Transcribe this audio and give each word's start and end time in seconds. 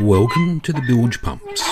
Welcome 0.00 0.60
to 0.60 0.72
the 0.72 0.82
Bilge 0.82 1.22
Pumps, 1.22 1.62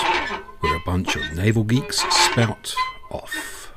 where 0.61 0.75
a 0.75 0.79
bunch 0.85 1.15
of 1.15 1.35
naval 1.35 1.63
geeks 1.63 1.97
spout 1.99 2.73
off. 3.11 3.71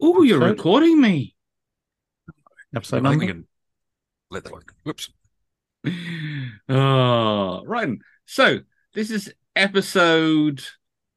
Oh, 0.00 0.22
you're 0.22 0.42
Episode? 0.42 0.56
recording 0.56 1.00
me. 1.00 1.34
Episode 2.74 3.04
I 3.04 3.10
think 3.10 3.20
we 3.20 3.26
number? 3.26 3.42
can 3.42 3.46
let 4.30 4.44
that 4.44 4.52
one. 4.52 4.62
Whoops. 4.84 5.10
Oh, 6.68 7.62
right. 7.66 7.88
So 8.26 8.60
this 8.94 9.10
is 9.10 9.32
episode. 9.56 10.62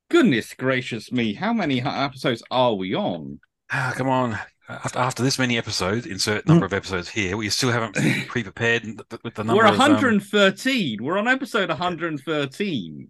Goodness 0.10 0.54
gracious 0.54 1.12
me! 1.12 1.34
How 1.34 1.54
many 1.54 1.82
episodes 1.82 2.44
are 2.52 2.74
we 2.76 2.94
on? 2.94 3.40
Ah, 3.72 3.94
come 3.96 4.10
on. 4.10 4.38
After, 4.70 5.00
after 5.00 5.24
this 5.24 5.38
many 5.38 5.58
episodes, 5.58 6.06
insert 6.06 6.48
number 6.48 6.66
of 6.66 6.74
episodes 6.74 7.10
here, 7.10 7.36
we 7.36 7.50
still 7.50 7.72
haven't 7.72 7.96
pre-prepared 8.28 8.86
with 9.24 9.36
the 9.36 9.44
number 9.44 9.62
We're 9.62 9.68
of, 9.68 9.74
um, 9.74 9.80
113. 9.80 11.00
We're 11.04 11.18
on 11.18 11.28
episode 11.28 11.70
113. 11.70 13.08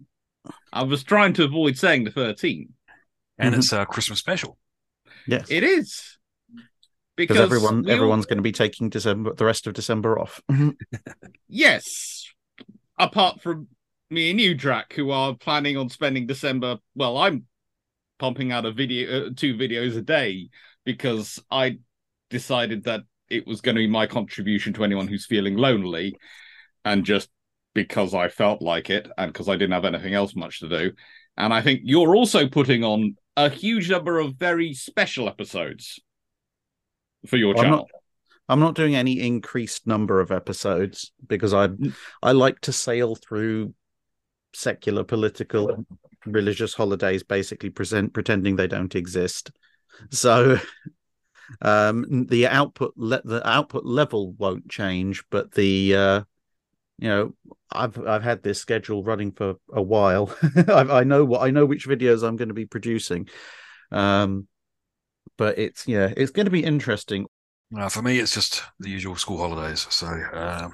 I 0.72 0.82
was 0.82 1.04
trying 1.04 1.32
to 1.34 1.44
avoid 1.44 1.78
saying 1.78 2.04
the 2.04 2.10
13. 2.10 2.70
and 3.38 3.54
it's 3.54 3.72
a 3.72 3.86
Christmas 3.86 4.18
special. 4.18 4.58
Yes. 5.28 5.48
It 5.48 5.62
is 5.62 6.18
Because 7.16 7.38
everyone 7.38 7.82
we 7.82 7.90
all- 7.90 7.96
everyone's 7.96 8.26
going 8.26 8.38
to 8.38 8.42
be 8.42 8.52
taking 8.52 8.88
December 8.88 9.32
the 9.34 9.44
rest 9.44 9.66
of 9.68 9.74
December 9.74 10.18
off. 10.18 10.42
yes, 11.48 12.26
apart 12.98 13.40
from 13.42 13.68
me 14.10 14.30
and 14.30 14.40
you, 14.40 14.54
Drac, 14.54 14.92
who 14.94 15.10
are 15.12 15.34
planning 15.34 15.76
on 15.76 15.88
spending 15.88 16.26
December. 16.26 16.78
Well, 16.96 17.16
I'm 17.16 17.46
pumping 18.18 18.52
out 18.52 18.64
a 18.66 18.72
video, 18.72 19.26
uh, 19.26 19.30
two 19.34 19.54
videos 19.54 19.96
a 19.96 20.02
day 20.02 20.48
because 20.84 21.42
I 21.50 21.78
decided 22.30 22.84
that 22.84 23.02
it 23.28 23.46
was 23.46 23.60
going 23.60 23.74
to 23.76 23.80
be 23.80 23.88
my 23.88 24.06
contribution 24.06 24.72
to 24.74 24.84
anyone 24.84 25.08
who's 25.08 25.26
feeling 25.26 25.56
lonely, 25.56 26.16
and 26.84 27.04
just 27.04 27.28
because 27.74 28.14
I 28.14 28.28
felt 28.28 28.62
like 28.62 28.90
it, 28.90 29.08
and 29.18 29.32
because 29.32 29.48
I 29.48 29.56
didn't 29.56 29.72
have 29.72 29.84
anything 29.84 30.14
else 30.14 30.36
much 30.36 30.60
to 30.60 30.68
do. 30.68 30.92
And 31.36 31.52
I 31.52 31.62
think 31.62 31.80
you're 31.84 32.14
also 32.14 32.48
putting 32.48 32.84
on 32.84 33.16
a 33.36 33.48
huge 33.48 33.90
number 33.90 34.18
of 34.18 34.36
very 34.36 34.72
special 34.74 35.28
episodes 35.28 35.98
for 37.26 37.36
your 37.36 37.56
I'm 37.56 37.62
channel. 37.62 37.78
not 37.78 37.88
I'm 38.48 38.60
not 38.60 38.74
doing 38.74 38.94
any 38.94 39.20
increased 39.20 39.86
number 39.86 40.20
of 40.20 40.30
episodes 40.30 41.12
because 41.26 41.54
I 41.54 41.68
mm. 41.68 41.94
I 42.22 42.32
like 42.32 42.60
to 42.60 42.72
sail 42.72 43.16
through 43.16 43.74
secular, 44.52 45.02
political, 45.02 45.84
religious 46.26 46.74
holidays, 46.74 47.22
basically 47.22 47.70
present 47.70 48.12
pretending 48.12 48.56
they 48.56 48.68
don't 48.68 48.94
exist. 48.94 49.50
So 50.10 50.58
um 51.62 52.26
the 52.26 52.46
output 52.46 52.94
le- 52.96 53.22
the 53.24 53.46
output 53.48 53.84
level 53.84 54.32
won't 54.32 54.68
change, 54.68 55.24
but 55.30 55.52
the 55.52 55.94
uh 55.94 56.22
you 56.98 57.08
know 57.08 57.34
I've 57.70 57.98
I've 58.06 58.22
had 58.22 58.42
this 58.42 58.60
schedule 58.60 59.02
running 59.02 59.32
for 59.32 59.56
a 59.72 59.82
while. 59.82 60.34
I, 60.68 61.00
I 61.00 61.04
know 61.04 61.24
what 61.24 61.42
I 61.42 61.50
know 61.50 61.66
which 61.66 61.88
videos 61.88 62.26
I'm 62.26 62.36
going 62.36 62.48
to 62.48 62.54
be 62.54 62.66
producing. 62.66 63.28
Um 63.90 64.48
but 65.36 65.58
it's 65.58 65.86
yeah, 65.86 66.12
it's 66.16 66.30
going 66.30 66.46
to 66.46 66.50
be 66.50 66.64
interesting. 66.64 67.26
Uh, 67.76 67.88
for 67.88 68.02
me, 68.02 68.18
it's 68.18 68.32
just 68.34 68.62
the 68.78 68.90
usual 68.90 69.16
school 69.16 69.38
holidays. 69.38 69.86
So 69.90 70.06
um, 70.06 70.72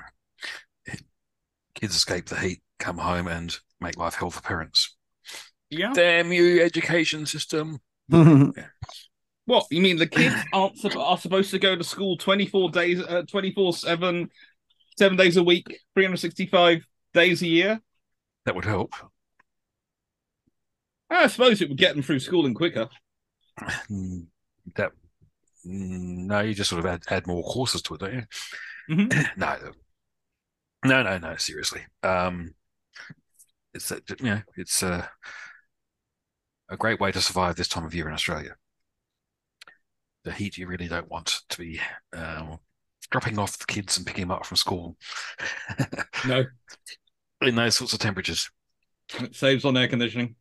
kids 1.75 1.95
escape 1.95 2.27
the 2.27 2.39
heat, 2.39 2.61
come 2.79 2.99
home, 2.99 3.27
and 3.27 3.57
make 3.81 3.97
life 3.97 4.15
hell 4.15 4.31
for 4.31 4.43
parents. 4.43 4.97
Yeah. 5.71 5.93
Damn 5.95 6.33
you, 6.33 6.63
education 6.63 7.27
system! 7.27 7.79
What 9.47 9.67
you 9.71 9.81
mean? 9.81 9.97
The 9.97 10.07
kids 10.07 10.35
aren't 10.53 10.85
are 10.97 11.19
supposed 11.19 11.51
to 11.53 11.59
go 11.59 11.77
to 11.77 11.85
school 11.85 12.17
twenty 12.17 12.47
four 12.47 12.71
days, 12.71 13.01
uh, 13.03 13.23
twenty 13.29 13.53
four 13.53 13.73
seven, 13.73 14.31
seven 14.99 15.17
days 15.17 15.37
a 15.37 15.43
week, 15.43 15.81
three 15.95 16.05
hundred 16.05 16.19
sixty 16.19 16.47
five 16.47 16.85
days 17.15 17.43
a 17.43 17.49
year. 17.49 17.81
That 18.47 18.55
would 18.55 18.65
help. 18.65 18.95
I 21.11 21.27
suppose 21.27 21.61
it 21.61 21.69
would 21.69 21.79
get 21.79 21.95
them 21.95 22.03
through 22.03 22.21
schooling 22.21 22.55
quicker. 22.55 22.89
Mm, 23.91 24.27
That 24.77 24.93
mm, 25.67 26.27
no, 26.27 26.41
you 26.41 26.55
just 26.55 26.71
sort 26.71 26.81
of 26.81 26.87
add, 26.87 27.03
add 27.11 27.27
more 27.27 27.43
courses 27.43 27.83
to 27.83 27.95
it, 27.95 28.01
don't 28.01 28.15
you? 28.15 28.23
Mhm. 28.91 29.27
no, 29.37 29.59
no, 30.85 31.03
no, 31.03 31.19
no. 31.19 31.37
Seriously, 31.37 31.83
um, 32.03 32.55
it's 33.75 33.91
you 33.91 34.01
know, 34.21 34.43
it's 34.57 34.83
uh, 34.83 35.07
a 36.69 36.77
great 36.77 37.01
way 37.01 37.13
to 37.13 37.21
survive 37.21 37.57
this 37.57 37.69
time 37.69 37.85
of 37.85 37.95
year 37.95 38.09
in 38.09 38.15
Australia. 38.15 38.57
The 40.25 40.33
heat 40.33 40.59
you 40.59 40.67
really 40.67 40.89
don't 40.89 41.11
want 41.11 41.41
to 41.49 41.59
be 41.59 41.81
uh, 42.15 42.57
dropping 43.11 43.39
off 43.39 43.59
the 43.59 43.65
kids 43.67 43.97
and 43.97 44.07
picking 44.07 44.23
them 44.23 44.31
up 44.31 44.45
from 44.45 44.57
school 44.57 44.97
No, 46.27 46.45
in 47.41 47.55
those 47.55 47.77
sorts 47.77 47.93
of 47.95 47.99
temperatures. 48.01 48.51
it 49.19 49.35
saves 49.35 49.65
on 49.65 49.77
air 49.77 49.89
conditioning. 49.89 50.37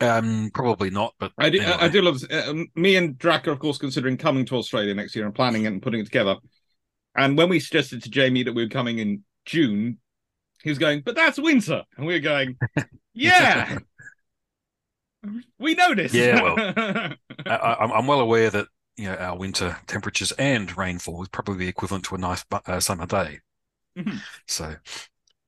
Um, 0.00 0.50
probably 0.52 0.90
not, 0.90 1.14
but 1.18 1.32
I 1.38 1.48
do. 1.50 1.58
anyway. 1.60 1.76
I 1.78 1.88
do 1.88 2.02
love. 2.02 2.22
Uh, 2.30 2.50
um, 2.50 2.66
me 2.74 2.96
and 2.96 3.16
Drac 3.16 3.48
are, 3.48 3.52
of 3.52 3.58
course, 3.58 3.78
considering 3.78 4.16
coming 4.18 4.44
to 4.46 4.56
Australia 4.56 4.94
next 4.94 5.16
year 5.16 5.24
and 5.24 5.34
planning 5.34 5.64
it 5.64 5.68
and 5.68 5.80
putting 5.80 6.00
it 6.00 6.04
together. 6.04 6.36
And 7.14 7.38
when 7.38 7.48
we 7.48 7.60
suggested 7.60 8.02
to 8.02 8.10
Jamie 8.10 8.42
that 8.42 8.52
we 8.54 8.62
were 8.62 8.68
coming 8.68 8.98
in 8.98 9.24
June, 9.46 9.98
he 10.62 10.68
was 10.68 10.78
going, 10.78 11.00
"But 11.00 11.14
that's 11.16 11.38
winter," 11.38 11.82
and 11.96 12.06
we 12.06 12.12
were 12.12 12.20
going, 12.20 12.58
"Yeah, 13.14 13.78
we 15.58 15.74
know 15.74 15.94
this." 15.94 16.12
Yeah, 16.12 16.40
I, 17.46 17.50
I- 17.50 17.76
I'm, 17.84 17.92
I'm 17.92 18.06
well 18.06 18.20
aware 18.20 18.50
that 18.50 18.66
you 18.96 19.06
know 19.06 19.16
our 19.16 19.36
winter 19.36 19.76
temperatures 19.86 20.32
and 20.32 20.76
rainfall 20.76 21.22
is 21.22 21.28
probably 21.28 21.68
equivalent 21.68 22.04
to 22.06 22.14
a 22.14 22.18
nice 22.18 22.44
uh, 22.66 22.80
summer 22.80 23.06
day. 23.06 23.40
Mhm. 23.96 24.20
So, 24.46 24.76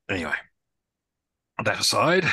anyway, 0.09 0.35
that 1.65 1.81
aside, 1.81 2.25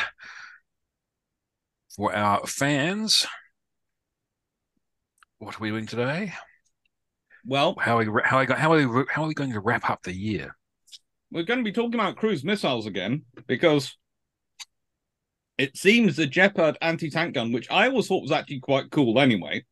for 1.96 2.14
our 2.16 2.46
fans, 2.46 3.26
what 5.40 5.56
are 5.56 5.60
we 5.62 5.70
doing 5.70 5.86
today? 5.86 6.34
well, 7.46 7.76
How 7.80 8.00
are 8.00 8.06
we, 8.12 8.22
how 8.24 8.38
are 8.38 8.46
we, 8.46 8.54
how 8.54 8.74
are 8.74 8.88
we, 8.88 9.06
how 9.10 9.24
are 9.24 9.28
we 9.28 9.34
going 9.34 9.52
to 9.54 9.60
wrap 9.60 9.90
up 9.90 10.04
the 10.04 10.14
year? 10.14 10.56
we're 11.32 11.44
going 11.44 11.60
to 11.60 11.64
be 11.64 11.72
talking 11.72 11.96
about 11.96 12.16
cruise 12.16 12.44
missiles 12.46 12.86
again 12.86 13.24
because 13.48 13.98
it 15.58 15.76
seems 15.76 16.16
the 16.16 16.28
Gepard 16.28 16.78
anti-tank 16.82 17.34
gun, 17.34 17.52
which 17.52 17.70
I 17.70 17.88
always 17.88 18.08
thought 18.08 18.22
was 18.22 18.32
actually 18.32 18.60
quite 18.60 18.90
cool 18.92 19.20
anyway. 19.20 19.66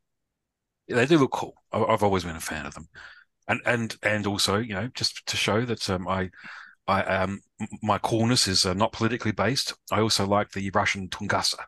They 0.94 1.06
do 1.06 1.18
look 1.18 1.32
cool. 1.32 1.56
I've 1.72 2.04
always 2.04 2.24
been 2.24 2.36
a 2.36 2.42
fan 2.42 2.66
of 2.66 2.74
them, 2.74 2.88
and 3.48 3.62
and 3.66 3.96
and 4.04 4.28
also, 4.28 4.58
you 4.58 4.74
know, 4.74 4.90
just 4.94 5.26
to 5.28 5.38
show 5.38 5.66
that 5.66 5.90
um, 5.90 6.08
I, 6.08 6.30
I 6.88 7.02
um, 7.04 7.42
my 7.82 7.98
coolness 7.98 8.48
is 8.48 8.66
uh, 8.66 8.74
not 8.74 8.94
politically 8.94 9.32
based. 9.32 9.74
I 9.92 10.02
also 10.02 10.26
like 10.28 10.52
the 10.52 10.70
Russian 10.72 11.10
Tunguska, 11.10 11.64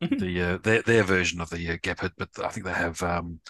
the 0.00 0.42
uh, 0.42 0.58
their 0.58 0.82
their 0.82 1.02
version 1.02 1.40
of 1.40 1.50
the 1.50 1.70
uh, 1.70 1.76
Gepard, 1.82 2.12
but 2.16 2.28
I 2.42 2.48
think 2.48 2.66
they 2.66 2.72
have 2.72 3.02
um, 3.02 3.40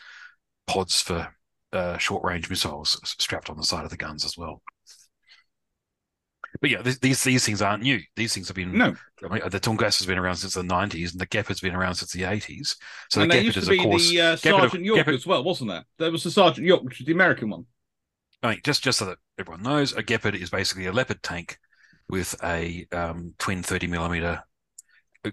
pods 0.67 1.01
for 1.01 1.35
uh, 1.73 1.99
short 1.99 2.25
range 2.25 2.49
missiles 2.49 3.01
strapped 3.05 3.51
on 3.51 3.57
the 3.57 3.65
side 3.65 3.85
of 3.85 3.91
the 3.91 3.97
guns 3.97 4.25
as 4.25 4.37
well. 4.37 4.63
But 6.61 6.71
yeah, 6.71 6.83
th- 6.83 7.01
these 7.01 7.23
these 7.25 7.45
things 7.45 7.61
aren't 7.61 7.83
new. 7.83 8.01
These 8.17 8.33
things 8.35 8.49
have 8.49 8.55
been 8.57 8.73
No, 8.77 8.95
I 9.25 9.29
mean, 9.29 9.43
the 9.49 9.61
Tungus 9.61 9.99
has 9.99 10.07
been 10.07 10.19
around 10.19 10.37
since 10.37 10.55
the 10.55 10.63
90s, 10.63 11.13
and 11.13 11.21
the 11.21 11.27
Gepard's 11.27 11.61
been 11.61 11.75
around 11.75 11.97
since 11.97 12.13
the 12.13 12.23
80s. 12.23 12.77
So 13.11 13.21
and 13.23 13.31
the 13.31 13.37
Gepard 13.43 13.57
is, 13.57 13.69
of 13.69 13.79
course, 13.79 14.09
the 14.11 14.21
uh, 14.21 14.37
Gepard- 14.37 14.61
Sergeant 14.61 14.85
York 14.85 14.99
Gepard- 14.99 15.15
as 15.17 15.27
well, 15.27 15.43
wasn't 15.45 15.71
there? 15.71 15.85
There 15.99 16.11
was 16.13 16.23
the 16.25 16.31
Sergeant 16.31 16.67
York, 16.67 16.83
which 16.85 17.01
is 17.01 17.07
the 17.07 17.13
American 17.13 17.51
one. 17.51 17.67
I 18.43 18.51
mean, 18.51 18.61
just 18.65 18.85
just 18.85 18.99
so 18.99 19.07
that 19.07 19.19
everyone 19.39 19.63
knows, 19.63 19.93
a 19.95 20.03
Gepard 20.03 20.35
is 20.37 20.51
basically 20.51 20.87
a 20.87 20.93
Leopard 20.93 21.23
tank 21.23 21.59
with 22.09 22.35
a 22.45 22.87
um, 22.93 23.35
twin 23.39 23.63
30 23.63 23.87
millimeter 23.89 24.43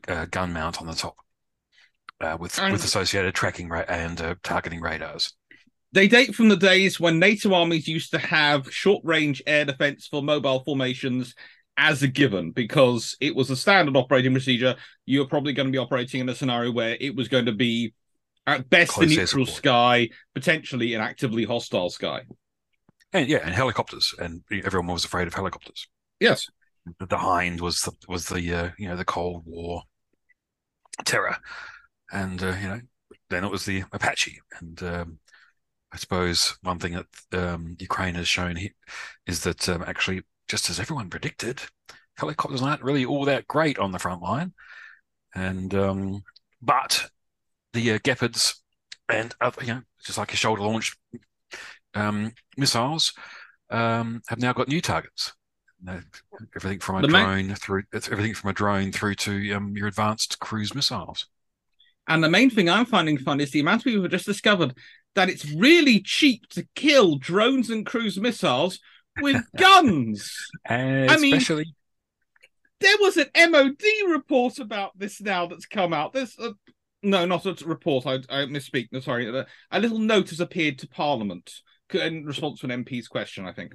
uh, 0.07 0.25
gun 0.31 0.53
mount 0.53 0.81
on 0.81 0.87
the 0.87 0.93
top, 0.95 1.17
uh, 2.21 2.37
with 2.39 2.57
And- 2.59 2.71
with 2.73 2.83
associated 2.83 3.35
tracking 3.35 3.69
ra- 3.69 3.83
and 3.87 4.19
uh, 4.21 4.35
targeting 4.43 4.81
radars. 4.81 5.33
They 5.93 6.07
date 6.07 6.35
from 6.35 6.49
the 6.49 6.57
days 6.57 6.99
when 6.99 7.19
NATO 7.19 7.53
armies 7.53 7.87
used 7.87 8.11
to 8.11 8.17
have 8.17 8.71
short 8.73 9.01
range 9.03 9.41
air 9.45 9.65
defense 9.65 10.07
for 10.07 10.23
mobile 10.23 10.63
formations 10.63 11.35
as 11.77 12.01
a 12.03 12.07
given 12.07 12.51
because 12.51 13.17
it 13.19 13.35
was 13.35 13.49
a 13.49 13.55
standard 13.55 13.97
operating 13.97 14.31
procedure. 14.31 14.75
You're 15.05 15.27
probably 15.27 15.53
going 15.53 15.67
to 15.67 15.71
be 15.71 15.77
operating 15.77 16.21
in 16.21 16.29
a 16.29 16.35
scenario 16.35 16.71
where 16.71 16.95
it 16.99 17.15
was 17.15 17.27
going 17.27 17.45
to 17.45 17.51
be 17.51 17.93
at 18.47 18.69
best 18.69 18.91
a 18.91 18.93
Close 18.93 19.11
air 19.11 19.17
neutral 19.17 19.45
sky, 19.45 20.09
potentially 20.33 20.93
an 20.93 21.01
actively 21.01 21.43
hostile 21.43 21.89
sky. 21.89 22.21
And 23.13 23.27
yeah, 23.27 23.39
and 23.43 23.53
helicopters, 23.53 24.15
and 24.17 24.41
everyone 24.63 24.93
was 24.93 25.03
afraid 25.03 25.27
of 25.27 25.33
helicopters. 25.33 25.87
Yes. 26.19 26.47
The 26.99 27.17
Hind 27.17 27.59
was 27.59 27.81
the, 27.81 27.91
was 28.07 28.27
the 28.27 28.53
uh, 28.53 28.69
you 28.77 28.87
know 28.87 28.95
the 28.95 29.05
Cold 29.05 29.43
War 29.45 29.83
terror, 31.03 31.35
and 32.11 32.41
uh, 32.41 32.55
you 32.61 32.67
know 32.69 32.81
then 33.29 33.43
it 33.43 33.51
was 33.51 33.65
the 33.65 33.83
Apache, 33.91 34.39
and 34.59 34.81
um, 34.83 35.19
I 35.93 35.97
suppose 35.97 36.57
one 36.61 36.79
thing 36.79 36.93
that 36.93 37.07
um, 37.37 37.75
Ukraine 37.79 38.15
has 38.15 38.27
shown 38.27 38.57
is 39.27 39.43
that 39.43 39.67
um, 39.67 39.83
actually, 39.85 40.21
just 40.47 40.69
as 40.69 40.79
everyone 40.79 41.09
predicted, 41.09 41.61
helicopters 42.17 42.61
aren't 42.61 42.83
really 42.83 43.05
all 43.05 43.25
that 43.25 43.47
great 43.47 43.77
on 43.77 43.91
the 43.91 43.99
front 43.99 44.21
line, 44.21 44.53
and 45.35 45.73
um, 45.75 46.23
but 46.61 47.09
the 47.73 47.93
uh, 47.93 47.99
Gepards 47.99 48.55
and 49.09 49.33
other, 49.41 49.63
you 49.63 49.73
know, 49.73 49.81
just 50.03 50.17
like 50.17 50.33
a 50.33 50.37
shoulder 50.37 50.61
launched 50.61 50.97
um, 51.93 52.31
missiles 52.57 53.13
um, 53.69 54.21
have 54.29 54.39
now 54.39 54.53
got 54.53 54.67
new 54.67 54.81
targets. 54.81 55.33
You 55.79 55.87
know, 55.87 56.01
everything 56.55 56.79
from 56.79 56.97
a 56.97 57.01
The 57.01 57.07
main- 57.07 57.47
drone 57.47 57.55
through 57.55 57.83
everything 57.93 58.33
from 58.33 58.49
a 58.49 58.53
drone 58.53 58.91
through 58.91 59.15
to 59.15 59.53
um, 59.53 59.75
your 59.75 59.87
advanced 59.87 60.39
cruise 60.39 60.73
missiles. 60.73 61.27
And 62.07 62.23
the 62.23 62.29
main 62.29 62.49
thing 62.49 62.69
I'm 62.69 62.85
finding 62.85 63.17
fun 63.17 63.39
is 63.39 63.51
the 63.51 63.59
amount 63.59 63.81
of 63.81 63.83
people 63.85 63.97
who 63.97 64.03
have 64.03 64.11
just 64.11 64.25
discovered 64.25 64.75
that 65.15 65.29
it's 65.29 65.49
really 65.51 66.01
cheap 66.01 66.47
to 66.49 66.65
kill 66.75 67.17
drones 67.17 67.69
and 67.69 67.85
cruise 67.85 68.19
missiles 68.19 68.79
with 69.21 69.41
guns. 69.57 70.33
And 70.65 71.09
I 71.11 71.17
mean- 71.17 71.35
especially 71.35 71.73
There 72.79 72.97
was 72.99 73.17
an 73.17 73.27
MOD 73.51 73.81
report 74.09 74.59
about 74.59 74.97
this 74.97 75.21
now 75.21 75.47
that's 75.47 75.65
come 75.65 75.93
out. 75.93 76.13
There's 76.13 76.37
a 76.39 76.53
no, 77.03 77.25
not 77.25 77.45
a 77.45 77.55
report. 77.65 78.05
I, 78.05 78.15
I 78.29 78.45
misspeak. 78.45 78.89
No, 78.91 78.99
sorry. 78.99 79.27
A, 79.27 79.47
a 79.71 79.79
little 79.79 79.97
note 79.99 80.29
has 80.29 80.39
appeared 80.39 80.77
to 80.79 80.87
Parliament 80.87 81.51
in 81.91 82.25
response 82.25 82.59
to 82.59 82.67
an 82.71 82.85
MP's 82.85 83.07
question, 83.07 83.45
I 83.47 83.53
think. 83.53 83.73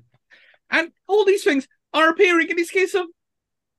And 0.70 0.90
all 1.08 1.24
these 1.24 1.44
things 1.44 1.66
are 1.92 2.08
appearing 2.08 2.48
in 2.48 2.56
this 2.56 2.70
case 2.70 2.94
of, 2.94 3.06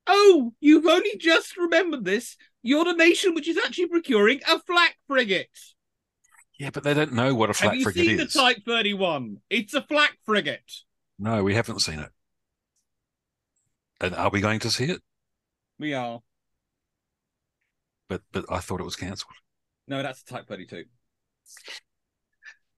oh, 0.06 0.54
you've 0.60 0.86
only 0.86 1.18
just 1.18 1.58
remembered 1.58 2.04
this. 2.04 2.36
You're 2.62 2.86
the 2.86 2.94
nation 2.94 3.34
which 3.34 3.48
is 3.48 3.58
actually 3.58 3.88
procuring 3.88 4.42
a 4.50 4.60
flak 4.60 4.98
frigate. 5.08 5.50
Yeah, 6.58 6.72
but 6.72 6.84
they 6.84 6.94
don't 6.94 7.14
know 7.14 7.36
what 7.36 7.50
a 7.50 7.54
flak 7.54 7.74
Have 7.74 7.84
flat 7.84 7.96
you 7.96 8.04
seen 8.06 8.20
is. 8.20 8.34
the 8.34 8.40
Type 8.40 8.58
31? 8.66 9.38
It's 9.50 9.74
a 9.74 9.82
flak 9.82 10.18
frigate. 10.26 10.72
No, 11.20 11.44
we 11.44 11.54
haven't 11.54 11.80
seen 11.80 12.00
it. 12.00 12.10
And 14.02 14.16
are 14.16 14.30
we 14.30 14.42
going 14.42 14.60
to 14.60 14.72
see 14.72 14.86
it? 14.86 15.02
We 15.80 15.94
are. 15.94 16.22
But 18.10 18.22
but 18.32 18.46
I 18.50 18.60
thought 18.60 18.80
it 18.80 18.86
was 18.86 18.96
cancelled. 18.96 19.34
No, 19.88 20.02
that's 20.02 20.22
a 20.22 20.26
Type 20.26 20.48
32. 20.48 20.86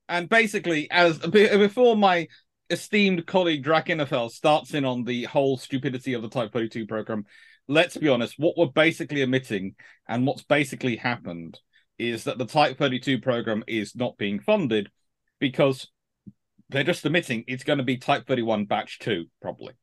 And 0.08 0.28
basically, 0.28 0.90
as 0.92 1.18
before 1.20 1.96
my 1.96 2.28
esteemed 2.70 3.26
colleague 3.26 3.64
Drachinifel 3.64 4.32
starts 4.32 4.74
in 4.74 4.86
on 4.86 5.04
the 5.04 5.26
whole 5.26 5.58
stupidity 5.58 6.14
of 6.14 6.22
the 6.22 6.30
Type 6.30 6.52
32 6.52 6.86
program, 6.88 7.26
let's 7.68 7.96
be 7.96 8.10
honest, 8.10 8.36
what 8.38 8.58
we're 8.58 8.68
basically 8.68 9.24
omitting 9.24 9.76
and 10.08 10.26
what's 10.26 10.44
basically 10.44 10.96
happened 10.98 11.60
is 12.00 12.24
that 12.24 12.38
the 12.38 12.46
Type 12.46 12.78
32 12.78 13.20
program 13.20 13.64
is 13.68 13.96
not 13.96 14.18
being 14.18 14.40
funded 14.40 14.90
because 15.40 15.88
they're 16.70 16.84
just 16.84 17.06
admitting 17.06 17.44
it's 17.48 17.64
going 17.64 17.78
to 17.80 17.84
be 17.84 17.98
Type 17.98 18.26
31 18.26 18.66
Batch 18.66 19.00
2, 19.00 19.26
probably. 19.42 19.74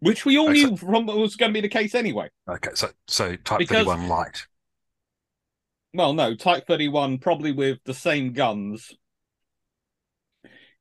Which 0.00 0.24
we 0.24 0.38
all 0.38 0.50
Okay. 0.50 0.64
knew 0.64 0.76
from 0.76 1.06
was 1.06 1.36
going 1.36 1.50
to 1.50 1.54
be 1.56 1.60
the 1.60 1.68
case 1.68 1.94
anyway. 1.94 2.28
Okay, 2.48 2.70
so 2.74 2.90
so 3.06 3.36
type 3.36 3.58
Because- 3.60 3.78
thirty 3.78 3.86
one 3.86 4.08
light. 4.08 4.46
well, 5.94 6.12
no, 6.12 6.34
Type 6.34 6.66
31 6.66 7.18
probably 7.18 7.52
with 7.52 7.78
the 7.84 7.94
same 7.94 8.32
guns 8.32 8.92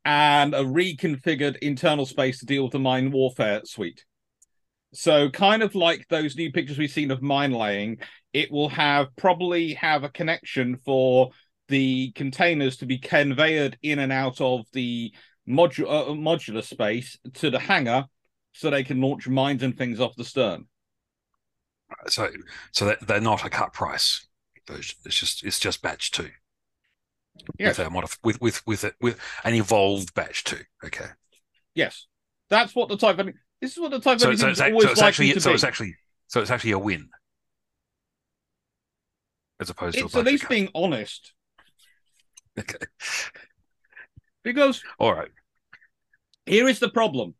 and 0.03 0.53
a 0.55 0.63
reconfigured 0.63 1.57
internal 1.57 2.05
space 2.05 2.39
to 2.39 2.45
deal 2.45 2.63
with 2.63 2.71
the 2.71 2.79
mine 2.79 3.11
warfare 3.11 3.61
suite. 3.65 4.03
So, 4.93 5.29
kind 5.29 5.63
of 5.63 5.73
like 5.75 6.07
those 6.09 6.35
new 6.35 6.51
pictures 6.51 6.77
we've 6.77 6.91
seen 6.91 7.11
of 7.11 7.21
mine 7.21 7.51
laying, 7.51 7.99
it 8.33 8.51
will 8.51 8.69
have 8.69 9.15
probably 9.15 9.73
have 9.73 10.03
a 10.03 10.09
connection 10.09 10.77
for 10.77 11.31
the 11.67 12.11
containers 12.11 12.77
to 12.77 12.85
be 12.85 12.97
conveyed 12.97 13.77
in 13.81 13.99
and 13.99 14.11
out 14.11 14.41
of 14.41 14.65
the 14.73 15.13
modu- 15.47 15.87
uh, 15.87 16.11
modular 16.11 16.63
space 16.63 17.17
to 17.35 17.49
the 17.49 17.59
hangar 17.59 18.05
so 18.51 18.69
they 18.69 18.83
can 18.83 19.01
launch 19.01 19.27
mines 19.27 19.63
and 19.63 19.77
things 19.77 19.99
off 19.99 20.15
the 20.15 20.25
stern. 20.25 20.65
So 22.07 22.29
so 22.71 22.95
they're 23.01 23.21
not 23.21 23.45
a 23.45 23.49
cut 23.49 23.73
price 23.73 24.27
version. 24.67 24.95
It's 25.05 25.15
just 25.15 25.43
it's 25.43 25.59
just 25.59 25.81
batch 25.81 26.11
two. 26.11 26.29
Yes. 27.57 27.77
With 27.77 27.87
modif- 27.87 28.17
with 28.23 28.41
with 28.41 28.67
with 28.67 28.83
a, 28.83 28.93
with 29.01 29.19
an 29.43 29.53
evolved 29.53 30.13
batch 30.13 30.43
two. 30.43 30.59
Okay. 30.85 31.07
Yes. 31.73 32.07
That's 32.49 32.75
what 32.75 32.89
the 32.89 32.97
Type 32.97 33.15
30 33.15 33.31
This 33.61 33.71
is 33.71 33.79
what 33.79 33.91
the 33.91 33.99
Type 33.99 34.19
So, 34.19 34.25
30 34.27 34.37
so, 34.37 34.49
it's, 34.49 34.59
so 34.59 34.65
it's 34.65 35.01
actually 35.01 35.39
so 35.39 35.51
it's 35.51 35.63
actually 35.63 35.95
so 36.27 36.41
it's 36.41 36.51
actually 36.51 36.71
a 36.71 36.79
win. 36.79 37.09
As 39.61 39.69
opposed 39.69 39.97
it's 39.97 40.13
to 40.13 40.19
at 40.19 40.25
least 40.25 40.49
being 40.49 40.69
honest. 40.75 41.33
Okay. 42.59 42.75
because 44.43 44.83
All 44.99 45.13
right. 45.13 45.29
here 46.45 46.67
is 46.67 46.79
the 46.79 46.89
problem. 46.89 47.33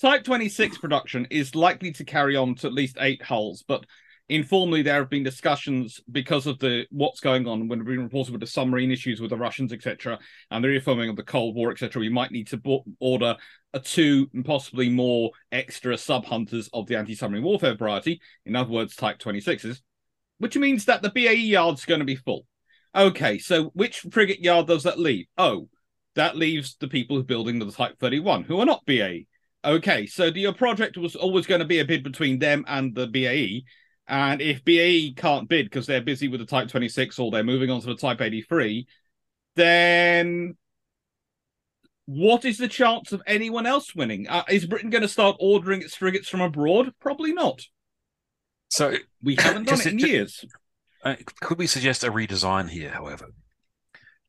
Type 0.00 0.24
26 0.24 0.78
production 0.78 1.28
is 1.30 1.54
likely 1.54 1.92
to 1.92 2.04
carry 2.04 2.34
on 2.34 2.56
to 2.56 2.66
at 2.66 2.72
least 2.72 2.96
eight 2.98 3.22
hulls 3.22 3.62
but 3.68 3.86
informally 4.28 4.82
there 4.82 4.96
have 4.96 5.08
been 5.08 5.22
discussions 5.22 6.00
because 6.10 6.48
of 6.48 6.58
the 6.58 6.84
what's 6.90 7.20
going 7.20 7.46
on 7.46 7.68
when 7.68 7.78
we've 7.78 7.94
been 7.94 8.02
reported 8.02 8.32
with 8.32 8.40
the 8.40 8.46
submarine 8.46 8.90
issues 8.90 9.20
with 9.20 9.30
the 9.30 9.36
russians 9.36 9.72
etc 9.72 10.18
and 10.50 10.64
the 10.64 10.68
reaffirming 10.68 11.08
of 11.08 11.14
the 11.14 11.22
cold 11.22 11.54
war 11.54 11.70
etc 11.70 12.00
we 12.00 12.08
might 12.08 12.32
need 12.32 12.48
to 12.48 12.60
order 12.98 13.36
a 13.72 13.80
two 13.80 14.28
and 14.32 14.44
possibly 14.44 14.88
more 14.88 15.30
extra 15.52 15.96
sub 15.98 16.24
hunters 16.24 16.68
of 16.72 16.86
the 16.86 16.96
anti-submarine 16.96 17.44
warfare 17.44 17.76
variety. 17.76 18.20
In 18.46 18.56
other 18.56 18.70
words 18.70 18.96
type 18.96 19.18
26s 19.18 19.80
which 20.38 20.56
means 20.56 20.84
that 20.84 21.02
the 21.02 21.10
bae 21.10 21.30
yard's 21.30 21.84
going 21.84 22.00
to 22.00 22.06
be 22.06 22.16
full 22.16 22.46
okay 22.94 23.38
so 23.38 23.64
which 23.74 24.00
frigate 24.10 24.40
yard 24.40 24.66
does 24.66 24.84
that 24.84 24.98
leave 24.98 25.26
oh 25.38 25.68
that 26.16 26.36
leaves 26.36 26.76
the 26.80 26.88
people 26.88 27.16
who 27.16 27.20
are 27.20 27.26
building 27.26 27.58
the 27.58 27.70
Type 27.70 27.98
31, 28.00 28.44
who 28.44 28.58
are 28.58 28.66
not 28.66 28.84
BAE. 28.84 29.26
Okay, 29.64 30.06
so 30.06 30.30
the, 30.30 30.40
your 30.40 30.52
project 30.52 30.96
was 30.96 31.14
always 31.14 31.46
going 31.46 31.60
to 31.60 31.66
be 31.66 31.78
a 31.78 31.84
bid 31.84 32.02
between 32.02 32.38
them 32.38 32.64
and 32.66 32.94
the 32.94 33.06
BAE. 33.06 33.62
And 34.08 34.40
if 34.40 34.64
BAE 34.64 35.14
can't 35.16 35.48
bid 35.48 35.66
because 35.66 35.86
they're 35.86 36.00
busy 36.00 36.28
with 36.28 36.40
the 36.40 36.46
Type 36.46 36.68
26 36.68 37.18
or 37.18 37.30
they're 37.30 37.44
moving 37.44 37.70
on 37.70 37.80
to 37.80 37.86
the 37.86 37.96
Type 37.96 38.20
83, 38.20 38.86
then 39.54 40.56
what 42.06 42.44
is 42.44 42.58
the 42.58 42.68
chance 42.68 43.12
of 43.12 43.22
anyone 43.26 43.66
else 43.66 43.94
winning? 43.94 44.28
Uh, 44.28 44.44
is 44.48 44.66
Britain 44.66 44.90
going 44.90 45.02
to 45.02 45.08
start 45.08 45.36
ordering 45.38 45.82
its 45.82 45.96
frigates 45.96 46.28
from 46.28 46.40
abroad? 46.40 46.92
Probably 47.00 47.32
not. 47.32 47.60
So 48.68 48.96
We 49.22 49.36
haven't 49.40 49.64
done 49.64 49.80
it 49.80 49.88
in 49.88 49.98
years. 49.98 50.44
uh, 51.02 51.16
could 51.40 51.58
we 51.58 51.66
suggest 51.66 52.04
a 52.04 52.10
redesign 52.12 52.68
here? 52.70 52.90
However, 52.90 53.28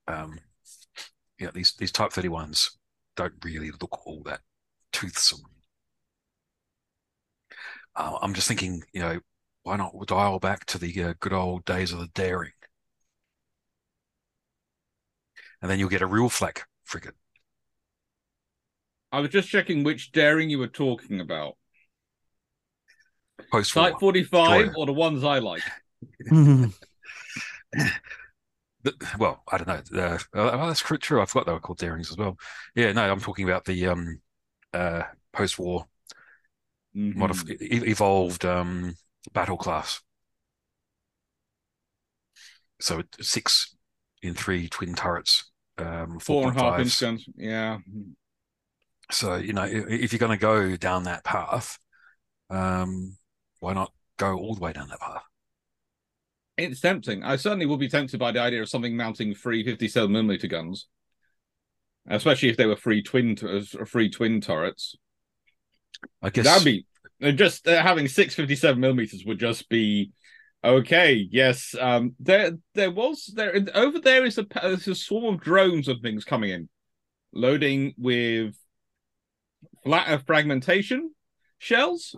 um, 0.07 0.39
yeah, 1.39 1.51
these 1.53 1.73
these 1.77 1.91
Type 1.91 2.11
thirty 2.11 2.29
ones 2.29 2.77
don't 3.15 3.33
really 3.43 3.71
look 3.71 4.05
all 4.07 4.23
that 4.25 4.41
toothsome. 4.91 5.43
Uh, 7.95 8.17
I'm 8.21 8.33
just 8.33 8.47
thinking, 8.47 8.83
you 8.93 9.01
know, 9.01 9.19
why 9.63 9.75
not 9.75 9.93
dial 10.07 10.39
back 10.39 10.65
to 10.67 10.77
the 10.77 11.03
uh, 11.03 11.13
good 11.19 11.33
old 11.33 11.65
days 11.65 11.91
of 11.91 11.99
the 11.99 12.07
daring, 12.07 12.51
and 15.61 15.69
then 15.69 15.79
you'll 15.79 15.89
get 15.89 16.01
a 16.01 16.07
real 16.07 16.29
flak 16.29 16.67
frigate. 16.83 17.15
I 19.11 19.19
was 19.19 19.31
just 19.31 19.49
checking 19.49 19.83
which 19.83 20.13
daring 20.13 20.49
you 20.49 20.59
were 20.59 20.67
talking 20.69 21.19
about. 21.19 21.57
Post 23.51 23.73
Type 23.73 23.93
war. 23.93 23.99
45 23.99 24.31
Destroyer. 24.65 24.73
or 24.77 24.85
the 24.85 24.93
ones 24.93 25.23
I 25.23 25.39
like? 25.39 25.63
The- 28.83 28.93
well, 29.17 29.41
I 29.51 29.57
don't 29.57 29.67
know. 29.67 29.81
Uh, 29.97 30.17
well, 30.33 30.67
that's 30.67 30.79
true- 30.81 30.97
true. 30.99 31.19
I 31.21 31.25
forgot 31.25 31.47
they 31.47 31.51
were 31.53 31.59
called 31.59 31.79
Darings 31.79 32.11
as 32.11 32.17
well. 32.17 32.37
Yeah, 32.75 32.91
no, 32.93 33.11
I'm 33.11 33.19
talking 33.19 33.43
about 33.49 33.65
the 33.65 33.87
um, 33.87 34.21
uh, 34.73 35.03
post-war 35.33 35.85
Mhm. 36.95 37.15
modif- 37.15 37.49
e- 37.61 37.89
evolved 37.89 38.45
um, 38.45 38.95
battle 39.33 39.57
class. 39.57 39.99
So 42.79 43.01
six 43.19 43.75
in 44.21 44.35
three 44.35 44.69
twin 44.69 44.93
turrets, 44.93 45.51
um, 45.79 46.19
four 46.19 46.43
four 46.43 46.51
and 46.51 46.59
a 46.59 46.63
half 46.63 46.79
inch 46.79 46.99
guns. 47.01 47.25
Yeah. 47.35 47.79
So 49.11 49.35
you 49.35 49.53
know, 49.53 49.63
i- 49.63 49.69
if 49.89 50.13
you're 50.13 50.19
going 50.19 50.37
to 50.37 50.41
go 50.41 50.75
down 50.77 51.03
that 51.03 51.23
path, 51.23 51.77
um, 52.51 53.16
why 53.59 53.73
not 53.73 53.91
go 54.17 54.35
all 54.35 54.55
the 54.55 54.61
way 54.61 54.73
down 54.73 54.89
that 54.89 54.99
path? 54.99 55.23
It's 56.57 56.81
tempting. 56.81 57.23
I 57.23 57.35
certainly 57.35 57.67
would 57.67 57.79
be 57.79 57.89
tempted 57.89 58.19
by 58.19 58.31
the 58.31 58.39
idea 58.39 58.61
of 58.61 58.69
something 58.69 58.97
mounting 58.97 59.35
three 59.35 59.63
57 59.63 60.11
millimeter 60.11 60.47
guns, 60.47 60.87
especially 62.09 62.49
if 62.49 62.57
they 62.57 62.65
were 62.65 62.75
free 62.75 63.03
twin 63.03 63.35
t- 63.35 63.47
uh, 63.79 63.85
free 63.85 64.09
twin 64.09 64.41
turrets. 64.41 64.95
I 66.21 66.31
guess 66.31 66.45
That'd 66.45 66.65
be 66.65 66.85
uh, 67.21 67.31
just 67.31 67.67
uh, 67.67 67.81
having 67.81 68.07
six 68.07 68.33
57 68.33 68.79
millimeters 68.79 69.23
would 69.25 69.39
just 69.39 69.69
be 69.69 70.11
okay. 70.63 71.27
Yes, 71.29 71.75
um, 71.79 72.15
there 72.19 72.53
there 72.73 72.91
was 72.91 73.31
there 73.35 73.63
over 73.75 73.99
there 73.99 74.25
is 74.25 74.39
a 74.39 74.47
there's 74.61 74.87
a 74.87 74.95
swarm 74.95 75.35
of 75.35 75.41
drones 75.41 75.87
and 75.87 76.01
things 76.01 76.25
coming 76.25 76.49
in, 76.49 76.69
loading 77.33 77.93
with 77.97 78.55
flat 79.83 80.07
uh, 80.07 80.17
fragmentation 80.25 81.11
shells 81.59 82.15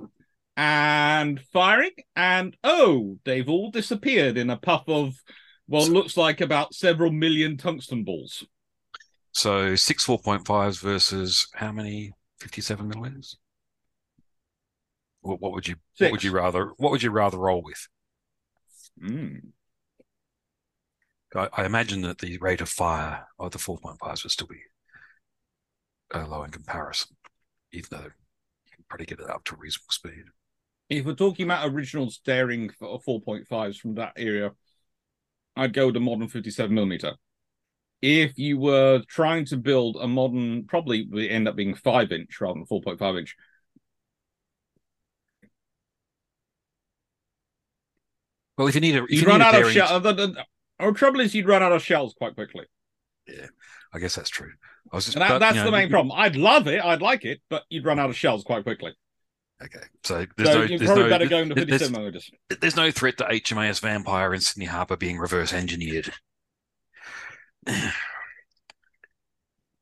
and 0.60 1.40
firing, 1.54 1.92
and 2.18 2.58
oh, 2.66 3.18
they've 3.24 3.48
all 3.48 3.72
disappeared 3.72 4.38
in 4.38 4.50
a 4.50 4.58
puff 4.58 4.84
of 4.88 5.16
what 5.68 5.86
So- 5.86 5.92
looks 5.94 6.18
like 6.18 6.42
about 6.42 6.74
several 6.76 7.12
million 7.12 7.56
tungsten 7.56 8.04
balls. 8.04 8.44
so. 9.32 9.76
Six 9.76 10.04
four 10.04 10.20
point 10.20 10.46
fives 10.46 10.80
versus 10.80 11.48
how 11.54 11.72
many 11.72 12.12
fifty-seven 12.42 12.90
millimeters? 12.90 13.38
What, 15.22 15.40
what 15.40 15.54
would 15.54 15.68
you 15.68 15.76
what 15.98 16.12
would 16.12 16.24
you 16.24 16.32
rather 16.34 16.74
what 16.78 16.92
would 16.92 17.04
you 17.04 17.12
rather 17.12 17.38
roll 17.38 17.62
with? 17.64 17.88
Mm. 19.02 19.52
I, 21.36 21.48
I 21.54 21.66
imagine 21.66 22.02
that 22.02 22.18
the 22.18 22.38
rate 22.40 22.60
of 22.60 22.68
fire 22.68 23.28
of 23.38 23.52
the 23.52 23.60
four 23.60 23.78
point 23.78 23.98
fives 24.00 24.24
would 24.24 24.32
still 24.32 24.48
be 24.48 24.62
uh, 26.14 26.28
low 26.28 26.44
in 26.44 26.52
comparison, 26.52 27.16
even 27.72 27.88
though 27.92 27.98
you 28.04 28.72
can 28.76 28.84
probably 28.90 29.06
get 29.06 29.20
it 29.22 29.30
up 29.30 29.46
to 29.46 29.56
a 29.56 29.58
reasonable 29.58 29.92
speed. 29.92 30.24
If 30.90 31.06
we're 31.06 31.14
talking 31.14 31.46
about 31.46 31.70
original 31.70 32.12
Daring 32.26 32.72
uh, 32.82 32.98
four 33.00 33.22
point 33.22 33.48
fives 33.48 33.78
from 33.78 33.96
that 33.96 34.14
area, 34.18 34.52
I'd 35.56 35.74
go 35.74 35.88
with 35.88 35.94
the 35.96 36.00
modern 36.00 36.28
fifty 36.28 36.50
seven 36.52 36.74
millimeter. 36.76 37.14
If 38.02 38.38
you 38.40 38.58
were 38.58 39.02
trying 39.08 39.46
to 39.46 39.58
build 39.58 39.98
a 40.00 40.08
modern, 40.08 40.66
probably 40.66 41.06
would 41.12 41.26
end 41.30 41.48
up 41.48 41.56
being 41.56 41.76
five 41.76 42.12
inch 42.12 42.40
rather 42.42 42.56
than 42.56 42.66
four 42.66 42.82
point 42.82 42.98
five 43.00 43.18
inch. 43.18 43.36
Well, 48.58 48.68
if 48.68 48.76
you 48.76 48.82
need 48.82 48.96
a, 48.96 49.04
if 49.04 49.12
You'd 49.12 49.22
you 49.22 49.28
run 49.28 49.42
a 49.42 49.46
out 49.46 49.56
of 49.56 49.62
daring- 49.62 49.74
shells. 49.74 50.38
Our 50.80 50.92
trouble 50.94 51.20
is 51.20 51.36
you'd 51.36 51.48
run 51.48 51.62
out 51.62 51.74
of 51.74 51.84
shells 51.84 52.14
quite 52.18 52.36
quickly, 52.36 52.66
Yeah, 53.28 53.48
I 53.94 54.00
guess 54.00 54.16
that's 54.16 54.30
true. 54.30 54.52
I 54.92 54.96
was 54.96 55.06
just 55.06 55.18
that, 55.18 55.28
but, 55.28 55.40
that's 55.40 55.58
you 55.58 55.64
the 55.64 55.72
main 55.72 55.84
you- 55.84 55.90
problem. 55.90 56.18
I'd 56.18 56.38
love 56.38 56.68
it, 56.68 56.84
I'd 56.84 57.02
like 57.02 57.26
it, 57.26 57.42
but 57.50 57.64
you'd 57.70 57.84
run 57.86 58.00
out 58.00 58.10
of 58.10 58.16
shells 58.16 58.44
quite 58.46 58.64
quickly. 58.64 58.94
Okay, 59.62 59.86
so 60.04 60.26
there's 60.38 60.50
so 60.50 60.56
no, 60.60 60.64
you're 60.64 60.80
there's 60.80 60.88
probably 60.90 61.04
no, 61.04 61.10
better 61.10 61.28
going 61.28 61.50
to 61.50 61.56
there's- 61.56 61.82
57 61.82 62.22
there's 62.62 62.76
no 62.78 62.92
threat 62.92 63.18
to 63.18 63.26
HMAS 63.26 63.82
Vampire 63.82 64.34
in 64.34 64.40
Sydney 64.40 64.66
Harbour 64.66 64.96
being 64.96 65.18
reverse 65.18 65.54
engineered. 65.54 66.14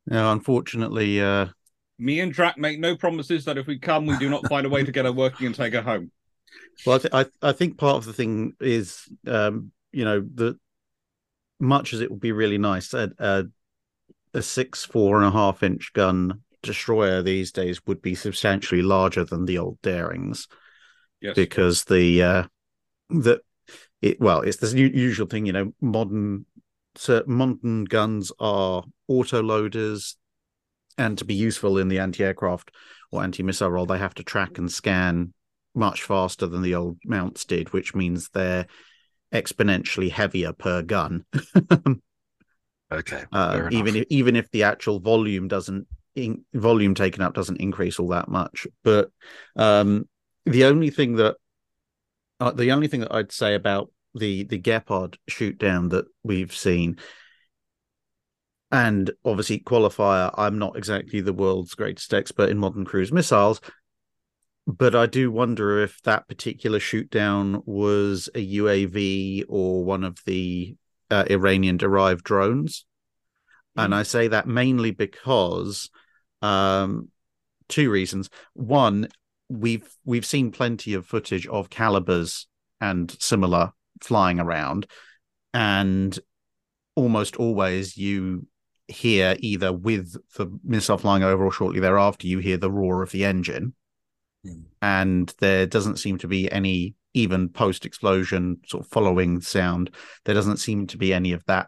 No, 0.09 0.31
unfortunately, 0.31 1.21
uh, 1.21 1.47
Me 1.99 2.21
and 2.21 2.31
Drac 2.31 2.57
make 2.57 2.79
no 2.79 2.95
promises 2.95 3.43
that 3.45 3.57
if 3.57 3.67
we 3.67 3.77
come, 3.77 4.05
we 4.05 4.17
do 4.17 4.29
not 4.29 4.47
find 4.47 4.65
a 4.65 4.69
way 4.69 4.83
to 4.83 4.91
get 4.91 5.03
her 5.03 5.11
working 5.11 5.47
and 5.47 5.53
take 5.55 5.73
her 5.73 5.81
home. 5.81 6.11
well, 6.85 6.95
I, 6.95 6.99
th- 6.99 7.13
I 7.13 7.49
I 7.49 7.51
think 7.51 7.77
part 7.77 7.97
of 7.97 8.05
the 8.05 8.13
thing 8.13 8.53
is, 8.61 9.03
um, 9.27 9.71
you 9.91 10.05
know, 10.05 10.25
that 10.35 10.57
much 11.59 11.93
as 11.93 11.99
it 11.99 12.09
would 12.09 12.21
be 12.21 12.31
really 12.31 12.57
nice, 12.57 12.93
a, 12.93 13.11
a, 13.19 13.43
a 14.33 14.41
six 14.41 14.85
four 14.85 15.17
and 15.17 15.25
a 15.25 15.31
half 15.31 15.61
inch 15.61 15.91
gun 15.91 16.41
destroyer 16.61 17.21
these 17.21 17.51
days 17.51 17.85
would 17.85 18.01
be 18.01 18.15
substantially 18.15 18.81
larger 18.81 19.23
than 19.23 19.45
the 19.45 19.57
old 19.57 19.81
Darings 19.81 20.47
Yes. 21.21 21.35
because 21.35 21.83
the 21.85 22.21
uh, 22.21 22.43
the 23.09 23.41
it 24.01 24.19
well, 24.19 24.41
it's 24.41 24.57
the 24.57 24.77
u- 24.77 24.91
usual 24.93 25.27
thing, 25.27 25.45
you 25.45 25.53
know, 25.53 25.73
modern 25.81 26.45
so 26.95 27.23
modern 27.27 27.85
guns 27.85 28.31
are 28.39 28.83
autoloaders, 29.09 30.15
and 30.97 31.17
to 31.17 31.25
be 31.25 31.33
useful 31.33 31.77
in 31.77 31.87
the 31.87 31.99
anti-aircraft 31.99 32.71
or 33.11 33.23
anti-missile 33.23 33.69
role, 33.69 33.85
they 33.85 33.97
have 33.97 34.13
to 34.15 34.23
track 34.23 34.57
and 34.57 34.71
scan 34.71 35.33
much 35.73 36.03
faster 36.03 36.47
than 36.47 36.61
the 36.61 36.75
old 36.75 36.97
mounts 37.05 37.45
did, 37.45 37.73
which 37.73 37.95
means 37.95 38.29
they're 38.29 38.67
exponentially 39.33 40.11
heavier 40.11 40.53
per 40.53 40.81
gun. 40.81 41.25
Okay, 42.89 43.25
Uh, 43.33 43.67
even 43.71 43.97
if 43.97 44.05
even 44.09 44.35
if 44.37 44.49
the 44.51 44.63
actual 44.63 44.99
volume 44.99 45.49
doesn't 45.49 45.87
in, 46.17 46.43
volume 46.53 46.95
taken 46.95 47.21
up 47.21 47.33
doesn't 47.33 47.61
increase 47.61 47.99
all 47.99 48.09
that 48.09 48.27
much. 48.27 48.67
But 48.83 49.11
um, 49.55 50.09
the 50.45 50.65
only 50.65 50.89
thing 50.89 51.15
that 51.17 51.35
uh, 52.39 52.51
the 52.51 52.71
only 52.71 52.87
thing 52.87 53.01
that 53.01 53.13
I'd 53.13 53.31
say 53.31 53.55
about 53.55 53.91
the 54.15 54.43
the 54.43 54.57
Gepard 54.57 55.17
shoot 55.27 55.57
down 55.57 55.89
that 55.89 56.05
we've 56.23 56.53
seen, 56.53 56.97
and 58.71 59.11
obviously 59.23 59.59
qualifier, 59.59 60.33
I'm 60.37 60.57
not 60.57 60.75
exactly 60.75 61.21
the 61.21 61.33
world's 61.33 61.75
greatest 61.75 62.13
expert 62.13 62.49
in 62.49 62.57
modern 62.57 62.85
cruise 62.85 63.11
missiles. 63.11 63.61
But 64.65 64.95
I 64.95 65.05
do 65.05 65.31
wonder 65.31 65.81
if 65.81 66.01
that 66.01 66.27
particular 66.27 66.81
shoot 66.81 67.09
down 67.09 67.61
was 67.65 68.27
a 68.35 68.55
UAV 68.57 69.45
or 69.47 69.85
one 69.85 70.03
of 70.03 70.19
the 70.25 70.75
uh, 71.09 71.23
Iranian 71.29 71.77
derived 71.77 72.25
drones. 72.25 72.85
And 73.77 73.93
I 73.93 74.03
say 74.03 74.27
that 74.27 74.47
mainly 74.47 74.91
because 74.91 75.89
um, 76.41 77.09
two 77.67 77.89
reasons. 77.89 78.29
One, 78.53 79.07
we've 79.49 79.89
we've 80.05 80.25
seen 80.25 80.51
plenty 80.51 80.93
of 80.93 81.05
footage 81.05 81.47
of 81.47 81.69
calibers 81.69 82.47
and 82.81 83.15
similar 83.19 83.73
flying 84.01 84.39
around, 84.39 84.87
and 85.53 86.17
almost 86.95 87.35
always 87.35 87.97
you 87.97 88.47
hear 88.87 89.35
either 89.39 89.73
with 89.73 90.15
the 90.35 90.47
missile 90.63 90.97
flying 90.97 91.23
over 91.23 91.45
or 91.45 91.51
shortly 91.51 91.79
thereafter, 91.79 92.27
you 92.27 92.39
hear 92.39 92.57
the 92.57 92.71
roar 92.71 93.03
of 93.03 93.11
the 93.11 93.25
engine, 93.25 93.73
Hmm. 94.43 94.61
and 94.81 95.33
there 95.39 95.65
doesn't 95.65 95.97
seem 95.97 96.17
to 96.19 96.27
be 96.27 96.51
any 96.51 96.95
even 97.13 97.49
post 97.49 97.85
explosion 97.85 98.57
sort 98.67 98.85
of 98.85 98.91
following 98.91 99.41
sound. 99.41 99.89
There 100.25 100.35
doesn't 100.35 100.57
seem 100.57 100.87
to 100.87 100.97
be 100.97 101.13
any 101.13 101.33
of 101.33 101.43
that 101.45 101.67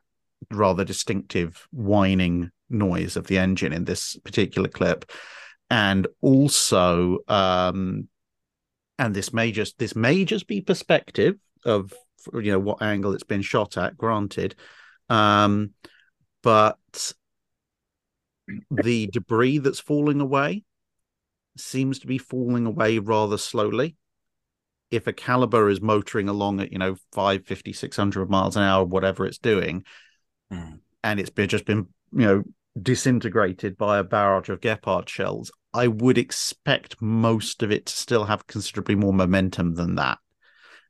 rather 0.51 0.85
distinctive 0.85 1.67
whining 1.71 2.51
noise 2.69 3.15
of 3.15 3.27
the 3.27 3.37
engine 3.37 3.73
in 3.73 3.85
this 3.85 4.17
particular 4.17 4.67
clip. 4.69 5.11
And 5.69 6.07
also 6.21 7.19
um 7.27 8.07
and 8.97 9.15
this 9.15 9.31
may 9.33 9.51
just 9.51 9.77
this 9.77 9.95
may 9.95 10.25
just 10.25 10.47
be 10.47 10.61
perspective 10.61 11.35
of 11.65 11.93
you 12.33 12.51
know 12.51 12.59
what 12.59 12.81
angle 12.81 13.13
it's 13.13 13.23
been 13.23 13.41
shot 13.41 13.77
at 13.77 13.97
granted. 13.97 14.55
Um 15.09 15.71
but 16.41 17.13
the 18.71 19.07
debris 19.07 19.59
that's 19.59 19.79
falling 19.79 20.21
away 20.21 20.63
seems 21.57 21.99
to 21.99 22.07
be 22.07 22.17
falling 22.17 22.65
away 22.65 22.99
rather 22.99 23.37
slowly. 23.37 23.95
If 24.91 25.05
a 25.05 25.13
caliber 25.13 25.69
is 25.69 25.81
motoring 25.81 26.29
along 26.29 26.61
at 26.61 26.71
you 26.71 26.79
know 26.79 26.95
550 27.13 27.73
600 27.73 28.29
miles 28.29 28.55
an 28.55 28.63
hour 28.63 28.83
whatever 28.83 29.25
it's 29.25 29.37
doing 29.37 29.83
Hmm. 30.51 30.77
and 31.03 31.19
it's 31.19 31.29
been 31.29 31.47
just 31.47 31.65
been 31.65 31.87
you 32.11 32.25
know 32.25 32.43
disintegrated 32.81 33.77
by 33.77 33.97
a 33.97 34.03
barrage 34.03 34.49
of 34.49 34.61
Gepard 34.61 35.09
shells, 35.09 35.51
I 35.73 35.87
would 35.87 36.17
expect 36.17 37.01
most 37.01 37.63
of 37.63 37.71
it 37.71 37.85
to 37.87 37.93
still 37.93 38.25
have 38.25 38.47
considerably 38.47 38.95
more 38.95 39.13
momentum 39.13 39.75
than 39.75 39.95
that. 39.95 40.17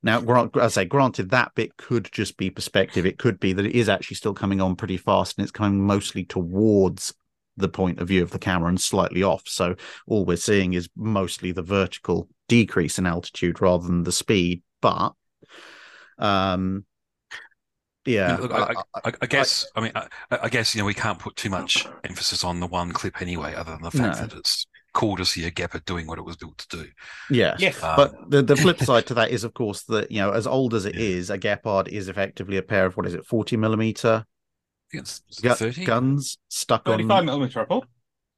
Now, 0.01 0.21
grant, 0.21 0.55
as 0.55 0.77
I 0.77 0.83
say, 0.83 0.85
granted, 0.85 1.29
that 1.31 1.53
bit 1.55 1.75
could 1.75 2.09
just 2.11 2.37
be 2.37 2.49
perspective. 2.49 3.05
It 3.05 3.17
could 3.17 3.39
be 3.39 3.51
that 3.53 3.65
it 3.65 3.75
is 3.75 3.89
actually 3.89 4.15
still 4.15 4.33
coming 4.33 4.61
on 4.61 4.77
pretty 4.77 4.95
fast 4.95 5.37
and 5.37 5.43
it's 5.43 5.51
coming 5.51 5.85
mostly 5.85 6.23
towards 6.23 7.13
the 7.57 7.67
point 7.67 7.99
of 7.99 8.07
view 8.07 8.23
of 8.23 8.31
the 8.31 8.39
camera 8.39 8.69
and 8.69 8.79
slightly 8.79 9.23
off. 9.23 9.43
So 9.45 9.75
all 10.07 10.25
we're 10.25 10.37
seeing 10.37 10.73
is 10.73 10.89
mostly 10.95 11.51
the 11.51 11.61
vertical 11.61 12.29
decrease 12.47 12.97
in 12.97 13.05
altitude 13.05 13.61
rather 13.61 13.85
than 13.85 14.03
the 14.03 14.13
speed. 14.13 14.63
But 14.81 15.13
um 16.17 16.85
yeah, 18.05 18.37
Look, 18.37 18.51
I, 18.51 18.73
I, 19.05 19.13
I 19.21 19.25
guess 19.27 19.65
I 19.75 19.81
mean 19.81 19.91
I, 19.95 20.07
I 20.43 20.49
guess 20.49 20.73
you 20.73 20.79
know 20.81 20.85
we 20.85 20.93
can't 20.93 21.19
put 21.19 21.35
too 21.35 21.49
much 21.49 21.85
emphasis 22.03 22.43
on 22.43 22.59
the 22.59 22.67
one 22.67 22.91
clip 22.91 23.21
anyway, 23.21 23.53
other 23.55 23.71
than 23.71 23.81
the 23.81 23.91
fact 23.91 24.19
No. 24.21 24.27
that 24.27 24.37
it's 24.37 24.65
cool 24.93 25.15
to 25.17 25.25
see 25.25 25.45
a 25.45 25.51
Gepard 25.51 25.85
doing 25.85 26.07
what 26.07 26.17
it 26.17 26.25
was 26.25 26.35
built 26.35 26.57
to 26.57 26.77
do. 26.77 26.87
yeah 27.29 27.55
Yes. 27.59 27.81
Um, 27.83 27.95
But 27.95 28.29
the, 28.31 28.41
the 28.41 28.55
flip 28.55 28.79
side 28.89 29.05
to 29.07 29.13
that 29.15 29.29
is, 29.29 29.43
of 29.43 29.53
course, 29.53 29.83
that 29.83 30.11
you 30.11 30.19
know, 30.19 30.31
as 30.31 30.47
old 30.47 30.73
as 30.73 30.85
it 30.85 30.95
is, 30.95 31.29
a 31.29 31.37
Gepard 31.37 31.87
is 31.89 32.07
effectively 32.07 32.57
a 32.57 32.63
pair 32.63 32.85
of 32.85 32.97
what 32.97 33.05
is 33.05 33.13
it, 33.13 33.25
forty 33.25 33.55
millimeter 33.57 34.25
I 34.93 34.97
it's 34.97 35.21
gu- 35.41 35.53
30? 35.53 35.85
guns 35.85 36.39
stuck 36.47 36.85
35 36.85 37.11
on. 37.19 37.25
millimeter, 37.27 37.61
I 37.61 37.65
thought. 37.65 37.87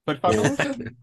35 0.08 0.36
millimeter? 0.36 0.92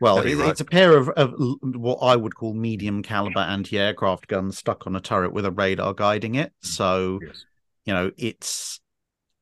Well, 0.00 0.18
it- 0.20 0.36
right. 0.36 0.50
it's 0.50 0.60
a 0.60 0.64
pair 0.64 0.96
of, 0.96 1.08
of 1.08 1.34
what 1.62 1.96
I 1.96 2.14
would 2.14 2.36
call 2.36 2.54
medium 2.54 3.02
caliber 3.02 3.40
anti-aircraft 3.40 4.28
guns 4.28 4.56
stuck 4.56 4.86
on 4.86 4.94
a 4.94 5.00
turret 5.00 5.32
with 5.32 5.44
a 5.44 5.50
radar 5.50 5.92
guiding 5.92 6.36
it. 6.36 6.52
So 6.62 7.18
Yes. 7.26 7.44
You 7.88 7.94
know, 7.94 8.10
it's 8.18 8.80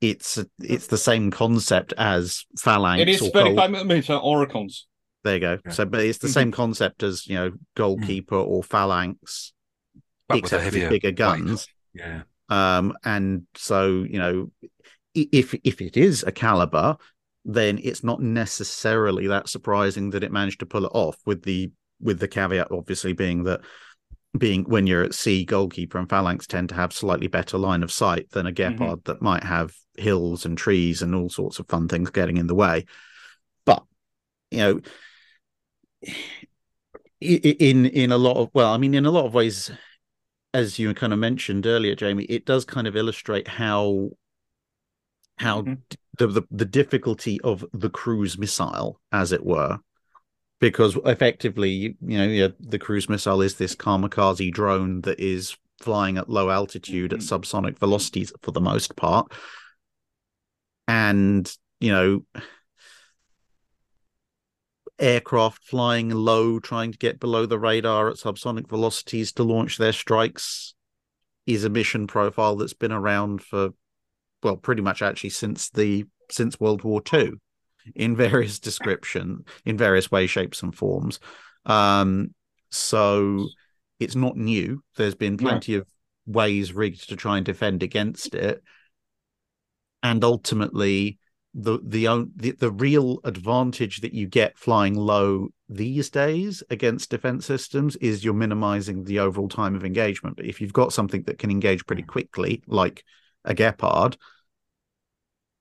it's 0.00 0.38
it's 0.61 0.87
the 0.87 0.97
same 0.97 1.33
concept 1.33 1.93
as 1.99 2.45
phalanx. 2.61 3.03
It 3.03 3.09
is 3.09 3.23
or 3.23 3.31
gold- 3.33 3.57
35 3.57 3.71
millimeter 3.73 4.12
Oerlikons. 4.12 4.83
There 5.25 5.35
you 5.35 5.41
go. 5.41 5.59
Yeah. 5.67 5.73
So, 5.73 5.85
but 5.85 6.05
it's 6.05 6.19
the 6.19 6.29
Mhm. 6.29 6.33
same 6.35 6.53
concept 6.53 7.03
as 7.03 7.26
you 7.26 7.35
know, 7.35 7.50
goalkeeper 7.75 8.37
or 8.37 8.62
phalanx, 8.62 9.53
But 10.29 10.38
except 10.38 10.65
with 10.65 10.75
heavier 10.75 10.91
bigger 10.91 11.09
weight. 11.09 11.17
guns. 11.17 11.67
Yeah. 11.93 12.23
um 12.49 12.93
and 13.05 13.43
so 13.57 14.05
you 14.09 14.21
know 14.21 14.53
if 15.15 15.53
if 15.65 15.81
it 15.81 15.97
is 15.97 16.23
a 16.23 16.31
caliber 16.31 16.97
then 17.45 17.81
it's 17.83 18.05
not 18.05 18.23
necessarily 18.23 19.26
that 19.26 19.49
surprising 19.49 20.11
that 20.11 20.23
it 20.23 20.31
managed 20.31 20.61
to 20.61 20.67
pull 20.67 20.85
it 20.85 20.93
off 20.95 21.17
with 21.26 21.43
the 21.43 21.73
with 22.00 22.21
the 22.21 22.29
caveat 22.29 22.69
obviously 22.71 23.12
being 23.15 23.43
that 23.45 23.62
being 24.38 24.64
when 24.64 24.87
you're 24.87 25.02
at 25.02 25.14
sea 25.14 25.45
goalkeeper 25.45 25.99
and 25.99 26.09
phalanx 26.09 26.47
tend 26.47 26.69
to 26.71 26.75
have 26.75 26.93
slightly 26.93 27.26
better 27.26 27.59
line 27.59 27.83
of 27.83 27.93
sight 27.93 28.31
than 28.31 28.47
a 28.47 28.52
gepard 28.52 29.05
that 29.05 29.23
might 29.23 29.45
have 29.45 29.75
hills 29.97 30.45
and 30.45 30.59
trees 30.59 31.02
and 31.02 31.14
all 31.14 31.28
sorts 31.28 31.59
of 31.59 31.69
fun 31.69 31.88
things 31.88 32.11
getting 32.11 32.37
in 32.37 32.47
the 32.47 32.55
way 32.55 32.85
but 33.64 33.83
you 34.50 34.59
know 34.59 34.81
in 37.21 37.87
in 37.87 38.12
a 38.12 38.19
lot 38.19 38.37
of 38.37 38.50
well 38.52 38.73
i 38.73 38.76
mean 38.76 38.95
in 38.95 39.07
a 39.07 39.11
lot 39.11 39.25
of 39.25 39.35
ways 39.35 39.71
as 40.52 40.78
you 40.78 40.93
kind 40.95 41.12
of 41.12 41.19
mentioned 41.19 41.66
earlier 41.66 41.95
jamie 41.95 42.25
it 42.25 42.45
does 42.45 42.64
kind 42.64 42.87
of 42.87 42.95
illustrate 42.97 43.49
how 43.49 44.11
how 45.38 45.62
Mhm. 45.62 45.78
the, 46.19 46.26
the 46.26 46.43
the 46.50 46.64
difficulty 46.64 47.40
of 47.43 47.64
the 47.73 47.90
cruise 47.90 48.38
missile 48.38 49.00
as 49.12 49.33
it 49.33 49.45
were 49.45 49.78
because 50.61 50.97
effectively 51.05 51.97
you 52.01 52.19
know 52.19 52.25
yeah, 52.27 52.49
the 52.61 52.79
cruise 52.79 53.09
missile 53.09 53.43
is 53.43 53.57
this 53.57 53.75
kamikaze 53.75 54.53
drone 54.53 55.03
that 55.03 55.21
is 55.21 55.57
flying 55.81 56.17
at 56.17 56.31
low 56.31 56.51
altitude 56.51 57.13
at 57.13 57.21
Mhm. 57.21 57.41
subsonic 57.41 57.79
velocities 57.79 58.33
for 58.43 58.51
the 58.51 58.61
most 58.61 58.97
part 58.97 59.31
and 60.89 61.53
you 61.81 61.93
know 61.93 62.25
aircraft 64.99 65.63
flying 65.65 66.11
low, 66.11 66.59
trying 66.59 66.93
to 66.93 66.99
get 66.99 67.21
below 67.21 67.45
the 67.47 67.59
radar 67.59 68.09
at 68.09 68.17
subsonic 68.17 68.69
velocities 68.69 69.33
to 69.33 69.43
launch 69.43 69.77
their 69.77 69.93
strikes 69.93 70.75
is 71.47 71.65
a 71.65 71.69
mission 71.69 72.07
profile 72.07 72.57
that's 72.57 72.73
been 72.73 72.93
around 72.93 73.43
for 73.43 73.71
well, 74.43 74.57
pretty 74.57 74.83
much 74.83 75.03
actually 75.03 75.31
since 75.31 75.71
the 75.71 76.05
since 76.31 76.59
World 76.61 76.83
War 76.83 77.03
II 77.13 77.33
in 77.95 78.16
various 78.16 78.59
description, 78.59 79.45
in 79.64 79.76
various 79.76 80.11
ways, 80.11 80.31
shapes, 80.31 80.62
and 80.62 80.75
forms. 80.75 81.21
Um, 81.64 82.35
so 82.71 83.49
it's 84.00 84.16
not 84.16 84.37
new. 84.37 84.83
There's 84.97 85.14
been 85.14 85.37
plenty 85.37 85.75
of 85.75 85.87
ways 86.26 86.73
rigged 86.73 87.09
to 87.09 87.16
try 87.16 87.37
and 87.37 87.47
defend 87.47 87.83
against 87.83 88.35
it. 88.35 88.62
And 90.02 90.23
ultimately, 90.23 91.19
the 91.55 91.78
the 91.83 92.28
the, 92.37 92.50
the 92.52 92.71
real 92.71 93.19
advantage 93.25 94.02
that 94.02 94.12
you 94.12 94.26
get 94.26 94.59
flying 94.59 94.95
low 94.95 95.49
these 95.69 96.11
days 96.11 96.62
against 96.71 97.11
defense 97.11 97.47
systems 97.47 97.97
is 97.97 98.25
you're 98.25 98.35
minimizing 98.35 99.05
the 99.05 99.21
overall 99.21 99.49
time 99.49 99.75
of 99.75 99.85
engagement. 99.85 100.37
But 100.37 100.47
if 100.47 100.61
you've 100.61 100.73
got 100.73 100.93
something 100.93 101.23
that 101.23 101.38
can 101.38 101.50
engage 101.50 101.87
pretty 101.87 102.02
quickly, 102.02 102.62
like 102.66 103.05
a 103.45 103.55
Gepard, 103.55 104.16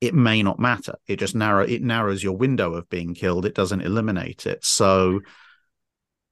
it 0.06 0.14
may 0.14 0.44
not 0.44 0.60
matter. 0.60 0.96
It 1.08 1.18
just 1.18 1.36
narrow 1.36 1.64
it 1.66 1.82
narrows 1.82 2.24
your 2.24 2.38
window 2.38 2.74
of 2.74 2.90
being 2.90 3.14
killed. 3.14 3.46
It 3.46 3.56
doesn't 3.56 3.82
eliminate 3.82 4.46
it. 4.46 4.64
So 4.64 5.22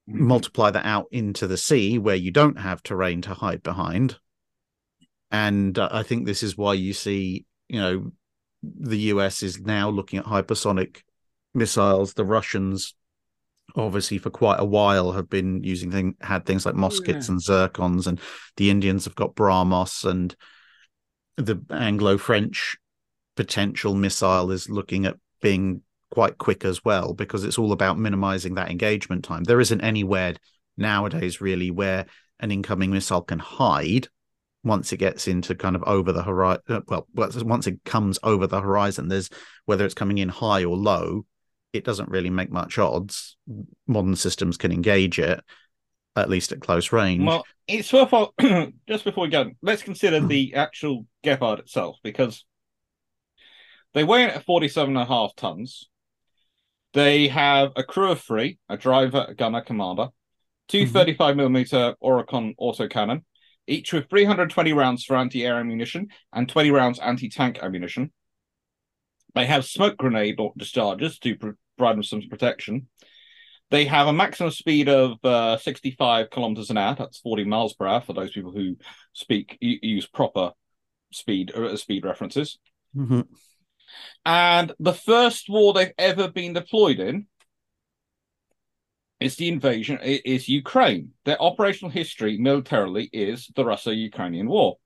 multiply 0.08 0.70
that 0.72 0.86
out 0.86 1.08
into 1.12 1.48
the 1.48 1.58
sea 1.58 1.98
where 1.98 2.16
you 2.16 2.32
don't 2.32 2.60
have 2.60 2.84
terrain 2.84 3.22
to 3.24 3.34
hide 3.34 3.64
behind. 3.64 4.18
And 5.32 5.78
uh, 5.80 5.90
I 5.92 6.04
think 6.04 6.26
this 6.26 6.44
is 6.44 6.58
why 6.58 6.76
you 6.76 6.94
see, 6.94 7.46
you 7.68 7.80
know, 7.80 8.12
the 8.62 8.98
US 8.98 9.44
is 9.44 9.60
now 9.60 9.90
looking 9.90 10.20
at 10.20 10.26
hypersonic 10.26 11.02
missiles. 11.54 12.14
The 12.14 12.26
Russians, 12.26 12.94
obviously, 13.76 14.20
for 14.20 14.30
quite 14.30 14.60
a 14.60 14.66
while, 14.66 15.14
have 15.14 15.30
been 15.30 15.64
using 15.64 15.92
thing 15.92 16.16
had 16.22 16.46
things 16.46 16.66
like 16.66 16.76
Moskits 16.76 17.30
and 17.30 17.42
Zircons, 17.42 18.08
and 18.08 18.20
the 18.58 18.70
Indians 18.70 19.06
have 19.06 19.16
got 19.16 19.36
Brahmos, 19.36 20.06
and 20.06 20.36
the 21.38 21.60
Anglo-French 21.70 22.78
potential 23.36 23.96
missile 23.96 24.52
is 24.52 24.70
looking 24.70 25.06
at 25.06 25.18
being 25.42 25.82
quite 26.12 26.38
quick 26.38 26.64
as 26.64 26.86
well 26.86 27.14
because 27.14 27.44
it's 27.44 27.58
all 27.58 27.72
about 27.72 27.98
minimizing 27.98 28.56
that 28.56 28.70
engagement 28.70 29.24
time. 29.24 29.44
There 29.44 29.60
isn't 29.60 29.82
anywhere 29.82 30.36
nowadays 30.78 31.42
really 31.42 31.72
where 31.72 32.06
an 32.40 32.52
incoming 32.52 32.92
missile 32.92 33.22
can 33.22 33.40
hide 33.40 34.08
once 34.64 34.94
it 34.94 34.98
gets 34.98 35.28
into 35.28 35.56
kind 35.56 35.76
of 35.76 35.84
over 35.84 36.12
the 36.12 36.24
horizon. 36.24 36.62
Uh, 36.70 36.82
well, 36.88 37.08
once 37.16 37.68
it 37.68 37.84
comes 37.84 38.20
over 38.24 38.48
the 38.48 38.62
horizon, 38.62 39.08
there's 39.08 39.30
whether 39.66 39.86
it's 39.86 39.94
coming 39.94 40.20
in 40.20 40.30
high 40.30 40.64
or 40.64 40.78
low, 40.78 41.26
it 41.74 41.84
doesn't 41.84 42.10
really 42.10 42.30
make 42.30 42.52
much 42.52 42.78
odds. 42.78 43.36
Modern 43.88 44.16
systems 44.16 44.58
can 44.58 44.72
engage 44.72 45.20
it 45.20 45.44
at 46.16 46.30
least 46.30 46.52
at 46.52 46.62
close 46.62 46.92
range. 46.92 47.26
Well, 47.26 47.44
it's 47.68 47.92
worthwhile 47.92 48.34
just 48.88 49.04
before 49.04 49.24
we 49.24 49.30
go. 49.30 49.52
Let's 49.62 49.82
consider 49.82 50.20
the 50.20 50.54
actual 50.54 51.06
Gepard 51.24 51.60
itself 51.60 51.98
because 52.04 52.46
they 53.94 54.04
weigh 54.04 54.24
in 54.24 54.30
at 54.30 54.46
47 54.46 54.96
and 54.96 55.04
a 55.04 55.06
half 55.06 55.36
tons. 55.36 55.90
They 56.94 57.28
have 57.30 57.72
a 57.76 57.84
crew 57.84 58.12
of 58.12 58.22
three, 58.22 58.60
a 58.70 58.78
driver, 58.78 59.26
a 59.28 59.34
gunner, 59.34 59.62
commander, 59.62 60.10
2 60.68 60.86
Mhm. 60.86 60.90
35 60.92 61.36
millimeter 61.36 61.96
Oerlikon 62.04 62.56
autocannon, 62.60 63.24
each 63.68 63.94
with 63.94 64.10
320 64.10 64.74
rounds 64.74 65.04
for 65.04 65.16
anti-air 65.16 65.60
ammunition 65.60 66.10
and 66.32 66.48
20 66.48 66.72
rounds 66.72 67.00
anti-tank 67.00 67.60
ammunition. 67.62 68.12
They 69.36 69.46
have 69.48 69.66
smoke 69.66 69.98
grenade 69.98 70.38
discharges 70.58 71.18
to 71.20 71.36
provide 71.36 71.96
them 71.96 72.04
some 72.04 72.22
protection. 72.30 72.88
They 73.72 73.86
have 73.86 74.08
a 74.08 74.14
maximum 74.14 74.52
speed 74.52 74.88
of 74.88 75.18
uh, 75.26 75.58
65 75.58 76.30
kilometers 76.30 76.70
an 76.70 76.78
hour. 76.78 76.96
That's 76.96 77.18
40 77.20 77.46
miles 77.46 77.74
per 77.74 77.88
hour 77.88 78.02
for 78.02 78.14
those 78.14 78.32
people 78.32 78.52
who 78.52 78.78
speak 79.14 79.58
use 79.62 80.06
proper 80.06 80.52
speed 81.12 81.52
uh, 81.56 81.76
speed 81.76 82.06
references. 82.06 82.60
Mhm. 82.96 83.28
And 84.26 84.74
the 84.80 84.94
first 84.94 85.50
war 85.50 85.74
they've 85.74 85.94
ever 85.98 86.30
been 86.30 86.54
deployed 86.54 87.00
in 87.00 87.28
is 89.20 89.36
the 89.36 89.48
invasion, 89.48 90.00
is 90.02 90.50
Ukraine. 90.50 91.12
Their 91.26 91.42
operational 91.42 91.92
history 91.92 92.38
militarily 92.38 93.10
is 93.14 93.50
the 93.56 93.66
Russo 93.66 93.92
Ukrainian 93.92 94.48
War. 94.48 94.78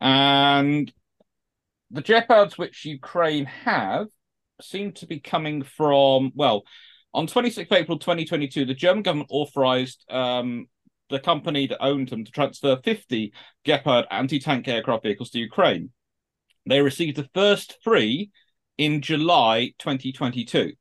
And 0.00 0.92
the 1.90 2.02
Gepards 2.02 2.56
which 2.56 2.84
Ukraine 2.84 3.44
have 3.44 4.06
seem 4.62 4.92
to 4.92 5.06
be 5.06 5.20
coming 5.20 5.62
from, 5.62 6.32
well, 6.34 6.64
on 7.12 7.26
26th 7.26 7.72
April 7.72 7.98
2022, 7.98 8.64
the 8.64 8.74
German 8.74 9.02
government 9.02 9.30
authorized 9.30 10.04
um, 10.10 10.66
the 11.08 11.18
company 11.18 11.66
that 11.66 11.82
owned 11.82 12.08
them 12.08 12.24
to 12.24 12.32
transfer 12.32 12.78
50 12.82 13.32
Gepard 13.64 14.06
anti 14.10 14.38
tank 14.38 14.68
aircraft 14.68 15.02
vehicles 15.02 15.30
to 15.30 15.38
Ukraine. 15.38 15.90
They 16.70 16.80
received 16.80 17.16
the 17.16 17.28
first 17.34 17.78
three 17.82 18.30
in 18.78 19.02
July 19.02 19.74
2022. 19.80 20.72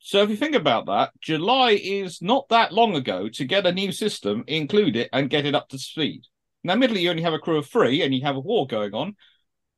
So 0.00 0.22
if 0.22 0.28
you 0.28 0.36
think 0.36 0.54
about 0.54 0.84
that, 0.84 1.12
July 1.18 1.70
is 1.82 2.20
not 2.20 2.46
that 2.50 2.74
long 2.74 2.94
ago 2.94 3.30
to 3.30 3.44
get 3.46 3.66
a 3.66 3.72
new 3.72 3.90
system, 3.90 4.44
include 4.46 4.96
it, 4.96 5.08
and 5.14 5.30
get 5.30 5.46
it 5.46 5.54
up 5.54 5.70
to 5.70 5.78
speed. 5.78 6.24
Now, 6.62 6.74
admittedly, 6.74 7.02
you 7.02 7.10
only 7.10 7.22
have 7.22 7.32
a 7.32 7.38
crew 7.38 7.56
of 7.56 7.66
three, 7.66 8.02
and 8.02 8.14
you 8.14 8.22
have 8.22 8.36
a 8.36 8.40
war 8.40 8.66
going 8.66 8.92
on. 8.92 9.16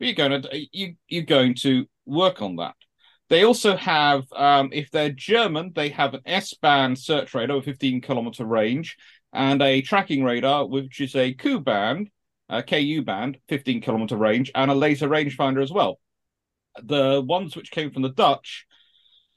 But 0.00 0.06
you're 0.06 0.14
going 0.14 0.42
to 0.42 0.66
you 0.72 0.96
you're 1.06 1.22
going 1.22 1.54
to 1.62 1.86
work 2.06 2.42
on 2.42 2.56
that. 2.56 2.74
They 3.28 3.44
also 3.44 3.76
have, 3.76 4.24
um, 4.32 4.70
if 4.72 4.90
they're 4.90 5.12
German, 5.12 5.70
they 5.76 5.90
have 5.90 6.14
an 6.14 6.22
S-band 6.26 6.98
search 6.98 7.34
radar 7.34 7.58
with 7.58 7.66
15 7.66 8.00
kilometer 8.00 8.44
range 8.44 8.96
and 9.32 9.62
a 9.62 9.80
tracking 9.80 10.24
radar, 10.24 10.66
which 10.66 11.00
is 11.00 11.14
a 11.14 11.32
Q 11.34 11.60
band, 11.60 12.10
uh, 12.50 12.62
KU 12.62 13.02
band, 13.02 13.38
15 13.48 13.80
kilometer 13.80 14.16
range, 14.16 14.50
and 14.54 14.70
a 14.70 14.74
laser 14.74 15.08
rangefinder 15.08 15.62
as 15.62 15.70
well. 15.70 16.00
The 16.82 17.22
ones 17.24 17.56
which 17.56 17.70
came 17.70 17.90
from 17.90 18.02
the 18.02 18.10
Dutch 18.10 18.66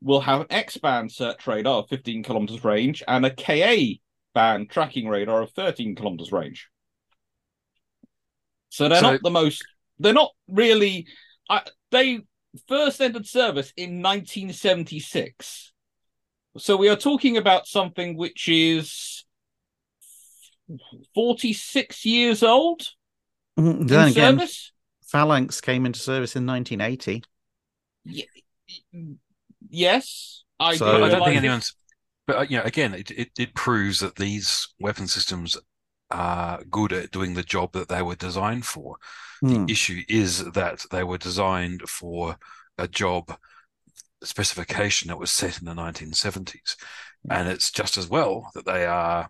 will 0.02 0.22
have 0.22 0.42
an 0.42 0.48
X 0.50 0.78
band 0.78 1.12
search 1.12 1.48
radar 1.48 1.80
of 1.80 1.90
15 1.90 2.24
kilometers 2.24 2.64
range 2.64 3.04
and 3.08 3.26
a 3.26 3.30
KA 3.30 4.00
band 4.34 4.70
tracking 4.70 5.08
radar 5.08 5.42
of 5.42 5.52
13 5.52 5.96
kilometers 5.96 6.32
range. 6.32 6.68
So 8.70 8.90
they're 8.90 9.00
So- 9.00 9.12
not 9.12 9.22
the 9.24 9.30
most. 9.30 9.64
They're 10.00 10.14
not 10.14 10.32
really. 10.48 11.06
I, 11.50 11.62
they 11.92 12.22
first 12.68 13.00
entered 13.00 13.28
service 13.28 13.72
in 13.78 14.02
1976. 14.02 15.72
So 16.58 16.78
we 16.78 16.90
are 16.90 16.96
talking 16.96 17.38
about 17.38 17.68
something 17.68 18.18
which 18.18 18.48
is 18.48 19.26
46 21.14 22.06
years 22.06 22.44
old 22.44 22.88
Mhm. 23.60 23.82
in 23.82 23.88
Then 23.88 24.08
again, 24.10 24.38
service. 24.40 24.72
Phalanx 25.08 25.62
came 25.62 25.86
into 25.86 26.00
service 26.00 26.36
in 26.36 26.46
1980. 26.46 27.24
Yes, 29.70 30.44
I 30.60 30.76
So- 30.76 30.86
do. 30.86 30.92
I 30.92 30.92
don't 30.92 31.08
realise 31.10 31.24
think 31.26 31.26
this. 31.36 31.38
anyone's. 31.38 31.76
But 32.26 32.38
uh, 32.38 32.42
you 32.42 32.58
know, 32.58 32.64
again, 32.64 32.94
it, 32.94 33.12
it 33.12 33.32
it 33.38 33.54
proves 33.54 34.00
that 34.00 34.16
these 34.16 34.68
weapon 34.80 35.08
systems 35.08 35.58
are 36.10 36.64
good 36.66 36.94
at 36.94 37.12
doing 37.12 37.34
the 37.34 37.44
job 37.44 37.74
that 37.74 37.90
they 37.90 38.02
were 38.02 38.16
designed 38.16 38.66
for. 38.66 38.98
Hmm. 39.42 39.66
The 39.66 39.72
issue 39.74 40.02
is 40.08 40.52
that 40.54 40.86
they 40.92 41.04
were 41.04 41.18
designed 41.18 41.82
for 41.90 42.38
a 42.78 42.88
job 42.88 43.38
specification 44.24 45.10
that 45.10 45.18
was 45.20 45.32
set 45.32 45.60
in 45.60 45.66
the 45.66 45.74
1970s, 45.74 46.76
and 47.30 47.50
it's 47.50 47.72
just 47.72 47.98
as 47.98 48.08
well 48.08 48.50
that 48.54 48.66
they 48.66 48.86
are 48.86 49.30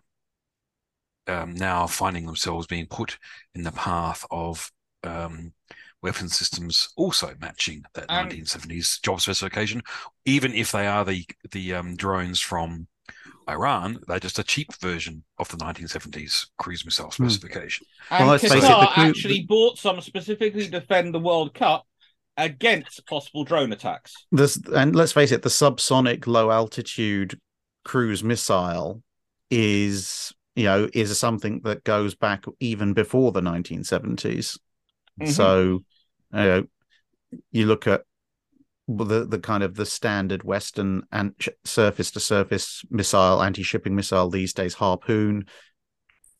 um, 1.26 1.54
now 1.54 1.86
finding 1.86 2.26
themselves 2.26 2.66
being 2.66 2.86
put 2.86 3.18
in 3.54 3.62
the 3.62 3.72
path 3.72 4.24
of 4.30 4.70
um, 5.04 5.52
weapon 6.02 6.28
systems 6.28 6.90
also 6.96 7.34
matching 7.40 7.82
that 7.94 8.06
And- 8.08 8.30
1970s 8.30 9.00
job 9.02 9.20
specification, 9.20 9.82
even 10.24 10.52
if 10.54 10.72
they 10.72 10.86
are 10.86 11.04
the 11.04 11.24
the 11.52 11.74
um, 11.74 11.96
drones 11.96 12.40
from 12.40 12.86
Iran, 13.48 13.98
they're 14.08 14.18
just 14.20 14.38
a 14.38 14.44
cheap 14.44 14.72
version 14.80 15.22
of 15.38 15.48
the 15.48 15.56
1970s 15.58 16.46
cruise 16.58 16.84
missile 16.84 17.10
Hmm. 17.10 17.28
specification. 17.28 17.86
And 18.10 18.26
Well, 18.28 18.38
Qatar 18.38 18.48
face 18.50 18.94
crew- 18.94 19.04
actually 19.04 19.42
bought 19.44 19.78
some 19.78 20.00
specifically 20.00 20.64
to 20.64 20.70
defend 20.70 21.14
the 21.14 21.20
World 21.20 21.54
Cup 21.54 21.86
against 22.36 23.06
possible 23.06 23.44
drone 23.44 23.72
attacks. 23.72 24.14
This 24.32 24.58
and 24.74 24.96
let's 24.96 25.12
face 25.12 25.30
it, 25.32 25.42
the 25.42 25.48
subsonic 25.50 26.26
low 26.26 26.50
altitude 26.50 27.38
cruise 27.84 28.24
missile 28.24 29.02
is 29.50 30.32
you 30.54 30.64
know 30.64 30.88
is 30.92 31.18
something 31.18 31.60
that 31.64 31.84
goes 31.84 32.14
back 32.14 32.44
even 32.60 32.92
before 32.92 33.32
the 33.32 33.40
1970s. 33.40 34.58
Mhm. 35.20 35.28
So 35.28 35.84
you 36.32 36.38
know, 36.38 36.64
you 37.52 37.66
look 37.66 37.86
at 37.86 38.02
the 38.86 39.24
the 39.26 39.38
kind 39.38 39.62
of 39.62 39.74
the 39.74 39.86
standard 39.86 40.42
Western 40.42 41.02
and 41.10 41.34
surface 41.64 42.10
to 42.12 42.20
surface 42.20 42.82
missile, 42.90 43.42
anti 43.42 43.62
shipping 43.62 43.94
missile 43.94 44.28
these 44.28 44.52
days, 44.52 44.74
Harpoon. 44.74 45.46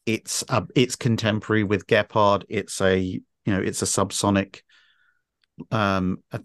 It's 0.06 0.44
a, 0.48 0.66
it's 0.74 0.96
contemporary 0.96 1.64
with 1.64 1.86
Gepard. 1.86 2.44
It's 2.48 2.80
a 2.80 2.98
you 2.98 3.22
know 3.46 3.60
it's 3.60 3.82
a 3.82 3.86
subsonic 3.86 4.60
um 5.70 6.18
a 6.32 6.40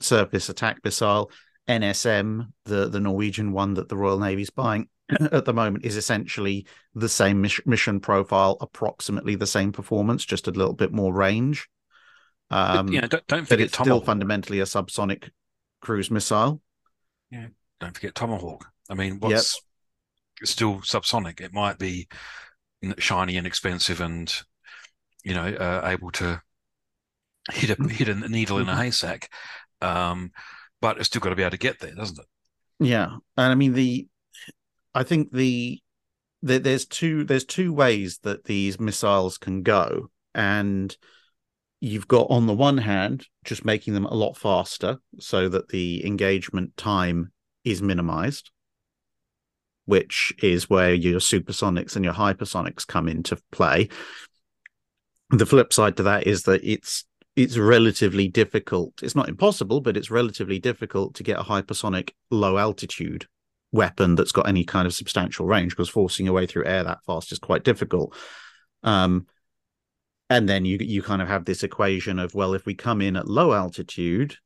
surface 0.00 0.48
attack 0.48 0.78
missile. 0.84 1.30
NSM, 1.68 2.52
the 2.64 2.88
the 2.88 3.00
Norwegian 3.00 3.52
one 3.52 3.74
that 3.74 3.88
the 3.88 3.96
Royal 3.96 4.18
Navy's 4.18 4.50
buying 4.50 4.88
at 5.32 5.44
the 5.44 5.54
moment, 5.54 5.84
is 5.84 5.96
essentially 5.96 6.66
the 6.94 7.08
same 7.08 7.46
mission 7.64 8.00
profile, 8.00 8.56
approximately 8.60 9.34
the 9.34 9.46
same 9.46 9.72
performance, 9.72 10.24
just 10.24 10.48
a 10.48 10.52
little 10.52 10.74
bit 10.74 10.92
more 10.92 11.12
range. 11.12 11.68
Um, 12.50 12.86
but, 12.86 12.92
you 12.94 13.00
know, 13.00 13.06
don't, 13.06 13.26
don't 13.26 13.44
forget 13.44 13.60
it's 13.66 13.74
still 13.78 14.00
fundamentally 14.00 14.60
a 14.60 14.64
subsonic 14.64 15.30
cruise 15.80 16.10
missile. 16.10 16.60
Yeah, 17.30 17.48
don't 17.78 17.94
forget 17.94 18.14
Tomahawk. 18.14 18.66
I 18.88 18.94
mean, 18.94 19.20
what's 19.20 19.60
it's 20.40 20.50
still 20.50 20.76
subsonic? 20.76 21.40
It 21.40 21.52
might 21.52 21.78
be 21.78 22.08
shiny 22.98 23.36
and 23.36 23.46
expensive, 23.46 24.00
and 24.00 24.34
you 25.22 25.34
know, 25.34 25.46
uh, 25.46 25.82
able 25.84 26.10
to 26.12 26.42
hit 27.52 27.78
a 27.78 27.88
hit 27.88 28.08
a 28.08 28.14
needle 28.28 28.58
in 28.58 28.68
a 28.68 28.76
haystack. 28.76 29.30
Um, 29.80 30.32
but 30.80 30.98
it's 30.98 31.06
still 31.06 31.20
got 31.20 31.30
to 31.30 31.36
be 31.36 31.42
able 31.42 31.52
to 31.52 31.58
get 31.58 31.78
there, 31.78 31.94
doesn't 31.94 32.18
it? 32.18 32.26
Yeah, 32.80 33.16
and 33.36 33.52
I 33.52 33.54
mean 33.54 33.74
the, 33.74 34.08
I 34.94 35.02
think 35.02 35.32
the, 35.32 35.80
the 36.42 36.58
there's 36.58 36.86
two 36.86 37.24
there's 37.24 37.44
two 37.44 37.72
ways 37.72 38.18
that 38.22 38.44
these 38.44 38.80
missiles 38.80 39.38
can 39.38 39.62
go, 39.62 40.10
and 40.34 40.96
you've 41.80 42.08
got 42.08 42.26
on 42.30 42.46
the 42.46 42.54
one 42.54 42.78
hand 42.78 43.26
just 43.44 43.64
making 43.64 43.94
them 43.94 44.04
a 44.04 44.14
lot 44.14 44.36
faster 44.36 44.98
so 45.18 45.48
that 45.48 45.68
the 45.68 46.04
engagement 46.06 46.76
time 46.76 47.32
is 47.64 47.80
minimized, 47.80 48.50
which 49.86 50.32
is 50.42 50.68
where 50.68 50.92
your 50.92 51.20
supersonics 51.20 51.96
and 51.96 52.04
your 52.04 52.14
hypersonics 52.14 52.86
come 52.86 53.08
into 53.08 53.38
play. 53.50 53.88
The 55.30 55.46
flip 55.46 55.72
side 55.72 55.96
to 55.98 56.02
that 56.04 56.26
is 56.26 56.42
that 56.42 56.60
it's 56.64 57.04
it's 57.36 57.56
relatively 57.56 58.26
difficult. 58.26 58.94
It's 59.02 59.14
not 59.14 59.28
impossible, 59.28 59.80
but 59.80 59.96
it's 59.96 60.10
relatively 60.10 60.58
difficult 60.58 61.14
to 61.14 61.22
get 61.22 61.38
a 61.38 61.44
hypersonic 61.44 62.10
low 62.30 62.58
altitude 62.58 63.26
weapon 63.72 64.14
that's 64.14 64.32
got 64.32 64.48
any 64.48 64.64
kind 64.64 64.86
of 64.86 64.94
substantial 64.94 65.46
range 65.46 65.72
because 65.72 65.88
forcing 65.88 66.26
your 66.26 66.34
way 66.34 66.46
through 66.46 66.66
air 66.66 66.84
that 66.84 67.04
fast 67.04 67.32
is 67.32 67.38
quite 67.38 67.64
difficult. 67.64 68.14
Um, 68.82 69.26
and 70.28 70.48
then 70.48 70.64
you 70.64 70.78
you 70.80 71.02
kind 71.02 71.20
of 71.20 71.28
have 71.28 71.44
this 71.44 71.62
equation 71.62 72.18
of 72.18 72.34
well, 72.34 72.54
if 72.54 72.66
we 72.66 72.74
come 72.74 73.00
in 73.00 73.16
at 73.16 73.28
low 73.28 73.52
altitude, 73.52 74.36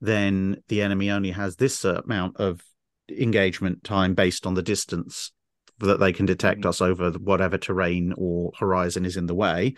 then 0.00 0.62
the 0.68 0.82
enemy 0.82 1.10
only 1.10 1.30
has 1.30 1.56
this 1.56 1.84
amount 1.84 2.36
of 2.36 2.60
engagement 3.08 3.84
time 3.84 4.14
based 4.14 4.46
on 4.46 4.54
the 4.54 4.62
distance 4.62 5.32
that 5.78 6.00
they 6.00 6.12
can 6.12 6.26
detect 6.26 6.66
us 6.66 6.80
over 6.80 7.12
whatever 7.12 7.56
terrain 7.56 8.12
or 8.16 8.50
horizon 8.58 9.04
is 9.04 9.16
in 9.16 9.26
the 9.26 9.34
way 9.34 9.74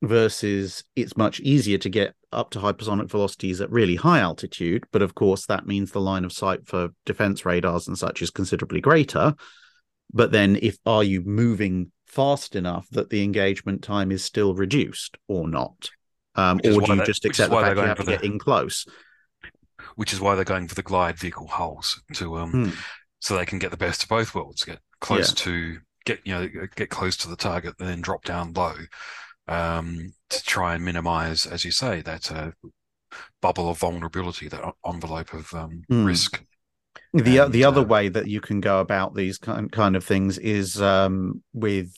versus 0.00 0.82
it's 0.96 1.16
much 1.16 1.38
easier 1.40 1.78
to 1.78 1.88
get 1.88 2.14
up 2.32 2.50
to 2.50 2.58
hypersonic 2.58 3.08
velocities 3.10 3.60
at 3.60 3.70
really 3.70 3.96
high 3.96 4.20
altitude 4.20 4.84
but 4.92 5.02
of 5.02 5.14
course 5.14 5.46
that 5.46 5.66
means 5.66 5.90
the 5.92 6.00
line 6.00 6.24
of 6.24 6.32
sight 6.32 6.66
for 6.66 6.88
defense 7.06 7.44
radars 7.44 7.86
and 7.88 7.98
such 7.98 8.22
is 8.22 8.30
considerably 8.30 8.80
greater 8.80 9.34
but 10.12 10.32
then 10.32 10.58
if 10.62 10.78
are 10.86 11.04
you 11.04 11.22
moving 11.22 11.90
fast 12.06 12.54
enough 12.56 12.86
that 12.90 13.10
the 13.10 13.22
engagement 13.22 13.82
time 13.82 14.10
is 14.12 14.22
still 14.24 14.54
reduced 14.54 15.16
or 15.28 15.48
not 15.48 15.90
um, 16.34 16.58
or 16.64 16.80
do 16.80 16.92
you 16.92 16.96
they- 16.96 17.04
just 17.04 17.24
accept 17.24 17.50
the 17.50 17.60
fact 17.60 17.76
you 17.76 17.82
have 17.82 17.98
to 17.98 18.04
get 18.04 18.20
the- 18.20 18.26
in 18.26 18.38
close 18.38 18.86
Which 19.96 20.12
is 20.12 20.20
why 20.20 20.34
they're 20.34 20.44
going 20.44 20.68
for 20.68 20.74
the 20.74 20.82
glide 20.82 21.18
vehicle 21.18 21.46
hulls 21.48 22.00
to 22.14 22.38
um, 22.38 22.50
Hmm. 22.50 22.70
so 23.20 23.36
they 23.36 23.46
can 23.46 23.58
get 23.58 23.70
the 23.70 23.76
best 23.76 24.02
of 24.04 24.08
both 24.08 24.34
worlds, 24.34 24.64
get 24.64 24.78
close 25.00 25.30
Yeah. 25.30 25.44
to 25.44 25.78
get 26.04 26.20
you 26.24 26.32
know 26.34 26.48
get 26.76 26.88
close 26.90 27.16
to 27.18 27.28
the 27.28 27.36
target, 27.36 27.74
and 27.78 27.88
then 27.88 28.00
drop 28.00 28.24
down 28.24 28.52
low 28.52 28.74
um, 29.48 30.12
to 30.30 30.42
try 30.44 30.74
and 30.74 30.84
minimize, 30.84 31.46
as 31.46 31.64
you 31.64 31.70
say, 31.70 32.02
that 32.02 32.30
uh, 32.30 32.50
bubble 33.40 33.68
of 33.68 33.78
vulnerability, 33.78 34.48
that 34.48 34.74
envelope 34.86 35.32
of 35.34 35.52
um, 35.54 35.82
Hmm. 35.88 36.04
risk. 36.04 36.42
The 37.14 37.38
And, 37.38 37.52
the 37.52 37.64
other 37.64 37.80
uh, 37.80 37.84
way 37.84 38.08
that 38.08 38.26
you 38.26 38.40
can 38.40 38.60
go 38.60 38.80
about 38.80 39.14
these 39.14 39.38
kind 39.38 39.70
kind 39.70 39.96
of 39.96 40.04
things 40.04 40.38
is 40.38 40.80
um, 40.80 41.42
with 41.52 41.94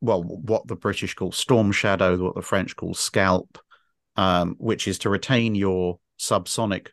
well, 0.00 0.22
what 0.22 0.66
the 0.66 0.76
British 0.76 1.14
call 1.14 1.32
storm 1.32 1.72
shadow, 1.72 2.16
what 2.18 2.34
the 2.34 2.42
French 2.42 2.76
call 2.76 2.94
scalp, 2.94 3.58
um, 4.16 4.54
which 4.58 4.86
is 4.86 4.98
to 5.00 5.10
retain 5.10 5.54
your 5.54 5.98
subsonic 6.18 6.88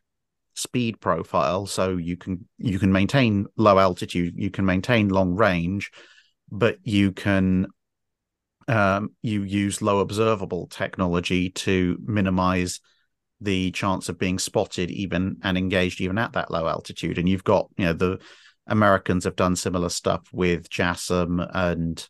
speed 0.55 0.99
profile, 1.01 1.65
so 1.65 1.97
you 1.97 2.17
can 2.17 2.47
you 2.57 2.79
can 2.79 2.91
maintain 2.91 3.45
low 3.57 3.77
altitude, 3.77 4.33
you 4.37 4.49
can 4.49 4.65
maintain 4.65 5.09
long 5.09 5.35
range, 5.35 5.91
but 6.49 6.77
you 6.83 7.11
can 7.11 7.67
um, 8.67 9.09
you 9.21 9.43
use 9.43 9.81
low 9.81 9.99
observable 9.99 10.67
technology 10.67 11.49
to 11.51 11.97
minimize 12.03 12.79
the 13.41 13.71
chance 13.71 14.09
of 14.09 14.17
being 14.17 14.39
spotted 14.39 14.89
even 14.89 15.37
and 15.43 15.57
engaged 15.57 16.01
even 16.01 16.17
at 16.17 16.33
that 16.33 16.51
low 16.51 16.67
altitude. 16.67 17.17
And 17.17 17.27
you've 17.27 17.43
got 17.43 17.69
you 17.77 17.85
know 17.85 17.93
the 17.93 18.19
americans 18.67 19.25
have 19.25 19.35
done 19.35 19.55
similar 19.55 19.89
stuff 19.89 20.27
with 20.33 20.69
JASSM 20.69 21.47
and 21.53 22.07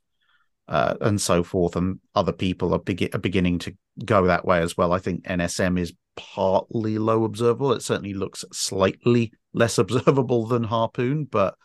uh, 0.67 0.95
and 1.01 1.21
so 1.21 1.43
forth 1.43 1.75
and 1.75 1.99
other 2.15 2.31
people 2.31 2.73
are, 2.73 2.79
begin- 2.79 3.09
are 3.13 3.19
beginning 3.19 3.59
to 3.59 3.75
go 4.03 4.25
that 4.25 4.45
way 4.45 4.61
as 4.61 4.75
well. 4.75 4.93
I 4.93 4.99
think 4.99 5.23
nsm 5.25 5.79
is 5.79 5.93
partly 6.15 6.97
low 6.97 7.23
observable. 7.23 7.73
It 7.73 7.83
certainly 7.83 8.13
looks 8.13 8.45
slightly 8.51 9.31
less 9.53 9.77
observable 9.79 10.45
than 10.47 10.63
harpoon 10.63 11.25
but 11.25 11.55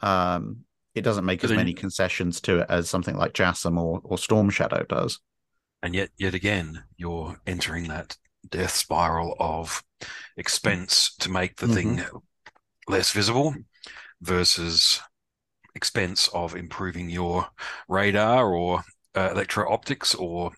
um 0.00 0.58
it 0.98 1.04
doesn't 1.04 1.24
make 1.24 1.40
But 1.40 1.46
as 1.46 1.50
then- 1.50 1.58
many 1.58 1.74
concessions 1.74 2.40
to 2.42 2.60
it 2.60 2.66
as 2.68 2.88
something 2.90 3.16
like 3.16 3.32
JASSM 3.32 3.78
or, 3.78 4.00
or 4.04 4.18
storm 4.18 4.50
shadow 4.50 4.84
does. 4.88 5.20
And 5.82 5.94
yet, 5.94 6.10
yet 6.18 6.34
again, 6.34 6.82
you're 6.96 7.36
entering 7.46 7.88
that 7.88 8.16
death 8.48 8.72
spiral 8.74 9.36
of 9.38 9.82
expense 10.36 11.14
to 11.20 11.30
make 11.30 11.56
the 11.56 11.68
thing 11.68 12.02
less 12.88 13.12
visible 13.12 13.54
versus 14.20 15.00
expense 15.74 16.28
of 16.34 16.56
improving 16.56 17.08
your 17.10 17.46
radar 17.88 18.52
or 18.52 18.82
uh, 19.14 19.30
electro 19.32 19.70
optics 19.72 20.14
or 20.14 20.50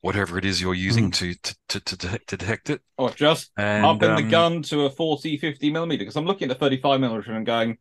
whatever 0.00 0.38
it 0.38 0.44
is 0.44 0.60
you're 0.60 0.74
using 0.74 1.10
to, 1.10 1.34
to, 1.34 1.56
to, 1.68 1.80
to, 1.80 1.96
detect- 1.96 2.28
to 2.28 2.36
detect 2.36 2.70
it. 2.70 2.80
Or 2.96 3.10
just 3.10 3.50
And, 3.56 3.84
upping 3.84 4.14
the 4.16 4.22
um, 4.24 4.28
gun 4.30 4.62
to 4.64 4.82
a 4.86 4.90
40, 4.90 5.38
50 5.38 5.70
millimeter 5.70 6.00
because 6.00 6.16
I'm 6.16 6.24
looking 6.26 6.50
at 6.50 6.58
the 6.58 6.64
35 6.64 7.00
millimeter 7.00 7.32
and 7.32 7.46
going, 7.46 7.78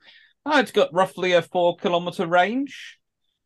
oh, 0.47 0.59
it's 0.59 0.71
got 0.71 0.93
roughly 0.93 1.33
a 1.33 1.41
four 1.41 1.75
kilometer 1.77 2.25
range. 2.25 2.97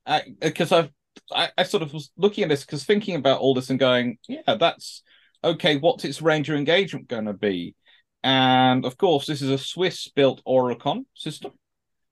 Uh, 0.05 0.21
because 0.39 0.71
I've 0.71 0.89
I, 1.31 1.49
I 1.57 1.63
sort 1.63 1.83
of 1.83 1.93
was 1.93 2.11
looking 2.17 2.43
at 2.43 2.49
this 2.49 2.65
because 2.65 2.83
thinking 2.83 3.15
about 3.15 3.39
all 3.39 3.53
this 3.53 3.69
and 3.69 3.79
going, 3.79 4.17
yeah, 4.27 4.55
that's 4.55 5.03
okay. 5.43 5.77
What's 5.77 6.05
its 6.05 6.21
range 6.21 6.49
of 6.49 6.55
engagement 6.55 7.07
going 7.07 7.25
to 7.25 7.33
be? 7.33 7.75
And 8.23 8.85
of 8.85 8.97
course, 8.97 9.25
this 9.25 9.41
is 9.41 9.49
a 9.49 9.57
Swiss 9.57 10.07
built 10.09 10.41
Oerlikon 10.45 11.05
system, 11.15 11.51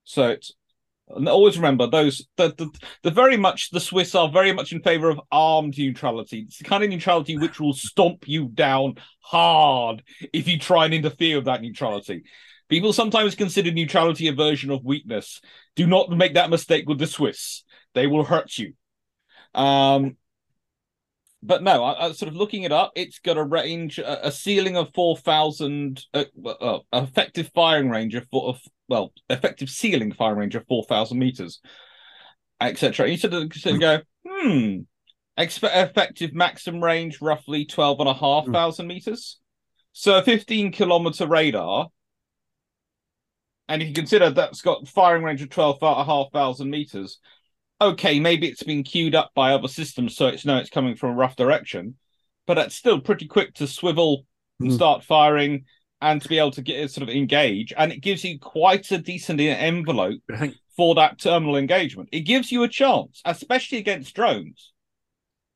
so 0.04 0.28
it's 0.28 0.52
always 1.26 1.56
remember 1.56 1.86
those 1.86 2.26
the, 2.36 2.54
the 2.56 2.70
the 3.02 3.10
very 3.10 3.36
much 3.36 3.70
the 3.70 3.80
Swiss 3.80 4.14
are 4.14 4.28
very 4.28 4.52
much 4.52 4.72
in 4.72 4.82
favor 4.82 5.08
of 5.08 5.20
armed 5.30 5.76
neutrality. 5.78 6.44
It's 6.46 6.58
the 6.58 6.64
kind 6.64 6.82
of 6.82 6.90
neutrality 6.90 7.36
which 7.38 7.60
will 7.60 7.72
stomp 7.72 8.28
you 8.28 8.48
down 8.48 8.96
hard 9.20 10.02
if 10.32 10.48
you 10.48 10.58
try 10.58 10.84
and 10.84 10.94
interfere 10.94 11.36
with 11.36 11.46
that 11.46 11.62
neutrality. 11.62 12.24
People 12.70 12.92
sometimes 12.92 13.34
consider 13.34 13.70
neutrality 13.70 14.28
a 14.28 14.32
version 14.32 14.70
of 14.70 14.84
weakness. 14.84 15.40
Do 15.76 15.86
not 15.86 16.10
make 16.10 16.34
that 16.34 16.50
mistake 16.50 16.88
with 16.88 16.98
the 16.98 17.06
Swiss. 17.06 17.64
They 17.94 18.06
will 18.06 18.24
hurt 18.24 18.56
you. 18.56 18.74
Um, 19.54 20.16
but 21.42 21.62
no, 21.62 21.82
I, 21.82 22.06
I 22.06 22.12
sort 22.12 22.28
of 22.28 22.36
looking 22.36 22.62
it 22.62 22.72
up. 22.72 22.92
It's 22.94 23.18
got 23.18 23.36
a 23.36 23.42
range, 23.42 23.98
a, 23.98 24.28
a 24.28 24.32
ceiling 24.32 24.76
of 24.76 24.94
four 24.94 25.16
thousand, 25.16 26.04
uh, 26.14 26.24
uh, 26.46 26.78
effective 26.92 27.50
firing 27.54 27.90
range 27.90 28.14
of, 28.14 28.26
four, 28.30 28.50
of 28.50 28.60
well, 28.88 29.12
effective 29.28 29.68
ceiling 29.68 30.12
firing 30.12 30.38
range 30.38 30.54
of 30.54 30.66
four 30.68 30.84
thousand 30.84 31.18
meters, 31.18 31.60
etc. 32.60 33.10
You 33.10 33.16
sort 33.16 33.34
of, 33.34 33.52
sort 33.52 33.74
of 33.74 33.80
go, 33.80 34.00
hmm, 34.26 34.76
Expe- 35.38 35.74
effective 35.74 36.34
maximum 36.34 36.84
range 36.84 37.22
roughly 37.22 37.64
twelve 37.64 37.98
and 38.00 38.08
a 38.08 38.14
half 38.14 38.46
thousand 38.46 38.86
meters. 38.86 39.40
So 39.92 40.18
a 40.18 40.22
fifteen 40.22 40.70
kilometer 40.70 41.26
radar, 41.26 41.88
and 43.70 43.80
if 43.80 43.88
you 43.88 43.94
consider 43.94 44.28
that's 44.30 44.60
got 44.60 44.86
firing 44.88 45.22
range 45.22 45.40
of 45.40 45.48
twelve 45.48 45.78
and 45.80 46.00
a 46.00 46.04
half 46.04 46.30
thousand 46.32 46.68
meters, 46.70 47.18
okay, 47.80 48.20
maybe 48.20 48.48
it's 48.48 48.62
been 48.62 48.82
queued 48.82 49.14
up 49.14 49.30
by 49.34 49.52
other 49.52 49.68
systems, 49.68 50.16
so 50.16 50.26
it's 50.26 50.44
no, 50.44 50.58
it's 50.58 50.68
coming 50.70 50.96
from 50.96 51.10
a 51.10 51.14
rough 51.14 51.36
direction, 51.36 51.94
but 52.46 52.58
it's 52.58 52.74
still 52.74 53.00
pretty 53.00 53.26
quick 53.26 53.54
to 53.54 53.66
swivel 53.66 54.26
and 54.58 54.70
Mm. 54.70 54.74
start 54.74 55.04
firing 55.04 55.64
and 56.02 56.20
to 56.20 56.28
be 56.28 56.38
able 56.38 56.50
to 56.50 56.62
get 56.62 56.80
it 56.80 56.90
sort 56.90 57.08
of 57.08 57.14
engage, 57.14 57.72
and 57.76 57.92
it 57.92 58.00
gives 58.00 58.24
you 58.24 58.38
quite 58.38 58.90
a 58.90 58.98
decent 58.98 59.40
envelope 59.40 60.20
think 60.38 60.56
for 60.76 60.94
that 60.96 61.18
terminal 61.18 61.56
engagement. 61.56 62.08
It 62.12 62.20
gives 62.20 62.50
you 62.50 62.62
a 62.62 62.68
chance, 62.68 63.22
especially 63.24 63.78
against 63.78 64.14
drones. 64.14 64.72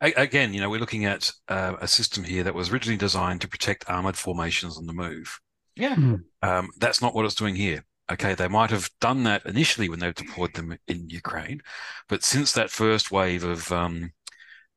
again, 0.00 0.52
you 0.54 0.60
know, 0.60 0.68
we're 0.70 0.80
looking 0.80 1.06
at 1.06 1.32
uh, 1.48 1.76
a 1.80 1.88
system 1.88 2.24
here 2.24 2.44
that 2.44 2.54
was 2.54 2.70
originally 2.70 2.98
designed 2.98 3.40
to 3.40 3.48
protect 3.48 3.88
armored 3.88 4.16
formations 4.16 4.76
on 4.76 4.86
the 4.86 4.92
move. 4.92 5.40
Yeah. 5.76 5.96
Um, 6.42 6.68
that's 6.78 7.00
not 7.00 7.14
what 7.14 7.24
it's 7.24 7.34
doing 7.34 7.56
here. 7.56 7.84
Okay, 8.12 8.34
they 8.34 8.48
might 8.48 8.70
have 8.70 8.90
done 9.00 9.22
that 9.24 9.46
initially 9.46 9.88
when 9.88 9.98
they 9.98 10.12
deployed 10.12 10.54
them 10.54 10.76
in 10.86 11.08
Ukraine, 11.08 11.62
but 12.08 12.22
since 12.22 12.52
that 12.52 12.70
first 12.70 13.10
wave 13.10 13.44
of, 13.44 13.72
um, 13.72 14.12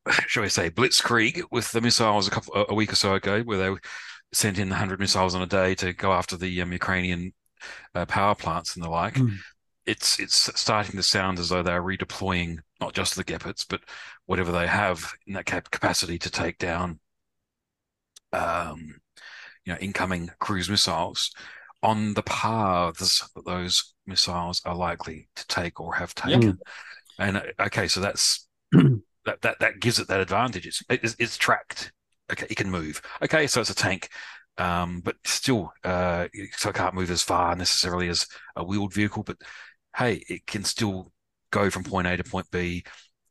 shall 0.28 0.44
we 0.44 0.50
say, 0.50 0.70
blitzkrieg 0.70 1.44
with 1.52 1.72
the 1.72 1.82
missiles 1.82 2.28
a 2.28 2.32
couple 2.32 2.66
a 2.70 2.74
week 2.74 2.94
or 2.94 2.96
so 2.96 3.16
ago, 3.16 3.42
where 3.44 3.58
they 3.58 3.80
sent 4.34 4.60
in 4.60 4.70
100 4.70 5.00
missiles 5.00 5.36
on 5.36 5.42
a 5.42 5.48
day 5.48 5.76
to 5.76 5.94
go 5.94 6.14
after 6.14 6.38
the 6.38 6.62
um, 6.62 6.72
Ukrainian 6.74 7.34
uh, 7.96 8.06
power 8.06 8.36
plants 8.36 8.76
and 8.76 8.84
the 8.86 8.90
like, 8.90 9.16
Mm. 9.16 9.38
it's 9.86 10.20
it's 10.20 10.60
starting 10.60 10.96
to 10.98 11.04
sound 11.04 11.40
as 11.40 11.50
though 11.50 11.64
they're 11.64 11.82
redeploying 11.84 12.60
not 12.82 12.94
just 12.94 13.16
the 13.16 13.24
Gepards, 13.26 13.66
but 13.70 13.82
whatever 14.26 14.52
they 14.52 14.68
have 14.68 15.14
in 15.28 15.34
that 15.34 15.46
cap- 15.46 15.72
capacity 15.72 16.20
to 16.20 16.30
take 16.30 16.58
down, 16.60 17.00
um, 18.34 19.00
you 19.66 19.74
know, 19.74 19.80
incoming 19.80 20.30
cruise 20.40 20.70
missiles 20.70 21.32
on 21.84 22.14
the 22.14 22.24
paths 22.24 23.28
that 23.36 23.46
those 23.46 23.94
missiles 24.06 24.62
are 24.66 24.76
likely 24.76 25.30
to 25.36 25.48
take 25.48 25.80
or 25.80 25.96
have 25.96 26.16
Yeah. 26.24 26.40
taken. 26.40 26.60
And 27.20 27.38
uh, 27.38 27.44
okay, 27.60 27.88
so 27.88 28.00
that's 28.00 28.48
that 28.72 29.42
that 29.42 29.60
that 29.60 29.80
gives 29.80 30.00
it 30.00 30.08
that 30.08 30.22
advantage. 30.22 30.66
It's 30.68 30.84
it's, 30.90 31.16
it's 31.20 31.38
tracked. 31.38 31.92
Okay, 32.32 32.48
it 32.50 32.56
can 32.58 32.70
move. 32.72 33.02
Okay, 33.24 33.48
so 33.48 33.62
it's 33.62 33.70
a 33.70 33.76
tank, 33.76 34.10
um, 34.58 35.02
but 35.02 35.16
still, 35.26 35.72
uh, 35.84 36.28
so 36.58 36.70
it 36.70 36.76
can't 36.76 36.96
move 36.96 37.12
as 37.12 37.24
far 37.24 37.56
necessarily 37.56 38.10
as 38.10 38.28
a 38.56 38.64
wheeled 38.64 38.94
vehicle. 38.94 39.24
But 39.24 39.38
hey, 39.96 40.24
it 40.30 40.46
can 40.48 40.64
still 40.64 41.12
go 41.52 41.70
from 41.70 41.84
point 41.84 42.08
A 42.08 42.18
to 42.18 42.24
point 42.24 42.48
B. 42.52 42.84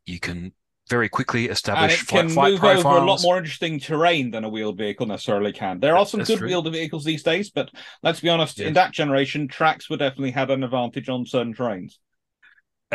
You 0.07 0.21
can 0.21 0.53
very 0.89 1.09
quickly 1.09 1.49
and 1.49 1.53
establish 1.53 2.03
it 2.03 2.07
flight, 2.07 2.27
can 2.27 2.29
flight 2.29 2.53
move 2.53 2.61
profiles. 2.61 2.85
over 2.87 2.97
a 2.99 3.05
lot 3.05 3.23
more 3.23 3.39
interesting 3.39 3.81
terrain 3.81 4.31
than 4.31 4.45
a 4.45 4.49
wheeled 4.49 4.79
vehicle 4.79 5.07
necessarily 5.07 5.53
can. 5.53 5.81
There 5.81 5.97
are 5.97 6.07
some 6.07 6.21
That's 6.21 6.31
good 6.31 6.39
true. 6.39 6.49
wheeled 6.49 6.71
vehicles 6.73 7.05
these 7.05 7.23
days, 7.23 7.51
but 7.51 7.71
let's 8.03 8.21
be 8.21 8.29
honest, 8.29 8.59
Yes. 8.59 8.69
in 8.69 8.75
that 8.75 8.93
generation, 8.93 9.49
tracks 9.49 9.91
would 9.91 9.99
definitely 9.99 10.31
had 10.33 10.51
an 10.51 10.63
advantage 10.65 11.09
on 11.09 11.27
certain 11.27 11.55
terrains. 11.55 11.95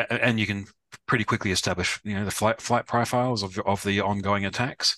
And 0.09 0.39
you 0.39 0.47
can 0.47 0.65
pretty 1.07 1.23
quickly 1.23 1.51
establish 1.51 1.99
you 2.03 2.13
know 2.15 2.25
the 2.25 2.31
flight 2.31 2.61
flight 2.61 2.85
profiles 2.85 3.43
of 3.43 3.57
of 3.59 3.83
the 3.83 4.01
ongoing 4.01 4.45
attacks 4.45 4.97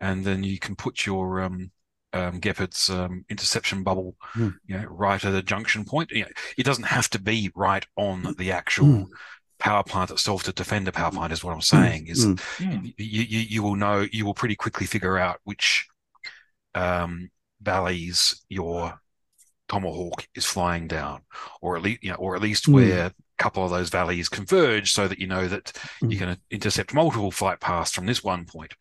and 0.00 0.24
then 0.24 0.42
you 0.44 0.58
can 0.58 0.76
put 0.76 1.06
your 1.06 1.40
um 1.40 1.70
um 2.12 2.40
Gepard's 2.40 2.90
um, 2.90 3.24
interception 3.30 3.82
bubble 3.82 4.16
Hmm. 4.20 4.48
you 4.66 4.76
know 4.78 4.84
right 4.84 5.22
at 5.24 5.34
a 5.34 5.42
junction 5.42 5.84
point 5.86 6.10
you 6.10 6.22
know, 6.24 6.30
it 6.58 6.64
doesn't 6.64 6.84
have 6.86 7.08
to 7.10 7.18
be 7.18 7.50
right 7.54 7.86
on 7.96 8.34
the 8.38 8.52
actual 8.52 8.86
Hmm. 8.86 9.12
Power 9.60 9.84
plant 9.84 10.10
itself 10.10 10.42
to 10.44 10.52
defend 10.52 10.88
a 10.88 10.92
power 10.92 11.12
plant 11.12 11.32
is 11.32 11.44
what 11.44 11.54
I'm 11.54 11.60
saying 11.60 12.08
is 12.08 12.26
Mm. 12.26 12.40
Hmm. 12.58 12.86
you, 12.96 13.22
you 13.22 13.38
you 13.40 13.62
will 13.62 13.76
know 13.76 14.06
you 14.10 14.24
will 14.26 14.34
pretty 14.34 14.56
quickly 14.56 14.86
figure 14.86 15.18
out 15.18 15.38
which 15.44 15.86
um 16.74 17.30
valleys 17.62 18.42
your 18.48 19.00
tomahawk 19.68 20.26
is 20.34 20.44
flying 20.44 20.88
down 20.88 21.20
or 21.60 21.76
at 21.76 21.82
least 21.82 22.02
you 22.02 22.10
know 22.10 22.16
or 22.16 22.34
at 22.36 22.42
least 22.42 22.66
Hmm. 22.66 22.72
where 22.74 23.06
a 23.06 23.14
couple 23.38 23.64
of 23.64 23.70
those 23.70 23.88
valleys 23.90 24.28
converge 24.28 24.92
so 24.92 25.06
that 25.08 25.18
you 25.18 25.26
know 25.26 25.46
that 25.48 25.72
Hmm. 26.00 26.10
you're 26.10 26.20
going 26.20 26.34
to 26.34 26.40
intercept 26.50 26.94
multiple 26.94 27.30
flight 27.30 27.60
paths 27.60 27.92
from 27.92 28.06
this 28.06 28.24
one 28.24 28.40
point. 28.46 28.50
point 28.50 28.74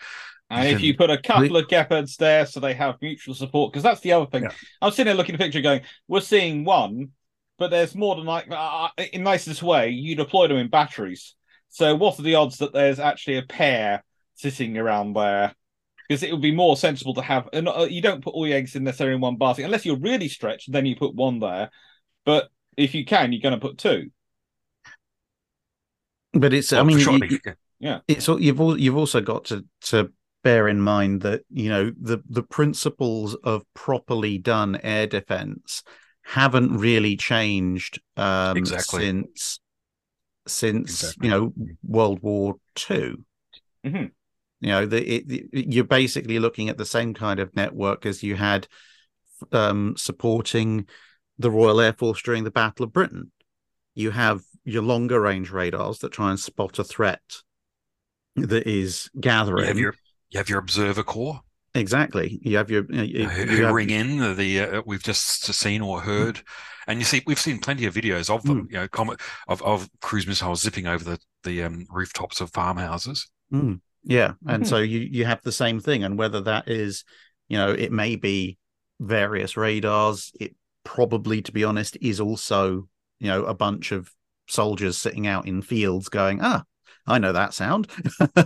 And 0.49 0.67
if 0.67 0.81
you 0.81 0.95
put 0.97 1.09
a 1.11 1.17
couple 1.21 1.57
of 1.57 1.67
Gepards 1.67 2.17
there 2.17 2.45
so 2.45 2.59
they 2.59 2.73
have 2.73 2.95
mutual 3.01 3.35
support, 3.35 3.71
because 3.71 3.83
that's 3.83 4.01
the 4.01 4.13
other 4.13 4.25
thing. 4.25 4.43
Yeah. 4.43 4.51
I'm 4.81 4.91
sitting 4.91 5.05
there 5.05 5.15
looking 5.15 5.35
at 5.35 5.39
the 5.39 5.45
picture 5.45 5.61
going, 5.61 5.81
we're 6.07 6.21
seeing 6.21 6.65
one, 6.65 7.11
but 7.59 7.69
there's 7.69 7.93
more 7.93 8.15
than 8.15 8.25
like, 8.25 8.47
uh, 8.49 8.87
in 9.11 9.21
nicest 9.23 9.61
way, 9.61 9.89
you 9.89 10.15
deploy 10.15 10.47
them 10.47 10.57
in 10.57 10.69
batteries. 10.69 11.35
So 11.67 11.93
what 11.93 12.17
are 12.17 12.23
the 12.23 12.35
odds 12.35 12.57
that 12.57 12.73
there's 12.73 12.99
actually 12.99 13.37
a 13.37 13.43
pair 13.43 14.03
sitting 14.35 14.77
around 14.77 15.13
there? 15.13 15.53
Because 16.07 16.23
it 16.23 16.31
would 16.31 16.41
be 16.41 16.55
more 16.55 16.75
sensible 16.75 17.13
to 17.15 17.21
have, 17.21 17.47
and 17.53 17.67
uh, 17.67 17.85
you 17.87 18.01
don't 18.01 18.23
put 18.23 18.33
all 18.33 18.47
your 18.47 18.57
eggs 18.57 18.75
in 18.75 18.83
necessarily 18.83 19.15
in 19.15 19.21
one 19.21 19.35
basket, 19.35 19.65
unless 19.65 19.85
you're 19.85 19.99
really 19.99 20.27
stretched, 20.27 20.71
then 20.71 20.87
you 20.87 20.95
put 20.95 21.13
one 21.13 21.39
there. 21.39 21.69
But 22.25 22.49
if 22.75 22.95
you 22.95 23.05
can, 23.05 23.31
you're 23.31 23.41
going 23.41 23.59
to 23.59 23.61
put 23.61 23.77
two. 23.77 24.09
But 26.33 26.53
it's, 26.53 26.73
I 26.73 26.81
mean, 26.81 26.97
for 26.97 27.03
sure, 27.03 27.25
you, 27.25 27.39
yeah, 27.79 27.99
it's 28.07 28.27
you've 28.27 28.59
al- 28.59 28.79
you've 28.79 28.97
also 28.97 29.21
got 29.21 29.45
to 29.45 29.65
to 29.81 30.11
bear 30.43 30.67
in 30.67 30.79
mind 30.79 31.21
that 31.21 31.41
you 31.51 31.69
know 31.69 31.91
the 31.99 32.23
the 32.29 32.43
principles 32.43 33.35
of 33.35 33.63
properly 33.73 34.37
done 34.37 34.79
air 34.81 35.05
defense 35.05 35.83
haven't 36.29 36.77
really 36.77 37.17
changed 37.17 37.99
um 38.17 38.55
Exactly. 38.55 39.01
since 39.05 39.59
since 40.47 40.89
Exactly. 41.03 41.27
you 41.27 41.31
know 41.31 41.53
World 41.83 42.21
War 42.21 42.55
2 42.75 43.23
Mhm. 43.85 44.11
You 44.61 44.69
know, 44.69 44.85
the, 44.85 45.01
it, 45.15 45.23
it- 45.31 45.73
you're 45.73 45.85
basically 45.85 46.37
looking 46.37 46.67
at 46.69 46.77
the 46.77 46.85
same 46.85 47.13
kind 47.13 47.39
of 47.39 47.55
network 47.55 48.05
as 48.05 48.21
you 48.23 48.35
had 48.35 48.67
um, 49.53 49.95
supporting 49.95 50.85
the 51.37 51.49
Royal 51.49 51.79
Air 51.79 51.93
Force 51.93 52.21
during 52.21 52.43
the 52.43 52.51
Battle 52.51 52.83
of 52.83 52.91
Britain. 52.91 53.31
You 53.95 54.11
have 54.11 54.41
your 54.65 54.83
longer 54.83 55.21
range 55.21 55.49
radars 55.49 55.99
that 55.99 56.11
try 56.11 56.29
and 56.29 56.39
spot 56.39 56.77
a 56.77 56.83
threat 56.83 57.21
that 58.35 58.67
is 58.67 59.09
you 59.13 59.21
gathering. 59.21 59.65
have 59.65 59.79
your 59.79 59.95
you 60.29 60.37
have 60.39 60.49
your 60.49 60.59
observer 60.59 61.03
corps 61.03 61.39
Exactly. 61.79 62.39
You 62.43 62.57
have 62.57 62.69
your 62.69 62.85
you, 62.91 63.01
you 63.21 63.27
who, 63.29 63.43
who 63.45 63.63
have- 63.63 63.73
ring 63.73 63.89
in 63.89 64.17
the, 64.17 64.33
the 64.33 64.59
uh, 64.59 64.81
we've 64.85 65.03
just 65.03 65.45
seen 65.53 65.81
or 65.81 66.01
heard, 66.01 66.41
and 66.87 66.99
you 66.99 67.05
see 67.05 67.21
we've 67.25 67.39
seen 67.39 67.59
plenty 67.59 67.85
of 67.85 67.93
videos 67.95 68.29
of 68.29 68.43
them. 68.43 68.67
You 68.69 68.77
know, 68.79 68.87
com- 68.87 69.15
of 69.47 69.61
of 69.63 69.89
cruise 70.01 70.27
missiles 70.27 70.61
zipping 70.61 70.87
over 70.87 71.03
the 71.03 71.19
the 71.43 71.63
um, 71.63 71.85
rooftops 71.89 72.41
of 72.41 72.51
farmhouses. 72.51 73.29
Mm, 73.53 73.79
yeah, 74.03 74.33
and 74.47 74.63
Mhm. 74.63 74.67
so 74.67 74.77
you 74.77 74.99
you 74.99 75.25
have 75.25 75.41
the 75.41 75.51
same 75.51 75.79
thing, 75.79 76.03
and 76.03 76.17
whether 76.17 76.41
that 76.41 76.67
is, 76.67 77.03
you 77.47 77.57
know, 77.57 77.71
it 77.71 77.91
may 77.91 78.15
be 78.15 78.57
various 78.99 79.55
radars. 79.57 80.31
It 80.39 80.55
probably, 80.83 81.41
to 81.43 81.51
be 81.51 81.63
honest, 81.63 81.97
is 82.01 82.19
also 82.19 82.87
you 83.19 83.27
know 83.27 83.45
a 83.45 83.53
bunch 83.53 83.91
of 83.91 84.11
soldiers 84.47 84.97
sitting 84.97 85.27
out 85.27 85.47
in 85.47 85.61
fields 85.61 86.09
going, 86.09 86.39
ah, 86.41 86.63
I 87.09 87.17
know 87.17 87.33
that 87.33 87.53
sound. 87.53 87.87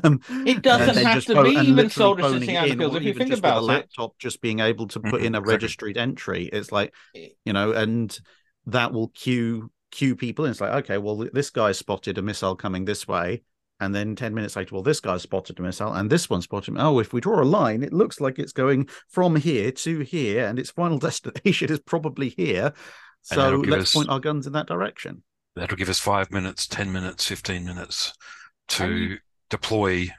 Um, 0.04 0.22
It 0.46 0.62
doesn't 0.64 0.96
have 0.98 1.16
just 1.16 1.28
to 1.28 1.36
be 1.44 1.50
even 1.52 1.76
literally 1.76 1.90
soldiers 1.90 2.26
phoning 2.26 2.40
sitting 2.40 2.56
it 2.56 2.58
out 2.58 2.70
in 2.70 2.82
in, 2.82 2.82
If 2.82 3.04
you 3.04 3.10
even 3.10 3.14
think 3.14 3.30
just 3.32 3.44
with 3.44 3.54
a 3.54 3.58
about 3.58 3.64
it, 3.64 3.66
laptop, 3.66 4.18
just 4.20 4.42
being 4.42 4.60
able 4.60 4.88
to 4.90 5.00
put 5.00 5.22
in 5.22 5.36
a 5.36 5.42
registered 5.42 5.98
entry. 5.98 6.46
It's 6.46 6.72
like, 6.72 6.94
you 7.14 7.54
know, 7.54 7.72
and 7.72 8.18
that 8.68 8.94
will 8.94 9.10
cue 9.10 9.72
cue 9.92 10.16
people. 10.16 10.46
And 10.46 10.52
it's 10.52 10.62
like, 10.62 10.86
okay, 10.86 10.98
well, 10.98 11.28
this 11.34 11.50
guy 11.50 11.72
spotted 11.72 12.18
a 12.18 12.22
missile 12.22 12.56
coming 12.56 12.86
this 12.86 13.08
way. 13.08 13.44
And 13.80 13.94
then 13.94 14.16
10 14.16 14.34
minutes 14.34 14.56
later, 14.56 14.76
well, 14.76 14.84
this 14.84 15.02
guy 15.02 15.18
spotted 15.18 15.60
a 15.60 15.62
missile 15.62 15.94
and 15.94 16.10
this 16.10 16.30
one 16.30 16.42
spotted. 16.42 16.76
Oh, 16.78 17.00
if 17.00 17.12
we 17.12 17.20
draw 17.20 17.42
a 17.42 17.44
line, 17.44 17.84
it 17.84 17.92
looks 17.92 18.22
like 18.22 18.40
it's 18.40 18.54
going 18.54 18.88
from 19.10 19.36
here 19.36 19.72
to 19.72 20.00
here, 20.00 20.46
and 20.46 20.58
its 20.58 20.72
final 20.72 20.98
destination 21.08 21.72
is 21.72 21.80
probably 21.80 22.30
here. 22.30 22.74
So 23.24 23.58
let's 23.58 23.84
us- 23.84 23.94
point 23.94 24.10
our 24.10 24.20
guns 24.20 24.48
in 24.48 24.54
that 24.54 24.68
direction. 24.68 25.24
That'll 25.56 25.78
give 25.78 25.90
us 25.90 26.00
five 26.00 26.32
minutes, 26.32 26.66
ten 26.66 26.92
minutes, 26.92 27.28
fifteen 27.28 27.66
minutes 27.66 28.14
to 28.70 28.84
And 28.84 29.20
deploy. 29.50 30.10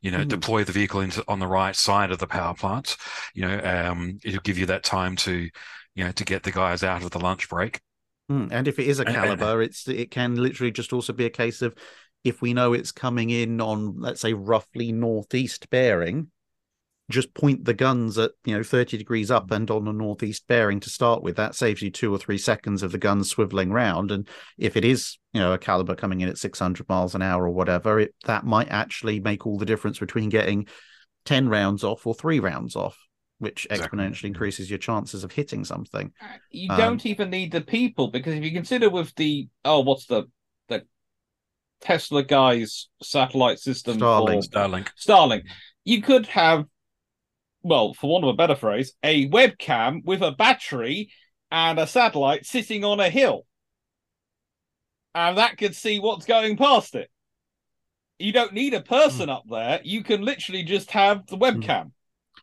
You 0.00 0.12
know, 0.12 0.20
Mhm. 0.24 0.28
deploy 0.28 0.62
the 0.62 0.70
vehicle 0.72 1.00
into 1.00 1.24
on 1.26 1.40
the 1.40 1.48
right 1.48 1.74
side 1.74 2.12
of 2.12 2.18
the 2.20 2.28
power 2.28 2.54
plant. 2.54 2.96
You 3.34 3.42
know, 3.42 3.60
um, 3.64 4.20
it'll 4.22 4.40
give 4.42 4.56
you 4.56 4.66
that 4.66 4.84
time 4.84 5.16
to, 5.16 5.50
you 5.96 6.04
know, 6.04 6.12
to 6.12 6.24
get 6.24 6.44
the 6.44 6.52
guys 6.52 6.84
out 6.84 7.02
of 7.02 7.10
the 7.10 7.18
lunch 7.18 7.48
break. 7.48 7.80
Mm, 8.30 8.48
And 8.52 8.68
if 8.68 8.78
it 8.78 8.86
is 8.86 9.00
a 9.00 9.02
And- 9.06 9.16
and- 9.16 9.24
caliber, 9.24 9.60
it's 9.60 9.88
it 9.88 10.12
can 10.12 10.36
literally 10.36 10.70
just 10.70 10.92
also 10.92 11.12
be 11.12 11.24
a 11.24 11.30
case 11.30 11.62
of 11.62 11.74
if 12.22 12.40
we 12.40 12.54
know 12.54 12.74
it's 12.74 12.92
coming 12.92 13.30
in 13.30 13.60
on 13.60 13.98
let's 13.98 14.20
say 14.20 14.34
roughly 14.34 14.92
northeast 14.92 15.68
bearing, 15.70 16.30
just 17.10 17.32
point 17.34 17.64
the 17.64 17.74
guns 17.74 18.18
at 18.18 18.32
you 18.44 18.54
know 18.56 18.62
30 18.62 18.98
degrees 18.98 19.30
up 19.30 19.50
and 19.50 19.70
on 19.70 19.88
a 19.88 19.92
northeast 19.92 20.46
bearing 20.46 20.80
to 20.80 20.90
start 20.90 21.22
with. 21.22 21.36
That 21.36 21.54
saves 21.54 21.80
you 21.82 21.90
two 21.90 22.12
or 22.14 22.18
three 22.18 22.38
seconds 22.38 22.82
of 22.82 22.92
the 22.92 22.98
guns 22.98 23.32
swiveling 23.32 23.72
round. 23.72 24.10
And 24.10 24.28
if 24.58 24.76
it 24.76 24.84
is 24.84 25.18
you 25.32 25.40
know 25.40 25.52
a 25.52 25.58
caliber 25.58 25.94
coming 25.94 26.20
in 26.20 26.28
at 26.28 26.38
600 26.38 26.88
miles 26.88 27.14
an 27.14 27.22
hour 27.22 27.44
or 27.46 27.50
whatever, 27.50 27.98
it 28.00 28.14
that 28.24 28.44
might 28.44 28.68
actually 28.68 29.20
make 29.20 29.46
all 29.46 29.58
the 29.58 29.66
difference 29.66 29.98
between 29.98 30.28
getting 30.28 30.66
10 31.24 31.48
rounds 31.48 31.84
off 31.84 32.06
or 32.06 32.14
three 32.14 32.40
rounds 32.40 32.76
off, 32.76 32.98
which 33.38 33.66
Exactly. 33.70 33.98
exponentially 33.98 34.24
increases 34.24 34.70
your 34.70 34.78
chances 34.78 35.24
of 35.24 35.32
hitting 35.32 35.64
something. 35.64 36.12
you 36.50 36.70
Um, 36.70 36.78
don't 36.78 37.06
even 37.06 37.30
need 37.30 37.52
the 37.52 37.60
people 37.60 38.08
because 38.08 38.34
if 38.34 38.44
you 38.44 38.52
consider 38.52 38.90
with 38.90 39.14
the 39.14 39.48
oh, 39.64 39.80
what's 39.80 40.06
the 40.06 40.24
the 40.68 40.84
Tesla 41.80 42.22
guy's 42.22 42.88
satellite 43.02 43.58
system 43.60 43.98
Starlink. 43.98 44.44
for 44.44 44.50
Starlink. 44.50 44.88
Starlink, 44.98 45.42
you 45.84 46.02
could 46.02 46.26
have, 46.26 46.64
well, 47.62 47.94
for 47.94 48.10
want 48.10 48.24
of 48.24 48.30
a 48.30 48.34
better 48.34 48.54
phrase, 48.56 48.92
a 49.02 49.28
webcam 49.28 50.04
with 50.04 50.22
a 50.22 50.32
battery 50.32 51.10
and 51.50 51.78
a 51.78 51.86
satellite 51.86 52.46
sitting 52.46 52.84
on 52.84 53.00
a 53.00 53.10
hill, 53.10 53.46
and 55.14 55.38
that 55.38 55.58
could 55.58 55.74
see 55.74 55.98
what's 55.98 56.26
going 56.26 56.56
past 56.56 56.94
it. 56.94 57.10
You 58.18 58.32
don't 58.32 58.52
need 58.52 58.74
a 58.74 58.80
person 58.80 59.28
up 59.30 59.44
there. 59.48 59.80
You 59.84 60.02
can 60.02 60.22
literally 60.22 60.64
just 60.64 60.90
have 60.90 61.26
the 61.26 61.38
webcam. 61.38 61.92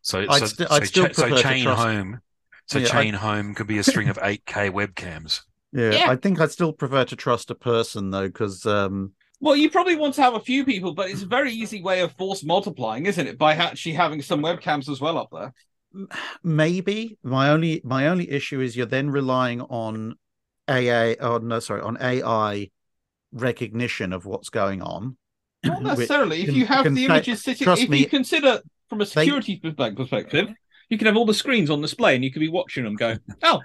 So, 0.01 0.25
I'd 0.29 0.39
so, 0.39 0.45
sti- 0.45 0.65
so, 0.65 0.73
I'd 0.73 0.87
still 0.87 1.07
cha- 1.07 1.13
so 1.13 1.21
prefer 1.23 1.35
to 1.37 1.43
chain 1.43 1.63
trust- 1.63 1.81
home. 1.81 2.21
So 2.67 2.79
Yeah, 2.79 2.87
chain 2.87 3.13
home 3.13 3.53
could 3.53 3.67
be 3.67 3.77
a 3.77 3.83
string 3.83 4.09
of 4.09 4.17
8K 4.17 4.71
webcams. 4.71 5.41
Yeah, 5.73 5.91
Yeah. 5.91 6.09
I 6.09 6.15
think 6.15 6.39
I'd 6.39 6.51
still 6.51 6.71
prefer 6.71 7.03
to 7.03 7.15
trust 7.17 7.51
a 7.51 7.55
person 7.55 8.09
though, 8.09 8.27
because 8.27 8.65
um, 8.65 9.11
Well, 9.45 9.55
you 9.55 9.69
probably 9.69 9.95
want 9.95 10.15
to 10.15 10.23
have 10.23 10.33
a 10.33 10.39
few 10.39 10.65
people, 10.65 10.95
but 10.95 11.11
it's 11.11 11.21
a 11.21 11.27
very 11.27 11.51
easy 11.51 11.79
way 11.79 11.99
of 11.99 12.11
force 12.13 12.43
multiplying, 12.43 13.05
isn't 13.05 13.27
it? 13.27 13.37
By 13.37 13.53
actually 13.53 13.93
having 13.93 14.23
some 14.23 14.41
webcams 14.41 14.89
as 14.89 14.99
well 14.99 15.19
up 15.19 15.29
there. 15.31 15.53
maybe 16.43 17.19
my 17.21 17.49
only 17.51 17.79
my 17.83 18.07
only 18.07 18.27
issue 18.31 18.59
is 18.59 18.75
you're 18.75 18.87
then 18.87 19.11
relying 19.11 19.61
on 19.61 20.15
AA 20.67 21.13
oh 21.21 21.37
no 21.37 21.59
sorry 21.59 21.81
on 21.81 21.95
AI 22.01 22.71
recognition 23.33 24.13
of 24.13 24.25
what's 24.25 24.49
going 24.49 24.81
on. 24.81 25.15
Not 25.63 25.77
which 25.77 25.87
necessarily. 25.89 26.41
If 26.41 26.55
you 26.55 26.65
have 26.65 26.83
can 26.83 26.95
the 26.95 27.05
images 27.05 27.43
sitting, 27.43 27.67
if 27.69 27.87
me, 27.87 27.99
you 27.99 28.07
consider 28.07 28.61
from 28.89 29.01
a 29.01 29.05
security 29.05 29.59
perspe- 29.63 29.95
perspective, 29.95 30.49
you 30.89 30.97
can 30.97 31.05
have 31.05 31.17
all 31.17 31.25
the 31.27 31.35
screens 31.35 31.69
on 31.69 31.81
display 31.81 32.15
and 32.15 32.23
you 32.23 32.31
could 32.31 32.39
be 32.39 32.49
watching 32.49 32.83
them 32.83 32.95
go, 32.95 33.15
oh, 33.43 33.61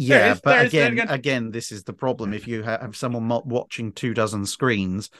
Yeah, 0.00 0.18
There's- 0.18 0.40
but 0.44 0.50
there's- 0.52 0.68
again, 0.68 0.94
there's- 0.94 1.10
again, 1.10 1.50
this 1.50 1.72
is 1.72 1.82
the 1.82 1.92
problem. 1.92 2.32
If 2.32 2.46
you 2.46 2.62
have 2.62 2.96
someone 2.96 3.26
watching 3.28 3.90
two 3.92 4.14
dozen 4.14 4.46
screens, 4.46 5.10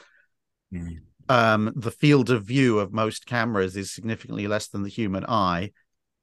Mm. 0.73 0.99
um, 1.27 1.73
the 1.75 1.91
field 1.91 2.29
of 2.29 2.45
view 2.45 2.79
of 2.79 2.93
most 2.93 3.25
cameras 3.25 3.75
is 3.75 3.91
significantly 3.91 4.47
less 4.47 4.67
than 4.69 4.83
the 4.83 4.89
human 4.89 5.25
eye, 5.25 5.73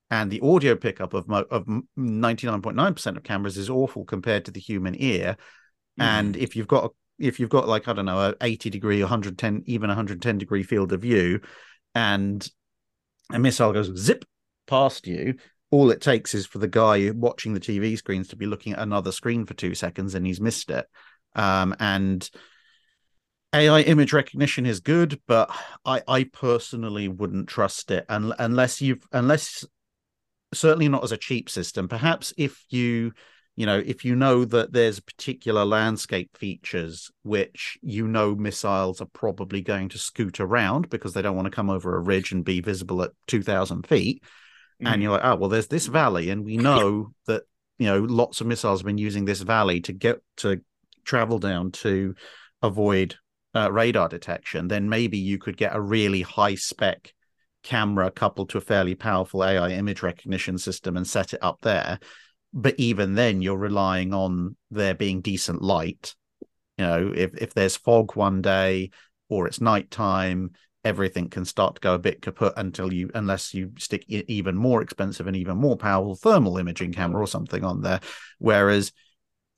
and 0.08 0.30
the 0.30 0.40
audio 0.40 0.74
pickup 0.74 1.12
of 1.12 1.28
mo- 1.28 1.44
of 1.50 1.66
ninety 1.96 2.46
nine 2.46 2.62
point 2.62 2.76
nine 2.76 2.94
percent 2.94 3.18
of 3.18 3.24
cameras 3.24 3.58
is 3.58 3.68
awful 3.68 4.04
compared 4.06 4.46
to 4.46 4.50
the 4.50 4.60
human 4.60 4.94
ear. 5.00 5.36
And 5.98 6.34
if 6.36 6.56
you've 6.56 6.68
got 6.68 6.84
a, 6.86 6.90
if 7.18 7.38
you've 7.38 7.50
got 7.50 7.68
like 7.68 7.88
I 7.88 7.92
don't 7.92 8.06
know 8.06 8.20
a 8.20 8.34
eighty 8.40 8.70
degree, 8.70 9.00
one 9.02 9.08
hundred 9.10 9.36
ten, 9.36 9.64
even 9.66 9.88
one 9.88 9.96
hundred 9.96 10.22
ten 10.22 10.38
degree 10.38 10.62
field 10.62 10.92
of 10.94 11.02
view, 11.02 11.40
and 11.94 12.48
a 13.30 13.38
missile 13.38 13.72
goes 13.74 13.94
zip 13.98 14.24
past 14.66 15.06
you, 15.06 15.34
all 15.70 15.90
it 15.90 16.00
takes 16.00 16.34
is 16.34 16.46
for 16.46 16.58
the 16.58 16.68
guy 16.68 17.10
watching 17.10 17.54
the 17.54 17.60
TV 17.60 17.96
screens 17.96 18.28
to 18.28 18.36
be 18.36 18.46
looking 18.46 18.72
at 18.72 18.78
another 18.78 19.12
screen 19.12 19.44
for 19.46 19.54
two 19.54 19.74
seconds 19.74 20.14
and 20.14 20.26
he's 20.26 20.40
missed 20.40 20.70
it. 20.70 20.86
Um, 21.34 21.74
and 21.80 22.28
AI 23.52 23.80
image 23.80 24.12
recognition 24.12 24.66
is 24.66 24.80
good, 24.80 25.20
but 25.26 25.50
I, 25.84 26.02
I 26.06 26.24
personally 26.24 27.08
wouldn't 27.08 27.48
trust 27.48 27.90
it 27.90 28.04
un- 28.08 28.34
unless 28.38 28.80
you've 28.80 29.06
unless 29.12 29.64
certainly 30.54 30.88
not 30.88 31.04
as 31.04 31.12
a 31.12 31.16
cheap 31.16 31.50
system. 31.50 31.88
Perhaps 31.88 32.32
if 32.36 32.64
you 32.70 33.12
you 33.56 33.66
know 33.66 33.82
if 33.84 34.04
you 34.04 34.14
know 34.14 34.44
that 34.44 34.72
there's 34.72 35.00
particular 35.00 35.64
landscape 35.64 36.36
features 36.36 37.10
which 37.22 37.78
you 37.82 38.06
know 38.06 38.34
missiles 38.34 39.00
are 39.00 39.08
probably 39.12 39.62
going 39.62 39.88
to 39.88 39.98
scoot 39.98 40.38
around 40.38 40.90
because 40.90 41.14
they 41.14 41.22
don't 41.22 41.36
want 41.36 41.46
to 41.46 41.50
come 41.50 41.70
over 41.70 41.96
a 41.96 42.00
ridge 42.00 42.32
and 42.32 42.44
be 42.44 42.60
visible 42.60 43.02
at 43.02 43.12
2000 43.26 43.86
feet 43.86 44.22
and 44.80 45.02
you're 45.02 45.12
like, 45.12 45.24
oh 45.24 45.36
well, 45.36 45.48
there's 45.48 45.68
this 45.68 45.86
valley, 45.86 46.30
and 46.30 46.44
we 46.44 46.56
know 46.56 47.12
that 47.26 47.42
you 47.78 47.86
know 47.86 48.00
lots 48.00 48.40
of 48.40 48.46
missiles 48.46 48.80
have 48.80 48.86
been 48.86 48.98
using 48.98 49.24
this 49.24 49.40
valley 49.40 49.80
to 49.82 49.92
get 49.92 50.20
to 50.38 50.60
travel 51.04 51.38
down 51.38 51.70
to 51.70 52.14
avoid 52.62 53.16
uh, 53.54 53.70
radar 53.72 54.08
detection. 54.08 54.68
Then 54.68 54.88
maybe 54.88 55.18
you 55.18 55.38
could 55.38 55.56
get 55.56 55.74
a 55.74 55.80
really 55.80 56.22
high 56.22 56.56
spec 56.56 57.12
camera 57.62 58.10
coupled 58.10 58.50
to 58.50 58.58
a 58.58 58.60
fairly 58.60 58.94
powerful 58.94 59.44
AI 59.44 59.70
image 59.70 60.02
recognition 60.02 60.58
system 60.58 60.96
and 60.96 61.06
set 61.06 61.32
it 61.32 61.42
up 61.42 61.58
there. 61.62 61.98
But 62.52 62.74
even 62.78 63.14
then, 63.14 63.42
you're 63.42 63.56
relying 63.56 64.14
on 64.14 64.56
there 64.70 64.94
being 64.94 65.20
decent 65.20 65.62
light. 65.62 66.14
You 66.78 66.84
know, 66.84 67.12
if 67.14 67.34
if 67.36 67.54
there's 67.54 67.76
fog 67.76 68.14
one 68.14 68.42
day 68.42 68.90
or 69.28 69.46
it's 69.46 69.60
nighttime, 69.60 70.52
everything 70.86 71.28
can 71.28 71.44
start 71.44 71.74
to 71.74 71.80
go 71.80 71.94
a 71.94 71.98
bit 71.98 72.22
kaput 72.22 72.52
until 72.56 72.92
you 72.92 73.10
unless 73.14 73.52
you 73.52 73.72
stick 73.76 74.04
even 74.08 74.54
more 74.54 74.80
expensive 74.80 75.26
and 75.26 75.36
even 75.36 75.56
more 75.56 75.76
powerful 75.76 76.14
thermal 76.14 76.58
imaging 76.58 76.92
camera 76.92 77.20
or 77.20 77.26
something 77.26 77.64
on 77.64 77.82
there 77.82 78.00
whereas 78.38 78.92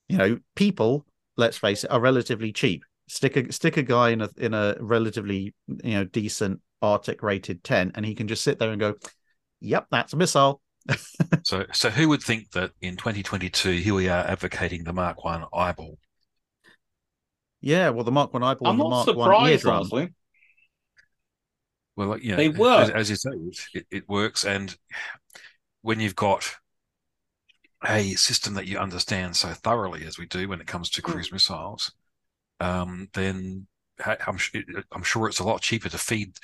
you 0.08 0.16
know 0.16 0.38
people 0.56 1.04
let's 1.36 1.58
face 1.58 1.84
it 1.84 1.90
are 1.90 2.00
relatively 2.00 2.50
cheap 2.50 2.82
stick 3.08 3.36
a 3.36 3.52
stick 3.52 3.76
a 3.76 3.82
guy 3.82 4.08
in 4.08 4.22
a 4.22 4.30
in 4.38 4.54
a 4.54 4.74
relatively 4.80 5.54
you 5.84 5.92
know 5.92 6.04
decent 6.04 6.60
arctic 6.80 7.22
rated 7.22 7.62
tent 7.62 7.92
and 7.94 8.06
he 8.06 8.14
can 8.14 8.26
just 8.26 8.42
sit 8.42 8.58
there 8.58 8.70
and 8.70 8.80
go 8.80 8.94
yep 9.60 9.86
that's 9.90 10.14
a 10.14 10.16
missile 10.16 10.62
So, 11.44 11.64
so 11.72 11.88
who 11.88 12.08
would 12.08 12.22
think 12.22 12.50
that 12.52 12.72
in 12.80 12.96
2022 12.96 13.70
here 13.72 13.94
we 13.94 14.08
are 14.08 14.24
advocating 14.24 14.84
the 14.84 14.92
Mark 14.92 15.24
One 15.24 15.44
eyeball? 15.54 15.98
yeah 17.60 17.90
well 17.90 18.04
the 18.04 18.12
mark 18.12 18.32
one 18.32 18.42
eyeball 18.42 18.68
I'm 18.68 18.72
and 18.72 18.80
the 18.80 18.84
not 18.84 18.90
mark 18.90 19.06
one 19.06 19.16
surprised, 19.16 19.64
eardrum 19.64 19.74
honestly. 19.76 20.08
Well, 21.98 22.16
you 22.18 22.30
know, 22.30 22.36
They 22.36 22.48
as, 22.48 22.56
work. 22.56 22.94
as 22.94 23.10
you 23.10 23.16
say, 23.16 23.30
it, 23.74 23.86
it 23.90 24.08
works, 24.08 24.44
and 24.44 24.76
when 25.82 25.98
you've 25.98 26.16
got 26.16 26.54
a 27.84 28.14
system 28.14 28.54
that 28.54 28.66
you 28.66 28.78
understand 28.78 29.36
so 29.36 29.48
thoroughly 29.48 30.04
as 30.04 30.18
we 30.18 30.26
do 30.26 30.48
when 30.48 30.60
it 30.60 30.66
comes 30.66 30.90
to 30.90 31.02
cruise 31.02 31.32
missiles, 31.32 31.92
um, 32.60 33.08
then 33.14 33.66
I'm, 34.04 34.38
I'm 34.92 35.02
sure 35.02 35.28
it's 35.28 35.40
a 35.40 35.44
lot 35.44 35.60
cheaper 35.60 35.88
to 35.88 35.98
feed 35.98 36.36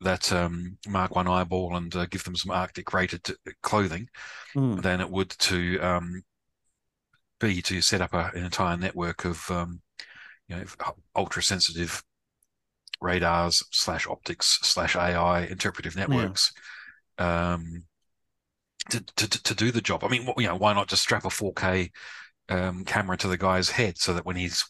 that 0.00 0.32
um, 0.32 0.76
Mark 0.88 1.14
One 1.14 1.28
eyeball 1.28 1.76
and 1.76 1.94
uh, 1.94 2.06
give 2.06 2.24
them 2.24 2.34
some 2.34 2.50
Arctic 2.50 2.92
rated 2.92 3.26
clothing 3.62 4.08
Hmm. 4.54 4.80
than 4.80 5.00
it 5.00 5.10
would 5.10 5.30
to 5.30 5.78
um, 5.80 6.22
be 7.38 7.62
to 7.62 7.80
set 7.80 8.00
up 8.00 8.12
a, 8.12 8.30
an 8.34 8.44
entire 8.44 8.76
network 8.76 9.24
of 9.24 9.50
um, 9.50 9.80
you 10.48 10.56
know 10.56 10.64
ultra 11.16 11.42
sensitive 11.42 12.02
radars 13.00 13.62
slash 13.72 14.06
optics 14.06 14.58
slash 14.62 14.96
AI 14.96 15.42
interpretive 15.46 15.96
networks 15.96 16.52
um, 17.18 17.84
to, 18.90 19.00
to 19.16 19.28
to 19.42 19.54
do 19.54 19.70
the 19.70 19.80
job. 19.80 20.02
I 20.04 20.08
mean, 20.08 20.28
you 20.36 20.46
know, 20.48 20.56
why 20.56 20.72
not 20.72 20.88
just 20.88 21.02
strap 21.02 21.24
a 21.24 21.30
4K 21.30 21.90
um, 22.48 22.84
camera 22.84 23.16
to 23.18 23.28
the 23.28 23.36
guy's 23.36 23.70
head 23.70 23.98
so 23.98 24.14
that 24.14 24.26
when 24.26 24.36
he's 24.36 24.64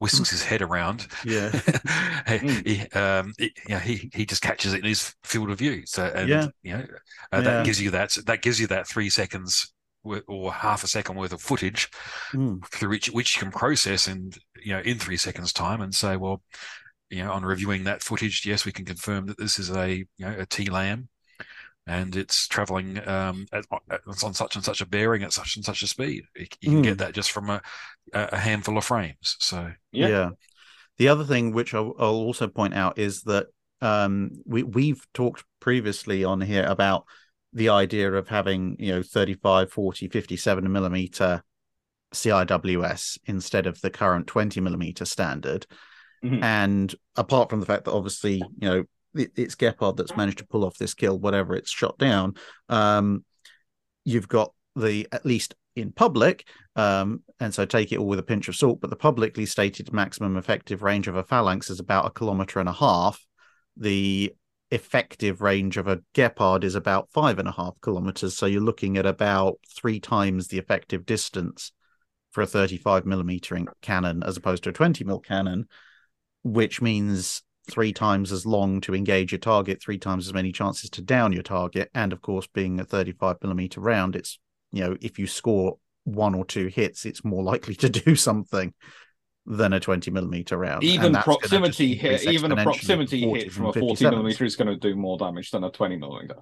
whisks 0.00 0.30
his 0.30 0.42
head 0.42 0.62
around, 0.62 1.06
yeah 1.22 1.50
he, 2.28 2.38
he, 2.64 2.80
um, 2.98 3.32
he, 3.38 3.52
you 3.68 3.74
know, 3.74 3.78
he 3.78 4.10
he 4.14 4.24
just 4.26 4.42
catches 4.42 4.72
it 4.72 4.78
in 4.80 4.86
his 4.86 5.14
field 5.24 5.50
of 5.50 5.58
view. 5.58 5.82
So, 5.86 6.04
and, 6.06 6.28
Yeah. 6.30 6.48
you 6.62 6.72
know, 6.72 6.86
uh, 7.32 7.40
Yeah. 7.40 7.42
that 7.42 7.62
gives 7.62 7.80
you 7.80 7.90
that 7.90 8.16
that 8.26 8.42
gives 8.42 8.58
you 8.58 8.66
that 8.68 8.88
three 8.88 9.10
seconds 9.10 9.72
or 10.02 10.50
half 10.52 10.82
a 10.82 10.88
second 10.88 11.16
worth 11.16 11.32
of 11.32 11.42
footage 11.42 11.90
Hmm. 12.32 12.60
through 12.72 12.88
which 12.90 13.08
which 13.10 13.36
you 13.36 13.40
can 13.42 13.50
process 13.52 14.06
and 14.06 14.38
you 14.62 14.72
know 14.72 14.80
in 14.80 14.98
three 14.98 15.16
seconds 15.16 15.52
time 15.52 15.80
and 15.80 15.94
say, 15.94 16.16
well, 16.16 16.42
you 17.10 17.24
know, 17.24 17.32
on 17.32 17.44
reviewing 17.44 17.84
that 17.84 18.02
footage, 18.02 18.46
yes, 18.46 18.64
we 18.64 18.72
can 18.72 18.84
confirm 18.84 19.26
that 19.26 19.38
this 19.38 19.58
is 19.58 19.70
a 19.70 19.96
you 19.96 20.06
know 20.18 20.36
a 20.38 20.46
TLAM. 20.46 21.08
And 21.86 22.14
it's 22.14 22.46
traveling 22.46 22.98
um, 23.08 23.46
at, 23.52 23.64
at- 23.90 24.02
it's 24.06 24.22
on 24.22 24.34
such 24.34 24.54
and 24.54 24.64
such 24.64 24.80
a 24.80 24.86
bearing 24.86 25.22
at 25.24 25.32
such 25.32 25.56
and 25.56 25.64
such 25.64 25.82
a 25.82 25.86
speed. 25.86 26.24
You, 26.36 26.46
you 26.60 26.70
can 26.70 26.78
Hmm. 26.78 26.82
get 26.82 26.98
that 26.98 27.14
just 27.14 27.32
from 27.32 27.50
a, 27.50 27.62
a 28.12 28.36
handful 28.38 28.78
of 28.78 28.84
frames. 28.84 29.36
So 29.40 29.72
Yeah. 29.92 30.08
Yeah. 30.08 30.30
The 30.98 31.08
other 31.08 31.24
thing 31.24 31.52
which 31.52 31.74
I'll, 31.74 31.94
I'll 31.98 32.14
also 32.14 32.46
point 32.48 32.74
out 32.74 32.98
is 32.98 33.22
that 33.22 33.46
um, 33.80 34.30
we 34.44 34.62
we've 34.62 35.04
talked 35.14 35.44
previously 35.60 36.22
on 36.24 36.40
here 36.42 36.64
about 36.64 37.06
the 37.52 37.70
idea 37.70 38.12
of 38.12 38.28
having 38.28 38.76
you 38.78 38.92
know 38.92 39.02
35, 39.02 39.72
40, 39.72 40.08
57 40.08 40.70
millimeter 40.70 41.42
CIWS 42.12 43.18
instead 43.26 43.66
of 43.66 43.80
the 43.80 43.90
current 43.90 44.26
20 44.26 44.60
millimeter 44.60 45.04
standard. 45.04 45.66
Mhm. 46.24 46.42
And 46.42 46.94
apart 47.16 47.50
from 47.50 47.60
the 47.60 47.66
fact 47.66 47.84
that 47.84 47.92
obviously 47.92 48.34
you 48.36 48.68
know 48.68 48.84
it, 49.14 49.32
it's 49.36 49.54
Gepard 49.54 49.96
that's 49.96 50.16
managed 50.16 50.38
to 50.38 50.46
pull 50.46 50.64
off 50.64 50.78
this 50.78 50.94
kill, 50.94 51.18
whatever 51.18 51.54
it's 51.54 51.70
shot 51.70 51.98
down. 51.98 52.34
Um, 52.68 53.24
you've 54.04 54.28
got 54.28 54.52
the 54.76 55.08
at 55.12 55.26
least 55.26 55.54
in 55.76 55.92
public 55.92 56.46
um, 56.76 57.22
and 57.38 57.54
so 57.54 57.64
take 57.64 57.92
it 57.92 57.98
all 57.98 58.06
with 58.06 58.18
a 58.18 58.24
pinch 58.24 58.48
of 58.48 58.56
salt. 58.56 58.80
But 58.80 58.90
the 58.90 58.96
publicly 58.96 59.46
stated 59.46 59.92
maximum 59.92 60.36
effective 60.36 60.82
range 60.82 61.08
of 61.08 61.16
a 61.16 61.24
phalanx 61.24 61.70
is 61.70 61.80
about 61.80 62.06
a 62.06 62.10
kilometer 62.10 62.60
and 62.60 62.68
a 62.68 62.72
half. 62.72 63.24
The 63.76 64.34
effective 64.70 65.40
range 65.40 65.76
of 65.76 65.88
a 65.88 66.00
Gepard 66.14 66.64
is 66.64 66.74
about 66.74 67.10
five 67.12 67.38
and 67.38 67.48
a 67.48 67.52
half 67.52 67.80
kilometers. 67.80 68.36
So 68.36 68.46
you're 68.46 68.60
looking 68.60 68.96
at 68.96 69.06
about 69.06 69.58
three 69.76 69.98
times 70.00 70.48
the 70.48 70.58
effective 70.58 71.04
distance 71.04 71.72
for 72.30 72.42
a 72.42 72.46
35 72.46 73.04
millimeter 73.04 73.58
cannon 73.82 74.22
as 74.22 74.36
opposed 74.36 74.62
to 74.64 74.70
a 74.70 74.72
20 74.72 75.02
mil 75.04 75.18
cannon, 75.18 75.66
which 76.42 76.80
means 76.80 77.42
three 77.70 77.92
times 77.92 78.32
as 78.32 78.46
long 78.46 78.80
to 78.80 78.94
engage 78.94 79.32
your 79.32 79.38
target, 79.38 79.82
three 79.82 79.98
times 79.98 80.26
as 80.26 80.34
many 80.34 80.52
chances 80.52 80.90
to 80.90 81.02
down 81.02 81.32
your 81.32 81.42
target. 81.42 81.90
And 81.94 82.12
of 82.12 82.22
course, 82.22 82.46
being 82.46 82.80
a 82.80 82.84
35 82.84 83.36
millimeter 83.42 83.80
round, 83.80 84.16
it's 84.16 84.38
you 84.72 84.84
know, 84.84 84.96
if 85.00 85.18
you 85.18 85.26
score 85.26 85.78
one 86.04 86.34
or 86.34 86.44
two 86.44 86.66
hits, 86.68 87.04
it's 87.04 87.24
more 87.24 87.42
likely 87.42 87.74
to 87.76 87.88
do 87.88 88.14
something 88.14 88.74
than 89.46 89.72
a 89.72 89.80
20 89.80 90.10
millimeter 90.10 90.56
round. 90.56 90.84
Even 90.84 91.06
And 91.06 91.14
that's 91.14 91.26
gonna 91.26 91.38
proximity 91.38 91.94
hit, 91.94 92.26
even 92.26 92.52
a 92.52 92.62
proximity 92.62 93.28
hit 93.28 93.52
from 93.52 93.66
a 93.66 93.72
40 93.72 94.04
millimeter 94.04 94.44
is 94.44 94.56
going 94.56 94.68
to 94.68 94.76
do 94.76 94.94
more 94.94 95.18
damage 95.18 95.50
than 95.50 95.64
a 95.64 95.70
20 95.70 95.96
millimeter. 95.96 96.36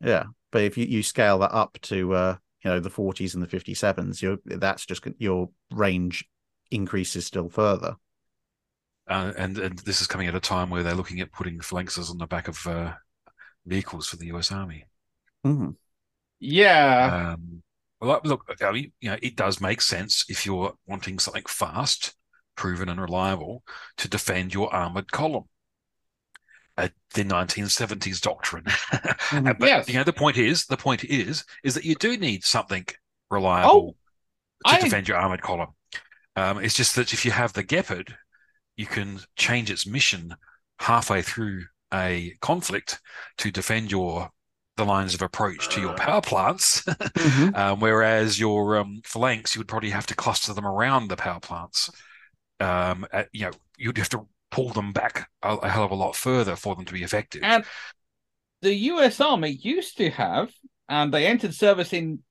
Yeah, 0.00 0.24
but 0.52 0.62
if 0.62 0.76
you, 0.76 0.84
you 0.84 1.02
scale 1.02 1.38
that 1.38 1.52
up 1.52 1.78
to 1.82 2.12
uh, 2.14 2.36
you 2.62 2.70
know 2.70 2.80
the 2.80 2.90
40s 2.90 3.34
and 3.34 3.42
the 3.42 3.46
57s, 3.46 4.20
you're 4.20 4.38
that's 4.44 4.84
just 4.86 5.06
your 5.18 5.50
range 5.72 6.28
increases 6.70 7.26
still 7.26 7.48
further. 7.48 7.96
Uh, 9.08 9.32
and 9.38 9.56
and 9.58 9.78
this 9.80 10.00
is 10.00 10.06
coming 10.06 10.26
at 10.26 10.34
a 10.34 10.40
time 10.40 10.68
where 10.70 10.82
they're 10.82 10.94
looking 10.94 11.20
at 11.20 11.32
putting 11.32 11.58
phalanxes 11.60 12.10
on 12.10 12.18
the 12.18 12.26
back 12.26 12.48
of 12.48 12.66
uh, 12.66 12.92
vehicles 13.64 14.08
for 14.08 14.16
the 14.16 14.26
U.S. 14.26 14.50
Army. 14.50 14.86
Mhm. 15.44 15.76
Yeah. 16.40 17.34
Um, 17.34 17.62
well, 18.00 18.20
look, 18.24 18.44
I 18.60 18.72
mean, 18.72 18.92
you 19.00 19.10
know, 19.10 19.16
it 19.22 19.36
does 19.36 19.60
make 19.60 19.80
sense 19.80 20.24
if 20.28 20.44
you're 20.44 20.74
wanting 20.86 21.18
something 21.18 21.44
fast, 21.48 22.14
proven, 22.56 22.88
and 22.88 23.00
reliable 23.00 23.62
to 23.98 24.08
defend 24.08 24.52
your 24.52 24.72
armored 24.74 25.10
column. 25.12 25.44
Uh, 26.78 26.88
the 27.14 27.24
1970s 27.24 28.20
doctrine. 28.20 28.64
Mhm. 29.30 29.58
but 29.58 29.66
Yes. 29.66 29.88
you 29.88 29.94
know, 29.94 30.04
the 30.04 30.12
point 30.12 30.36
is, 30.36 30.66
the 30.66 30.76
point 30.76 31.04
is, 31.04 31.44
is 31.64 31.74
that 31.74 31.84
you 31.86 31.94
do 31.94 32.18
need 32.18 32.44
something 32.44 32.84
reliable 33.30 33.96
to 34.66 34.74
I- 34.74 34.80
defend 34.80 35.08
your 35.08 35.16
armored 35.16 35.40
column. 35.42 35.70
Um, 36.36 36.58
it's 36.62 36.74
just 36.76 36.96
that 36.96 37.14
if 37.14 37.24
you 37.24 37.30
have 37.30 37.54
the 37.54 37.62
Gepard, 37.62 38.18
you 38.76 38.86
can 38.86 39.20
change 39.36 39.70
its 39.70 39.86
mission 39.86 40.34
halfway 40.78 41.22
through 41.22 41.64
a 41.92 42.34
conflict 42.40 43.00
to 43.38 43.50
defend 43.50 43.90
your 43.90 44.30
the 44.76 44.84
lines 44.84 45.14
of 45.14 45.22
approach 45.22 45.70
to 45.70 45.80
your 45.80 45.94
power 45.94 46.20
plants, 46.20 46.82
Mhm. 46.84 47.56
um, 47.56 47.80
whereas 47.80 48.38
your 48.38 48.76
um, 48.76 49.00
phalanx, 49.04 49.54
you 49.54 49.60
would 49.60 49.68
probably 49.68 49.88
have 49.88 50.06
to 50.08 50.14
cluster 50.14 50.52
them 50.52 50.66
around 50.66 51.08
the 51.08 51.16
power 51.16 51.40
plants. 51.40 51.90
Um, 52.60 53.06
at- 53.10 53.30
you 53.32 53.46
know, 53.46 53.52
you'd 53.78 53.96
have 53.96 54.10
to 54.10 54.26
pull 54.50 54.68
them 54.70 54.92
back 54.92 55.30
a, 55.42 55.54
a 55.56 55.68
hell 55.70 55.84
of 55.84 55.92
a 55.92 55.94
lot 55.94 56.14
further 56.14 56.56
for 56.56 56.74
them 56.74 56.84
to 56.84 56.92
be 56.92 57.02
effective. 57.02 57.40
And 57.42 57.64
the 58.60 58.74
US 58.74 59.18
Army 59.18 59.50
used 59.62 59.96
to 59.96 60.10
have, 60.10 60.52
and 60.90 61.12
they 61.12 61.26
entered 61.26 61.54
service 61.54 61.94
in 61.94 62.22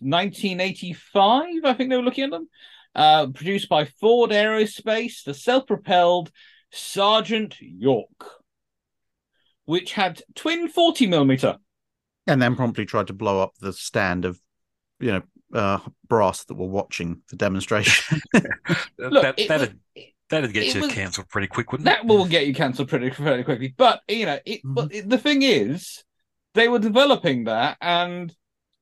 1985, 0.00 1.64
I 1.64 1.74
think 1.74 1.90
they 1.90 1.96
were 1.96 2.02
looking 2.02 2.24
at 2.24 2.30
them, 2.30 2.48
uh, 2.94 3.28
produced 3.28 3.68
by 3.68 3.84
Ford 3.84 4.30
Aerospace, 4.30 5.22
the 5.24 5.34
self 5.34 5.66
propelled 5.66 6.30
Sergeant 6.72 7.56
York, 7.60 8.42
which 9.64 9.92
had 9.92 10.22
twin 10.34 10.68
40 10.68 11.06
millimeter. 11.06 11.56
and 12.26 12.40
then 12.40 12.56
promptly 12.56 12.84
tried 12.86 13.06
to 13.08 13.12
blow 13.12 13.40
up 13.40 13.52
the 13.60 13.72
stand 13.72 14.24
of, 14.24 14.40
you 14.98 15.12
know, 15.12 15.22
uh, 15.52 15.78
brass 16.08 16.44
that 16.44 16.54
were 16.54 16.66
watching 16.68 17.22
the 17.30 17.36
demonstration. 17.36 18.20
Look, 18.98 19.22
that, 19.22 19.34
it 19.38 19.48
that'd, 19.48 19.78
was- 19.96 20.04
that'd 20.28 20.52
get 20.52 20.74
you 20.74 20.82
was- 20.82 20.92
cancelled 20.92 21.28
pretty 21.28 21.48
quick, 21.48 21.72
wouldn't 21.72 21.86
that 21.86 22.00
it? 22.00 22.06
will 22.06 22.24
get 22.26 22.46
you 22.46 22.54
cancelled 22.54 22.88
pretty 22.88 23.10
fairly 23.10 23.42
quickly. 23.44 23.74
But 23.76 24.00
you 24.08 24.26
know, 24.26 24.38
it, 24.44 24.62
Mhm. 24.64 24.74
but 24.74 24.90
the 25.08 25.18
thing 25.18 25.42
is, 25.42 26.04
they 26.54 26.68
were 26.68 26.78
developing 26.78 27.44
that, 27.44 27.78
and 27.80 28.34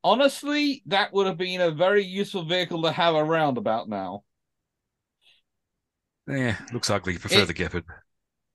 honestly, 0.09 0.83
that 0.87 1.13
would 1.13 1.27
have 1.27 1.37
been 1.39 1.61
a 1.61 1.71
very 1.71 2.05
useful 2.05 2.45
vehicle 2.45 2.83
to 2.83 2.93
have 2.93 3.15
around 3.15 3.59
about 3.59 3.89
now. 3.89 4.25
Yeah, 6.27 6.57
looks 6.73 6.91
ugly. 6.91 7.15
You 7.15 7.19
prefer 7.19 7.41
It- 7.43 7.47
the 7.47 7.55
Gepard. 7.55 7.85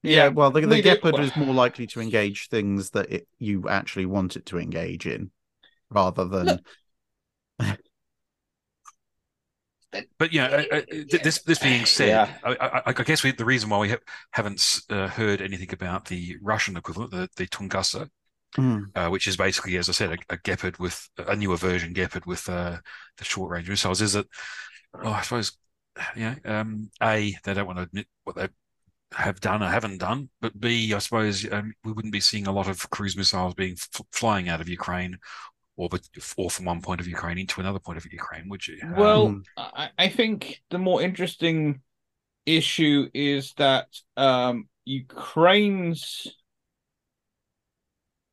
yeah, 0.04 0.28
well, 0.30 0.52
the, 0.52 0.62
the 0.62 0.82
Gepard 0.82 1.20
is 1.20 1.36
more 1.36 1.54
likely 1.54 1.88
to 1.88 2.02
engage 2.02 2.50
things 2.50 2.92
that 2.92 3.12
it, 3.12 3.28
you 3.40 3.68
actually 3.70 4.06
want 4.06 4.36
it 4.36 4.46
to 4.48 4.60
engage 4.60 5.08
in, 5.08 5.32
rather 5.90 6.26
than 6.26 6.60
But 10.18 10.34
yeah, 10.34 10.46
uh, 10.46 10.78
uh, 10.78 10.82
this 11.22 11.42
this 11.44 11.60
being 11.60 11.86
said, 11.86 12.10
Yeah. 12.10 12.34
I, 12.44 12.56
I, 12.60 12.82
I 12.88 12.94
guess 12.94 13.24
we, 13.24 13.32
the 13.32 13.46
reason 13.46 13.70
why 13.70 13.78
we 13.78 13.90
ha- 13.90 13.98
haven't 14.32 14.82
uh, 14.90 15.08
heard 15.08 15.40
anything 15.42 15.72
about 15.72 16.06
the 16.06 16.36
Russian 16.42 16.78
equivalent, 16.78 17.12
the, 17.12 17.30
the 17.36 17.46
Tunguska, 17.48 18.10
Mm. 18.58 18.86
uh, 18.96 19.10
which 19.10 19.28
is 19.28 19.38
basically, 19.38 19.78
as 19.78 19.90
I 19.90 19.94
said, 19.94 20.12
a, 20.12 20.34
a 20.34 20.38
Gepard 20.38 20.78
with 20.78 21.10
a 21.18 21.36
newer 21.36 21.58
version 21.58 21.94
Gepard 21.94 22.26
with 22.26 22.48
uh, 22.48 22.78
the 23.18 23.24
short 23.24 23.52
range 23.52 23.70
missiles, 23.70 24.02
is 24.02 24.14
that? 24.14 24.28
Oh, 25.02 25.12
I 25.12 25.22
suppose, 25.22 25.58
yeah. 26.16 26.36
Um, 26.46 26.92
a, 27.02 27.36
they 27.44 27.54
don't 27.54 27.66
want 27.66 27.80
to 27.80 27.84
admit 27.84 28.08
what 28.24 28.36
they 28.36 28.48
have 29.14 29.40
done 29.40 29.64
or 29.64 29.70
haven't 29.70 30.00
done, 30.00 30.30
but 30.42 30.60
B, 30.60 30.94
I 30.94 31.00
suppose 31.00 31.52
um, 31.52 31.74
we 31.84 31.92
wouldn't 31.92 32.14
be 32.14 32.20
seeing 32.20 32.48
a 32.48 32.52
lot 32.52 32.68
of 32.68 32.90
cruise 32.92 33.18
missiles 33.18 33.56
being 33.56 33.74
f- 33.74 34.02
flying 34.12 34.50
out 34.50 34.62
of 34.62 34.70
Ukraine. 34.70 35.18
Or, 35.76 35.90
but, 35.90 36.08
or 36.38 36.52
from 36.52 36.66
one 36.66 36.82
point 36.82 37.02
of 37.02 37.08
Ukraine 37.08 37.40
into 37.40 37.60
another 37.60 37.80
point 37.80 37.98
of 37.98 38.06
Ukraine, 38.06 38.48
would 38.50 38.68
you? 38.68 38.78
Um, 38.84 38.94
Well, 38.96 39.28
Um, 39.28 39.44
I, 39.58 39.90
I 39.98 40.10
think 40.10 40.62
the 40.70 40.78
more 40.78 41.02
interesting 41.02 41.82
issue 42.46 43.10
is 43.12 43.54
that 43.58 43.88
um, 44.16 44.70
Ukraine's 44.86 46.28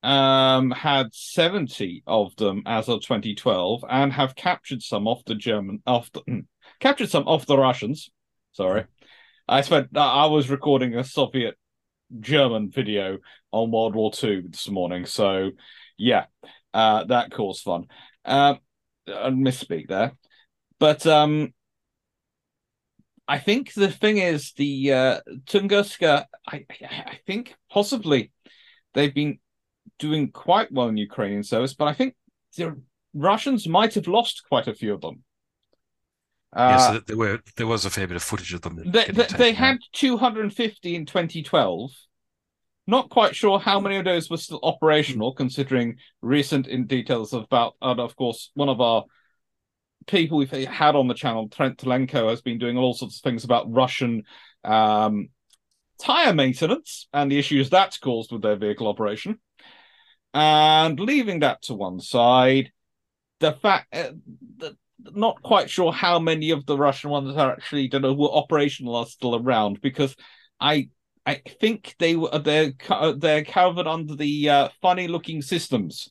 um, 0.03 0.70
had 0.70 1.14
70 1.14 2.03
of 2.07 2.34
them 2.36 2.62
as 2.66 2.88
of 2.88 3.03
2012 3.03 3.84
and 3.88 4.12
have 4.12 4.34
captured 4.34 4.82
some 4.82 5.07
off 5.07 5.24
the 5.24 5.34
German, 5.34 5.82
off 5.86 6.11
the, 6.12 6.44
captured 6.80 7.11
some 7.11 7.28
off 7.28 7.46
the 7.46 7.59
Russians. 7.59 8.11
Sorry. 8.53 8.84
I 9.48 9.62
spent, 9.62 9.96
I 9.96 10.26
was 10.26 10.48
recording 10.48 10.94
a 10.94 11.05
Soviet 11.05 11.57
German 12.18 12.70
video 12.70 13.18
on 13.53 13.70
World 13.70 13.94
War 13.94 14.11
II 14.22 14.42
this 14.48 14.68
morning. 14.68 15.07
So, 15.07 15.51
yeah, 15.98 16.26
uh, 16.72 17.05
that 17.05 17.32
caused 17.32 17.62
fun. 17.62 17.86
Um, 18.24 18.59
I 19.09 19.30
misspeak 19.30 19.88
there. 19.88 20.12
But 20.78 21.07
um, 21.07 21.53
I 23.28 23.38
think 23.38 23.74
the 23.74 23.90
thing 23.90 24.18
is 24.18 24.53
the 24.57 24.92
uh, 24.92 25.20
Tunguska. 25.44 26.24
I 26.48 26.64
I 26.82 27.20
think 27.26 27.55
possibly 27.70 28.32
they've 28.94 29.14
been 29.14 29.38
doing 30.01 30.32
quite 30.32 30.72
well 30.72 30.88
in 30.88 30.96
Ukrainian 30.96 31.44
service, 31.44 31.74
but 31.74 31.86
I 31.86 31.94
think 31.94 32.16
the 32.57 32.76
Russians 33.14 33.68
might 33.68 33.94
have 33.94 34.09
lost 34.09 34.42
quite 34.48 34.66
a 34.66 34.74
few 34.74 34.94
of 34.94 35.01
them. 35.03 35.22
yeah, 36.66 36.76
Uh, 36.76 36.78
so 36.94 37.01
there 37.07 37.16
were 37.16 37.40
there 37.57 37.66
was 37.66 37.84
a 37.84 37.90
fair 37.90 38.07
bit 38.09 38.16
of 38.16 38.22
footage 38.22 38.53
of 38.55 38.62
them. 38.62 38.80
they, 38.84 39.07
they, 39.07 39.26
they 39.38 39.53
had 39.53 39.78
250 39.92 40.94
in 40.96 41.07
2012. 41.07 41.92
Not 42.86 43.11
quite 43.11 43.36
sure 43.36 43.61
how 43.61 43.78
many 43.78 43.96
of 43.98 44.05
those 44.05 44.28
were 44.28 44.36
still 44.36 44.59
operational, 44.64 45.32
considering 45.32 45.98
recent 46.22 46.66
in 46.66 46.86
details 46.86 47.32
about, 47.32 47.74
and 47.80 48.01
of 48.01 48.16
course, 48.16 48.51
one 48.55 48.68
of 48.68 48.80
our 48.80 49.05
people 50.09 50.38
we've 50.38 50.51
had 50.51 50.96
on 50.96 51.07
the 51.07 51.14
channel, 51.14 51.48
Trent 51.48 51.78
Telenko, 51.78 52.30
has 52.30 52.40
been 52.42 52.59
doing 52.59 52.76
all 52.76 52.94
sorts 52.94 53.18
of 53.18 53.22
things 53.22 53.44
about 53.44 53.72
Russian 53.72 54.24
um, 54.64 55.28
tire 56.03 56.34
maintenance 56.34 57.07
and 57.12 57.30
the 57.30 57.38
issues 57.38 57.70
that's 57.70 57.98
caused 57.98 58.32
with 58.32 58.42
their 58.42 58.57
vehicle 58.57 58.88
operation. 58.88 59.38
And 60.33 60.99
leaving 61.01 61.41
that 61.41 61.62
to 61.62 61.74
one 61.74 62.01
side, 62.01 62.70
the 63.41 63.53
fact 63.53 63.95
uh, 63.95 64.12
that 64.59 64.76
not 65.12 65.43
quite 65.43 65.70
sure 65.70 65.93
how 65.93 66.18
many 66.18 66.51
of 66.51 66.66
the 66.66 66.76
Russian 66.76 67.11
ones 67.11 67.37
are 67.37 67.53
actually 67.53 67.89
that 67.89 68.05
are, 68.05 68.12
were 68.12 68.31
operational 68.31 68.97
are 68.97 69.07
still 69.07 69.35
around 69.35 69.81
because 69.81 70.14
I 70.61 70.91
I 71.26 71.43
think 71.61 71.95
they 71.99 72.16
were 72.16 72.39
they're 72.39 72.72
they're 73.16 73.45
covered 73.45 73.87
under 73.87 74.14
the 74.14 74.49
uh, 74.49 74.68
funny 74.81 75.09
looking 75.09 75.43
systems 75.43 76.09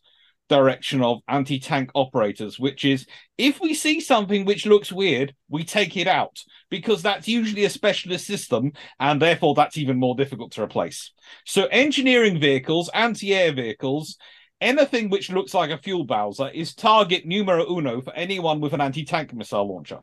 direction 0.49 1.01
of 1.01 1.19
anti 1.27 1.59
tank 1.59 1.91
operators, 1.95 2.59
which 2.59 2.83
is 2.83 3.05
if 3.37 3.61
we 3.61 3.73
see 3.73 4.01
something 4.01 4.43
which 4.43 4.65
looks 4.65 4.91
weird, 4.91 5.33
we 5.47 5.63
take 5.63 5.95
it 5.95 6.07
out 6.07 6.43
because 6.69 7.01
that's 7.01 7.27
usually 7.27 7.63
a 7.63 7.69
specialist 7.69 8.25
system 8.25 8.73
and 8.99 9.21
therefore 9.21 9.55
that's 9.55 9.77
even 9.77 9.97
more 9.97 10.15
difficult 10.15 10.51
to 10.53 10.63
replace. 10.63 11.11
So 11.45 11.65
engineering 11.67 12.39
vehicles, 12.39 12.89
anti 12.93 13.33
air 13.33 13.53
vehicles. 13.53 14.17
Anything 14.61 15.09
which 15.09 15.31
looks 15.31 15.53
like 15.53 15.69
a 15.69 15.77
fuel 15.77 16.03
bowser 16.03 16.49
is 16.49 16.75
target 16.75 17.25
numero 17.25 17.65
uno 17.71 18.01
for 18.01 18.11
anyone 18.13 18.59
with 18.59 18.73
an 18.73 18.81
anti-tank 18.81 19.33
missile 19.33 19.65
launcher. 19.65 19.99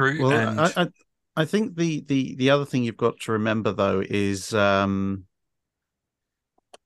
True, 0.00 0.20
Well, 0.20 0.32
and 0.32 0.60
I, 0.60 0.72
I 0.76 0.88
I 1.36 1.44
think 1.44 1.76
the 1.76 2.00
the 2.00 2.34
the 2.34 2.50
other 2.50 2.64
thing 2.64 2.82
you've 2.82 2.96
got 2.96 3.20
to 3.20 3.32
remember 3.32 3.72
though 3.72 4.02
is 4.04 4.52
um 4.52 5.26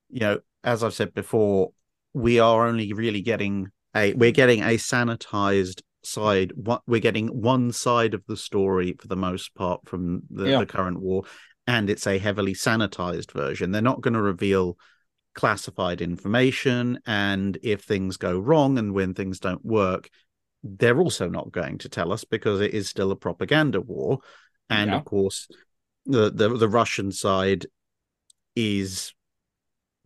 you 0.09 0.19
know 0.19 0.39
as 0.63 0.83
I've 0.83 0.93
said 0.93 1.13
before 1.13 1.71
we 2.17 2.39
are 2.39 2.67
only 2.67 2.91
really 2.93 3.21
getting 3.21 3.67
a 3.95 4.13
we're 4.13 4.31
getting 4.31 4.61
a 4.61 4.77
sanitized 4.77 5.81
side 6.03 6.51
what 6.55 6.81
we're 6.87 6.99
getting 7.01 7.27
one 7.27 7.71
side 7.71 8.13
of 8.13 8.23
the 8.27 8.37
story 8.37 8.95
for 8.99 9.07
the 9.07 9.15
most 9.15 9.53
part 9.55 9.81
from 9.87 10.21
the, 10.29 10.49
Yeah. 10.49 10.59
the 10.59 10.65
current 10.65 10.99
war 11.01 11.23
and 11.65 11.89
it's 11.89 12.07
a 12.07 12.17
heavily 12.17 12.53
sanitized 12.53 13.31
version 13.31 13.71
they're 13.71 13.81
not 13.81 14.01
going 14.01 14.13
to 14.13 14.21
reveal 14.21 14.77
classified 15.35 16.01
information 16.01 16.99
and 17.05 17.57
if 17.61 17.81
things 17.83 18.17
go 18.17 18.39
wrong 18.39 18.77
and 18.77 18.93
when 18.93 19.13
things 19.13 19.39
don't 19.39 19.63
work 19.65 20.09
they're 20.63 20.99
also 20.99 21.29
not 21.29 21.51
going 21.51 21.77
to 21.77 21.89
tell 21.89 22.11
us 22.11 22.23
because 22.23 22.61
it 22.61 22.73
is 22.73 22.87
still 22.87 23.11
a 23.11 23.15
propaganda 23.15 23.79
war 23.81 24.19
and 24.69 24.89
Yeah. 24.91 24.97
of 24.97 25.05
course 25.05 25.47
the, 26.05 26.31
the 26.31 26.49
the 26.49 26.69
russian 26.69 27.11
side 27.11 27.65
is 28.55 29.13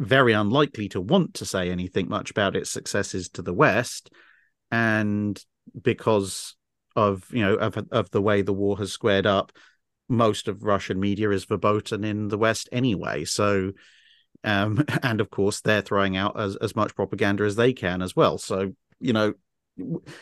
very 0.01 0.33
unlikely 0.33 0.89
to 0.89 0.99
want 0.99 1.35
to 1.35 1.45
say 1.45 1.69
anything 1.69 2.09
much 2.09 2.31
about 2.31 2.55
its 2.55 2.71
successes 2.71 3.29
to 3.29 3.41
the 3.41 3.53
west 3.53 4.09
and 4.71 5.43
because 5.79 6.55
of 6.95 7.25
you 7.31 7.41
know 7.41 7.53
of 7.55 7.77
of 7.91 8.09
the 8.09 8.21
way 8.21 8.41
the 8.41 8.53
war 8.53 8.77
has 8.77 8.91
squared 8.91 9.27
up 9.27 9.51
most 10.09 10.47
of 10.47 10.63
russian 10.63 10.99
media 10.99 11.29
is 11.29 11.45
verboten 11.45 12.03
in 12.03 12.27
the 12.27 12.37
west 12.37 12.67
anyway. 12.71 13.23
So 13.23 13.71
um 14.43 14.83
and 15.03 15.21
of 15.21 15.29
course 15.29 15.61
they're 15.61 15.81
throwing 15.81 16.17
out 16.17 16.39
as, 16.39 16.55
as 16.57 16.75
much 16.75 16.95
propaganda 16.95 17.43
as 17.43 17.55
they 17.55 17.71
can 17.71 18.01
as 18.01 18.15
well. 18.15 18.37
So 18.37 18.73
you 18.99 19.13
know 19.13 19.33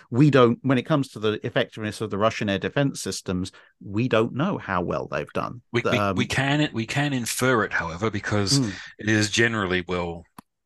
we 0.09 0.29
don't 0.29 0.59
when 0.61 0.77
it 0.77 0.83
comes 0.83 1.09
to 1.09 1.19
the 1.19 1.39
effectiveness 1.45 2.01
of 2.01 2.09
the 2.09 2.17
russian 2.17 2.49
air 2.49 2.59
defense 2.59 3.01
systems 3.01 3.51
we 3.83 4.07
don't 4.07 4.33
know 4.33 4.57
how 4.57 4.81
well 4.81 5.07
they've 5.07 5.33
done 5.33 5.61
we, 5.71 5.81
we, 5.91 5.97
Um, 5.97 6.15
we 6.15 6.25
can 6.25 6.69
we 6.73 6.85
can 6.85 7.13
infer 7.13 7.63
it, 7.63 7.73
however, 7.73 8.09
because 8.09 8.59
mm, 8.59 8.71
it 8.97 9.09
is 9.09 9.29
generally 9.29 9.83
well 9.87 10.25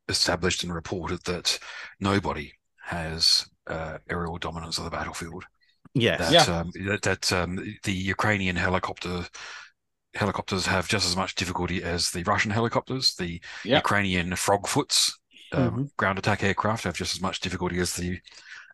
established 0.09 0.63
and 0.63 0.73
reported 0.73 1.23
that 1.25 1.59
nobody 1.99 2.53
has 2.83 3.45
uh, 3.67 3.97
aerial 4.09 4.37
dominance 4.37 4.77
of 4.77 4.83
the 4.83 4.89
battlefield. 4.89 5.45
yes 5.93 6.19
That 6.19 6.47
Yeah. 6.47 6.59
um, 6.59 6.71
that, 6.87 7.01
that 7.03 7.31
um, 7.31 7.51
the 7.83 7.93
Ukrainian 7.93 8.55
helicopter 8.55 9.25
helicopters 10.15 10.65
have 10.65 10.87
just 10.87 11.05
as 11.07 11.15
much 11.15 11.35
difficulty 11.35 11.81
as 11.83 12.11
the 12.11 12.23
Russian 12.23 12.51
helicopters. 12.51 13.15
The 13.15 13.41
Yeah. 13.63 13.77
Ukrainian 13.77 14.35
frogfoots 14.35 15.17
um, 15.53 15.61
Mhm. 15.61 15.89
ground 15.97 16.17
attack 16.19 16.43
aircraft 16.43 16.83
have 16.83 16.95
just 16.95 17.15
as 17.15 17.21
much 17.21 17.39
difficulty 17.39 17.79
as 17.79 17.93
the 17.93 18.19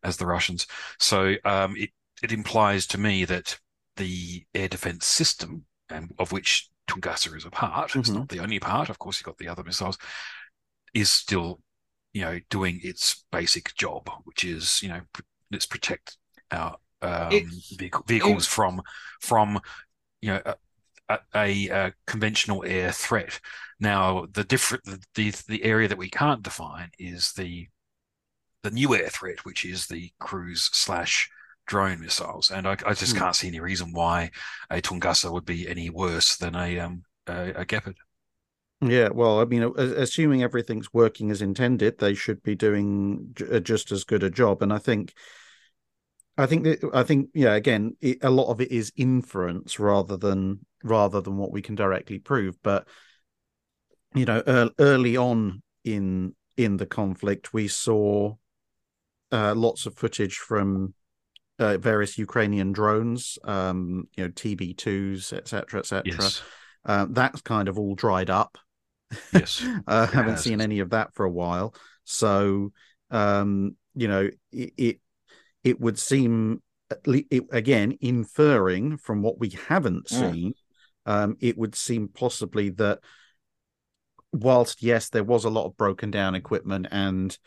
as 0.03 0.17
the 0.17 0.25
Russians. 0.25 0.67
So 0.99 1.35
um, 1.45 1.75
it 1.77 1.89
it 2.23 2.31
implies 2.31 2.85
to 2.87 2.97
me 2.97 3.25
that 3.25 3.57
the 3.95 4.45
air 4.53 4.67
defense 4.67 5.05
system, 5.05 5.65
and 5.89 6.13
of 6.19 6.31
which 6.31 6.69
Tunguska 6.87 7.35
is 7.35 7.45
a 7.45 7.49
part, 7.51 7.95
it's 7.95 8.09
Mhm. 8.09 8.15
not 8.15 8.29
the 8.29 8.39
only 8.39 8.59
part. 8.59 8.89
Of 8.89 8.99
course, 8.99 9.19
you've 9.19 9.25
got 9.25 9.37
the 9.37 9.47
other 9.47 9.63
missiles. 9.63 9.97
is 10.93 11.11
still, 11.11 11.61
you 12.13 12.21
know, 12.21 12.39
doing 12.49 12.79
its 12.83 13.23
basic 13.31 13.75
job, 13.75 14.09
which 14.23 14.43
is 14.43 14.81
you 14.81 14.89
know 14.89 15.01
pr- 15.13 15.21
let's 15.51 15.65
protect 15.67 16.17
our 16.51 16.77
um, 17.01 17.31
It's- 17.31 17.75
vehicle, 17.77 18.03
vehicles 18.07 18.45
from 18.47 18.81
from 19.21 19.59
you 20.21 20.29
know 20.33 20.41
a, 20.45 21.19
a, 21.35 21.67
a, 21.69 21.93
conventional 22.07 22.63
air 22.65 22.91
threat. 22.91 23.39
Now 23.79 24.25
the 24.31 24.43
different 24.43 24.83
the, 24.85 24.99
the 25.15 25.31
the 25.47 25.63
area 25.63 25.87
that 25.87 25.97
we 25.97 26.09
can't 26.09 26.41
define 26.43 26.91
is 26.99 27.33
the 27.33 27.67
the 28.63 28.71
new 28.71 28.95
air 28.95 29.09
threat, 29.09 29.45
which 29.45 29.65
is 29.65 29.87
the 29.87 30.11
cruise 30.19 30.69
slash 30.73 31.29
drone 31.67 32.01
missiles, 32.01 32.51
and 32.51 32.67
I, 32.67 32.77
I 32.85 32.93
just 32.93 33.15
Hmm. 33.15 33.17
can't 33.17 33.35
see 33.35 33.47
any 33.47 33.59
reason 33.59 33.91
why 33.93 34.31
a 34.69 34.81
Tunguska 34.81 35.31
would 35.31 35.45
be 35.45 35.67
any 35.67 35.89
worse 35.89 36.37
than 36.37 36.55
a 36.55 36.79
um 36.79 37.03
a, 37.27 37.51
a 37.61 37.65
Gepard. 37.65 37.97
Yeah, 38.81 39.09
well, 39.09 39.41
I 39.41 39.45
mean, 39.45 39.63
assuming 39.77 40.41
everything's 40.41 40.93
working 40.93 41.31
as 41.31 41.41
intended, 41.41 41.97
they 41.97 42.13
should 42.13 42.41
be 42.41 42.55
doing 42.55 43.35
uh, 43.51 43.59
just 43.59 43.91
as 43.91 44.05
good 44.05 44.23
a 44.23 44.29
job. 44.29 44.61
And 44.61 44.71
I 44.71 44.77
think, 44.77 45.13
I 46.37 46.45
think 46.45 46.63
that 46.63 46.89
I 46.93 47.03
think, 47.03 47.29
yeah, 47.33 47.53
again, 47.53 47.97
it, 48.01 48.19
a 48.21 48.29
lot 48.29 48.49
of 48.49 48.61
it 48.61 48.71
is 48.71 48.93
inference 48.95 49.77
rather 49.79 50.15
than 50.15 50.65
rather 50.83 51.19
than 51.21 51.37
what 51.37 51.51
we 51.51 51.61
can 51.61 51.75
directly 51.75 52.19
prove. 52.19 52.57
But 52.63 52.87
you 54.15 54.25
know, 54.25 54.41
ear 54.47 54.69
early 54.79 55.17
on 55.17 55.61
in 55.83 56.35
in 56.57 56.77
the 56.77 56.85
conflict, 56.85 57.53
we 57.53 57.67
saw 57.67 58.35
uh, 59.31 59.53
lots 59.55 59.85
of 59.85 59.95
footage 59.95 60.35
from 60.37 60.93
uh, 61.59 61.77
various 61.77 62.17
Ukrainian 62.17 62.71
drones, 62.71 63.37
um, 63.43 64.07
you 64.15 64.23
know, 64.23 64.29
TB 64.31 64.77
twos, 64.77 65.33
etc., 65.33 65.79
etc. 65.79 66.29
Uh, 66.85 67.05
that's 67.09 67.41
kind 67.41 67.67
of 67.67 67.77
all 67.77 67.95
dried 67.95 68.29
up. 68.29 68.57
yes, 69.33 69.63
uh, 69.87 70.07
haven't 70.07 70.35
has, 70.35 70.43
seen 70.43 70.61
any 70.61 70.79
of 70.79 70.91
that 70.91 71.13
for 71.13 71.25
a 71.25 71.31
while. 71.31 71.75
So, 72.05 72.71
um, 73.11 73.75
you 73.95 74.07
know, 74.07 74.29
it 74.51 74.73
it, 74.77 74.99
it 75.63 75.79
would 75.79 75.99
seem 75.99 76.61
at 76.89 77.05
le- 77.05 77.23
it, 77.29 77.43
again 77.51 77.97
inferring 78.01 78.97
from 78.97 79.21
what 79.21 79.39
we 79.39 79.49
haven't 79.67 80.05
Mm. 80.05 80.33
seen, 80.33 80.53
um, 81.05 81.35
it 81.39 81.57
would 81.57 81.75
seem 81.75 82.07
possibly 82.07 82.69
that 82.71 82.99
whilst 84.31 84.81
yes, 84.81 85.09
there 85.09 85.23
was 85.23 85.43
a 85.43 85.49
lot 85.49 85.65
of 85.65 85.75
broken 85.77 86.11
down 86.11 86.35
equipment 86.35 86.87
and 86.91 87.37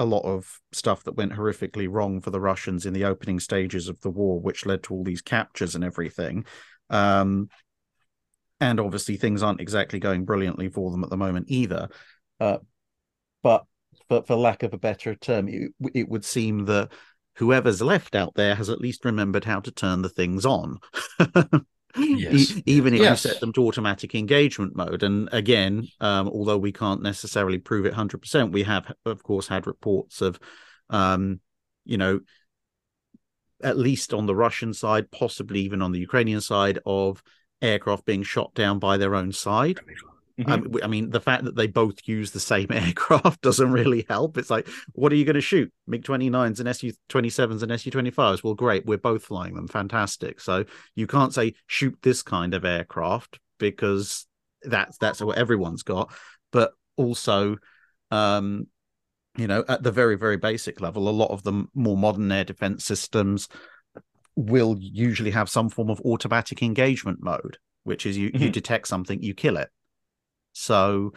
a 0.00 0.04
lot 0.04 0.24
of 0.24 0.60
stuff 0.72 1.04
that 1.04 1.14
went 1.14 1.32
horrifically 1.32 1.86
wrong 1.88 2.22
for 2.22 2.30
the 2.30 2.40
Russians 2.40 2.86
in 2.86 2.94
the 2.94 3.04
opening 3.04 3.38
stages 3.38 3.86
of 3.86 4.00
the 4.00 4.08
war, 4.08 4.40
which 4.40 4.64
led 4.64 4.82
to 4.84 4.94
all 4.94 5.04
these 5.04 5.20
captures 5.20 5.74
and 5.74 5.84
everything. 5.84 6.46
Um, 6.88 7.50
and 8.60 8.80
obviously, 8.80 9.18
things 9.18 9.42
aren't 9.42 9.60
exactly 9.60 9.98
going 9.98 10.24
brilliantly 10.24 10.70
for 10.70 10.90
them 10.90 11.04
at 11.04 11.10
the 11.10 11.18
moment 11.18 11.46
either. 11.50 11.90
Uh, 12.40 12.58
but 13.42 13.64
for, 14.08 14.22
for 14.22 14.36
lack 14.36 14.62
of 14.62 14.72
a 14.72 14.78
better 14.78 15.14
term, 15.14 15.48
it, 15.48 15.72
it 15.92 16.08
would 16.08 16.24
seem 16.24 16.64
that 16.64 16.90
whoever's 17.36 17.82
left 17.82 18.14
out 18.14 18.34
there 18.34 18.54
has 18.54 18.70
at 18.70 18.80
least 18.80 19.04
remembered 19.04 19.44
how 19.44 19.60
to 19.60 19.70
turn 19.70 20.00
the 20.00 20.08
things 20.08 20.46
on. 20.46 20.78
Yes. 21.96 22.56
E- 22.56 22.62
even 22.66 22.94
if 22.94 23.00
Yes. 23.00 23.24
you 23.24 23.30
set 23.30 23.40
them 23.40 23.52
to 23.54 23.66
automatic 23.66 24.14
engagement 24.14 24.76
mode. 24.76 25.02
And 25.02 25.28
again, 25.32 25.88
um, 26.00 26.28
although 26.28 26.58
we 26.58 26.72
can't 26.72 27.02
necessarily 27.02 27.58
prove 27.58 27.86
it 27.86 27.92
100%, 27.92 28.52
we 28.52 28.62
have, 28.62 28.92
of 29.04 29.22
course, 29.22 29.48
had 29.48 29.66
reports 29.66 30.20
of, 30.20 30.38
um, 30.88 31.40
you 31.84 31.96
know, 31.96 32.20
at 33.62 33.76
least 33.78 34.14
on 34.14 34.26
the 34.26 34.34
Russian 34.34 34.72
side, 34.72 35.10
possibly 35.10 35.60
even 35.60 35.82
on 35.82 35.92
the 35.92 35.98
Ukrainian 35.98 36.40
side, 36.40 36.78
of 36.86 37.22
aircraft 37.60 38.06
being 38.06 38.22
shot 38.22 38.54
down 38.54 38.78
by 38.78 38.96
their 38.96 39.14
own 39.14 39.32
side. 39.32 39.80
Mhm. 40.40 40.74
Um, 40.74 40.80
I 40.82 40.86
mean, 40.86 41.10
the 41.10 41.20
fact 41.20 41.44
that 41.44 41.56
they 41.56 41.66
both 41.66 41.96
use 42.06 42.30
the 42.30 42.40
same 42.40 42.68
aircraft 42.70 43.40
doesn't 43.42 43.70
really 43.72 44.06
help. 44.08 44.38
It's 44.38 44.50
like, 44.50 44.68
what 44.92 45.12
are 45.12 45.16
you 45.16 45.24
going 45.24 45.34
to 45.34 45.40
shoot? 45.40 45.72
MiG 45.86 46.04
29s 46.04 46.60
and 46.60 46.76
Su 46.76 46.92
27s 47.08 47.62
and 47.62 47.80
Su 47.80 47.90
25s? 47.90 48.42
Well, 48.42 48.54
great. 48.54 48.86
We're 48.86 48.98
both 48.98 49.24
flying 49.24 49.54
them. 49.54 49.68
Fantastic. 49.68 50.40
So 50.40 50.64
you 50.94 51.06
can't 51.06 51.34
say 51.34 51.54
shoot 51.66 51.98
this 52.02 52.22
kind 52.22 52.54
of 52.54 52.64
aircraft 52.64 53.38
because 53.58 54.26
that's 54.62 54.96
that's 54.98 55.20
what 55.20 55.38
everyone's 55.38 55.82
got. 55.82 56.12
But 56.52 56.72
also, 56.96 57.56
um, 58.10 58.66
you 59.36 59.46
know, 59.46 59.64
at 59.68 59.82
the 59.82 59.92
very, 59.92 60.16
very 60.16 60.36
basic 60.36 60.80
level, 60.80 61.08
a 61.08 61.10
lot 61.10 61.30
of 61.30 61.42
the 61.42 61.64
more 61.74 61.96
modern 61.96 62.30
air 62.32 62.44
defense 62.44 62.84
systems 62.84 63.48
will 64.36 64.76
usually 64.78 65.30
have 65.30 65.48
some 65.48 65.68
form 65.68 65.90
of 65.90 66.00
automatic 66.00 66.62
engagement 66.62 67.18
mode, 67.22 67.58
which 67.84 68.06
is 68.06 68.16
you, 68.16 68.30
you 68.34 68.48
Mhm. 68.48 68.52
detect 68.52 68.88
something, 68.88 69.22
you 69.22 69.34
kill 69.34 69.56
it. 69.56 69.68
So 70.52 71.12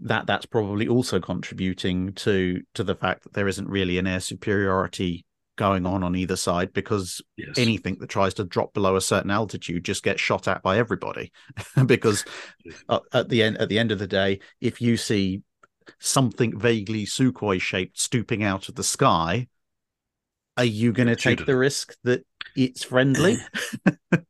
that 0.00 0.26
that's 0.26 0.46
probably 0.46 0.86
also 0.86 1.20
contributing 1.20 2.12
to 2.14 2.62
to 2.74 2.84
the 2.84 2.94
fact 2.94 3.24
that 3.24 3.32
there 3.32 3.48
isn't 3.48 3.68
really 3.68 3.98
an 3.98 4.06
air 4.06 4.20
superiority 4.20 5.24
going 5.56 5.84
on 5.84 6.04
on 6.04 6.14
either 6.14 6.36
side 6.36 6.72
because 6.72 7.20
yes. 7.36 7.58
anything 7.58 7.96
that 7.98 8.08
tries 8.08 8.32
to 8.32 8.44
drop 8.44 8.72
below 8.72 8.94
a 8.94 9.00
certain 9.00 9.30
altitude 9.30 9.84
just 9.84 10.04
gets 10.04 10.20
shot 10.20 10.46
at 10.46 10.62
by 10.62 10.78
everybody. 10.78 11.32
Because 11.86 12.24
at 13.12 13.28
the 13.28 13.42
end 13.42 13.58
at 13.58 13.68
the 13.68 13.78
end 13.78 13.92
of 13.92 13.98
the 13.98 14.06
day 14.06 14.40
if 14.60 14.80
you 14.80 14.96
see 14.96 15.42
something 15.98 16.58
vaguely 16.58 17.04
sukhoi 17.04 17.60
shaped 17.60 17.98
stooping 17.98 18.42
out 18.42 18.68
of 18.68 18.74
the 18.74 18.84
sky 18.84 19.48
are 20.58 20.64
you 20.64 20.92
going 20.92 21.08
to 21.08 21.16
take 21.16 21.46
the 21.46 21.56
risk 21.56 21.96
that 22.04 22.26
it's 22.56 22.84
friendly 22.84 23.38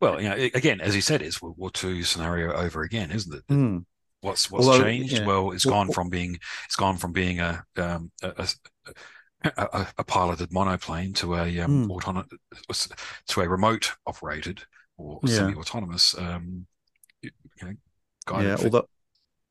Well, 0.00 0.20
you 0.20 0.28
know, 0.28 0.34
again, 0.36 0.80
as 0.80 0.94
you 0.94 1.02
said, 1.02 1.22
it's 1.22 1.42
World 1.42 1.58
War 1.58 1.70
II 1.70 2.02
scenario 2.02 2.52
over 2.52 2.82
again, 2.82 3.10
isn't 3.10 3.34
it? 3.34 3.44
Hmm. 3.48 3.78
What's 4.22 4.50
what's 4.50 4.68
Although, 4.68 4.92
changed? 4.92 5.20
yeah. 5.20 5.26
Well, 5.26 5.52
it's 5.52 5.64
Well, 5.64 5.74
gone 5.74 5.90
from 5.90 6.10
being 6.10 6.38
it's 6.66 6.76
gone 6.76 6.98
from 6.98 7.12
being 7.12 7.40
a 7.40 7.64
um, 7.76 8.12
a, 8.22 8.48
a, 9.44 9.52
a, 9.56 9.86
a 9.98 10.04
piloted 10.04 10.52
monoplane 10.52 11.12
to 11.14 11.36
a 11.36 11.60
um, 11.60 11.82
Hmm. 11.82 11.90
autonomous 11.90 12.88
to 13.28 13.40
a 13.40 13.48
remote 13.48 13.94
operated 14.06 14.62
or 14.98 15.20
Yeah. 15.22 15.54
semi-autonomous. 15.54 16.16
Um, 16.18 16.66
you 17.22 17.30
know, 17.62 17.74
yeah 18.32 18.56
although 18.56 18.88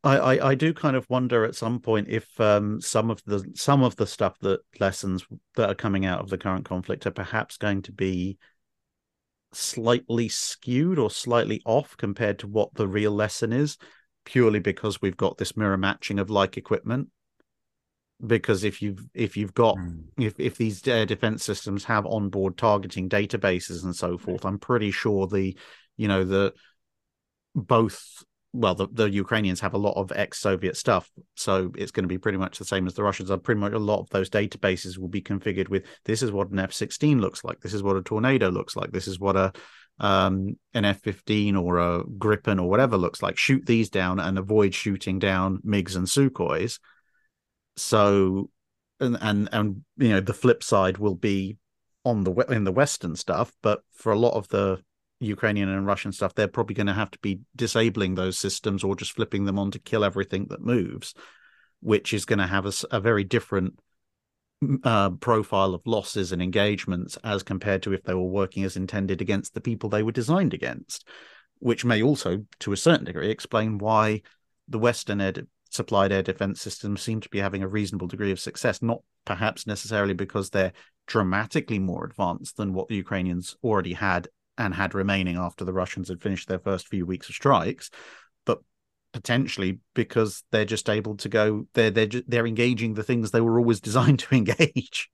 I, 0.04 0.18
I 0.18 0.50
i 0.52 0.56
do 0.56 0.74
kind 0.74 0.96
of 0.96 1.10
wonder 1.10 1.46
at 1.46 1.56
some 1.56 1.80
point 1.82 2.08
if 2.10 2.40
um 2.42 2.82
some 2.82 3.12
of 3.12 3.24
the 3.26 3.46
some 3.56 3.84
of 3.84 3.96
the 3.98 4.08
stuff 4.08 4.40
that 4.42 4.62
lessons 4.80 5.26
that 5.56 5.70
are 5.70 5.76
coming 5.76 6.06
out 6.06 6.22
of 6.22 6.30
the 6.30 6.38
current 6.40 6.66
conflict 6.66 7.08
are 7.08 7.12
perhaps 7.12 7.58
going 7.58 7.84
to 7.84 7.92
be 7.94 8.40
slightly 9.52 10.30
skewed 10.30 11.00
or 11.00 11.10
slightly 11.10 11.62
off 11.66 11.98
compared 11.98 12.40
to 12.40 12.48
what 12.48 12.74
the 12.76 12.88
real 12.88 13.12
lesson 13.12 13.52
is 13.52 13.78
purely 14.26 14.60
because 14.60 15.02
we've 15.02 15.18
got 15.18 15.38
this 15.38 15.58
mirror 15.58 15.78
matching 15.78 16.20
of 16.20 16.30
like 16.30 16.58
equipment 16.58 17.10
because 18.26 18.64
if 18.64 18.82
you've 18.82 19.08
if 19.14 19.38
you've 19.38 19.54
got 19.54 19.78
Hmm. 19.78 20.02
if 20.18 20.40
if 20.40 20.58
these 20.58 20.86
air 20.88 21.06
defense 21.06 21.44
systems 21.44 21.86
have 21.86 22.06
onboard 22.06 22.58
targeting 22.58 23.10
databases 23.10 23.84
and 23.84 23.96
so 23.96 24.18
forth, 24.18 24.46
I'm 24.46 24.60
pretty 24.60 24.92
sure 24.92 25.28
the 25.28 25.58
you 25.98 26.08
know 26.08 26.24
the 26.26 26.54
both 27.56 28.24
well 28.54 28.76
the, 28.76 28.88
the 28.92 29.10
Ukrainians 29.10 29.60
have 29.60 29.74
a 29.74 29.78
lot 29.78 29.98
of 29.98 30.12
ex-Soviet 30.12 30.76
stuff, 30.76 31.10
so 31.36 31.72
it's 31.76 31.92
going 31.92 32.04
to 32.04 32.10
be 32.10 32.18
pretty 32.18 32.38
much 32.38 32.58
the 32.58 32.66
same 32.66 32.88
as 32.88 32.94
the 32.94 33.04
Russians. 33.04 33.32
Are 33.32 33.38
pretty 33.38 33.62
much 33.62 33.74
a 33.74 33.80
lot 33.80 34.00
of 34.00 34.10
those 34.10 34.30
databases 34.30 34.98
will 34.98 35.08
be 35.08 35.22
configured 35.22 35.70
with 35.70 35.86
this 36.06 36.22
is 36.24 36.32
what 36.32 36.50
an 36.50 36.60
F-16 36.60 37.20
looks 37.20 37.44
like, 37.44 37.60
this 37.62 37.74
is 37.74 37.84
what 37.84 37.98
a 37.98 38.02
Tornado 38.02 38.50
looks 38.50 38.76
like, 38.76 38.92
this 38.92 39.08
is 39.08 39.20
what 39.20 39.36
a 39.36 39.52
um 40.00 40.58
an 40.74 40.86
F-15 40.86 41.62
or 41.62 41.78
a 41.78 42.04
Gripen 42.04 42.60
or 42.60 42.70
whatever 42.70 42.98
looks 42.98 43.22
like. 43.22 43.38
Shoot 43.38 43.66
these 43.66 43.90
down 43.90 44.20
and 44.20 44.38
avoid 44.38 44.74
shooting 44.74 45.20
down 45.20 45.60
MiGs 45.66 45.96
and 45.96 46.08
Sukhois. 46.08 46.80
So 47.76 48.50
and 49.00 49.18
and 49.22 49.50
and 49.52 49.84
you 49.98 50.10
know 50.10 50.20
the 50.20 50.34
flip 50.34 50.64
side 50.64 50.98
will 50.98 51.16
be 51.16 51.58
on 52.06 52.24
the 52.24 52.32
in 52.50 52.64
the 52.64 52.72
western 52.72 53.16
stuff 53.16 53.52
but 53.62 53.82
for 53.94 54.12
a 54.12 54.18
lot 54.18 54.34
of 54.34 54.48
the 54.50 54.82
ukrainian 55.20 55.70
and 55.70 55.86
russian 55.86 56.12
stuff 56.12 56.34
they're 56.34 56.48
probably 56.48 56.76
going 56.76 56.88
to 56.88 56.94
have 56.94 57.12
to 57.12 57.20
be 57.20 57.40
disabling 57.56 58.16
those 58.16 58.38
systems 58.38 58.84
or 58.84 58.96
just 58.96 59.14
flipping 59.14 59.46
them 59.46 59.60
on 59.60 59.72
to 59.72 59.80
kill 59.80 60.04
everything 60.04 60.46
that 60.50 60.62
moves 60.62 61.14
which 61.82 62.14
is 62.14 62.26
going 62.26 62.40
to 62.40 62.48
have 62.48 62.66
a 62.92 63.00
very 63.00 63.24
different 63.24 63.80
uh, 64.84 65.10
profile 65.12 65.74
of 65.74 65.82
losses 65.86 66.34
and 66.34 66.42
engagements 66.42 67.18
as 67.24 67.44
compared 67.44 67.82
to 67.82 67.94
if 67.94 68.04
they 68.04 68.14
were 68.14 68.24
working 68.24 68.66
as 68.66 68.76
intended 68.76 69.22
against 69.22 69.54
the 69.54 69.62
people 69.62 69.90
they 69.90 70.04
were 70.04 70.12
designed 70.12 70.54
against 70.54 71.08
which 71.60 71.86
may 71.86 72.02
also 72.02 72.44
to 72.60 72.74
a 72.74 72.78
certain 72.78 73.06
degree 73.06 73.30
explain 73.30 73.78
why 73.78 74.22
the 74.68 74.80
western 74.80 75.22
air 75.22 75.34
supplied 75.70 76.12
air 76.12 76.24
defense 76.24 76.60
systems 76.60 77.02
seem 77.02 77.22
to 77.22 77.30
be 77.30 77.40
having 77.40 77.64
a 77.64 77.68
reasonable 77.68 78.08
degree 78.08 78.32
of 78.32 78.40
success 78.40 78.82
not 78.82 79.02
perhaps 79.26 79.68
necessarily 79.68 80.14
because 80.14 80.50
they're 80.50 80.74
dramatically 81.10 81.80
more 81.80 82.06
advanced 82.06 82.58
than 82.58 82.74
what 82.74 82.88
the 82.88 82.96
Ukrainians 82.96 83.56
already 83.64 83.94
had 83.94 84.28
and 84.60 84.74
had 84.76 84.94
remaining 84.94 85.38
after 85.38 85.66
the 85.66 85.74
Russians 85.74 86.10
had 86.10 86.22
finished 86.22 86.48
their 86.48 86.60
first 86.60 86.88
few 86.88 87.06
weeks 87.06 87.30
of 87.30 87.36
strikes, 87.36 87.90
but 88.46 88.60
potentially 89.14 89.80
because 89.96 90.44
they're 90.52 90.66
just 90.66 90.90
able 90.90 91.18
to 91.18 91.30
go 91.30 91.68
they're 91.74 91.90
they're 91.92 92.08
they're 92.28 92.48
engaging 92.48 92.94
the 92.94 93.04
things 93.04 93.32
they 93.32 93.42
were 93.42 93.60
always 93.60 93.82
designed 93.82 94.20
to 94.20 94.36
engage. 94.36 95.10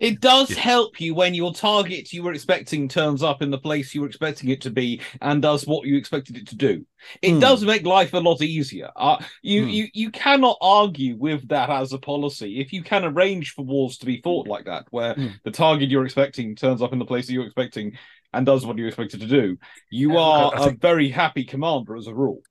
It 0.00 0.20
does 0.20 0.54
help 0.56 1.00
you 1.00 1.14
when 1.14 1.34
your 1.34 1.54
target 1.54 2.12
you 2.12 2.24
were 2.24 2.32
expecting 2.32 2.88
turns 2.88 3.22
up 3.22 3.40
in 3.42 3.50
the 3.50 3.58
place 3.58 3.94
you 3.94 4.00
were 4.00 4.08
expecting 4.08 4.50
it 4.50 4.60
to 4.62 4.70
be 4.70 5.00
and 5.22 5.40
does 5.40 5.66
what 5.66 5.86
you 5.86 5.96
expected 5.96 6.36
it 6.36 6.48
to 6.48 6.56
do. 6.56 6.84
It 7.22 7.34
Hmm. 7.34 7.40
does 7.40 7.64
make 7.64 7.86
life 7.86 8.12
a 8.12 8.18
lot 8.18 8.42
easier. 8.42 8.90
Uh, 8.96 9.18
you, 9.40 9.62
Hmm. 9.62 9.68
you 9.70 9.88
you 9.94 10.10
cannot 10.10 10.58
argue 10.60 11.16
with 11.16 11.48
that 11.48 11.70
as 11.70 11.92
a 11.92 11.98
policy 11.98 12.58
if 12.60 12.72
you 12.72 12.82
can 12.82 13.04
arrange 13.04 13.52
for 13.52 13.64
wars 13.64 13.96
to 13.98 14.06
be 14.06 14.20
fought 14.20 14.48
like 14.48 14.64
that, 14.64 14.86
where 14.90 15.14
Hmm. 15.14 15.28
the 15.44 15.52
target 15.52 15.90
you're 15.90 16.04
expecting 16.04 16.56
turns 16.56 16.82
up 16.82 16.92
in 16.92 16.98
the 16.98 17.04
place 17.06 17.26
that 17.28 17.32
you're 17.32 17.46
expecting 17.46 17.96
and 18.36 18.44
does 18.46 18.66
what 18.66 18.78
you 18.78 18.86
expected 18.86 19.20
to 19.20 19.26
do. 19.26 19.56
You 19.90 20.16
are 20.18 20.52
I- 20.54 20.58
I 20.58 20.60
a 20.60 20.64
think- 20.68 20.80
very 20.80 21.08
happy 21.10 21.44
commander 21.44 21.96
as 21.96 22.06
a 22.06 22.14
rule. 22.14 22.42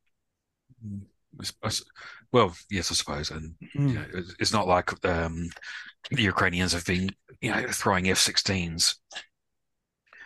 I 0.83 1.41
s- 1.41 1.53
I 1.63 1.67
s- 1.67 1.83
Well, 2.31 2.55
yes, 2.69 2.91
I 2.91 2.95
suppose, 2.95 3.29
and 3.31 3.55
Mm. 3.75 3.87
you 3.89 3.93
know, 3.93 4.05
it's- 4.39 4.51
not 4.53 4.67
like 4.67 5.05
um, 5.05 5.49
the 6.09 6.23
Ukrainians 6.23 6.71
have 6.73 6.85
been, 6.85 7.09
you 7.41 7.51
know, 7.51 7.67
throwing 7.71 8.09
F-16s 8.09 8.95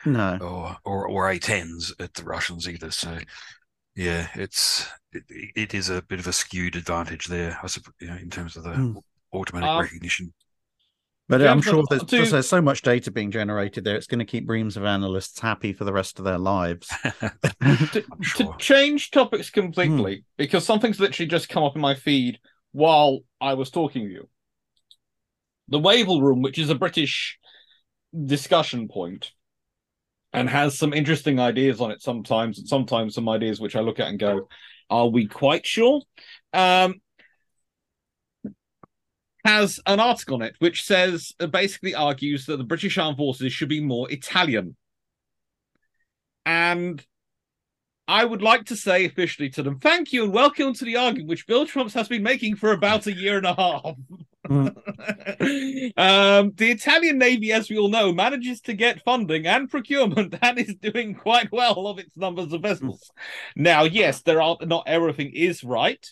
No. 0.05 0.37
or 0.39 0.77
or 0.85 1.07
or 1.07 1.29
A-10s 1.29 1.91
at 1.99 2.13
the 2.13 2.23
Russians 2.23 2.67
either. 2.69 2.91
So, 2.91 3.19
yeah, 3.95 4.29
it's 4.35 4.87
it, 5.11 5.23
it 5.29 5.73
is 5.73 5.89
a 5.89 6.01
bit 6.01 6.19
of 6.19 6.27
a 6.27 6.33
skewed 6.33 6.75
advantage 6.75 7.25
there, 7.25 7.59
I 7.61 7.67
suppose, 7.67 7.93
you 7.99 8.07
know, 8.07 8.15
in 8.17 8.29
terms 8.29 8.55
of 8.55 8.63
the 8.63 8.73
Hmm. 8.75 8.97
automatic 9.33 9.67
Um, 9.69 9.81
recognition. 9.81 10.33
But 11.29 11.45
I'm 11.45 11.61
sure 11.61 11.83
there's, 11.89 12.03
to- 12.05 12.25
there's 12.25 12.47
so 12.47 12.61
much 12.61 12.81
data 12.81 13.11
being 13.11 13.31
generated 13.31 13.83
there, 13.83 13.95
it's 13.95 14.07
going 14.07 14.19
to 14.19 14.25
keep 14.25 14.49
reams 14.49 14.77
of 14.77 14.85
analysts 14.85 15.39
happy 15.39 15.73
for 15.73 15.83
the 15.83 15.91
rest 15.93 16.19
of 16.19 16.25
their 16.25 16.37
lives. 16.37 16.87
to, 17.61 18.05
sure. 18.21 18.53
to 18.53 18.55
change 18.57 19.11
topics 19.11 19.49
Hmm. 19.49 19.61
completely 19.61 20.23
because 20.37 20.65
something's 20.65 20.99
literally 20.99 21.27
just 21.27 21.49
come 21.49 21.63
up 21.63 21.75
in 21.75 21.81
my 21.81 21.95
feed 21.95 22.39
while 22.71 23.19
I 23.41 23.55
was 23.55 23.69
talking 23.69 24.05
to 24.05 24.09
you. 24.11 24.29
The 25.69 25.79
Wavell 25.79 26.21
Room, 26.21 26.41
which 26.41 26.57
is 26.57 26.69
a 26.69 26.75
British 26.75 27.37
discussion 28.25 28.87
point 28.87 29.31
and 30.33 30.49
has 30.49 30.77
some 30.77 30.93
interesting 30.93 31.39
ideas 31.39 31.81
on 31.81 31.91
it 31.91 32.01
sometimes, 32.01 32.59
and 32.59 32.67
sometimes 32.67 33.15
some 33.15 33.27
ideas 33.27 33.59
which 33.59 33.75
I 33.75 33.81
look 33.81 33.99
at 33.99 34.07
and 34.07 34.19
go, 34.19 34.47
"Are 34.89 35.07
we 35.07 35.25
quite 35.27 35.65
sure?" 35.65 36.01
Um, 36.53 37.01
has 39.47 39.79
an 39.85 40.01
article 40.01 40.35
on 40.35 40.41
it 40.41 40.55
which 40.59 40.83
says 40.83 41.31
uh, 41.39 41.47
basically 41.47 41.95
argues 41.95 42.45
that 42.45 42.57
the 42.57 42.65
British 42.65 42.97
Armed 42.97 43.15
Forces 43.15 43.53
should 43.53 43.69
be 43.69 43.79
more 43.79 44.11
Italian. 44.11 44.75
And 46.45 47.01
I 48.09 48.25
would 48.25 48.41
like 48.41 48.65
to 48.65 48.75
say 48.75 49.05
officially 49.05 49.49
to 49.51 49.63
them, 49.63 49.79
thank 49.79 50.11
you 50.11 50.25
and 50.25 50.33
welcome 50.33 50.73
to 50.73 50.83
the 50.83 50.97
argument 50.97 51.29
which 51.29 51.47
Bilgepumps 51.47 51.93
has 51.93 52.09
been 52.09 52.23
making 52.23 52.57
for 52.57 52.73
about 52.73 53.07
a 53.07 53.13
year 53.13 53.37
and 53.37 53.45
a 53.45 53.53
half. 53.53 53.95
um, 54.49 54.73
the 56.57 56.71
Italian 56.71 57.17
Navy, 57.17 57.53
as 57.53 57.69
we 57.69 57.77
all 57.77 57.87
know, 57.87 58.11
manages 58.11 58.59
to 58.61 58.73
get 58.73 59.03
funding 59.03 59.47
and 59.47 59.69
procurement 59.69 60.35
and 60.41 60.59
is 60.59 60.75
doing 60.75 61.15
quite 61.15 61.53
well 61.53 61.87
of 61.87 61.99
its 61.99 62.17
numbers 62.17 62.51
of 62.51 62.63
vessels. 62.63 63.09
Now, 63.55 63.83
yes, 63.83 64.23
there 64.23 64.41
are 64.41 64.57
not 64.61 64.83
everything 64.87 65.31
is 65.33 65.63
right, 65.63 66.05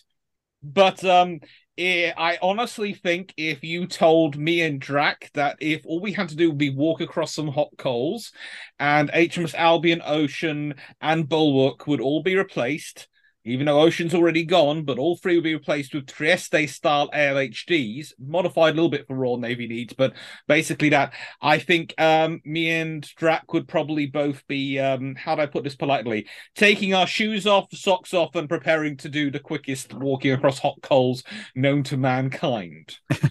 but 0.62 1.04
um, 1.04 1.40
Eh, 1.78 2.10
I 2.16 2.38
honestly 2.40 2.94
think 2.94 3.34
if 3.36 3.62
you 3.62 3.86
told 3.86 4.38
me 4.38 4.62
and 4.62 4.80
Drac 4.80 5.30
that 5.34 5.58
if 5.60 5.84
all 5.84 6.00
we 6.00 6.12
had 6.12 6.30
to 6.30 6.34
do 6.36 6.48
would 6.48 6.58
be 6.58 6.70
walk 6.70 7.02
across 7.02 7.34
some 7.34 7.48
hot 7.48 7.68
coals 7.76 8.32
and 8.78 9.10
HMS 9.12 9.54
Albion, 9.54 10.00
Ocean, 10.04 10.74
and 11.02 11.28
Bulwark 11.28 11.86
would 11.86 12.00
all 12.00 12.22
be 12.22 12.34
replaced, 12.34 13.08
even 13.46 13.66
though 13.66 13.80
Ocean's 13.80 14.14
already 14.14 14.44
gone, 14.44 14.84
but 14.84 14.98
all 14.98 15.16
three 15.16 15.36
will 15.36 15.42
be 15.42 15.54
replaced 15.54 15.94
with 15.94 16.06
Trieste 16.06 16.68
style 16.68 17.08
ALHDs, 17.10 18.12
modified 18.18 18.72
a 18.72 18.76
little 18.76 18.90
bit 18.90 19.06
for 19.06 19.14
Royal 19.14 19.38
Navy 19.38 19.66
needs, 19.66 19.92
but 19.92 20.12
basically 20.48 20.88
that. 20.90 21.14
I 21.40 21.58
think 21.58 21.94
um, 21.98 22.40
me 22.44 22.70
and 22.70 23.02
Drac 23.16 23.52
would 23.52 23.68
probably 23.68 24.06
both 24.06 24.46
be, 24.46 24.78
um, 24.78 25.14
how 25.14 25.36
do 25.36 25.42
I 25.42 25.46
put 25.46 25.64
this 25.64 25.76
politely, 25.76 26.26
taking 26.54 26.92
our 26.94 27.06
shoes 27.06 27.46
off, 27.46 27.66
socks 27.72 28.12
off, 28.12 28.34
and 28.34 28.48
preparing 28.48 28.96
to 28.98 29.08
do 29.08 29.30
the 29.30 29.40
quickest 29.40 29.94
walking 29.94 30.32
across 30.32 30.58
hot 30.58 30.80
coals 30.82 31.22
known 31.54 31.82
to 31.84 31.96
mankind. 31.96 32.96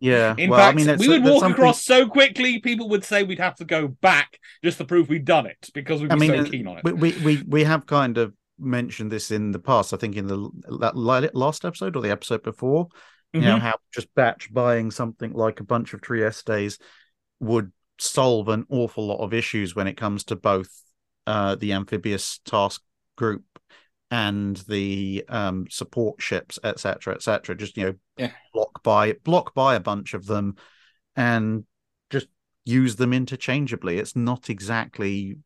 Yeah. 0.00 0.34
In 0.36 0.50
well, 0.50 0.58
fact, 0.58 0.80
I 0.80 0.84
mean, 0.84 0.98
we 0.98 1.08
would 1.08 1.22
walk 1.22 1.40
something- 1.40 1.52
across 1.52 1.84
so 1.84 2.08
quickly, 2.08 2.60
people 2.60 2.88
would 2.88 3.04
say 3.04 3.22
we'd 3.22 3.38
have 3.38 3.56
to 3.56 3.64
go 3.64 3.88
back 3.88 4.38
just 4.64 4.78
to 4.78 4.84
prove 4.84 5.08
we'd 5.08 5.24
done 5.24 5.46
it 5.46 5.70
because 5.74 6.00
we'd 6.00 6.08
be 6.08 6.14
I 6.14 6.16
mean, 6.16 6.30
so 6.30 6.38
uh, 6.40 6.44
keen 6.44 6.66
on 6.66 6.78
it. 6.78 6.84
we, 6.84 6.92
we 6.92 7.12
we 7.24 7.42
we 7.46 7.64
have 7.64 7.86
kind 7.86 8.18
of 8.18 8.34
mentioned 8.60 9.10
this 9.10 9.30
in 9.30 9.52
the 9.52 9.58
past. 9.58 9.92
I 9.92 9.96
think 9.96 10.16
in 10.16 10.26
the 10.26 10.36
la- 10.68 10.92
la- 10.94 11.28
last 11.32 11.64
episode 11.64 11.96
or 11.96 12.02
the 12.02 12.10
episode 12.10 12.42
before, 12.42 12.88
you 13.32 13.40
know 13.40 13.56
Mhm. 13.56 13.60
how 13.60 13.74
just 13.94 14.12
batch 14.14 14.52
buying 14.52 14.90
something 14.90 15.32
like 15.32 15.60
a 15.60 15.64
bunch 15.64 15.94
of 15.94 16.00
Triestes 16.00 16.78
would 17.38 17.72
solve 17.98 18.48
an 18.48 18.66
awful 18.68 19.06
lot 19.06 19.22
of 19.22 19.32
issues 19.34 19.74
when 19.74 19.86
it 19.86 19.96
comes 19.96 20.24
to 20.24 20.36
both 20.36 20.70
uh, 21.26 21.54
the 21.54 21.72
amphibious 21.72 22.40
task 22.44 22.82
group 23.16 23.44
and 24.10 24.56
the 24.68 25.24
um, 25.28 25.66
support 25.70 26.20
ships, 26.20 26.58
etc., 26.64 27.14
etc. 27.14 27.54
Just 27.54 27.76
you 27.76 27.84
know, 27.84 27.94
Yeah. 28.16 28.32
block 28.52 28.82
by 28.82 29.12
block 29.24 29.54
by 29.54 29.74
a 29.76 29.80
bunch 29.80 30.14
of 30.14 30.26
them, 30.26 30.56
and 31.14 31.64
just 32.10 32.26
use 32.64 32.96
them 32.96 33.12
interchangeably. 33.12 33.98
It's 33.98 34.16
not 34.16 34.50
exactly, 34.50 35.36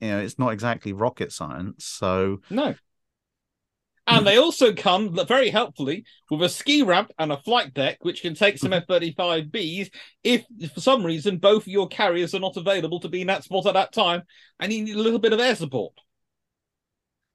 you 0.00 0.08
know, 0.08 0.18
it's 0.18 0.38
not 0.38 0.52
exactly 0.52 0.92
rocket 0.92 1.32
science. 1.32 1.84
So 1.84 2.38
No. 2.50 2.74
And 4.06 4.26
they 4.26 4.38
also 4.38 4.74
come 4.74 5.14
very 5.28 5.50
helpfully 5.50 6.04
with 6.30 6.42
a 6.42 6.48
ski 6.48 6.82
ramp 6.82 7.12
and 7.18 7.30
a 7.30 7.36
flight 7.36 7.72
deck, 7.74 7.98
which 8.00 8.22
can 8.22 8.34
take 8.34 8.58
some 8.58 8.72
mm-hmm. 8.72 8.92
F 8.92 9.16
35Bs 9.16 9.90
if, 10.24 10.44
for 10.74 10.80
some 10.80 11.04
reason, 11.06 11.38
both 11.38 11.68
your 11.68 11.86
carriers 11.86 12.34
are 12.34 12.40
not 12.40 12.56
available 12.56 12.98
to 13.00 13.08
be 13.08 13.20
in 13.20 13.28
that 13.28 13.44
spot 13.44 13.66
at 13.66 13.74
that 13.74 13.92
time 13.92 14.22
and 14.58 14.72
you 14.72 14.82
need 14.82 14.96
a 14.96 15.00
little 15.00 15.20
bit 15.20 15.32
of 15.32 15.38
air 15.38 15.54
support. 15.54 15.92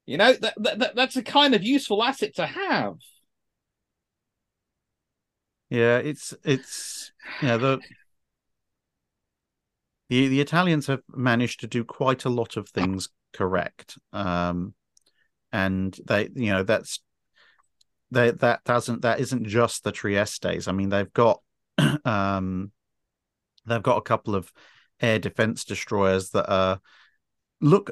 You 0.04 0.18
know, 0.18 0.34
that, 0.34 0.54
that, 0.58 0.78
that- 0.80 0.96
that's 0.96 1.16
a 1.16 1.22
kind 1.22 1.54
of 1.54 1.62
useful 1.62 2.02
asset 2.02 2.34
to 2.36 2.46
have. 2.46 2.96
Yeah, 5.68 5.98
it's 5.98 6.32
it's 6.44 7.12
yeah 7.42 7.56
the 7.56 7.80
the 10.08 10.28
the 10.28 10.40
Italians 10.40 10.86
have 10.86 11.02
managed 11.14 11.60
to 11.60 11.66
do 11.66 11.84
quite 11.84 12.24
a 12.24 12.30
lot 12.30 12.56
of 12.56 12.68
things 12.68 13.08
correct, 13.32 13.98
um, 14.12 14.74
and 15.52 15.98
they 16.06 16.28
you 16.34 16.52
know 16.52 16.62
that's 16.62 17.00
they 18.10 18.30
that 18.30 18.64
doesn't 18.64 19.02
that 19.02 19.20
isn't 19.20 19.46
just 19.46 19.84
the 19.84 19.92
Triestes. 19.92 20.68
I 20.68 20.72
mean 20.72 20.88
they've 20.88 21.12
got 21.12 21.40
um 22.04 22.70
they've 23.66 23.82
got 23.82 23.98
a 23.98 24.02
couple 24.02 24.34
of 24.34 24.52
air 25.00 25.18
defense 25.18 25.64
destroyers 25.64 26.30
that 26.30 26.50
are 26.50 26.80
look 27.60 27.90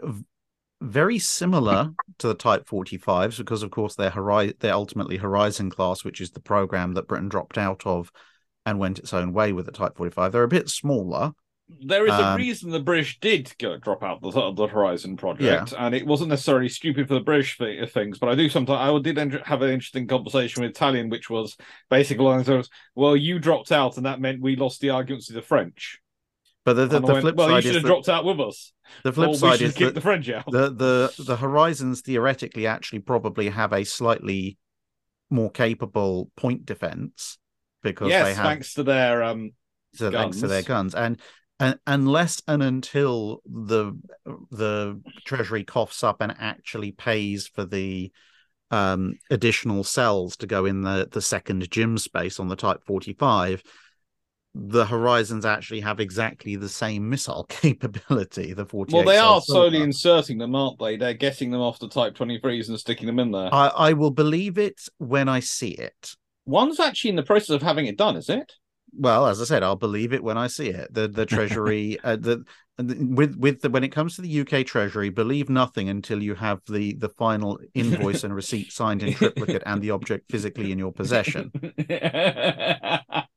very 0.81 1.19
similar 1.19 1.91
to 2.19 2.29
the 2.29 2.35
Type 2.35 2.69
45s 2.69 3.39
because, 3.39 3.63
of 3.63 3.71
course, 3.71 3.95
they're 3.95 4.11
hori- 4.11 4.55
they're 4.61 4.75
ultimately 4.75 5.17
Horizon 5.17 5.71
class, 5.71 6.05
which 6.05 6.21
is 6.21 6.31
the 6.31 6.41
program 6.41 6.95
that 6.95 7.09
Britain 7.09 7.29
dropped 7.29 7.59
out 7.59 7.87
of 7.87 8.11
and 8.67 8.79
went 8.79 8.99
its 8.99 9.13
own 9.13 9.33
way 9.33 9.53
with 9.53 9.67
the 9.67 9.73
Type 9.73 9.97
45. 9.97 10.33
They're 10.33 10.43
a 10.43 10.49
bit 10.49 10.69
smaller. 10.69 11.33
There 11.81 12.07
is 12.07 12.13
a 12.13 12.27
Um, 12.29 12.37
reason 12.37 12.71
the 12.71 12.81
British 12.81 13.19
did 13.21 13.53
go 13.59 13.77
drop 13.77 14.03
out 14.03 14.21
the, 14.23 14.53
the 14.53 14.67
Horizon 14.67 15.17
project, 15.17 15.75
and 15.77 15.95
it 15.95 16.07
wasn't 16.07 16.31
necessarily 16.31 16.69
stupid 16.69 17.09
for 17.09 17.15
the 17.15 17.21
British 17.21 17.57
thi- 17.59 17.85
things. 17.87 18.19
But 18.19 18.29
I 18.29 18.35
do 18.35 18.49
sometimes 18.49 18.79
I 18.79 18.99
did 19.03 19.19
en- 19.19 19.43
have 19.45 19.63
an 19.63 19.71
interesting 19.71 20.07
conversation 20.07 20.63
with 20.63 20.71
Italian, 20.71 21.09
which 21.11 21.29
was 21.31 21.57
basically 21.91 22.25
along 22.25 22.43
those, 22.45 22.69
well, 22.95 23.17
you 23.17 23.39
dropped 23.39 23.73
out, 23.73 23.97
and 23.97 24.07
that 24.07 24.21
meant 24.21 24.41
we 24.41 24.57
lost 24.57 24.81
the 24.81 24.91
arguments 24.91 25.27
to 25.27 25.33
the 25.33 25.43
French. 25.43 26.01
But 26.65 26.75
the, 26.75 26.87
the, 26.87 27.01
the 27.01 27.07
went, 27.13 27.21
flip 27.21 27.37
well, 27.37 27.51
you 27.51 27.61
should 27.61 27.69
is 27.71 27.75
have 27.77 27.83
that, 27.83 27.89
dropped 27.89 28.09
out 28.09 28.25
with 28.25 28.41
us. 28.41 28.73
the 29.03 29.13
flip 29.13 29.35
side 29.35 29.61
is 29.61 29.75
that 29.75 29.95
the 29.95 30.01
French 30.01 30.31
out. 30.31 30.45
the 30.51 30.71
the 30.71 31.15
the 31.23 31.37
Horizons 31.37 32.01
theoretically 32.01 32.67
actually 32.67 33.01
probably 33.01 33.51
have 33.51 33.73
a 33.73 33.85
slightly 33.85 34.57
more 35.31 35.51
capable 35.51 36.31
point 36.37 36.65
defense 36.65 37.39
because 37.83 38.09
yes, 38.09 38.25
they 38.27 38.35
have 38.35 38.47
thanks 38.47 38.75
to 38.75 38.83
their 38.83 39.23
um. 39.23 39.51
so 39.95 40.11
thanks 40.11 40.41
to 40.41 40.47
their 40.47 40.63
guns. 40.63 40.95
guns 40.95 40.95
and 40.95 41.21
and 41.61 41.79
unless 41.87 42.43
and 42.49 42.63
until 42.63 43.41
the 43.47 43.97
the 44.51 45.01
treasury 45.25 45.65
coughs 45.65 46.03
up 46.03 46.21
and 46.21 46.35
actually 46.39 46.93
pays 46.93 47.47
for 47.47 47.65
the 47.65 48.11
um 48.71 49.15
additional 49.31 49.85
cells 49.85 50.37
to 50.37 50.47
go 50.47 50.65
in 50.65 50.83
the 50.83 51.09
the 51.13 51.23
second 51.23 51.71
gym 51.71 51.97
space 51.99 52.41
on 52.41 52.49
the 52.49 52.57
type 52.57 52.83
45 52.85 53.63
the 54.57 54.87
horizons 54.87 55.45
actually 55.45 55.81
have 55.81 55.99
exactly 55.99 56.57
the 56.57 56.69
same 56.69 57.09
missile 57.09 57.45
capability 57.49 58.53
the 58.53 58.65
48 58.65 58.95
Well, 58.95 59.05
they 59.05 59.19
are 59.19 59.41
slowly 59.41 59.73
Sylver. 59.73 59.85
inserting 59.85 60.39
them, 60.39 60.55
aren't 60.55 60.79
they? 60.79 60.97
They're 60.97 61.13
getting 61.13 61.51
them 61.51 61.61
off 61.61 61.81
the 61.81 61.89
Type 61.89 62.15
23s 62.15 62.69
and 62.69 62.79
sticking 62.79 63.07
them 63.07 63.19
in 63.19 63.33
there. 63.33 63.53
I, 63.53 63.67
I 63.67 63.93
will 63.95 64.13
believe 64.13 64.57
it 64.57 64.81
when 64.99 65.29
I 65.29 65.41
see 65.41 65.71
it 65.71 66.15
One's 66.47 66.79
actually 66.79 67.11
in 67.11 67.17
the 67.17 67.23
process 67.23 67.51
of 67.51 67.63
having 67.63 67.87
it 67.87 67.97
done, 67.97 68.17
is 68.17 68.29
it? 68.29 68.53
Well, 68.97 69.27
as 69.27 69.41
I 69.41 69.45
said, 69.45 69.63
I'll 69.63 69.77
believe 69.77 70.13
it 70.13 70.23
when 70.23 70.39
I 70.39 70.47
see 70.47 70.69
it. 70.69 70.93
The 70.93 71.09
the 71.09 71.27
Treasury, 71.35 71.99
uh, 72.05 72.17
the 72.17 72.45
the- 72.79 72.97
with 73.11 73.37
with 73.37 73.61
the 73.63 73.71
when 73.71 73.85
it 73.85 73.89
comes 73.91 74.17
to 74.17 74.23
the 74.23 74.29
UK 74.29 74.65
Treasury, 74.65 75.09
believe 75.11 75.49
nothing 75.49 75.89
until 75.89 76.23
you 76.23 76.35
have 76.35 76.61
the 76.69 76.95
the 76.95 77.09
final 77.09 77.59
invoice 77.75 78.25
and 78.25 78.35
receipt 78.35 78.73
signed 78.73 79.03
in 79.03 79.15
triplicate 79.15 79.63
and 79.67 79.81
the 79.83 79.91
object 79.91 80.31
physically 80.31 80.73
in 80.73 80.79
your 80.79 80.93
possession. 80.93 81.51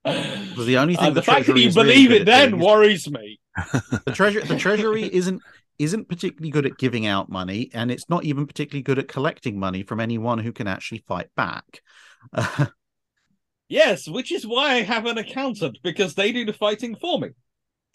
the 0.05 0.77
only 0.77 0.95
thing 0.95 1.05
Uh, 1.05 1.09
the 1.09 1.15
the 1.15 1.21
fact 1.21 1.45
that 1.47 1.53
Treasury 1.53 1.61
you 1.61 1.67
is 1.67 1.75
really 1.75 1.93
believe 1.93 2.11
it 2.11 2.25
then 2.25 2.59
worries 2.59 3.09
me. 3.09 3.39
the 4.05 4.11
treasury 4.13 4.43
the 4.43 4.57
treasury 4.57 5.03
isn't 5.13 5.41
isn't 5.79 6.07
particularly 6.09 6.49
good 6.51 6.65
at 6.65 6.77
giving 6.77 7.05
out 7.05 7.29
money 7.29 7.69
and 7.73 7.91
it's 7.91 8.09
not 8.09 8.23
even 8.23 8.45
particularly 8.47 8.81
good 8.83 8.99
at 8.99 9.07
collecting 9.07 9.59
money 9.59 9.83
from 9.83 9.99
anyone 9.99 10.39
who 10.39 10.51
can 10.51 10.67
actually 10.67 11.03
fight 11.07 11.29
back 11.35 11.81
Uh, 12.33 12.65
Yes, 13.69 14.07
which 14.07 14.31
is 14.31 14.47
why 14.47 14.75
I 14.75 14.81
have 14.83 15.05
an 15.05 15.17
accountant 15.17 15.79
because 15.83 16.15
they 16.15 16.31
do 16.31 16.45
the 16.45 16.53
fighting 16.53 16.95
for 16.95 17.19
me 17.19 17.29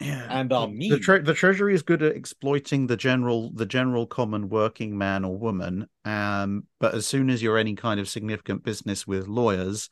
yeah. 0.02 0.26
and 0.28 0.52
are 0.52 0.68
mean. 0.68 0.90
the, 0.90 0.98
tre- 0.98 1.20
the 1.20 1.34
treasury 1.34 1.74
is 1.74 1.82
good 1.82 2.02
at 2.02 2.16
exploiting 2.16 2.86
the 2.86 2.96
general 2.96 3.50
the 3.52 3.66
general 3.66 4.06
common 4.06 4.48
working 4.48 4.96
man 4.96 5.24
or 5.24 5.36
woman 5.36 5.86
um 6.04 6.64
but 6.80 6.94
as 6.94 7.06
soon 7.06 7.30
as 7.30 7.42
you're 7.42 7.58
any 7.58 7.74
kind 7.74 8.00
of 8.00 8.08
significant 8.08 8.62
business 8.62 9.06
with 9.06 9.28
lawyers 9.28 9.88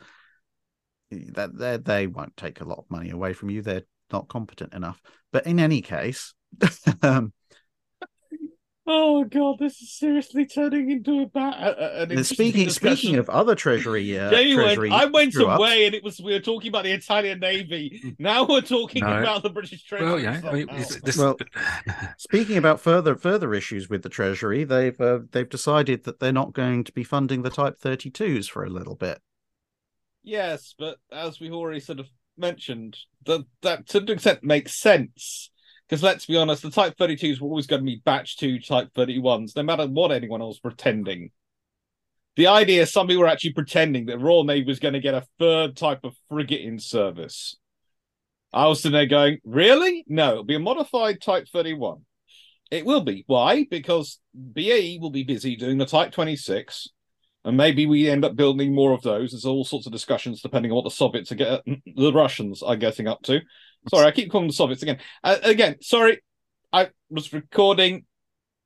that 1.11 1.57
they 1.57 1.77
they 1.77 2.07
won't 2.07 2.37
take 2.37 2.61
a 2.61 2.65
lot 2.65 2.79
of 2.79 2.91
money 2.91 3.11
away 3.11 3.33
from 3.33 3.51
you 3.51 3.63
they're 3.63 3.83
not 4.13 4.29
competent 4.29 4.73
enough 4.75 5.01
but 5.33 5.47
in 5.47 5.61
any 5.61 5.81
case 5.83 6.35
um 7.03 7.33
Oh 8.93 9.23
god, 9.23 9.61
this 9.61 9.81
is 9.81 9.93
seriously 9.97 10.47
turning 10.47 10.91
into 10.91 11.21
a 11.23 11.27
bad. 11.27 11.55
Uh, 11.79 12.07
And 12.11 12.27
speaking 12.27 12.65
discussion. 12.65 12.97
speaking 12.97 13.17
of 13.19 13.31
other 13.31 13.55
treasury, 13.55 14.19
uh, 14.19 14.31
Jamie 14.31 14.57
went, 14.57 14.67
treasury 14.67 14.91
I 14.91 15.05
went 15.05 15.33
screw-ups, 15.33 15.59
away 15.61 15.87
and 15.87 15.95
it 15.95 16.03
was 16.03 16.21
we 16.21 16.33
were 16.33 16.41
talking 16.41 16.71
about 16.71 16.83
the 16.83 16.91
Italian 16.91 17.39
Navy. 17.39 18.17
Now 18.19 18.45
we're 18.49 18.63
talking 18.63 19.05
No. 19.05 19.19
about 19.21 19.45
the 19.45 19.51
British 19.51 19.85
Treasury. 19.85 20.09
Well, 20.09 20.19
yeah. 20.19 20.41
I 20.45 20.53
mean, 20.53 20.67
this, 21.05 21.17
Well, 21.17 21.37
Speaking 22.19 22.57
about 22.57 22.81
further 22.81 23.15
further 23.15 23.55
issues 23.55 23.89
with 23.89 24.03
the 24.03 24.09
treasury, 24.09 24.65
they've 24.65 25.01
uh, 25.01 25.21
they've 25.31 25.49
decided 25.49 26.03
that 26.05 26.19
they're 26.19 26.33
not 26.33 26.53
going 26.53 26.83
to 26.83 26.93
be 26.93 27.05
funding 27.05 27.43
the 27.43 27.51
Type 27.51 27.79
32s 27.81 28.51
for 28.51 28.65
a 28.65 28.71
little 28.71 28.97
bit. 28.97 29.21
Yes, 30.25 30.75
but 30.77 30.97
as 31.13 31.39
we've 31.39 31.53
already 31.55 31.79
sort 31.81 32.01
of 32.01 32.09
mentioned, 32.37 32.99
that 33.27 33.45
that 33.63 33.87
to 33.91 33.99
an 33.99 34.11
extent 34.11 34.43
makes 34.43 34.75
sense. 34.75 35.51
Because 35.91 36.05
let's 36.05 36.27
be 36.27 36.37
honest, 36.37 36.63
the 36.63 36.71
Type 36.71 36.97
32s 36.97 37.41
were 37.41 37.49
always 37.49 37.67
going 37.67 37.83
to 37.83 37.87
be 37.87 38.01
batch 38.05 38.37
2 38.37 38.61
Type 38.61 38.91
31s, 38.95 39.57
no 39.57 39.65
matter 39.65 39.89
what 39.89 40.13
anyone 40.13 40.41
else 40.41 40.61
pretending. 40.61 41.33
The 42.37 42.47
idea 42.47 42.83
is 42.83 42.93
some 42.93 43.09
people 43.09 43.25
were 43.25 43.29
actually 43.29 43.55
pretending 43.55 44.07
that 44.07 44.21
Royal 44.21 44.45
Navy 44.45 44.69
was 44.69 44.79
going 44.79 44.95
to 44.95 45.01
get 45.01 45.15
a 45.15 45.27
third 45.41 45.77
type 45.77 46.05
of 46.05 46.15
frigate 46.29 46.61
in 46.61 46.79
service. 46.79 47.57
I 48.53 48.69
was 48.69 48.81
sitting 48.81 48.93
there 48.93 49.07
going, 49.07 49.39
really? 49.43 50.05
No, 50.07 50.31
it'll 50.31 50.45
be 50.45 50.55
a 50.55 50.61
modified 50.61 51.21
Type 51.21 51.49
31. 51.53 52.03
It 52.71 52.87
will 52.87 53.01
be. 53.01 53.25
Why? 53.27 53.67
Because 53.69 54.21
BAE 54.33 54.99
will 55.01 55.11
be 55.11 55.25
busy 55.25 55.57
doing 55.57 55.79
the 55.79 55.87
Type 55.87 56.13
26, 56.13 56.89
and 57.45 57.57
maybe 57.57 57.87
we 57.87 58.09
end 58.09 58.25
up 58.25 58.37
building 58.37 58.73
more 58.73 58.93
of 58.93 59.03
those. 59.03 59.33
There's 59.33 59.45
all 59.45 59.65
sorts 59.65 59.87
of 59.87 59.93
discussions 59.93 60.41
depending 60.41 60.71
on 60.71 60.77
what 60.77 60.85
the 60.85 60.91
Soviets 60.93 61.33
are 61.33 61.35
get, 61.35 61.63
the 61.97 62.13
Russians 62.13 62.63
are 62.63 62.77
getting 62.77 63.09
up 63.09 63.23
to. 63.23 63.41
Sorry, 63.89 64.07
I 64.07 64.11
keep 64.11 64.31
calling 64.31 64.47
the 64.49 64.53
Soviets 64.53 64.83
again. 64.83 64.99
Uh, 65.25 65.37
again, 65.43 65.77
sorry, 65.81 66.21
I 66.73 66.91
was 67.09 67.33
recording 67.33 68.05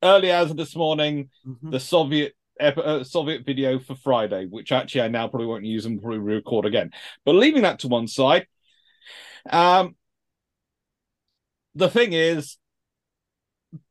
early 0.02 0.32
hours 0.32 0.50
of 0.50 0.56
this 0.56 0.76
morning 0.76 1.30
the 1.70 1.80
Soviet 1.80 2.34
ep- 2.60 2.78
uh, 2.78 3.04
Soviet 3.04 3.46
video 3.46 3.78
for 3.78 3.94
Friday, 3.94 4.46
which 4.46 4.72
actually 4.72 5.02
I 5.02 5.08
now 5.08 5.28
probably 5.28 5.46
won't 5.46 5.64
use 5.64 5.86
and 5.86 6.00
probably 6.00 6.18
record 6.18 6.66
again. 6.66 6.90
But 7.24 7.36
leaving 7.36 7.62
that 7.62 7.80
to 7.80 7.88
one 7.88 8.08
side, 8.08 8.46
um, 9.50 9.94
the 11.74 11.88
thing 11.90 12.12
is, 12.12 12.58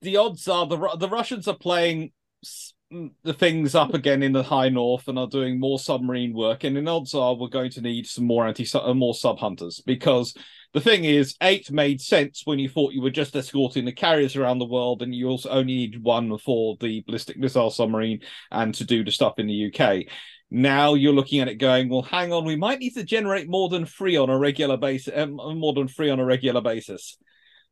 the 0.02 0.18
odds 0.18 0.48
are 0.48 0.66
the 0.68 0.78
the 0.98 1.10
Russians 1.10 1.48
are 1.48 1.56
playing 1.58 2.12
s- 2.44 2.74
the 3.24 3.34
things 3.34 3.74
up 3.76 3.94
again 3.94 4.22
in 4.22 4.34
the 4.34 4.44
high 4.44 4.70
north 4.70 5.08
and 5.08 5.18
are 5.18 5.28
doing 5.28 5.60
more 5.60 5.80
submarine 5.80 6.34
work, 6.34 6.64
and 6.64 6.76
the 6.76 6.90
odds 6.90 7.14
are 7.14 7.36
we're 7.36 7.48
going 7.48 7.72
to 7.72 7.82
need 7.82 8.06
some 8.06 8.26
more 8.26 8.48
anti 8.48 8.66
uh, 8.78 8.94
more 8.94 9.14
sub 9.16 9.40
hunters 9.40 9.82
because 9.86 10.34
the 10.74 10.82
thing 10.82 11.06
is, 11.06 11.36
eight 11.42 11.72
made 11.72 12.02
sense 12.02 12.42
when 12.46 12.58
you 12.58 12.68
thought 12.68 12.94
you 12.94 13.02
were 13.02 13.12
just 13.12 13.36
escorting 13.36 13.86
the 13.86 13.92
carriers 13.92 14.36
around 14.36 14.58
the 14.58 14.66
world, 14.66 15.02
and 15.02 15.14
you 15.14 15.28
also 15.28 15.50
only 15.50 15.76
need 15.76 16.04
one 16.04 16.36
for 16.40 16.76
the 16.80 17.02
ballistic 17.06 17.38
missile 17.38 17.70
submarine 17.70 18.22
and 18.52 18.74
to 18.76 18.84
do 18.84 19.04
the 19.04 19.12
stuff 19.12 19.38
in 19.38 19.48
the 19.48 19.72
UK. 19.72 20.06
Now 20.50 20.96
you're 20.96 21.14
looking 21.14 21.40
at 21.40 21.48
it 21.48 21.56
going, 21.56 21.90
well, 21.90 22.02
hang 22.02 22.34
on, 22.34 22.46
we 22.46 22.56
might 22.56 22.80
need 22.80 22.96
to 22.96 23.04
generate 23.04 23.50
more 23.50 23.70
than 23.70 23.86
three 23.86 24.18
on 24.18 24.30
a 24.30 24.38
regular 24.38 24.78
basis, 24.78 25.14
um, 25.16 25.36
more 25.36 25.74
than 25.74 25.88
three 25.88 26.10
on 26.10 26.20
a 26.20 26.26
regular 26.26 26.62
basis. 26.62 27.18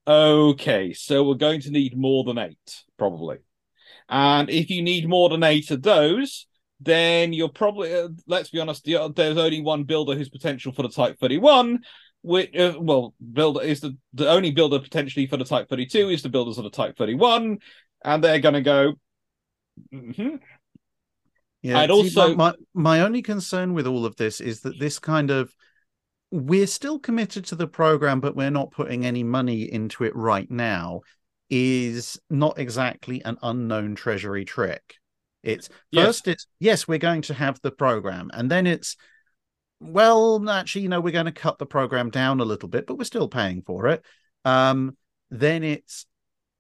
Okay, 0.08 0.93
so 0.93 1.24
we're 1.24 1.36
going 1.36 1.62
to 1.62 1.72
need 1.72 1.97
more 1.97 2.24
than 2.24 2.38
eight, 2.38 2.84
probably. 2.97 3.38
And 4.10 4.49
if 4.49 4.70
you 4.70 4.82
need 4.82 5.08
more 5.08 5.30
than 5.30 5.43
eight 5.43 5.72
of 5.72 5.82
those, 5.82 6.47
then 6.80 7.34
you're 7.34 7.49
probably, 7.49 7.93
uh, 7.93 8.10
let's 8.28 8.49
be 8.49 8.60
honest, 8.60 8.84
the, 8.84 9.12
there's 9.16 9.38
only 9.38 9.62
one 9.62 9.84
builder 9.84 10.16
who's 10.16 10.30
potential 10.30 10.72
for 10.72 10.82
the 10.82 10.89
Type 10.89 11.20
31, 11.20 11.80
which, 12.22 12.55
uh, 12.55 12.76
well, 12.80 13.13
builder 13.34 13.61
is 13.61 13.82
the, 13.82 13.97
the 14.13 14.30
only 14.30 14.51
builder 14.51 14.80
potentially 14.80 15.26
for 15.28 15.38
the 15.38 15.45
Type 15.45 15.69
32 15.69 16.09
is 16.09 16.22
the 16.22 16.30
builders 16.30 16.57
of 16.57 16.63
the 16.63 16.69
Type 16.69 16.97
31, 16.97 17.59
and 18.03 18.24
they're 18.24 18.39
going 18.39 18.53
to 18.55 18.61
go, 18.61 18.93
"Mhm, 19.93 20.39
Yeah, 21.61 21.86
see, 21.86 21.91
also- 21.91 22.36
my, 22.36 22.51
my 22.51 22.53
my 22.74 23.01
only 23.01 23.22
concern 23.22 23.74
with 23.74 23.88
all 23.88 24.05
of 24.05 24.15
this 24.15 24.41
is 24.41 24.61
that 24.61 24.80
this 24.80 24.99
kind 24.99 25.30
of 25.32 25.53
we're 26.34 26.67
still 26.67 26.97
committed 26.97 27.43
to 27.45 27.55
the 27.55 27.67
program, 27.67 28.22
but 28.22 28.36
we're 28.38 28.49
not 28.49 28.72
putting 28.72 29.05
any 29.05 29.22
money 29.24 29.63
into 29.63 30.03
it 30.05 30.15
right 30.15 30.49
now. 30.49 31.01
Is 31.49 32.17
not 32.30 32.57
exactly 32.57 33.22
an 33.26 33.38
unknown 33.43 33.95
treasury 33.95 34.45
trick. 34.45 34.95
It's 35.43 35.67
Yes. 35.91 36.05
first, 36.05 36.28
it's 36.30 36.47
yes, 36.59 36.88
we're 36.88 36.97
going 36.99 37.24
to 37.24 37.34
have 37.34 37.59
the 37.61 37.72
program, 37.72 38.32
and 38.34 38.49
then 38.49 38.65
it's 38.65 38.95
well, 39.82 40.48
actually, 40.50 40.84
you 40.84 40.90
know, 40.90 41.02
we're 41.02 41.12
going 41.12 41.26
to 41.26 41.32
cut 41.32 41.58
the 41.58 41.66
program 41.66 42.10
down 42.12 42.40
a 42.40 42.46
little 42.46 42.70
bit, 42.70 42.86
but 42.86 42.98
we're 42.98 43.04
still 43.04 43.28
paying 43.28 43.64
for 43.64 43.88
it. 43.88 44.06
Um, 44.46 44.96
then 45.30 45.64
it's 45.64 46.06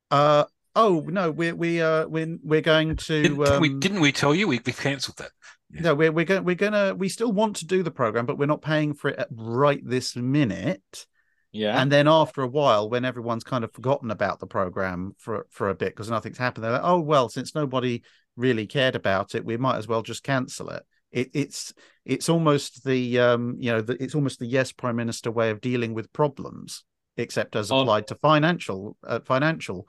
uh 0.09 0.45
oh 0.75 1.05
no, 1.07 1.31
we're 1.31 1.55
we 1.55 1.81
uh 1.81 2.07
we're 2.07 2.37
we're 2.43 2.61
going 2.61 2.95
to 2.95 3.21
didn't, 3.21 3.37
didn't 3.43 3.61
we 3.61 3.69
um, 3.69 3.79
didn't 3.79 3.99
we 4.01 4.11
tell 4.11 4.33
you 4.33 4.47
we, 4.47 4.59
we 4.65 4.71
cancelled 4.73 5.17
that? 5.17 5.31
Yeah. 5.69 5.81
no, 5.81 5.95
we're 5.95 6.11
we're 6.11 6.25
going 6.25 6.43
we're 6.43 6.55
gonna 6.55 6.95
we 6.95 7.09
still 7.09 7.31
want 7.31 7.57
to 7.57 7.65
do 7.65 7.83
the 7.83 7.91
program, 7.91 8.25
but 8.25 8.37
we're 8.37 8.45
not 8.45 8.61
paying 8.61 8.93
for 8.93 9.09
it 9.09 9.19
at 9.19 9.27
right 9.31 9.81
this 9.83 10.15
minute. 10.15 11.05
yeah. 11.51 11.79
And 11.79 11.91
then 11.91 12.07
after 12.07 12.41
a 12.41 12.47
while, 12.47 12.89
when 12.89 13.05
everyone's 13.05 13.43
kind 13.43 13.63
of 13.63 13.71
forgotten 13.73 14.11
about 14.11 14.39
the 14.39 14.47
program 14.47 15.15
for 15.17 15.45
for 15.49 15.69
a 15.69 15.75
bit 15.75 15.89
because 15.89 16.09
nothing's 16.09 16.37
happened, 16.37 16.63
they're 16.63 16.73
like, 16.73 16.81
oh 16.83 16.99
well, 16.99 17.29
since 17.29 17.53
nobody 17.53 18.01
really 18.35 18.67
cared 18.67 18.95
about 18.95 19.35
it, 19.35 19.45
we 19.45 19.57
might 19.57 19.77
as 19.77 19.87
well 19.87 20.01
just 20.01 20.23
cancel 20.23 20.69
it. 20.69 20.83
It 21.11 21.29
it's 21.33 21.73
it's 22.05 22.29
almost 22.29 22.83
the 22.85 23.19
um 23.19 23.55
you 23.59 23.71
know 23.71 23.81
the, 23.81 24.01
it's 24.01 24.15
almost 24.15 24.39
the 24.39 24.45
yes 24.47 24.71
prime 24.71 24.95
minister 24.95 25.29
way 25.31 25.49
of 25.49 25.61
dealing 25.61 25.93
with 25.93 26.11
problems, 26.13 26.83
except 27.17 27.55
as 27.55 27.71
On- 27.71 27.81
applied 27.81 28.07
to 28.07 28.15
financial 28.15 28.97
uh, 29.05 29.19
financial 29.25 29.87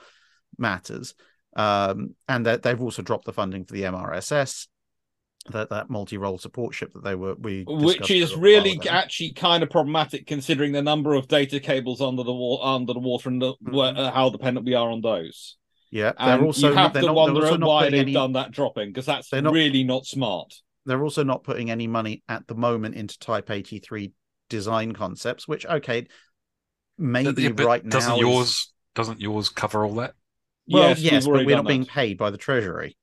matters. 0.58 1.14
Um, 1.54 2.14
and 2.28 2.46
that 2.46 2.62
they've 2.62 2.80
also 2.80 3.02
dropped 3.02 3.26
the 3.26 3.32
funding 3.32 3.64
for 3.66 3.74
the 3.74 3.82
MRSS 3.82 4.68
that 5.50 5.68
that 5.70 5.90
multi-role 5.90 6.38
support 6.38 6.72
ship 6.72 6.92
that 6.94 7.02
they 7.04 7.14
were 7.16 7.34
we 7.34 7.64
which 7.66 8.10
is 8.12 8.34
really 8.36 8.80
actually 8.88 9.32
kind 9.32 9.62
of 9.64 9.68
problematic 9.68 10.24
considering 10.26 10.70
the 10.72 10.80
number 10.80 11.14
of 11.14 11.26
data 11.26 11.58
cables 11.58 12.00
under 12.00 12.22
the 12.22 12.32
water 12.32 12.64
under 12.64 12.92
the 12.92 13.00
water 13.00 13.28
and 13.28 13.42
the, 13.42 13.52
Mhm. 13.54 13.72
where, 13.72 13.92
uh, 13.96 14.10
how 14.12 14.30
dependent 14.30 14.64
we 14.64 14.74
are 14.74 14.88
on 14.88 15.00
those. 15.00 15.56
yeah 15.90 16.12
And 16.16 16.40
they're 16.40 16.46
also 16.46 16.68
you 16.70 16.74
have 16.74 16.92
they're 16.92 17.02
to 17.02 17.06
not, 17.08 17.16
wonder 17.16 17.58
why 17.66 17.90
they've 17.90 18.00
any, 18.02 18.12
done 18.12 18.32
that 18.34 18.52
dropping 18.52 18.90
because 18.90 19.04
that's 19.06 19.28
They're 19.30 19.42
not- 19.42 19.52
really 19.52 19.82
not 19.84 20.06
smart. 20.06 20.54
They're 20.86 21.02
also 21.02 21.22
not 21.22 21.44
putting 21.44 21.70
any 21.70 21.86
money 21.86 22.22
at 22.28 22.46
the 22.46 22.54
moment 22.54 22.94
into 22.94 23.18
type 23.18 23.50
83 23.50 24.12
design 24.48 24.92
concepts 24.92 25.46
which 25.48 25.64
okay 25.66 26.06
maybe 26.98 27.42
Yeah, 27.42 27.50
but 27.50 27.66
right 27.66 27.84
now 27.84 27.90
doesn't 27.90 28.14
is- 28.14 28.20
yours 28.20 28.72
doesn't 28.94 29.20
yours 29.20 29.48
cover 29.48 29.84
all 29.84 29.94
that? 29.96 30.14
well 30.68 30.90
yes, 30.90 31.00
yes, 31.00 31.12
we've 31.12 31.24
but 31.24 31.28
already 31.30 31.46
we're 31.46 31.56
done 31.56 31.64
not 31.64 31.68
being 31.68 31.80
that. 31.80 31.88
paid 31.88 32.18
by 32.18 32.30
the 32.30 32.36
treasury 32.38 32.96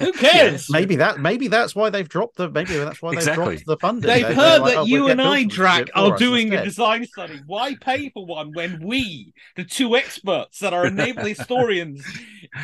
Who 0.00 0.12
cares? 0.12 0.66
maybe 0.70 0.96
that 0.96 1.18
maybe 1.18 1.48
that's 1.48 1.74
why 1.74 1.88
they've 1.88 2.08
dropped 2.08 2.36
the 2.36 2.50
maybe 2.50 2.76
that's 2.76 3.00
why 3.00 3.14
they've 3.14 3.34
dropped 3.34 3.64
the 3.64 3.76
funding 3.78 4.06
They've 4.08 4.22
They- 4.26 4.34
they're 4.34 4.34
heard 4.34 4.60
like, 4.62 4.74
that 4.74 4.80
"Oh, 4.80 4.84
you 4.84 5.02
we'll 5.04 5.12
and 5.12 5.22
I, 5.22 5.24
Bilton 5.44 5.48
Drac, 5.48 5.88
are 5.94 6.12
us 6.14 6.18
doing 6.18 6.52
a 6.52 6.62
design 6.64 7.06
study. 7.06 7.40
Why 7.46 7.74
pay 7.80 8.10
for 8.10 8.26
one 8.26 8.52
when 8.52 8.84
we, 8.84 9.32
the 9.56 9.64
two 9.64 9.96
experts 9.96 10.58
that 10.58 10.74
are 10.74 10.90
naval 10.90 11.24
historians, 11.34 12.04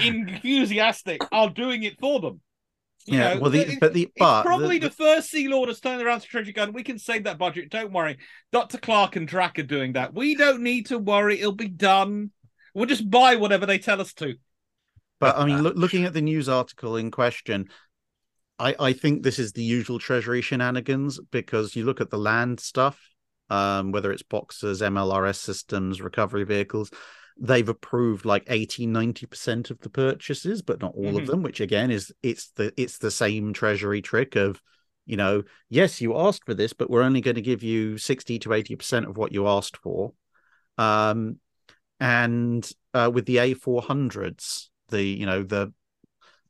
enthusiastic, 0.02 1.20
are 1.32 1.48
doing 1.50 1.82
it 1.84 1.98
for 1.98 2.20
them? 2.20 2.40
You 3.06 3.18
yeah 3.18 3.34
know, 3.34 3.40
well 3.40 3.50
the 3.50 3.60
it- 3.60 3.80
but 3.80 3.94
the 3.94 4.10
but 4.16 4.42
probably 4.42 4.78
the- 4.78 4.88
the, 4.88 4.94
first 4.94 5.30
Sea 5.30 5.48
Lord 5.48 5.68
has 5.68 5.80
turned 5.80 6.02
around 6.02 6.20
to 6.20 6.26
Treasury 6.26 6.52
gun. 6.52 6.72
We 6.72 6.82
can 6.82 6.98
save 6.98 7.24
that 7.24 7.38
budget. 7.38 7.70
Don't 7.70 7.92
worry. 7.92 8.18
Dr. 8.52 8.78
Clarke 8.78 9.16
and 9.16 9.28
Drac 9.28 9.58
are 9.58 9.62
doing 9.64 9.92
that. 9.94 10.14
We 10.14 10.34
don't 10.34 10.62
need 10.62 10.86
to 10.86 10.98
worry. 10.98 11.38
It'll 11.40 11.52
be 11.52 11.68
done. 11.68 12.30
We'll 12.74 12.86
just 12.86 13.08
buy 13.08 13.36
whatever 13.36 13.64
they 13.64 13.78
tell 13.78 14.00
us 14.00 14.12
to. 14.14 14.34
But 15.18 15.38
I 15.38 15.46
mean, 15.46 15.62
look, 15.62 15.76
looking 15.76 16.04
at 16.04 16.12
the 16.12 16.20
news 16.20 16.48
article 16.48 16.96
in 16.96 17.10
question, 17.10 17.68
I, 18.58 18.74
I 18.78 18.92
think 18.92 19.22
this 19.22 19.38
is 19.38 19.52
the 19.52 19.62
usual 19.62 19.98
Treasury 19.98 20.42
shenanigans 20.42 21.18
because 21.30 21.74
you 21.74 21.84
look 21.84 22.00
at 22.00 22.10
the 22.10 22.18
land 22.18 22.60
stuff, 22.60 23.00
um, 23.48 23.92
whether 23.92 24.12
it's 24.12 24.22
Boxers, 24.22 24.82
MLRS 24.82 25.36
systems, 25.36 26.02
recovery 26.02 26.44
vehicles, 26.44 26.90
they've 27.38 27.68
approved 27.68 28.24
like 28.24 28.44
80, 28.48 28.86
90% 28.86 29.70
of 29.70 29.80
the 29.80 29.90
purchases, 29.90 30.62
but 30.62 30.80
not 30.80 30.94
all 30.94 31.12
Mhm. 31.12 31.20
of 31.20 31.26
them, 31.26 31.42
which 31.42 31.60
again 31.60 31.90
is 31.90 32.12
it's 32.22 32.48
the 32.52 32.72
it's 32.76 32.98
the 32.98 33.10
same 33.10 33.52
Treasury 33.52 34.00
trick 34.02 34.36
of 34.36 34.60
you 35.06 35.16
know, 35.16 35.44
yes, 35.68 36.00
you 36.00 36.16
asked 36.18 36.44
for 36.44 36.52
this, 36.52 36.72
but 36.72 36.90
we're 36.90 37.02
only 37.02 37.20
going 37.20 37.36
to 37.36 37.40
give 37.40 37.62
you 37.62 37.96
60 37.96 38.40
to 38.40 38.52
80% 38.52 39.06
of 39.06 39.16
what 39.16 39.32
you 39.32 39.46
asked 39.46 39.76
for. 39.76 40.12
Um, 40.76 41.38
and 42.00 42.68
uh, 42.92 43.10
with 43.14 43.24
the 43.24 43.36
A400s, 43.36 44.68
the, 44.88 45.02
you 45.02 45.24
know, 45.24 45.44
the, 45.44 45.72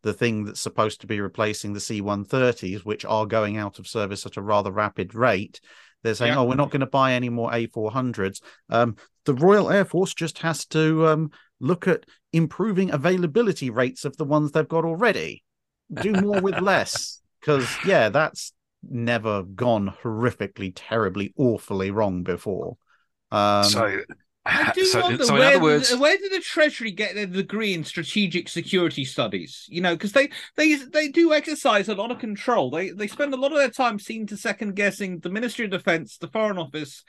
the 0.00 0.14
thing 0.14 0.44
that's 0.44 0.60
supposed 0.60 1.02
to 1.02 1.06
be 1.06 1.20
replacing 1.20 1.74
the 1.74 1.80
C130s, 1.80 2.84
which 2.84 3.04
are 3.04 3.26
going 3.26 3.58
out 3.58 3.78
of 3.78 3.86
service 3.86 4.24
at 4.24 4.38
a 4.38 4.42
rather 4.42 4.72
rapid 4.72 5.14
rate, 5.14 5.60
they're 6.06 6.14
saying, 6.14 6.32
Yeah. 6.32 6.40
"Oh, 6.40 6.44
we're 6.44 6.54
not 6.54 6.70
going 6.70 6.80
to 6.80 6.86
buy 6.86 7.12
any 7.12 7.28
more 7.28 7.50
A400s." 7.52 8.40
Um, 8.70 8.96
the 9.24 9.34
Royal 9.34 9.70
Air 9.70 9.84
Force 9.84 10.14
just 10.14 10.38
has 10.38 10.64
to 10.66 11.06
um, 11.06 11.30
look 11.60 11.88
at 11.88 12.04
improving 12.32 12.90
availability 12.92 13.70
rates 13.70 14.04
of 14.04 14.16
the 14.16 14.24
ones 14.24 14.52
they've 14.52 14.68
got 14.68 14.84
already. 14.84 15.42
Do 15.92 16.12
more 16.12 16.40
with 16.40 16.60
less, 16.60 17.20
because 17.40 17.68
yeah, 17.84 18.08
that's 18.08 18.52
never 18.88 19.42
gone 19.42 19.92
horrifically, 20.02 20.72
terribly, 20.74 21.32
awfully 21.36 21.90
wrong 21.90 22.22
before. 22.22 22.76
Um, 23.30 23.64
so, 23.64 24.00
I 24.46 24.72
do 24.72 24.84
so, 24.84 25.00
wonder 25.00 25.24
so 25.24 25.34
in 25.34 25.40
where, 25.40 25.56
other 25.56 25.62
words, 25.62 25.96
where 25.96 26.16
did 26.16 26.32
the 26.32 26.40
Treasury 26.40 26.92
get 26.92 27.14
their 27.14 27.26
degree 27.26 27.74
in 27.74 27.84
strategic 27.84 28.48
security 28.48 29.04
studies? 29.04 29.66
You 29.68 29.80
know, 29.80 29.94
because 29.94 30.12
they 30.12 30.30
they 30.56 30.76
they 30.76 31.08
do 31.08 31.32
exercise 31.32 31.88
a 31.88 31.94
lot 31.94 32.10
of 32.10 32.18
control. 32.18 32.70
They 32.70 32.90
they 32.90 33.08
spend 33.08 33.34
a 33.34 33.36
lot 33.36 33.52
of 33.52 33.58
their 33.58 33.70
time 33.70 33.98
seem 33.98 34.26
to 34.28 34.36
second 34.36 34.76
guessing 34.76 35.18
the 35.18 35.30
Ministry 35.30 35.64
of 35.64 35.72
Defence, 35.72 36.18
the 36.18 36.28
Foreign 36.28 36.58
Office, 36.58 37.02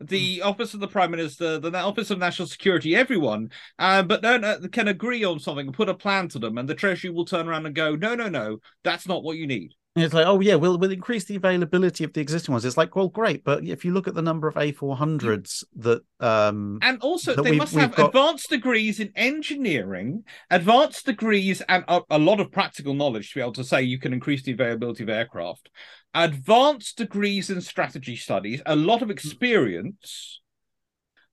the 0.00 0.42
Office 0.42 0.74
of 0.74 0.80
the 0.80 0.88
Prime 0.88 1.10
Minister, 1.10 1.58
the 1.58 1.76
Office 1.76 2.10
of 2.10 2.18
National 2.18 2.48
Security, 2.48 2.94
everyone, 2.94 3.50
uh, 3.78 4.02
but 4.02 4.22
don't 4.22 4.44
uh, 4.44 4.58
can 4.72 4.88
agree 4.88 5.24
on 5.24 5.38
something 5.40 5.66
and 5.66 5.76
put 5.76 5.88
a 5.88 5.94
plan 5.94 6.28
to 6.28 6.38
them, 6.38 6.58
and 6.58 6.68
the 6.68 6.74
Treasury 6.74 7.10
will 7.10 7.24
turn 7.24 7.48
around 7.48 7.66
and 7.66 7.74
go, 7.74 7.96
no, 7.96 8.14
no, 8.14 8.28
no, 8.28 8.58
that's 8.82 9.06
not 9.08 9.22
what 9.22 9.36
you 9.36 9.46
need. 9.46 9.72
And 9.96 10.04
It's 10.04 10.12
like, 10.12 10.26
oh 10.26 10.40
yeah, 10.40 10.56
we'll 10.56 10.76
we'll 10.76 10.90
increase 10.90 11.24
the 11.24 11.36
availability 11.36 12.02
of 12.02 12.12
the 12.12 12.20
existing 12.20 12.52
ones. 12.52 12.64
It's 12.64 12.76
like, 12.76 12.96
well, 12.96 13.08
great, 13.08 13.44
but 13.44 13.64
if 13.64 13.84
you 13.84 13.92
look 13.92 14.08
at 14.08 14.14
the 14.14 14.22
number 14.22 14.48
of 14.48 14.56
A400s 14.56 15.62
that 15.76 16.02
um 16.18 16.80
And 16.82 16.98
also, 17.00 17.40
they 17.40 17.52
must 17.52 17.74
have 17.76 17.94
got- 17.94 18.08
advanced 18.08 18.50
degrees 18.50 18.98
in 18.98 19.12
engineering, 19.14 20.24
advanced 20.50 21.06
degrees, 21.06 21.62
and 21.68 21.84
a, 21.86 22.00
a 22.10 22.18
lot 22.18 22.40
of 22.40 22.50
practical 22.50 22.94
knowledge 22.94 23.30
to 23.30 23.34
be 23.36 23.40
able 23.40 23.52
to 23.52 23.62
say 23.62 23.82
you 23.82 24.00
can 24.00 24.12
increase 24.12 24.42
the 24.42 24.52
availability 24.52 25.04
of 25.04 25.10
aircraft, 25.10 25.70
advanced 26.12 26.98
degrees 26.98 27.48
in 27.48 27.60
strategy 27.60 28.16
studies, 28.16 28.62
a 28.66 28.74
lot 28.74 29.00
of 29.00 29.10
experience. 29.10 30.40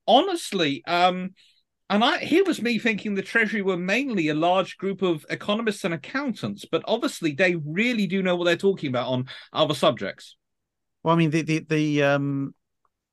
Honestly, 0.07 0.83
um, 0.85 1.31
and 1.91 2.05
I 2.05 2.19
here 2.19 2.45
was 2.45 2.61
me 2.61 2.79
thinking 2.79 3.13
the 3.13 3.21
Treasury 3.21 3.61
were 3.61 3.77
mainly 3.77 4.29
a 4.29 4.33
large 4.33 4.77
group 4.77 5.01
of 5.01 5.25
economists 5.29 5.83
and 5.83 5.93
accountants, 5.93 6.63
but 6.63 6.81
obviously 6.87 7.33
they 7.33 7.55
really 7.55 8.07
do 8.07 8.23
know 8.23 8.37
what 8.37 8.45
they're 8.45 8.55
talking 8.55 8.89
about 8.89 9.09
on 9.09 9.27
other 9.51 9.75
subjects. 9.75 10.37
well, 11.03 11.13
I 11.13 11.17
mean 11.17 11.31
the 11.31 11.41
the 11.41 11.59
the 11.59 12.03
um 12.03 12.55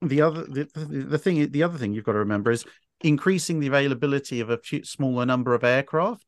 the 0.00 0.22
other 0.22 0.44
the, 0.44 0.68
the, 0.74 1.18
thing 1.18 1.50
the 1.50 1.64
other 1.64 1.76
thing 1.76 1.92
you've 1.92 2.04
got 2.04 2.12
to 2.12 2.18
remember 2.18 2.52
is 2.52 2.64
increasing 3.00 3.58
the 3.58 3.66
availability 3.66 4.38
of 4.38 4.48
a 4.48 4.58
few, 4.58 4.84
smaller 4.84 5.26
number 5.26 5.54
of 5.54 5.64
aircraft 5.64 6.24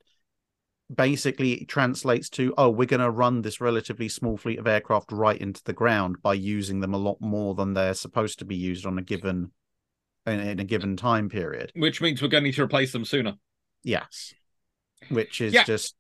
basically 0.93 1.65
translates 1.67 2.29
to 2.31 2.53
oh 2.59 2.69
we're 2.69 2.85
going 2.85 2.99
to 2.99 3.11
run 3.11 3.43
this 3.43 3.61
relatively 3.61 4.09
small 4.09 4.37
fleet 4.37 4.59
of 4.59 4.67
aircraft 4.67 5.13
right 5.13 5.41
into 5.41 5.63
the 5.63 5.73
ground 5.73 6.17
by 6.21 6.35
using 6.35 6.81
them 6.81 6.95
a 6.95 6.99
lot 6.99 7.21
more 7.21 7.55
than 7.55 7.75
they're 7.75 7.95
supposed 7.95 8.41
to 8.41 8.45
be 8.45 8.57
used 8.57 8.85
on 8.85 8.99
a 8.99 9.03
given 9.03 9.53
in, 10.27 10.41
in 10.41 10.61
a 10.61 10.65
given 10.65 10.97
time 10.97 11.29
period 11.29 11.73
Which 11.75 12.01
means 12.01 12.21
we're 12.23 12.29
going 12.29 12.43
to 12.45 12.49
need 12.49 12.57
to 12.57 12.63
replace 12.63 12.93
them 12.93 13.05
sooner. 13.05 13.35
yes 13.83 14.35
which 15.09 15.41
is 15.41 15.55
Yeah. 15.55 15.65
just 15.65 15.95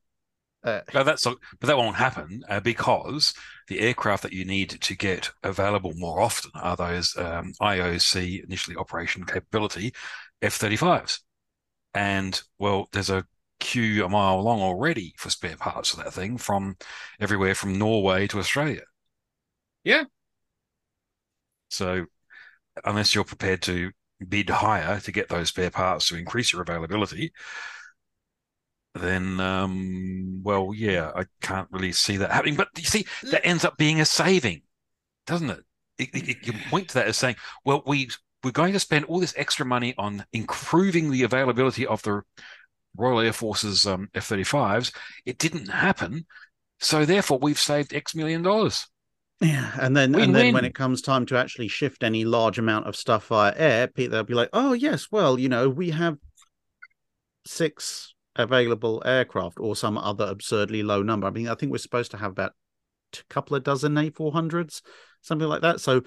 uh, 0.62 0.80
But 0.92 1.04
that's 1.04 1.24
but 1.24 1.38
that 1.62 1.78
won't 1.78 1.96
happen 1.96 2.42
uh, 2.48 2.60
because 2.60 3.32
the 3.68 3.80
aircraft 3.80 4.22
that 4.24 4.32
you 4.34 4.44
need 4.44 4.68
to 4.68 4.94
get 4.94 5.30
available 5.42 5.92
more 5.96 6.20
often 6.20 6.50
are 6.54 6.76
those 6.76 7.16
um, 7.16 7.54
IOC 7.62 8.44
initially 8.44 8.76
operation 8.76 9.24
capability 9.24 9.94
F-35s, 10.42 11.20
and 11.94 12.42
well, 12.58 12.88
there's 12.92 13.10
a 13.10 13.24
queue 13.58 14.04
a 14.04 14.08
mile 14.08 14.42
long 14.42 14.60
already 14.60 15.14
for 15.18 15.30
spare 15.30 15.56
parts 15.56 15.90
for 15.90 15.96
that 16.02 16.12
thing 16.12 16.36
from 16.38 16.76
everywhere 17.20 17.54
from 17.54 17.78
Norway 17.78 18.26
to 18.26 18.38
Australia. 18.38 18.82
Yeah. 19.84 20.04
So 21.68 22.06
unless 22.84 23.14
you're 23.14 23.24
prepared 23.24 23.62
to 23.62 23.90
bid 24.28 24.50
higher 24.50 25.00
to 25.00 25.12
get 25.12 25.28
those 25.28 25.48
spare 25.48 25.70
parts 25.70 26.08
to 26.08 26.16
increase 26.16 26.52
your 26.52 26.62
availability, 26.62 27.32
then 28.94 29.38
um 29.38 30.40
well 30.42 30.72
yeah 30.74 31.12
i 31.14 31.24
can't 31.40 31.68
really 31.70 31.92
see 31.92 32.16
that 32.16 32.32
happening. 32.32 32.56
But 32.56 32.68
you 32.76 32.84
see 32.84 33.06
that 33.30 33.46
ends 33.46 33.64
up 33.64 33.76
being 33.76 34.00
a 34.00 34.04
saving 34.04 34.62
doesn't 35.26 35.50
it? 35.50 35.60
It, 35.98 36.08
it, 36.14 36.28
it 36.28 36.46
you 36.46 36.52
point 36.70 36.88
to 36.88 36.94
that 36.94 37.06
as 37.06 37.16
saying 37.16 37.36
well 37.64 37.82
we 37.86 38.10
we're 38.42 38.50
going 38.50 38.72
to 38.72 38.80
spend 38.80 39.04
all 39.04 39.20
this 39.20 39.34
extra 39.36 39.66
money 39.66 39.94
on 39.98 40.24
improving 40.32 41.10
the 41.10 41.22
availability 41.24 41.86
of 41.86 42.02
the 42.02 42.22
royal 42.96 43.20
air 43.20 43.32
force's 43.32 43.86
um, 43.86 44.08
f-35s 44.14 44.92
it 45.24 45.38
didn't 45.38 45.68
happen. 45.68 46.26
So 46.80 47.04
therefore 47.04 47.38
we've 47.40 47.58
saved 47.58 47.94
x 47.94 48.14
million 48.14 48.42
dollars 48.42 48.86
Yeah, 49.40 49.72
and 49.80 49.96
then 49.96 50.14
and 50.14 50.34
then 50.34 50.52
when 50.52 50.54
Win-win. 50.54 50.64
it 50.66 50.74
comes 50.74 51.00
time 51.00 51.24
to 51.26 51.38
actually 51.38 51.68
shift 51.68 52.02
any 52.02 52.24
large 52.24 52.58
amount 52.58 52.86
of 52.86 52.94
stuff 52.94 53.28
via 53.28 53.54
air, 53.56 53.90
they'll 53.96 54.22
be 54.22 54.34
like, 54.34 54.50
"Oh 54.52 54.74
yes, 54.74 55.08
well, 55.10 55.38
you 55.38 55.48
know, 55.48 55.68
we 55.68 55.90
have 55.90 56.18
six 57.46 58.14
available 58.36 59.02
aircraft 59.04 59.58
or 59.58 59.74
some 59.74 59.96
other 59.96 60.26
absurdly 60.26 60.82
low 60.82 61.02
number. 61.02 61.26
I 61.26 61.30
mean, 61.30 61.48
I 61.48 61.54
think 61.54 61.72
we're 61.72 61.78
supposed 61.78 62.10
to 62.10 62.18
have 62.18 62.32
about 62.32 62.52
a 63.14 63.22
couple 63.30 63.56
of 63.56 63.64
dozen 63.64 63.94
A400s, 63.94 64.82
something 65.22 65.48
like 65.48 65.62
that. 65.62 65.80
So 65.80 66.02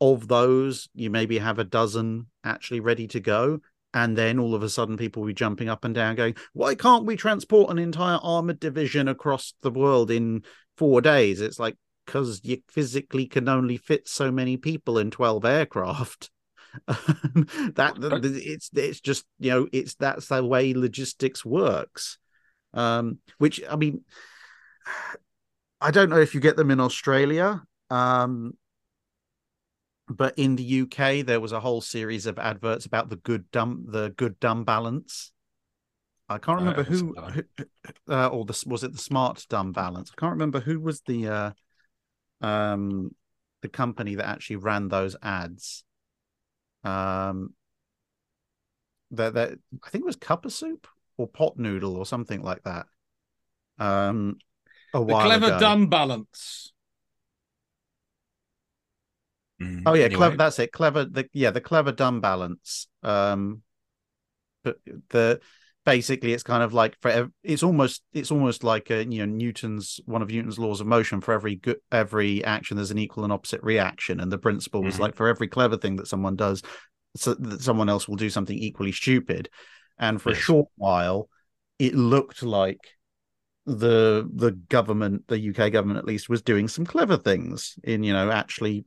of 0.00 0.28
those, 0.28 0.88
you 0.94 1.10
maybe 1.10 1.38
have 1.38 1.58
a 1.58 1.64
dozen 1.64 2.26
actually 2.44 2.80
ready 2.80 3.08
to 3.08 3.20
go." 3.20 3.60
And 3.94 4.16
then 4.16 4.38
all 4.38 4.54
of 4.54 4.62
a 4.62 4.68
sudden, 4.68 4.96
people 4.96 5.22
will 5.22 5.28
be 5.28 5.34
jumping 5.34 5.68
up 5.68 5.84
and 5.84 5.94
down, 5.94 6.14
going, 6.14 6.36
"Why 6.52 6.76
can't 6.76 7.04
we 7.04 7.16
transport 7.16 7.70
an 7.70 7.78
entire 7.78 8.20
armored 8.22 8.60
division 8.60 9.08
across 9.08 9.54
the 9.62 9.70
world 9.72 10.10
in 10.10 10.44
four 10.76 11.00
days?" 11.00 11.40
It's 11.40 11.58
like, 11.58 11.76
because 12.06 12.40
you 12.44 12.62
physically 12.68 13.26
can 13.26 13.48
only 13.48 13.76
fit 13.76 14.08
so 14.08 14.30
many 14.30 14.56
people 14.56 14.98
in 14.98 15.10
12 15.10 15.44
aircraft. 15.44 16.30
That 16.86 17.96
it's 18.22 18.70
it's 18.74 19.00
just 19.00 19.24
you 19.38 19.50
know 19.50 19.68
it's 19.72 19.94
that's 19.94 20.28
the 20.28 20.44
way 20.44 20.74
logistics 20.74 21.44
works. 21.44 22.18
Um 22.74 23.18
which 23.38 23.62
i 23.68 23.76
mean 23.76 24.04
i 25.80 25.90
don't 25.90 26.10
know 26.10 26.20
if 26.20 26.34
you 26.34 26.40
get 26.40 26.56
them 26.56 26.70
in 26.70 26.80
australia 26.80 27.62
um 27.90 28.52
but 30.08 30.38
in 30.38 30.56
the 30.56 30.82
uk 30.82 31.26
there 31.26 31.40
was 31.40 31.52
a 31.52 31.60
whole 31.60 31.80
series 31.80 32.26
of 32.26 32.38
adverts 32.38 32.86
about 32.86 33.08
the 33.08 33.16
good 33.16 33.50
dumb 33.50 33.86
the 33.88 34.10
good 34.16 34.38
dumb 34.40 34.64
balance. 34.64 35.32
I 36.28 36.38
can't 36.38 36.58
remember 36.58 36.82
haven't 36.82 37.14
who, 37.16 37.42
who 37.56 38.12
uh, 38.12 38.28
or 38.28 38.44
the 38.44 38.64
was 38.66 38.82
it 38.82 38.92
the 38.92 38.98
smart 38.98 39.46
dumb 39.48 39.72
balance? 39.72 40.10
I 40.12 40.20
can't 40.20 40.32
remember 40.32 40.60
who 40.60 40.80
was 40.80 41.00
the 41.02 41.28
uh 41.28 41.50
um 42.40 43.14
the 43.62 43.68
company 43.68 44.14
that 44.16 44.26
actually 44.26 44.56
ran 44.56 44.88
those 44.88 45.16
ads 45.22 45.84
um 46.84 47.54
that 49.10 49.34
that 49.34 49.58
i 49.84 49.88
think 49.90 50.02
it 50.02 50.06
was 50.06 50.16
cuppa 50.16 50.50
soup 50.50 50.86
or 51.16 51.26
pot 51.28 51.56
noodle 51.58 51.96
or 51.96 52.04
something 52.06 52.42
like 52.42 52.62
that 52.64 52.86
um 53.78 54.38
a 54.92 55.02
The 55.06 55.14
while 55.14 55.16
clever 55.16 55.50
ago. 55.50 55.58
dumb 55.58 55.88
balance. 55.88 56.72
Mm, 59.60 59.86
oh 59.86 59.94
yeah 59.94 60.08
anyway. 60.08 60.08
clever 60.08 60.36
that's 60.36 60.58
it 60.58 60.72
clever 60.72 61.04
the 61.04 61.28
yeah 61.32 61.50
the 61.50 61.60
clever 61.60 61.92
dumb 61.92 62.20
balance 62.20 62.88
um 63.02 63.62
but 64.62 64.78
the 65.10 65.40
basically 65.86 66.34
it's 66.34 66.42
kind 66.42 66.62
of 66.62 66.74
like 66.74 66.96
for 67.00 67.30
it's 67.42 67.62
almost 67.62 68.02
it's 68.12 68.30
almost 68.30 68.64
like 68.64 68.90
a, 68.90 69.04
you 69.06 69.24
know 69.24 69.32
newton's 69.32 70.00
one 70.04 70.20
of 70.20 70.28
newton's 70.28 70.58
laws 70.58 70.82
of 70.82 70.86
motion. 70.86 71.22
For 71.22 71.32
every 71.32 71.56
good 71.56 71.78
every 71.90 72.44
action 72.44 72.76
there's 72.76 72.90
an 72.90 72.98
equal 72.98 73.24
and 73.24 73.32
opposite 73.32 73.62
reaction. 73.62 74.20
And 74.20 74.30
the 74.30 74.36
principle 74.36 74.82
was 74.82 74.96
Mhm. 74.96 75.00
like 75.00 75.14
for 75.14 75.28
every 75.28 75.48
clever 75.48 75.78
thing 75.78 75.96
that 75.96 76.08
someone 76.08 76.36
does 76.36 76.62
so 77.16 77.32
that 77.34 77.62
someone 77.62 77.88
else 77.88 78.06
will 78.06 78.16
do 78.16 78.28
something 78.28 78.58
equally 78.58 78.92
stupid. 78.92 79.48
And 79.96 80.20
for 80.20 80.32
a 80.32 80.34
short 80.34 80.68
while 80.76 81.30
it 81.78 81.94
looked 81.94 82.42
like 82.42 82.80
the 83.64 84.28
the 84.34 84.52
government 84.52 85.26
the 85.28 85.50
uk 85.50 85.72
government 85.72 85.98
at 85.98 86.04
least 86.04 86.28
was 86.28 86.42
doing 86.42 86.68
some 86.68 86.86
clever 86.86 87.16
things 87.16 87.76
in 87.82 88.04
you 88.04 88.12
know 88.12 88.30
actually 88.30 88.84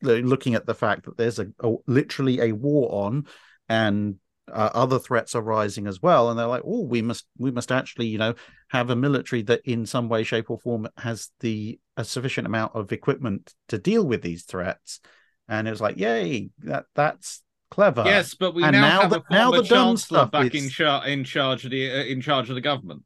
looking 0.00 0.54
at 0.54 0.66
the 0.66 0.74
fact 0.74 1.04
that 1.04 1.16
there's 1.16 1.38
a, 1.38 1.46
a 1.60 1.74
literally 1.86 2.40
a 2.40 2.52
war 2.52 3.06
on 3.06 3.26
and 3.68 4.16
uh, 4.52 4.70
other 4.74 4.98
threats 4.98 5.34
are 5.34 5.42
rising 5.42 5.86
as 5.86 6.02
well 6.02 6.28
and 6.28 6.38
they're 6.38 6.46
like 6.46 6.62
oh 6.66 6.82
we 6.82 7.00
must 7.00 7.26
we 7.38 7.50
must 7.50 7.72
actually 7.72 8.06
you 8.06 8.18
know 8.18 8.34
have 8.68 8.90
a 8.90 8.96
military 8.96 9.40
that 9.42 9.60
in 9.64 9.86
some 9.86 10.08
way 10.08 10.22
shape 10.22 10.50
or 10.50 10.58
form 10.58 10.86
has 10.98 11.30
the 11.40 11.78
a 11.96 12.04
sufficient 12.04 12.46
amount 12.46 12.74
of 12.74 12.92
equipment 12.92 13.54
to 13.68 13.78
deal 13.78 14.04
with 14.04 14.20
these 14.22 14.42
threats. 14.44 15.00
And 15.48 15.68
it 15.68 15.70
was 15.70 15.80
like 15.80 15.96
yay 15.96 16.50
that 16.60 16.86
that's 16.94 17.42
clever. 17.70 18.02
Yes, 18.04 18.34
but 18.34 18.54
we 18.54 18.64
and 18.64 18.72
now, 18.72 18.80
now 18.80 19.00
have 19.02 19.10
the- 19.10 19.20
a 19.20 19.24
now 19.32 19.50
the 19.50 19.62
dumb 19.62 19.96
stuff 19.96 20.30
back 20.30 20.54
is- 20.54 20.64
in, 20.64 20.70
char- 20.70 21.06
in 21.06 21.22
charge 21.24 21.64
of 21.64 21.70
the 21.70 21.90
uh, 21.90 22.04
in 22.04 22.20
charge 22.20 22.48
of 22.48 22.54
the 22.54 22.60
government. 22.60 23.02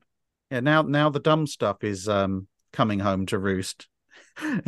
yeah 0.51 0.61
now 0.61 0.83
now 0.83 1.11
the 1.11 1.21
dumb 1.21 1.47
stuff 1.47 1.85
is 1.85 2.09
um 2.09 2.47
coming 2.73 3.01
home 3.01 3.27
to 3.27 3.39
roost 3.39 3.89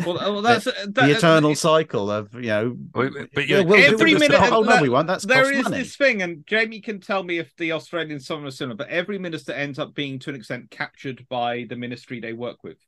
Well, 0.05 0.19
uh, 0.19 0.33
well 0.33 0.43
that's 0.43 0.65
the, 0.65 0.73
that, 0.73 0.95
the 0.95 1.03
uh, 1.03 1.07
eternal 1.09 1.55
cycle 1.55 2.11
of 2.11 2.35
you 2.35 2.43
know. 2.43 2.75
But, 2.77 3.13
but 3.35 3.47
yeah, 3.47 3.59
yeah, 3.59 3.65
we'll 3.65 3.79
do 3.79 3.95
every 3.95 4.15
this- 4.15 4.29
minute- 4.29 4.53
Oh 4.53 4.63
no, 4.63 4.81
we 4.83 4.89
won't. 4.89 5.07
That's 5.07 5.25
there 5.27 5.45
cost 5.45 5.55
is 5.55 5.65
money. 5.65 5.79
this 5.79 5.97
thing, 5.97 6.23
and 6.23 6.47
Jamie 6.47 6.81
can 6.81 7.01
tell 7.01 7.23
me 7.23 7.39
if 7.39 7.55
the 7.57 7.73
Australian 7.73 8.21
summer 8.21 8.49
is 8.49 8.57
similar, 8.59 8.77
but 8.77 8.89
every 8.89 9.19
minister 9.19 9.53
ends 9.53 9.79
up 9.79 9.95
being 9.95 10.19
to 10.21 10.31
an 10.31 10.37
extent 10.37 10.71
captured 10.71 11.27
by 11.29 11.67
the 11.69 11.77
ministry 11.77 12.21
they 12.21 12.33
work 12.33 12.65
with. 12.65 12.79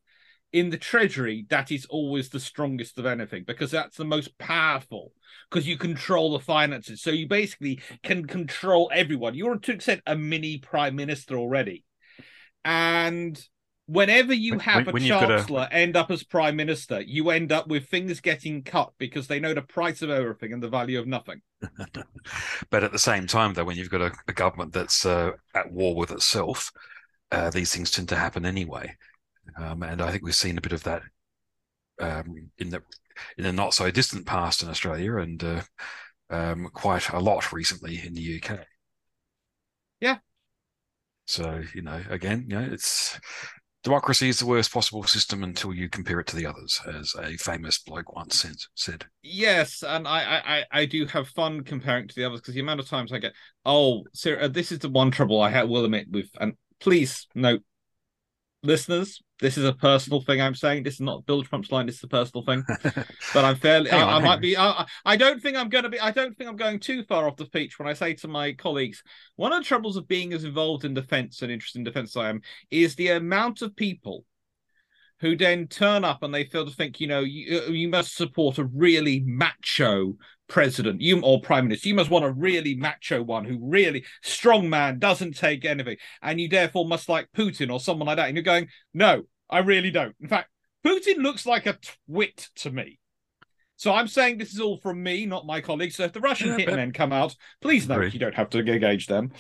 In 0.53 0.69
the 0.69 0.77
Treasury, 0.77 1.47
that 1.49 1.71
is 1.71 1.87
always 1.87 2.29
the 2.29 2.41
strongest 2.41 2.99
of 2.99 3.07
anything 3.07 3.45
because 3.47 3.71
that's 3.71 3.97
the 3.97 4.05
most 4.05 4.37
powerful 4.37 5.13
because 5.51 5.67
you 5.67 5.79
control 5.79 6.33
the 6.33 6.45
finances. 6.45 7.01
So 7.01 7.11
you 7.11 7.27
basically 7.27 7.81
can 8.03 8.27
control 8.27 8.91
everyone. 8.93 9.35
You're 9.35 9.57
to 9.57 9.71
an 9.71 9.77
extent 9.77 10.03
a 10.07 10.15
mini 10.15 10.59
prime 10.59 10.95
minister 10.95 11.37
already. 11.37 11.85
And 12.67 13.43
whenever 13.87 14.33
you 14.33 14.59
have 14.59 14.87
when- 14.87 14.89
a 14.89 14.93
when 14.93 15.03
you've 15.03 15.23
a- 15.23 15.27
chancellor 15.27 15.69
end 15.71 15.97
up 15.97 16.11
as 16.11 16.23
prime 16.23 16.57
minister, 16.57 17.01
you 17.01 17.31
end 17.31 17.53
up 17.53 17.67
with 17.69 17.89
things 17.89 18.21
getting 18.21 18.63
cut 18.63 18.93
because 18.99 19.27
they 19.27 19.41
know 19.41 19.55
the 19.55 19.63
price 19.63 20.03
of 20.03 20.11
everything 20.11 20.53
and 20.53 20.63
the 20.63 20.69
value 20.69 20.99
of 20.99 21.07
nothing. 21.07 21.43
but 22.71 22.85
at 22.85 22.93
the 22.93 22.99
same 22.99 23.27
time, 23.27 23.55
though, 23.55 23.65
when 23.65 23.77
you've 23.77 23.91
got 23.91 24.01
a, 24.01 24.13
a 24.29 24.33
government 24.33 24.73
that's 24.73 25.05
uh, 25.05 25.33
at 25.55 25.71
war 25.73 25.95
with 25.95 26.11
itself, 26.11 26.71
uh, 27.31 27.51
these 27.51 27.75
things 27.75 27.91
tend 27.91 28.09
to 28.09 28.17
happen 28.17 28.45
anyway. 28.45 28.95
Um, 29.57 29.83
and 29.83 30.01
I 30.01 30.11
think 30.11 30.23
we've 30.23 30.35
seen 30.35 30.59
a 30.59 30.63
bit 30.63 30.73
of 30.73 30.85
that 30.85 31.03
um, 32.01 32.51
in 32.59 32.71
the 32.71 32.83
in 33.37 33.45
the 33.45 33.53
not 33.53 33.75
so 33.75 33.91
distant 33.91 34.27
past 34.27 34.63
in 34.63 34.69
Australia, 34.69 35.17
and 35.17 35.43
uh, 35.43 35.63
um, 36.31 36.69
quite 36.73 37.09
a 37.11 37.19
lot 37.19 37.53
recently 37.53 38.01
in 38.05 38.15
the 38.15 38.41
UK. 38.43 38.61
Yeah. 40.01 40.19
So 41.27 41.63
you 41.75 41.83
know, 41.83 42.03
again, 42.09 42.47
you 42.49 42.59
know, 42.59 42.69
it's 42.71 43.19
democracy 43.83 44.29
is 44.29 44.39
the 44.39 44.47
worst 44.47 44.73
possible 44.73 45.03
system 45.05 45.43
until 45.43 45.73
you 45.75 45.89
compare 45.89 46.21
it 46.21 46.27
to 46.29 46.37
the 46.37 46.47
others, 46.47 46.81
as 46.87 47.15
a 47.19 47.37
famous 47.37 47.79
bloke 47.79 48.15
once 48.15 48.47
said. 48.75 49.05
Yes, 49.23 49.83
and 49.83 50.07
I 50.07 50.65
I 50.73 50.81
I- 50.81 50.87
do 50.87 51.07
have 51.07 51.29
fun 51.29 51.63
comparing 51.65 52.09
to 52.09 52.15
the 52.15 52.25
others 52.25 52.41
because 52.41 52.55
the 52.55 52.61
amount 52.61 52.81
of 52.81 52.89
times 52.89 53.13
I 53.13 53.19
get, 53.19 53.33
oh, 53.65 54.05
sir, 54.13 54.49
this 54.49 54.73
is 54.73 54.81
the 54.81 54.89
one 54.89 55.11
trouble 55.11 55.41
I 55.41 55.63
will 55.65 55.85
admit 55.85 56.09
with, 56.11 56.31
and 56.41 56.55
please 56.81 57.27
note, 57.35 57.63
listeners, 58.63 59.23
this 59.41 59.59
is 59.59 59.65
a 59.65 59.73
personal 59.73 60.21
thing 60.21 60.41
I'm 60.41 60.55
saying. 60.55 60.85
This 60.85 60.95
is 60.95 61.01
not 61.01 61.27
Bilgepumps' 61.27 61.73
line. 61.73 61.87
This 61.87 61.97
is 61.97 62.05
a 62.05 62.09
personal 62.09 62.45
thing. 62.45 62.65
But 63.35 63.45
I'm 63.45 63.57
fairly. 63.57 63.91
I, 63.91 64.03
on, 64.03 64.09
I 64.09 64.25
might 64.25 64.35
on. 64.35 64.41
be. 64.41 64.57
I, 64.57 64.87
I 65.05 65.17
don't 65.17 65.43
think 65.43 65.57
I'm 65.57 65.69
going 65.69 65.85
to 65.85 65.91
be. 65.91 65.99
I 65.99 66.11
don't 66.11 66.37
think 66.37 66.49
I'm 66.49 66.57
going 66.57 66.79
too 66.79 67.03
far 67.05 67.27
off 67.27 67.37
the 67.37 67.47
pitch 67.47 67.79
when 67.79 67.89
I 67.89 67.93
say 67.93 68.15
to 68.15 68.29
my 68.29 68.53
colleagues, 68.53 69.03
one 69.37 69.53
of 69.53 69.61
the 69.61 69.65
troubles 69.65 69.97
of 69.97 70.09
being 70.09 70.33
as 70.33 70.45
involved 70.45 70.85
in 70.85 70.95
defence 70.95 71.43
and 71.43 71.51
interested 71.51 71.79
in 71.79 71.85
defence 71.85 72.11
as 72.11 72.17
I 72.17 72.29
am 72.29 72.43
is 72.71 72.95
the 72.95 73.09
amount 73.09 73.63
of 73.63 73.75
people 73.75 74.25
who 75.21 75.37
then 75.37 75.69
turn 75.69 76.05
up 76.05 76.23
and 76.23 76.35
they 76.35 76.45
feel 76.45 76.67
to 76.67 76.73
think, 76.73 77.01
you 77.01 77.07
know, 77.07 77.21
you, 77.21 77.63
you 77.63 77.89
must 77.89 78.17
support 78.17 78.59
a 78.59 78.65
really 78.65 79.21
macho 79.21 80.17
president, 80.53 81.01
you 81.01 81.19
or 81.23 81.41
prime 81.41 81.65
minister. 81.65 81.89
You 81.89 81.95
must 81.95 82.11
want 82.11 82.27
a 82.27 82.31
really 82.31 82.75
macho 82.75 83.23
one 83.23 83.45
who 83.47 83.59
really 83.61 84.05
strong 84.23 84.69
man 84.69 84.99
doesn't 84.99 85.37
take 85.37 85.65
anything, 85.65 85.97
and 86.21 86.39
you 86.39 86.49
therefore 86.49 86.87
must 86.87 87.09
like 87.09 87.29
Putin 87.35 87.73
or 87.73 87.81
someone 87.81 88.07
like 88.07 88.19
that. 88.19 88.29
And 88.29 88.37
you're 88.37 88.45
going, 88.45 88.69
no, 88.93 89.23
I 89.49 89.61
really 89.61 89.91
don't. 89.91 90.15
In 90.21 90.29
fact, 90.29 90.51
Putin 90.87 91.23
looks 91.23 91.47
like 91.47 91.67
a 91.67 91.79
twit 92.07 92.51
to 92.57 92.71
me. 92.71 92.99
So 93.77 93.93
I'm 93.93 94.07
saying 94.07 94.39
this 94.39 94.53
is 94.53 94.61
all 94.61 94.77
from 94.77 95.03
me, 95.03 95.25
not 95.27 95.47
my 95.47 95.61
colleagues. 95.61 95.97
So 95.97 96.05
if 96.05 96.13
the 96.13 96.21
Russian 96.21 96.51
hitmen 96.51 96.95
come 96.95 97.13
out, 97.13 97.35
please 97.63 97.89
Agree. 97.89 98.11
you 98.11 98.19
don't 98.19 98.35
have 98.35 98.51
to 98.51 98.59
engage 98.59 99.07
them. 99.07 99.33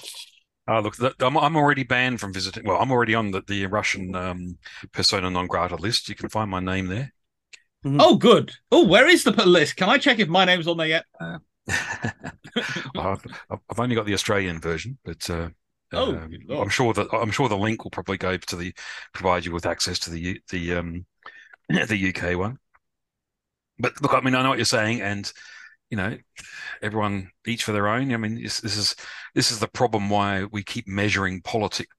Oh, 0.67 0.81
look, 0.81 0.97
I'm, 1.21 1.37
I'm 1.37 1.57
already 1.57 1.85
banned 1.85 2.21
from 2.21 2.33
visiting. 2.33 2.65
Well, 2.65 2.81
I'm 2.81 2.91
already 2.91 3.15
on 3.15 3.33
the, 3.33 3.43
the 3.47 3.67
Russian 3.67 4.15
um, 4.15 4.59
persona 4.93 5.29
non 5.29 5.47
grata 5.47 5.77
list. 5.77 6.09
You 6.09 6.15
can 6.15 6.31
find 6.31 6.51
my 6.51 6.61
name 6.61 6.87
there. 6.87 7.13
Oh, 7.85 8.17
good. 8.17 8.53
Oh, 8.71 8.87
where 8.87 9.09
is 9.09 9.25
the 9.25 9.33
list? 9.47 9.77
Can 9.77 9.89
I 9.89 9.99
check 9.99 10.19
if 10.19 10.29
my 10.29 10.45
name's 10.45 10.69
on 10.69 10.77
there 10.77 10.87
yet? 10.87 11.05
I've, 12.97 13.25
I've 13.51 13.79
only 13.79 13.95
got 13.95 14.07
the 14.07 14.15
Australian 14.15 14.61
version, 14.61 14.99
but 15.05 15.29
uh, 15.31 15.49
Oh, 15.93 16.15
um. 16.15 16.33
I'm 16.51 16.69
sure 16.69 16.95
that 16.95 17.09
I'm 17.13 17.31
sure 17.31 17.49
the 17.49 17.57
link 17.57 17.85
will 17.85 17.91
probably 17.91 18.17
go 18.17 18.37
to 18.37 18.57
the 18.57 18.75
provide 19.13 19.45
you 19.45 19.53
with 19.53 19.67
access 19.67 19.99
to 20.01 20.11
the 20.11 20.41
the 20.51 20.75
um, 20.75 21.07
the 21.69 22.15
UK 22.15 22.39
one. 22.39 22.59
But 23.79 24.01
look, 24.01 24.15
I 24.15 24.21
mean, 24.21 24.35
I 24.35 24.43
know 24.43 24.51
what 24.51 24.59
you're 24.59 24.65
saying, 24.65 25.03
and 25.03 25.31
you 25.91 25.97
know, 25.97 26.17
everyone 26.81 27.31
each 27.47 27.65
for 27.65 27.73
their 27.73 27.89
own. 27.89 28.13
I 28.13 28.17
mean, 28.17 28.43
this, 28.43 28.61
this 28.61 28.77
is 28.77 28.97
this 29.35 29.51
is 29.51 29.59
the 29.61 29.69
problem 29.69 30.09
why 30.09 30.45
we 30.45 30.63
keep 30.63 30.89
measuring 30.89 31.43
politics. 31.43 31.95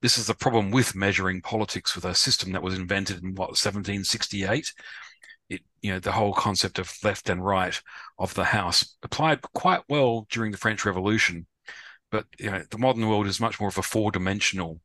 This 0.00 0.18
is 0.18 0.28
the 0.28 0.34
problem 0.34 0.70
with 0.70 0.94
measuring 0.94 1.40
politics 1.42 1.96
with 1.96 2.04
a 2.04 2.14
system 2.14 2.52
that 2.52 2.62
was 2.62 2.78
invented 2.78 3.22
in 3.22 3.34
what 3.34 3.50
1768. 3.50 4.72
It, 5.48 5.60
you 5.82 5.92
know, 5.92 5.98
the 5.98 6.12
whole 6.12 6.32
concept 6.32 6.78
of 6.78 6.92
left 7.02 7.28
and 7.28 7.44
right 7.44 7.80
of 8.18 8.34
the 8.34 8.44
house 8.44 8.96
applied 9.02 9.42
quite 9.42 9.82
well 9.88 10.26
during 10.30 10.52
the 10.52 10.58
French 10.58 10.84
Revolution, 10.84 11.46
but 12.10 12.26
you 12.38 12.50
know, 12.50 12.62
the 12.70 12.78
modern 12.78 13.08
world 13.08 13.26
is 13.26 13.40
much 13.40 13.60
more 13.60 13.68
of 13.68 13.78
a 13.78 13.82
four-dimensional 13.82 14.80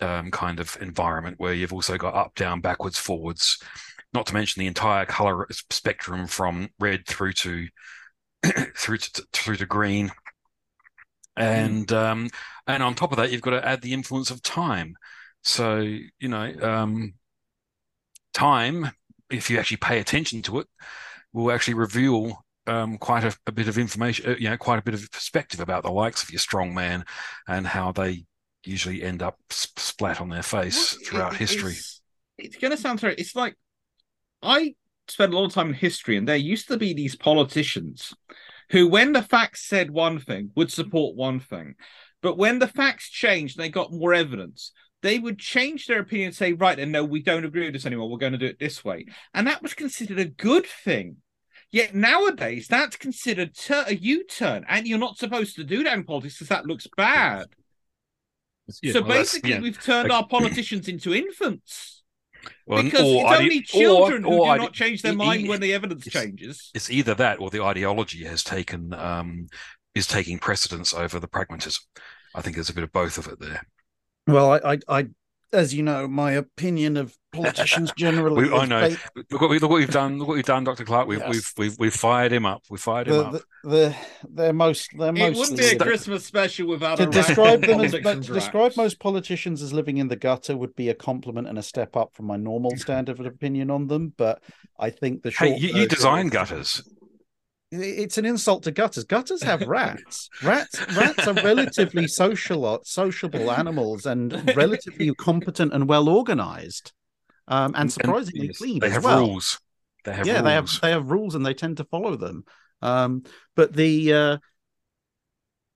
um, 0.00 0.30
kind 0.30 0.60
of 0.60 0.76
environment 0.80 1.38
where 1.38 1.54
you've 1.54 1.72
also 1.72 1.96
got 1.96 2.14
up, 2.14 2.34
down, 2.34 2.60
backwards, 2.60 2.98
forwards. 2.98 3.58
Not 4.12 4.26
to 4.26 4.34
mention 4.34 4.60
the 4.60 4.66
entire 4.66 5.06
color 5.06 5.46
spectrum 5.50 6.26
from 6.26 6.70
red 6.78 7.06
through 7.06 7.32
to 7.32 7.68
through 8.76 8.98
to 8.98 9.26
through 9.32 9.56
to 9.56 9.66
green, 9.66 10.12
and 11.36 11.90
um, 11.92 12.30
and 12.66 12.82
on 12.82 12.94
top 12.94 13.12
of 13.12 13.18
that, 13.18 13.32
you've 13.32 13.42
got 13.42 13.50
to 13.50 13.66
add 13.66 13.82
the 13.82 13.92
influence 13.92 14.30
of 14.30 14.42
time. 14.42 14.96
So 15.42 15.78
you 15.78 16.28
know, 16.28 16.52
um, 16.62 17.14
time, 18.32 18.90
if 19.30 19.50
you 19.50 19.58
actually 19.58 19.78
pay 19.78 20.00
attention 20.00 20.42
to 20.42 20.60
it, 20.60 20.66
will 21.32 21.50
actually 21.52 21.74
reveal 21.74 22.44
um, 22.66 22.96
quite 22.98 23.24
a, 23.24 23.36
a 23.46 23.52
bit 23.52 23.68
of 23.68 23.76
information, 23.78 24.30
uh, 24.30 24.36
you 24.38 24.48
know, 24.48 24.56
quite 24.56 24.78
a 24.78 24.82
bit 24.82 24.94
of 24.94 25.10
perspective 25.10 25.60
about 25.60 25.82
the 25.82 25.90
likes 25.90 26.22
of 26.22 26.30
your 26.30 26.38
strong 26.38 26.74
man 26.74 27.04
and 27.48 27.66
how 27.66 27.92
they 27.92 28.24
usually 28.64 29.02
end 29.02 29.22
up 29.22 29.36
splat 29.50 30.20
on 30.20 30.28
their 30.30 30.42
face 30.42 30.94
Well, 30.96 31.04
throughout 31.04 31.32
it- 31.34 31.38
history. 31.38 31.72
It's, 31.72 32.00
it's 32.38 32.56
going 32.56 32.70
to 32.70 32.76
sound 32.76 32.98
terrible. 33.00 33.20
It's 33.20 33.36
like 33.36 33.54
I 34.42 34.74
spent 35.08 35.32
a 35.34 35.36
lot 35.38 35.44
of 35.46 35.52
time 35.52 35.68
in 35.68 35.74
history, 35.74 36.16
and 36.16 36.26
there 36.26 36.36
used 36.36 36.68
to 36.68 36.76
be 36.76 36.94
these 36.94 37.16
politicians 37.16 38.14
who, 38.70 38.88
when 38.88 39.12
the 39.12 39.22
facts 39.22 39.66
said 39.68 39.90
one 39.90 40.18
thing, 40.18 40.50
would 40.56 40.70
support 40.72 41.16
one 41.16 41.40
thing. 41.40 41.74
But 42.22 42.38
when 42.38 42.58
the 42.58 42.66
facts 42.66 43.10
changed 43.10 43.58
and 43.58 43.64
they 43.64 43.68
got 43.68 43.92
more 43.92 44.14
evidence, 44.14 44.72
they 45.04 45.18
would 45.20 45.38
change 45.38 45.86
their 45.86 46.00
opinion 46.00 46.28
and 46.28 46.34
say, 46.36 46.52
right, 46.54 46.78
and 46.78 46.90
no, 46.90 47.04
we 47.04 47.22
don't 47.22 47.44
agree 47.44 47.66
with 47.66 47.74
this 47.74 47.86
anymore. 47.86 48.10
We're 48.10 48.18
going 48.18 48.32
to 48.32 48.38
do 48.38 48.46
it 48.46 48.58
this 48.58 48.82
way. 48.84 49.06
And 49.34 49.46
that 49.46 49.62
was 49.62 49.74
considered 49.74 50.18
a 50.18 50.24
good 50.24 50.66
thing. 50.66 51.18
Yet 51.70 51.94
nowadays, 51.94 52.66
that's 52.68 52.96
considered 52.96 53.54
tur- 53.54 53.84
a 53.86 53.94
U 53.94 54.24
turn. 54.24 54.64
And 54.68 54.86
you're 54.86 54.98
not 54.98 55.18
supposed 55.18 55.56
to 55.56 55.64
do 55.64 55.84
that 55.84 55.92
in 55.92 56.04
politics 56.04 56.34
because 56.38 56.48
that 56.48 56.66
looks 56.66 56.86
bad. 56.96 57.46
Yeah, 58.82 58.92
so 58.94 59.02
well, 59.02 59.10
basically, 59.18 59.50
yeah. 59.50 59.60
we've 59.60 59.80
turned 59.82 60.08
like- 60.08 60.22
our 60.22 60.26
politicians 60.26 60.88
into 60.88 61.12
infants 61.14 62.02
Well, 62.66 62.82
because 62.82 63.02
or 63.02 63.24
it's 63.32 63.40
only 63.40 63.58
or- 63.58 63.62
children 63.62 64.24
or 64.24 64.30
who 64.32 64.38
do 64.38 64.44
ide- 64.44 64.60
not 64.60 64.72
change 64.72 65.02
their 65.02 65.14
mind 65.14 65.42
e- 65.42 65.48
when 65.48 65.60
the 65.60 65.74
evidence 65.74 66.06
it's- 66.06 66.22
changes. 66.22 66.70
it's 66.74 66.90
either 66.90 67.14
that 67.14 67.40
or 67.40 67.50
the 67.50 67.62
ideology 67.62 68.24
has 68.24 68.42
taken 68.42 68.94
um, 68.94 69.48
is 69.94 70.06
taking 70.06 70.38
precedence 70.38 70.94
over 70.94 71.20
the 71.20 71.28
pragmatism. 71.28 71.82
I 72.34 72.40
think 72.40 72.56
there's 72.56 72.70
a 72.70 72.74
bit 72.74 72.84
of 72.84 72.92
both 72.92 73.18
of 73.18 73.26
it 73.28 73.38
there. 73.38 73.66
Well, 74.26 74.52
I, 74.52 74.72
I, 74.74 74.78
I, 74.88 75.06
as 75.52 75.72
you 75.74 75.82
know, 75.82 76.08
my 76.08 76.32
opinion 76.32 76.96
of 76.96 77.16
politicians 77.32 77.92
generally. 77.98 78.48
We- 78.48 78.56
I 78.56 78.64
know. 78.64 78.88
ba- 78.90 79.24
Look 79.30 79.40
what, 79.40 79.50
we, 79.50 79.58
look 79.58 79.70
what 79.70 79.76
we've 79.76 79.90
done. 79.90 80.18
Look 80.18 80.28
what 80.28 80.34
we've 80.34 80.44
done, 80.44 80.64
Doctor 80.64 80.84
Clarke. 80.84 81.06
We've 81.06 81.18
Yes. 81.20 81.28
we've 81.30 81.52
we've 81.58 81.78
we've 81.78 81.94
fired 81.94 82.32
him 82.32 82.44
up. 82.46 82.62
We 82.70 82.78
fired 82.78 83.06
him 83.08 83.14
The, 83.14 83.24
up. 83.24 83.32
the, 83.32 83.68
the, 83.68 83.96
they're 84.30 84.52
most. 84.52 84.90
They're 84.98 85.08
It 85.10 85.12
mostly. 85.18 85.38
wouldn't 85.40 85.58
be 85.58 85.66
a 85.66 85.78
Christmas 85.78 86.24
special 86.24 86.68
without 86.68 86.96
to 86.98 87.04
a 87.04 87.10
describe 87.10 87.60
them 87.62 87.80
as 87.80 87.92
but 88.02 88.22
to 88.24 88.32
describe 88.32 88.76
most 88.76 88.98
politicians 88.98 89.62
as 89.62 89.72
living 89.72 89.98
in 89.98 90.08
the 90.08 90.16
gutter 90.16 90.56
would 90.56 90.74
be 90.74 90.88
a 90.88 90.94
compliment 90.94 91.46
and 91.46 91.58
a 91.58 91.62
step 91.62 91.96
up 91.96 92.14
from 92.14 92.26
my 92.26 92.36
normal 92.36 92.74
standard 92.76 93.20
of 93.20 93.26
opinion 93.26 93.70
on 93.70 93.86
them. 93.88 94.12
But 94.16 94.42
I 94.78 94.90
think 94.90 95.22
the 95.22 95.30
short 95.30 95.50
hey, 95.50 95.58
you, 95.58 95.68
you 95.80 95.86
design 95.86 96.28
gutters. 96.28 96.82
It's 97.82 98.18
an 98.18 98.24
insult 98.24 98.62
to 98.64 98.70
gutters. 98.70 99.04
Gutters 99.04 99.42
have 99.42 99.62
rats. 99.66 100.28
Rats 100.42 100.78
rats 100.96 101.26
are 101.26 101.34
relatively 101.34 102.06
social 102.22 102.80
sociable 102.84 103.50
animals 103.50 104.06
and 104.06 104.32
relatively 104.56 105.12
competent 105.14 105.72
and 105.72 105.88
well 105.88 106.08
organized. 106.08 106.92
Um, 107.48 107.74
and 107.76 107.92
surprisingly 107.92 108.46
yes, 108.48 108.58
clean 108.58 108.78
They 108.80 108.86
as 108.86 108.92
have 108.94 109.04
well. 109.04 109.20
rules. 109.20 109.60
They 110.04 110.12
have 110.14 110.26
yeah, 110.26 110.34
rules. 110.34 110.44
they 110.44 110.52
have 110.54 110.80
they 110.82 110.90
have 110.90 111.10
rules 111.10 111.34
and 111.34 111.44
they 111.44 111.54
tend 111.54 111.78
to 111.78 111.84
follow 111.84 112.16
them. 112.16 112.44
Um, 112.80 113.24
but 113.56 113.72
the 113.72 114.12
uh, 114.12 114.38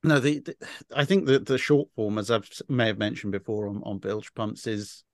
no, 0.02 0.20
the, 0.20 0.40
the 0.40 0.56
I 0.94 1.04
think 1.04 1.26
that 1.26 1.46
the 1.46 1.58
short 1.58 1.88
form, 1.96 2.18
as 2.18 2.30
I 2.30 2.40
may 2.68 2.86
have 2.86 2.98
mentioned 2.98 3.32
before 3.32 3.68
on 3.68 3.82
on 3.84 3.98
bilge 3.98 4.32
pumps, 4.34 4.66
is 4.66 5.04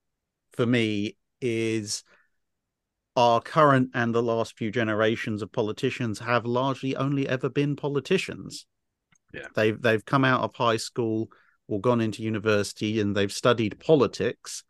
for 0.52 0.66
me 0.66 1.16
is 1.40 2.04
our 3.16 3.40
current 3.40 3.90
and 3.94 4.14
the 4.14 4.22
last 4.22 4.56
few 4.56 4.70
generations 4.70 5.42
of 5.42 5.52
politicians 5.52 6.18
have 6.18 6.44
largely 6.44 6.96
only 6.96 7.28
ever 7.28 7.48
been 7.48 7.76
politicians. 7.76 8.66
Yeah. 9.32 9.46
they've 9.56 9.80
they've 9.80 10.04
come 10.04 10.24
out 10.24 10.42
of 10.42 10.54
high 10.54 10.76
school 10.76 11.28
or 11.66 11.80
gone 11.80 12.00
into 12.00 12.22
university 12.22 13.00
and 13.00 13.16
they've 13.16 13.32
studied 13.32 13.80
politics 13.80 14.62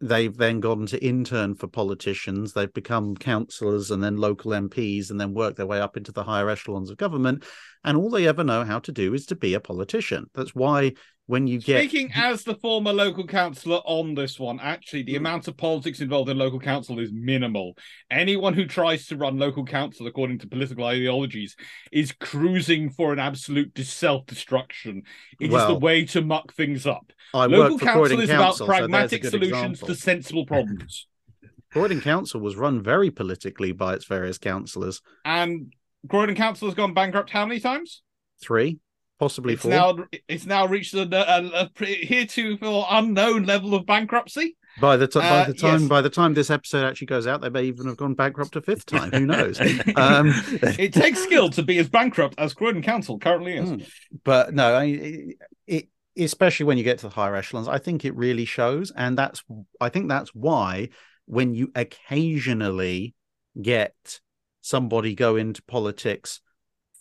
they've 0.00 0.36
then 0.36 0.60
gone 0.60 0.86
to 0.86 1.04
intern 1.04 1.54
for 1.54 1.66
politicians. 1.66 2.52
They've 2.52 2.72
become 2.72 3.16
councillors 3.16 3.90
and 3.90 4.02
then 4.02 4.16
local 4.16 4.52
MPs 4.52 5.10
and 5.10 5.20
then 5.20 5.34
worked 5.34 5.56
their 5.56 5.66
way 5.66 5.80
up 5.80 5.96
into 5.96 6.12
the 6.12 6.24
higher 6.24 6.48
echelons 6.48 6.90
of 6.90 6.96
government. 6.96 7.44
And 7.84 7.96
all 7.96 8.10
they 8.10 8.26
ever 8.28 8.44
know 8.44 8.64
how 8.64 8.78
to 8.80 8.92
do 8.92 9.14
is 9.14 9.26
to 9.26 9.36
be 9.36 9.54
a 9.54 9.60
politician. 9.60 10.26
That's 10.34 10.54
why 10.54 10.92
when 11.26 11.46
you 11.46 11.60
get 11.60 11.84
Speaking 11.88 12.10
as 12.14 12.42
the 12.42 12.56
former 12.56 12.92
local 12.92 13.24
councillor 13.24 13.80
on 13.84 14.14
this 14.16 14.38
one, 14.38 14.58
actually, 14.60 15.04
the 15.04 15.14
Mm. 15.14 15.18
amount 15.18 15.46
of 15.48 15.56
politics 15.56 16.00
involved 16.00 16.28
in 16.28 16.36
local 16.36 16.58
council 16.58 16.98
is 16.98 17.10
minimal. 17.12 17.76
Anyone 18.10 18.52
who 18.52 18.66
tries 18.66 19.06
to 19.06 19.16
run 19.16 19.38
local 19.38 19.64
council 19.64 20.08
according 20.08 20.38
to 20.40 20.48
political 20.48 20.84
ideologies 20.84 21.54
is 21.92 22.10
cruising 22.10 22.90
for 22.90 23.12
an 23.12 23.20
absolute 23.20 23.78
self 23.78 24.26
destruction. 24.26 25.02
It 25.40 25.52
is 25.52 25.66
the 25.66 25.74
way 25.78 26.04
to 26.06 26.20
muck 26.20 26.52
things 26.52 26.84
up. 26.86 27.12
I 27.32 27.46
local 27.46 27.78
council 27.78 28.20
is 28.20 28.28
Council, 28.28 28.34
about 28.34 28.56
so 28.56 28.66
pragmatic 28.66 29.22
good 29.22 29.30
solutions 29.30 29.54
example. 29.78 29.86
to 29.88 29.94
sensible 29.94 30.46
problems. 30.46 31.06
Croydon 31.72 32.00
Council 32.00 32.40
was 32.40 32.56
run 32.56 32.82
very 32.82 33.12
politically 33.12 33.70
by 33.70 33.94
its 33.94 34.04
various 34.04 34.36
councillors. 34.38 35.00
and 35.24 35.72
Croydon 36.08 36.34
Council 36.34 36.68
has 36.68 36.74
gone 36.74 36.94
bankrupt 36.94 37.30
how 37.30 37.44
many 37.46 37.60
times? 37.60 38.02
Three, 38.42 38.78
possibly 39.18 39.54
It's 39.54 39.62
four. 39.62 39.70
now 39.70 39.98
it's 40.28 40.46
now 40.46 40.66
reached 40.66 40.94
a, 40.94 41.02
a, 41.02 41.64
a 41.64 41.68
pre- 41.70 42.04
heretofore 42.06 42.86
unknown 42.90 43.44
level 43.44 43.74
of 43.74 43.86
bankruptcy. 43.86 44.56
By 44.80 44.96
the 44.96 45.08
time, 45.08 45.22
by 45.22 45.40
Uh, 45.40 45.46
the 45.46 45.54
time, 45.54 45.80
yes. 45.80 45.88
by 45.88 46.00
the 46.00 46.10
time 46.10 46.32
this 46.34 46.48
episode 46.48 46.84
actually 46.86 47.08
goes 47.08 47.26
out, 47.26 47.40
they 47.40 47.48
may 47.50 47.64
even 47.64 47.86
have 47.86 47.96
gone 47.96 48.14
bankrupt 48.14 48.54
a 48.56 48.62
fifth 48.62 48.86
time. 48.86 49.10
Who 49.12 49.26
knows? 49.26 49.60
um, 49.96 50.32
It 50.78 50.92
takes 50.92 51.18
skill 51.22 51.50
to 51.50 51.62
be 51.64 51.78
as 51.78 51.88
bankrupt 51.88 52.36
as 52.38 52.54
Croydon 52.54 52.80
Council 52.82 53.18
currently 53.18 53.56
is. 53.56 53.68
Mm. 53.70 53.90
but 54.24 54.54
no, 54.54 54.74
I, 54.74 54.84
it, 54.84 55.36
it 55.66 55.88
especially 56.16 56.66
when 56.66 56.78
you 56.78 56.84
get 56.84 56.98
to 56.98 57.08
the 57.08 57.14
higher 57.14 57.34
echelons, 57.34 57.66
I 57.68 57.78
think 57.78 58.04
it 58.04 58.14
really 58.16 58.44
shows, 58.44 58.92
and 58.96 59.18
that's 59.18 59.42
I 59.80 59.88
think 59.88 60.08
that's 60.08 60.34
why 60.34 60.90
when 61.26 61.52
you 61.54 61.72
occasionally 61.74 63.14
get 63.60 64.20
somebody 64.60 65.14
go 65.14 65.36
into 65.36 65.62
politics 65.62 66.40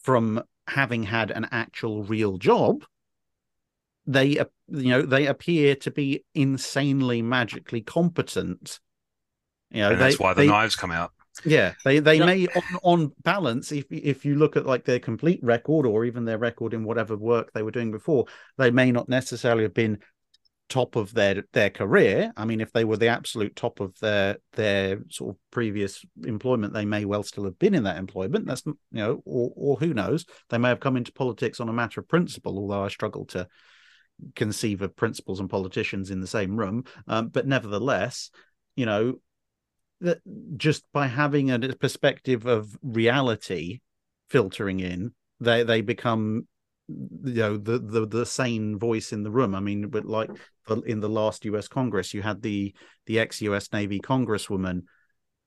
from 0.02 0.42
having 0.68 1.04
had 1.04 1.32
an 1.32 1.48
actual 1.52 2.04
real 2.04 2.38
job, 2.38 2.84
they 4.06 4.28
you 4.68 4.90
know 4.90 5.02
they 5.02 5.26
appear 5.28 5.76
to 5.76 5.92
be 5.92 6.24
insanely 6.34 7.22
magically 7.22 7.82
competent. 7.82 8.80
You 9.72 9.82
know, 9.82 9.92
and 9.92 10.02
that's 10.02 10.18
they- 10.18 10.24
why 10.24 10.34
the 10.34 10.42
they- 10.42 10.48
knives 10.48 10.76
come 10.76 10.92
out. 10.92 11.12
yeah, 11.46 11.74
they 11.86 12.00
they 12.00 12.16
Yep. 12.18 12.26
may 12.26 12.48
on, 12.48 12.64
on 12.84 13.12
balance, 13.24 13.72
if 13.72 13.86
if 13.92 14.26
you 14.26 14.36
look 14.36 14.56
at 14.58 14.66
like 14.66 14.86
their 14.86 15.00
complete 15.00 15.40
record 15.44 15.86
or 15.86 16.06
even 16.06 16.26
their 16.26 16.38
record 16.40 16.74
in 16.74 16.84
whatever 16.84 17.16
work 17.16 17.52
they 17.54 17.62
were 17.64 17.72
doing 17.72 17.92
before, 17.92 18.26
they 18.58 18.72
may 18.72 18.92
not 18.92 19.10
necessarily 19.10 19.64
have 19.64 19.74
been 19.74 20.00
top 20.70 20.96
of 20.96 21.14
their 21.14 21.44
their 21.52 21.70
career. 21.70 22.32
I 22.38 22.46
mean, 22.46 22.62
if 22.62 22.72
they 22.72 22.86
were 22.86 22.98
the 22.98 23.08
absolute 23.08 23.56
top 23.56 23.80
of 23.80 24.00
their 24.00 24.38
their 24.54 25.02
sort 25.10 25.36
of 25.36 25.42
previous 25.52 26.06
employment, 26.24 26.74
they 26.74 26.86
may 26.86 27.06
well 27.06 27.24
still 27.24 27.46
have 27.46 27.60
been 27.60 27.74
in 27.74 27.84
that 27.84 27.98
employment. 27.98 28.46
That's 28.46 28.66
you 28.66 28.78
know, 28.92 29.22
or 29.26 29.52
or 29.56 29.76
who 29.78 29.94
knows, 29.94 30.26
they 30.50 30.58
may 30.58 30.70
have 30.70 30.80
come 30.80 30.96
into 30.96 31.12
politics 31.12 31.60
on 31.60 31.70
a 31.70 31.74
matter 31.74 32.00
of 32.00 32.08
principle. 32.08 32.58
Although 32.58 32.84
I 32.84 32.90
struggle 32.90 33.26
to 33.28 33.48
conceive 34.36 34.82
of 34.82 34.96
principals 34.96 35.40
and 35.40 35.50
politicians 35.50 36.12
in 36.12 36.22
the 36.22 36.28
same 36.28 36.56
room, 36.56 36.84
um, 37.08 37.30
but 37.30 37.48
nevertheless, 37.48 38.30
you 38.76 38.86
know, 38.86 39.16
that 40.02 40.20
just 40.56 40.86
by 40.94 41.08
having 41.08 41.52
a 41.52 41.60
perspective 41.76 42.46
of 42.46 42.78
reality 42.84 43.80
filtering 44.30 44.80
in, 44.80 45.14
they 45.40 45.64
they 45.64 45.82
become 45.82 46.48
you 47.24 47.34
know 47.34 47.58
the 47.58 47.80
the 47.80 48.06
the 48.08 48.26
sane 48.26 48.78
voice 48.80 49.14
in 49.14 49.24
the 49.24 49.32
room. 49.32 49.54
I 49.54 49.60
mean, 49.60 49.88
but 49.90 50.06
like 50.06 50.30
mm-hmm. 50.68 50.80
in 50.88 51.00
the 51.00 51.10
last 51.10 51.46
U.S. 51.46 51.68
Congress, 51.68 52.14
you 52.14 52.22
had 52.22 52.42
the 52.42 52.74
the 53.06 53.20
ex 53.20 53.42
U.S. 53.42 53.72
Navy 53.72 54.00
Congresswoman 54.00 54.84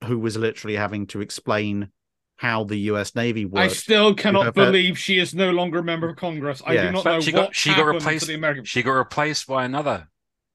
who 0.04 0.18
was 0.18 0.36
literally 0.36 0.76
having 0.76 1.06
to 1.08 1.20
explain 1.20 1.88
how 2.36 2.64
the 2.64 2.76
U.S. 2.76 3.14
Navy 3.14 3.44
works. 3.44 3.72
I 3.72 3.76
still 3.76 4.14
cannot 4.14 4.44
have 4.46 4.56
a- 4.56 4.66
believe 4.66 4.98
she 4.98 5.18
is 5.18 5.34
no 5.34 5.50
longer 5.50 5.78
a 5.78 5.84
member 5.84 6.08
of 6.08 6.16
Congress. 6.16 6.60
I 6.66 6.74
Yeah. 6.74 6.86
do 6.86 6.92
not 6.92 7.04
But 7.04 7.12
know 7.12 7.20
she 7.20 7.32
what 7.32 7.38
got- 7.46 7.54
she 7.54 7.70
got 7.74 7.86
replaced- 7.86 8.26
the 8.26 8.34
American. 8.34 8.64
She 8.64 8.82
got 8.82 8.92
replaced 8.92 9.46
by 9.46 9.64
another 9.64 10.08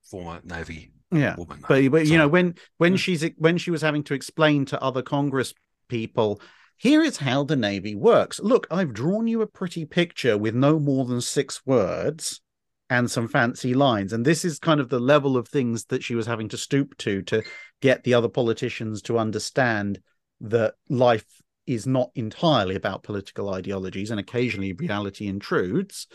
former 0.10 0.42
Navy 0.44 0.92
yeah, 1.12 1.36
woman. 1.36 1.64
but 1.68 1.90
but 1.92 2.08
you 2.08 2.18
know 2.18 2.28
when 2.28 2.56
when 2.78 2.94
Yeah. 2.94 2.98
she's 2.98 3.26
when 3.38 3.58
she 3.58 3.72
was 3.72 3.82
having 3.82 4.04
to 4.06 4.14
explain 4.14 4.66
to 4.66 4.82
other 4.82 5.02
congress 5.02 5.54
people 5.88 6.42
here 6.78 7.02
is 7.02 7.18
how 7.18 7.44
the 7.44 7.56
navy 7.56 7.96
works. 7.96 8.40
Look 8.40 8.68
i've 8.72 8.94
drawn 8.94 9.28
you 9.28 9.42
a 9.42 9.48
pretty 9.48 9.86
picture 9.86 10.38
with 10.38 10.56
no 10.56 10.80
more 10.80 11.06
than 11.06 11.22
six 11.22 11.66
words 11.66 12.42
and 12.90 13.10
some 13.10 13.28
fancy 13.28 13.74
lines. 13.74 14.14
And 14.14 14.26
this 14.26 14.46
is 14.46 14.60
kind 14.60 14.80
of 14.80 14.90
the 14.90 15.00
level 15.00 15.36
of 15.36 15.48
things 15.48 15.86
that 15.86 16.04
she 16.04 16.16
was 16.16 16.26
having 16.26 16.50
to 16.50 16.58
stoop 16.58 16.98
to 17.00 17.22
to 17.24 17.44
get 17.82 18.04
the 18.04 18.14
other 18.14 18.30
politicians 18.30 19.02
to 19.04 19.18
understand 19.18 20.00
that 20.42 20.76
life 20.90 21.26
is 21.66 21.86
not 21.86 22.12
entirely 22.16 22.76
about 22.76 23.04
political 23.04 23.54
ideologies 23.54 24.12
and 24.12 24.20
occasionally 24.20 24.74
reality 24.74 25.28
intrudes. 25.28 26.08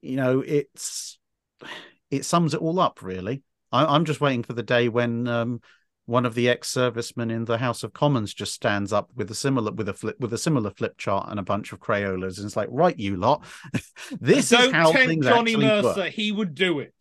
You 0.00 0.16
know 0.16 0.40
it's 0.40 1.18
it 2.10 2.24
sums 2.24 2.54
it 2.54 2.60
all 2.60 2.80
up 2.80 3.02
really. 3.02 3.42
I, 3.70 3.84
I'm 3.84 4.04
just 4.04 4.20
waiting 4.20 4.42
for 4.42 4.54
the 4.54 4.62
day 4.62 4.88
when 4.88 5.28
um, 5.28 5.60
one 6.08 6.24
of 6.24 6.34
the 6.34 6.48
ex-servicemen 6.48 7.30
in 7.30 7.44
the 7.44 7.58
House 7.58 7.82
of 7.82 7.92
Commons 7.92 8.32
just 8.32 8.54
stands 8.54 8.94
up 8.94 9.10
with 9.14 9.30
a 9.30 9.34
similar 9.34 9.70
with 9.70 9.90
a 9.90 9.92
flip 9.92 10.16
with 10.18 10.32
a 10.32 10.38
similar 10.38 10.70
flip 10.70 10.96
chart 10.96 11.28
and 11.30 11.38
a 11.38 11.42
bunch 11.42 11.72
of 11.74 11.80
Crayolas, 11.80 12.38
and 12.38 12.46
it's 12.46 12.56
like, 12.56 12.68
right, 12.72 12.98
you 12.98 13.16
lot, 13.16 13.44
this 14.20 14.48
Don't 14.48 14.64
is 14.68 14.72
how 14.72 14.90
tempt 14.92 15.06
things 15.06 15.26
Johnny 15.26 15.52
actually 15.52 15.66
Mercer. 15.66 16.00
work. 16.00 16.10
He 16.10 16.32
would 16.32 16.54
do 16.54 16.78
it. 16.80 16.94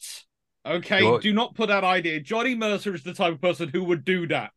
Okay, 0.66 1.03
Well- 1.03 1.20
do 1.20 1.32
not 1.32 1.55
put 1.55 1.70
that 1.70 1.86
idea. 1.86 2.20
Johnny 2.20 2.53
Mercer 2.53 2.93
is 2.93 3.03
the 3.03 3.14
type 3.14 3.32
of 3.34 3.41
person 3.41 3.70
who 3.70 3.86
would 3.86 4.03
do 4.03 4.28
that 4.28 4.51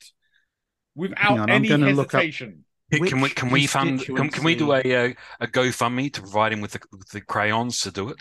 without 0.97 1.31
on, 1.31 1.41
I'm 1.43 1.51
any 1.51 1.69
gonna 1.69 1.91
look 1.93 2.13
up- 2.13 2.21
hesitation. 2.21 2.65
Can, 2.93 3.07
can 3.07 3.21
we 3.21 3.31
can 3.31 3.51
we 3.51 3.69
fund 3.69 4.05
can, 4.05 4.31
can 4.31 4.43
we 4.43 4.57
do 4.57 4.73
a 4.73 4.81
uh, 4.81 5.13
a 5.39 5.47
GoFundMe 5.47 6.13
to 6.13 6.23
provide 6.23 6.53
him 6.53 6.61
with 6.61 6.73
the, 6.73 6.81
with 6.91 7.09
the 7.11 7.21
crayons 7.21 7.83
to 7.83 7.93
do 7.93 8.09
it? 8.09 8.19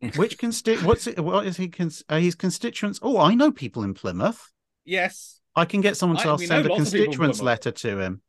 Which 0.16 0.38
consti- 0.38 0.82
what's 0.82 1.06
it? 1.06 1.20
What 1.20 1.44
is 1.44 1.58
he? 1.58 1.68
Cons- 1.68 2.02
are 2.08 2.18
his 2.18 2.34
constituents? 2.34 2.98
Oh, 3.02 3.18
I 3.20 3.34
know 3.34 3.52
people 3.52 3.82
in 3.84 3.92
Plymouth. 3.92 4.50
Yes. 4.84 5.40
I 5.54 5.64
can 5.64 5.80
get 5.80 5.96
someone 5.96 6.18
to 6.18 6.30
I- 6.30 6.36
send 6.36 6.66
a 6.66 6.68
know 6.68 6.74
lots 6.74 6.88
of 6.88 6.92
people 6.92 7.04
in 7.04 7.08
constituents 7.08 7.40
letter 7.42 7.70
to 7.72 7.98
him. 7.98 8.22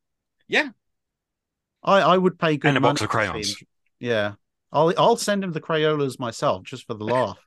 Yeah. 0.47 0.69
I 1.83 1.99
I 2.01 2.17
would 2.17 2.39
pay 2.39 2.57
good 2.57 2.69
And 2.69 2.77
a 2.77 2.81
box 2.81 3.01
of 3.01 3.09
crayons. 3.09 3.55
Yeah, 3.99 4.33
I'll 4.71 4.93
I'll 4.97 5.17
send 5.17 5.43
him 5.43 5.51
the 5.51 5.61
Crayolas 5.61 6.19
myself 6.19 6.63
just 6.63 6.87
for 6.87 6.93
the 6.93 7.05
laugh. 7.05 7.37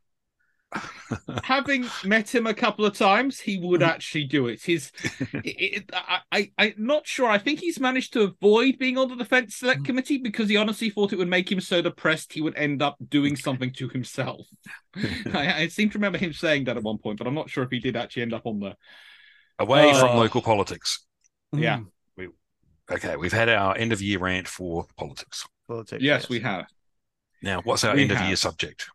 Having 1.43 1.95
met 2.03 2.35
him 2.35 2.47
a 2.47 2.55
couple 2.55 2.85
of 2.85 2.97
times, 2.97 3.41
he 3.41 3.59
would 3.59 3.81
Mm-hmm. 3.81 3.91
actually 3.91 4.25
do 4.25 4.49
it. 4.49 4.63
His, 4.63 4.91
it, 5.33 5.85
it, 5.85 5.91
I, 5.95 6.21
I, 6.33 6.53
I'm 6.59 6.75
not 6.79 7.07
sure. 7.07 7.29
I 7.29 7.39
think 7.39 7.61
he's 7.61 7.79
managed 7.81 8.13
to 8.15 8.23
avoid 8.23 8.79
being 8.79 8.99
on 8.99 9.09
the 9.09 9.17
defense 9.17 9.57
select 9.57 9.85
committee 9.85 10.19
because 10.19 10.49
he 10.49 10.57
honestly 10.57 10.91
thought 10.91 11.13
it 11.13 11.19
would 11.19 11.29
make 11.29 11.51
him 11.51 11.61
so 11.61 11.83
depressed 11.83 12.33
he 12.33 12.43
would 12.43 12.57
end 12.57 12.83
up 12.83 12.97
doing 13.09 13.37
something 13.37 13.73
to 13.75 13.89
himself. 13.89 14.47
I, 15.35 15.63
I 15.63 15.69
seem 15.69 15.91
to 15.91 15.99
remember 15.99 16.19
him 16.19 16.33
saying 16.33 16.65
that 16.65 16.77
at 16.77 16.83
one 16.83 16.99
point, 16.99 17.19
but 17.19 17.27
I'm 17.27 17.35
not 17.35 17.51
sure 17.51 17.65
if 17.65 17.71
he 17.71 17.81
did 17.81 17.97
actually 17.97 18.23
end 18.23 18.35
up 18.35 18.47
on 18.47 18.61
there. 18.61 18.77
Away 19.59 19.93
from 19.95 20.11
Oh. 20.11 20.19
local 20.19 20.43
politics. 20.43 21.05
Yeah. 21.53 21.79
Mm, 21.79 22.29
Okay, 22.89 23.17
we've 23.17 23.33
had 23.33 23.49
our 23.49 23.77
end 23.77 23.93
of 23.93 24.01
year 24.01 24.21
rant 24.21 24.47
for 24.47 24.87
politics. 24.97 25.45
politics, 25.67 26.03
Yes, 26.03 26.29
we 26.29 26.39
have. 26.41 26.67
Now, 27.43 27.61
what's 27.63 27.83
our 27.85 27.95
We 27.95 28.03
end 28.03 28.13
of 28.13 28.21
year 28.23 28.37
subject? 28.37 28.89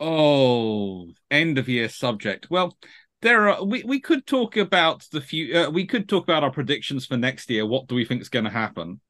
Oh, 0.00 1.08
end 1.30 1.58
of 1.58 1.68
year 1.68 1.88
subject. 1.88 2.50
Well, 2.50 2.76
there 3.22 3.48
are 3.48 3.64
we, 3.64 3.82
we 3.84 4.00
could 4.00 4.26
talk 4.26 4.56
about 4.56 5.06
the 5.12 5.20
few 5.20 5.56
uh, 5.56 5.70
we 5.70 5.86
could 5.86 6.08
talk 6.08 6.24
about 6.24 6.42
our 6.44 6.50
predictions 6.50 7.06
for 7.06 7.16
next 7.16 7.48
year. 7.50 7.64
What 7.64 7.86
do 7.86 7.94
we 7.94 8.04
think 8.04 8.20
is 8.20 8.28
going 8.28 8.44
to 8.44 8.50
happen? 8.50 9.00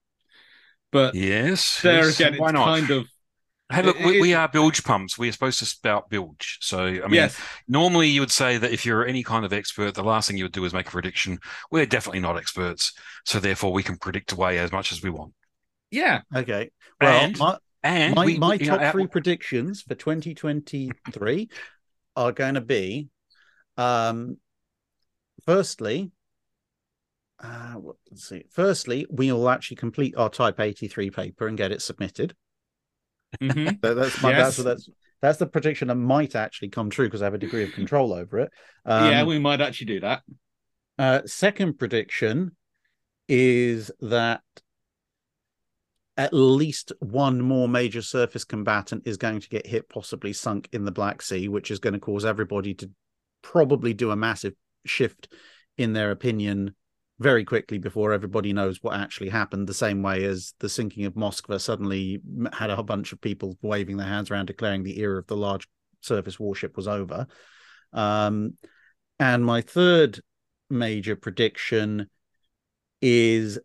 But 0.92 1.14
Yes. 1.14 1.80
there 1.82 2.04
yes, 2.04 2.20
again, 2.20 2.34
why 2.38 2.48
it's 2.48 2.52
not? 2.52 2.64
kind 2.66 2.90
of 2.90 3.06
Hey, 3.72 3.82
look, 3.82 3.98
it- 3.98 4.06
we, 4.06 4.20
we 4.20 4.34
are 4.34 4.46
bilge 4.46 4.84
pumps. 4.84 5.18
We're 5.18 5.32
supposed 5.32 5.58
to 5.60 5.66
spout 5.66 6.10
bilge. 6.10 6.58
So, 6.60 6.84
I 6.84 7.08
mean, 7.08 7.14
yes, 7.14 7.40
normally 7.66 8.08
you 8.08 8.20
would 8.20 8.30
say 8.30 8.58
that 8.58 8.70
if 8.72 8.84
you're 8.84 9.06
any 9.06 9.22
kind 9.22 9.44
of 9.44 9.52
expert, 9.54 9.94
the 9.94 10.04
last 10.04 10.28
thing 10.28 10.36
you 10.36 10.44
would 10.44 10.52
do 10.52 10.64
is 10.66 10.74
make 10.74 10.86
a 10.86 10.90
prediction. 10.90 11.38
We're 11.70 11.86
definitely 11.86 12.20
not 12.20 12.36
experts. 12.36 12.92
So, 13.24 13.40
therefore, 13.40 13.72
we 13.72 13.82
can 13.82 13.96
predict 13.96 14.32
away 14.32 14.58
as 14.58 14.70
much 14.70 14.92
as 14.92 15.02
we 15.02 15.08
want. 15.10 15.32
yeah. 15.90 16.20
Okay. 16.36 16.70
Well, 17.00 17.24
And- 17.24 17.38
my, 17.38 17.56
And 17.84 18.14
my, 18.14 18.24
we, 18.24 18.38
my 18.38 18.54
you 18.54 18.66
know, 18.66 18.72
top 18.72 18.80
our- 18.80 18.92
three 18.92 19.06
predictions 19.06 19.82
for 19.82 19.94
2023 19.94 21.48
are 22.16 22.32
going 22.32 22.54
to 22.54 22.60
be 22.60 23.08
um 23.76 24.36
firstly 25.44 26.10
uh 27.42 27.74
let's 28.10 28.28
see 28.28 28.44
firstly 28.52 29.04
we 29.10 29.30
will 29.32 29.48
actually 29.50 29.76
complete 29.76 30.14
our 30.16 30.28
type 30.30 30.60
83 30.60 31.10
paper 31.10 31.48
and 31.48 31.58
get 31.58 31.72
it 31.72 31.82
submitted 31.82 32.34
mhm. 33.42 33.80
That- 33.82 33.94
that's 33.94 34.22
my 34.22 34.30
Yes. 34.30 34.56
that's 34.56 34.64
that's 34.64 34.88
that's 35.20 35.38
the 35.38 35.46
prediction 35.46 35.88
that 35.88 35.96
might 35.96 36.36
actually 36.36 36.68
come 36.68 36.88
true 36.88 37.06
because 37.06 37.20
i 37.20 37.24
have 37.26 37.34
a 37.34 37.38
degree 37.38 37.64
of 37.64 37.72
control 37.72 38.12
over 38.12 38.38
it 38.40 38.52
um, 38.86 39.10
yeah, 39.10 39.24
we 39.24 39.38
might 39.38 39.60
actually 39.60 39.86
do 39.86 40.00
that. 40.00 40.22
uh, 40.98 41.20
second 41.26 41.78
prediction 41.78 42.54
is 43.28 43.90
that 44.00 44.42
at 46.16 46.32
least 46.32 46.92
one 47.00 47.40
more 47.40 47.68
major 47.68 48.02
surface 48.02 48.44
combatant 48.44 49.02
is 49.06 49.16
going 49.16 49.40
to 49.40 49.48
get 49.48 49.66
hit, 49.66 49.88
possibly 49.88 50.32
sunk 50.32 50.68
in 50.72 50.84
the 50.84 50.92
Black 50.92 51.22
Sea, 51.22 51.48
which 51.48 51.70
is 51.70 51.80
going 51.80 51.94
to 51.94 52.00
cause 52.00 52.24
everybody 52.24 52.74
to 52.74 52.90
probably 53.42 53.92
do 53.92 54.10
a 54.10 54.16
massive 54.16 54.54
shift 54.86 55.32
in 55.76 55.92
their 55.92 56.10
opinion 56.10 56.74
very 57.18 57.44
quickly 57.44 57.78
before 57.78 58.12
everybody 58.12 58.52
knows 58.52 58.78
what 58.82 58.96
actually 58.96 59.28
happened. 59.28 59.66
The 59.66 59.74
same 59.74 60.02
way 60.02 60.24
as 60.24 60.54
the 60.60 60.68
sinking 60.68 61.04
of 61.04 61.14
Moskva 61.14 61.60
suddenly 61.60 62.20
had 62.52 62.70
a 62.70 62.82
bunch 62.82 63.12
of 63.12 63.20
people 63.20 63.56
waving 63.62 63.96
their 63.96 64.06
hands 64.06 64.30
around, 64.30 64.46
declaring 64.46 64.82
the 64.82 65.00
era 65.00 65.18
of 65.18 65.26
the 65.26 65.36
large 65.36 65.68
surface 66.00 66.38
warship 66.38 66.76
was 66.76 66.88
over. 66.88 67.26
Um, 67.92 68.54
and 69.18 69.44
my 69.44 69.60
third 69.62 70.20
major 70.70 71.16
prediction 71.16 72.08
is 73.00 73.58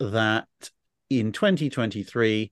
that 0.00 0.48
in 1.10 1.32
2023, 1.32 2.50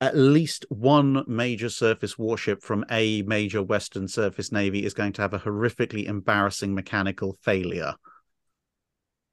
at 0.00 0.16
least 0.16 0.64
one 0.70 1.24
major 1.26 1.68
surface 1.68 2.18
warship 2.18 2.62
from 2.62 2.84
a 2.90 3.22
major 3.22 3.62
Western 3.62 4.08
surface 4.08 4.50
navy 4.50 4.84
is 4.84 4.94
going 4.94 5.12
to 5.12 5.22
have 5.22 5.34
a 5.34 5.38
horrifically 5.38 6.06
embarrassing 6.06 6.74
mechanical 6.74 7.36
failure. 7.42 7.94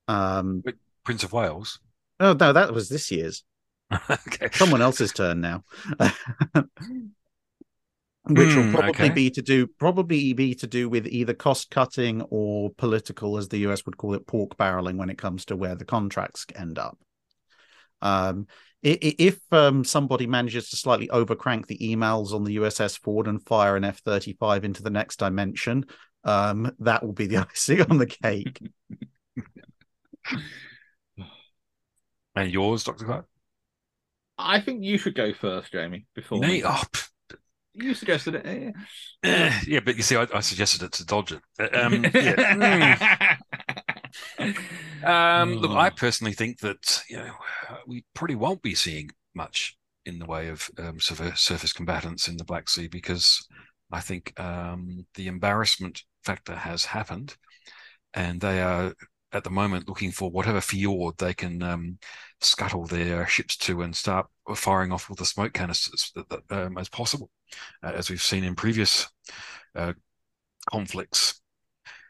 Um, 0.08 0.64
Prince 1.04 1.24
of 1.24 1.34
Wales. 1.34 1.80
Oh 2.20 2.34
no, 2.34 2.54
that 2.54 2.74
was 2.74 2.90
this 2.90 3.12
year's. 3.12 3.44
okay. 4.10 4.50
Someone 4.52 4.82
else's 4.82 5.14
turn 5.14 5.42
now. 5.42 5.64
Which 8.30 8.56
will 8.56 8.64
Hmm, 8.64 8.72
probably 8.72 9.10
okay. 9.10 9.10
be 9.10 9.30
to 9.32 9.42
do 9.42 9.68
probably 9.68 10.34
be 10.34 10.54
to 10.56 10.68
do 10.68 10.90
with 10.90 11.08
either 11.08 11.34
cost 11.34 11.70
cutting 11.72 12.22
or 12.24 12.72
political, 12.72 13.38
as 13.38 13.48
the 13.48 13.60
US 13.60 13.86
would 13.86 13.98
call 13.98 14.14
it, 14.16 14.28
pork 14.28 14.58
barreling 14.58 14.98
when 14.98 15.10
it 15.10 15.18
comes 15.18 15.46
to 15.46 15.56
where 15.56 15.76
the 15.76 15.86
contracts 15.86 16.46
end 16.56 16.78
up. 16.78 16.98
Um, 18.02 18.48
i- 18.86 18.90
i- 19.02 19.16
if 19.20 19.40
um, 19.52 19.84
somebody 19.84 20.28
manages 20.28 20.70
to 20.70 20.76
slightly 20.76 21.08
overcrank 21.08 21.66
the 21.68 21.78
EMALS 21.94 22.34
on 22.34 22.44
the 22.44 22.56
USS 22.56 22.98
Ford 22.98 23.28
and 23.28 23.44
fire 23.46 23.76
an 23.76 23.84
F 23.84 24.00
thirty 24.02 24.34
five 24.34 24.64
into 24.64 24.84
the 24.84 24.90
next 24.90 25.18
dimension, 25.20 25.86
um, 26.24 26.72
that 26.80 27.04
will 27.04 27.14
be 27.14 27.28
the 27.28 27.38
icing 27.50 27.82
on 27.82 27.98
the 27.98 28.06
cake. 28.08 28.62
And 32.36 32.52
yours, 32.52 32.84
Dr. 32.84 33.06
Clarke? 33.06 33.26
I 34.38 34.60
think 34.62 34.84
you 34.84 35.00
should 35.00 35.16
go 35.16 35.34
first, 35.34 35.72
Jamie. 35.72 36.06
Before 36.14 36.40
Me? 36.40 36.48
me. 36.48 36.64
Oh, 36.64 36.84
you 37.74 37.96
suggested 37.96 38.36
it. 38.36 38.46
eh? 38.46 38.72
eh, 39.24 39.60
yeah, 39.66 39.80
but 39.80 39.96
you 39.98 40.04
see, 40.04 40.16
I, 40.16 40.28
I 40.34 40.42
suggested 40.42 40.84
it 40.84 40.92
to 40.94 41.06
dodge 41.06 41.32
it. 41.32 41.42
Uh, 41.60 41.86
Um, 41.86 42.04
yeah. 42.14 43.38
Hmm. 44.40 44.52
Um, 45.08 45.56
look, 45.56 45.72
I 45.72 45.90
personally 45.90 46.34
think 46.34 46.60
that 46.60 47.02
you 47.10 47.18
know 47.18 47.32
we 47.88 48.04
probably 48.14 48.36
won't 48.36 48.62
be 48.62 48.76
seeing 48.76 49.10
much 49.34 49.78
in 50.06 50.20
the 50.20 50.26
way 50.26 50.50
of 50.50 50.70
um, 50.78 51.00
surface, 51.00 51.72
combatants 51.72 52.28
in 52.28 52.36
the 52.36 52.44
Black 52.44 52.70
Sea 52.70 52.88
because 52.88 53.46
I 53.90 54.02
think 54.02 54.38
um, 54.38 55.06
the 55.16 55.28
embarrassment 55.28 56.04
factor 56.26 56.56
has 56.56 56.84
happened, 56.84 57.38
and 58.14 58.42
they 58.42 58.62
are 58.62 58.94
at 59.32 59.46
the 59.46 59.50
moment 59.50 59.88
looking 59.88 60.12
for 60.12 60.30
whatever 60.30 60.60
fjord 60.60 61.18
they 61.18 61.34
can 61.34 61.64
um, 61.64 61.98
scuttle 62.42 62.86
their 62.86 63.26
ships 63.28 63.56
to 63.58 63.84
and 63.84 63.96
start 63.96 64.28
firing 64.56 64.92
off 64.92 65.10
all 65.10 65.16
the 65.16 65.26
smoke 65.26 65.54
canisters 65.54 66.12
um, 66.50 66.78
as 66.78 66.90
possible, 66.90 67.30
uh, 67.82 67.94
as 67.96 68.10
we've 68.10 68.22
seen 68.22 68.44
in 68.44 68.56
previous 68.56 69.08
uh, 69.74 69.94
conflicts. 70.70 71.42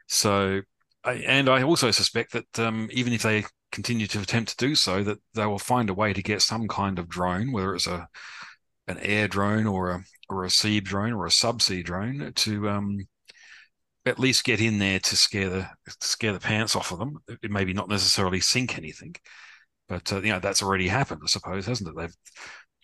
So 0.07 0.61
And 1.07 1.47
I 1.47 1.63
also 1.63 1.91
suspect 1.91 2.34
that 2.34 2.59
um, 2.59 2.89
even 2.91 3.13
if 3.13 3.23
they 3.23 3.45
continue 3.71 4.07
to 4.07 4.19
attempt 4.19 4.51
to 4.51 4.65
do 4.65 4.75
so, 4.75 5.03
that 5.03 5.19
they 5.34 5.45
will 5.45 5.59
find 5.59 5.89
a 5.89 5.93
way 5.93 6.13
to 6.13 6.21
get 6.21 6.41
some 6.41 6.67
kind 6.67 6.99
of 6.99 7.07
drone, 7.07 7.51
whether 7.51 7.75
it's 7.75 7.88
a 7.88 8.07
an 8.88 8.97
air 8.99 9.27
drone 9.27 9.67
or 9.67 9.91
a 9.91 10.03
or 10.29 10.43
a 10.43 10.49
sea 10.49 10.79
drone 10.79 11.13
or 11.13 11.25
a 11.25 11.29
subsea 11.29 11.84
drone, 11.84 12.34
to 12.35 12.69
um, 12.69 13.07
at 14.05 14.19
least 14.19 14.43
get 14.43 14.61
in 14.61 14.79
there 14.79 14.99
to 14.99 15.15
scare 15.15 15.49
the 15.49 15.69
scare 16.01 16.34
the 16.34 16.39
pants 16.39 16.75
off 16.75 16.91
of 16.91 16.99
them. 16.99 17.19
It 17.41 17.51
maybe 17.51 17.73
not 17.73 17.89
necessarily 17.89 18.41
sink 18.41 18.77
anything, 18.77 19.15
but 19.88 20.11
uh, 20.11 20.21
you 20.21 20.31
know 20.31 20.39
that's 20.39 20.63
already 20.63 20.89
happened, 20.89 21.21
I 21.23 21.27
suppose, 21.27 21.65
hasn't 21.65 21.89
it? 21.89 21.95
They've 21.95 22.15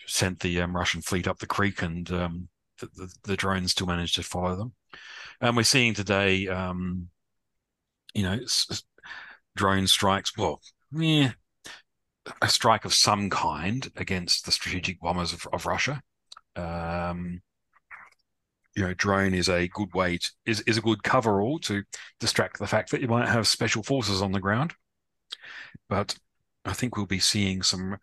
sent 0.08 0.40
the 0.40 0.62
um, 0.62 0.76
Russian 0.76 1.02
fleet 1.02 1.28
up 1.28 1.40
the 1.40 1.48
creek, 1.48 1.82
and 1.82 2.10
um, 2.12 2.48
the, 2.80 2.88
the, 2.96 3.14
the 3.24 3.38
drones 3.38 3.72
still 3.72 3.88
managed 3.88 4.16
to 4.16 4.24
follow 4.24 4.56
them. 4.56 4.74
And 5.42 5.58
we're 5.58 5.64
seeing 5.64 5.94
today. 5.94 6.48
Um, 6.48 7.10
you 8.14 8.24
know, 8.24 8.40
drone 9.56 9.88
strikes. 9.88 10.38
Well, 10.38 10.62
yeah, 10.92 11.32
a 12.42 12.48
strike 12.48 12.86
of 12.86 12.94
some 12.94 13.30
kind 13.30 13.92
against 13.96 14.46
the 14.46 14.52
strategic 14.52 15.00
bombers 15.00 15.34
of, 15.34 15.48
of 15.52 15.66
Russia. 15.66 16.02
Um, 16.56 17.42
you 18.76 18.84
know, 18.84 18.94
drone 18.94 19.34
is 19.34 19.50
a 19.50 19.68
good 19.68 19.94
way 19.94 20.18
to, 20.18 20.32
is 20.46 20.62
is 20.62 20.78
a 20.78 20.82
good 20.82 21.04
coverall 21.04 21.60
to 21.60 21.84
distract 22.20 22.60
the 22.60 22.68
fact 22.68 22.92
that 22.92 23.02
you 23.02 23.08
might 23.08 23.28
have 23.28 23.48
special 23.48 23.84
forces 23.84 24.22
on 24.22 24.32
the 24.32 24.40
ground. 24.40 24.74
But 25.90 26.16
I 26.66 26.74
think 26.74 26.96
we'll 26.96 27.06
be 27.06 27.20
seeing 27.20 27.62
some, 27.62 27.98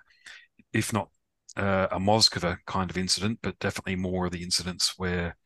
if 0.73 0.93
not 0.93 1.09
uh, 1.57 1.89
a 1.91 1.99
Moskva 1.99 2.59
kind 2.67 2.91
of 2.91 2.99
incident, 2.99 3.41
but 3.43 3.59
definitely 3.59 3.97
more 3.97 4.27
of 4.27 4.33
the 4.33 4.43
incidents 4.43 4.95
where 4.97 5.37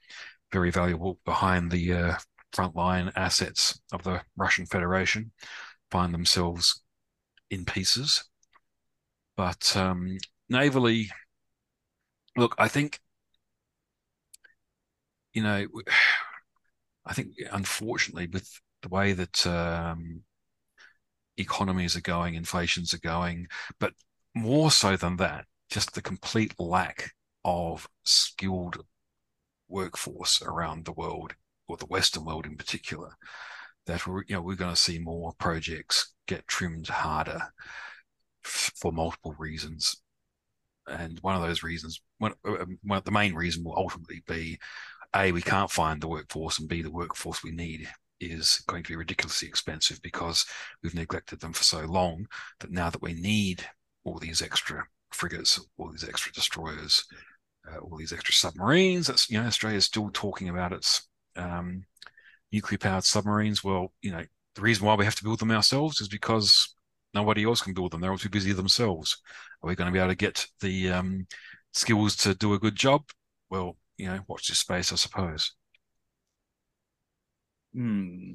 very 0.52 0.70
valuable 0.70 1.18
behind 1.24 1.70
the 1.70 1.92
uh, 1.92 2.16
frontline 2.54 3.12
assets 3.16 3.80
of 3.92 4.02
the 4.02 4.22
Russian 4.36 4.66
Federation 4.66 5.32
find 5.90 6.14
themselves 6.14 6.82
in 7.50 7.64
pieces. 7.64 8.24
But 9.36 9.76
um, 9.76 10.18
navally, 10.50 11.08
look, 12.36 12.54
I 12.58 12.68
think, 12.68 13.00
you 15.32 15.42
know, 15.42 15.66
I 17.06 17.12
think 17.12 17.34
unfortunately 17.52 18.28
with 18.28 18.60
the 18.82 18.88
way 18.88 19.12
that 19.12 19.46
um, 19.46 20.22
economies 21.36 21.96
are 21.96 22.00
going, 22.00 22.34
inflations 22.34 22.94
are 22.94 22.98
going, 22.98 23.48
but 23.78 23.92
more 24.34 24.70
so 24.70 24.96
than 24.96 25.16
that, 25.16 25.44
just 25.68 25.94
the 25.94 26.02
complete 26.02 26.54
lack 26.58 27.12
of 27.44 27.88
skilled 28.04 28.84
workforce 29.68 30.40
around 30.40 30.84
the 30.84 30.92
world 30.92 31.34
or 31.68 31.76
the 31.76 31.86
Western 31.86 32.24
world 32.24 32.46
in 32.46 32.56
particular, 32.56 33.10
that 33.86 34.06
we're 34.06 34.24
you 34.28 34.34
know 34.34 34.42
we're 34.42 34.56
going 34.56 34.74
to 34.74 34.80
see 34.80 34.98
more 34.98 35.32
projects 35.38 36.14
get 36.26 36.46
trimmed 36.46 36.88
harder 36.88 37.40
f- 38.44 38.72
for 38.76 38.92
multiple 38.92 39.34
reasons, 39.38 39.96
and 40.86 41.18
one 41.20 41.36
of 41.36 41.42
those 41.42 41.62
reasons, 41.62 42.00
one, 42.18 42.32
uh, 42.44 42.64
one 42.82 43.02
the 43.04 43.10
main 43.10 43.34
reason 43.34 43.64
will 43.64 43.76
ultimately 43.76 44.22
be, 44.26 44.58
a 45.16 45.32
we 45.32 45.42
can't 45.42 45.70
find 45.70 46.00
the 46.00 46.08
workforce, 46.08 46.58
and 46.58 46.68
b 46.68 46.82
the 46.82 46.90
workforce 46.90 47.42
we 47.42 47.50
need 47.50 47.88
is 48.20 48.62
going 48.66 48.82
to 48.82 48.90
be 48.90 48.96
ridiculously 48.96 49.48
expensive 49.48 50.00
because 50.02 50.46
we've 50.82 50.94
neglected 50.94 51.40
them 51.40 51.52
for 51.52 51.64
so 51.64 51.80
long 51.80 52.26
that 52.60 52.70
now 52.70 52.88
that 52.90 53.02
we 53.02 53.12
need 53.12 53.66
all 54.04 54.18
these 54.18 54.40
extra 54.42 54.84
frigates, 55.12 55.60
all 55.78 55.90
these 55.90 56.08
extra 56.08 56.32
destroyers, 56.32 57.04
uh, 57.70 57.78
all 57.78 57.96
these 57.96 58.12
extra 58.12 58.34
submarines. 58.34 59.06
That's 59.06 59.30
you 59.30 59.40
know 59.40 59.46
Australia's 59.46 59.84
still 59.86 60.10
talking 60.12 60.48
about 60.48 60.72
its 60.72 61.08
um, 61.36 61.84
nuclear 62.52 62.78
powered 62.78 63.04
submarines. 63.04 63.62
Well, 63.62 63.92
you 64.02 64.12
know 64.12 64.24
the 64.54 64.62
reason 64.62 64.86
why 64.86 64.94
we 64.94 65.04
have 65.04 65.16
to 65.16 65.24
build 65.24 65.40
them 65.40 65.50
ourselves 65.50 66.00
is 66.00 66.08
because 66.08 66.74
nobody 67.12 67.44
else 67.44 67.60
can 67.60 67.74
build 67.74 67.92
them. 67.92 68.00
They're 68.00 68.10
all 68.10 68.18
too 68.18 68.28
busy 68.28 68.52
themselves. 68.52 69.20
Are 69.62 69.68
we 69.68 69.74
going 69.74 69.86
to 69.86 69.92
be 69.92 69.98
able 69.98 70.10
to 70.10 70.16
get 70.16 70.46
the 70.60 70.90
um, 70.90 71.26
skills 71.72 72.16
to 72.16 72.34
do 72.34 72.54
a 72.54 72.58
good 72.58 72.76
job? 72.76 73.02
Well, 73.50 73.76
you 73.96 74.06
know, 74.06 74.20
watch 74.28 74.48
this 74.48 74.58
space, 74.58 74.92
I 74.92 74.96
suppose. 74.96 75.52
Hmm. 77.74 78.34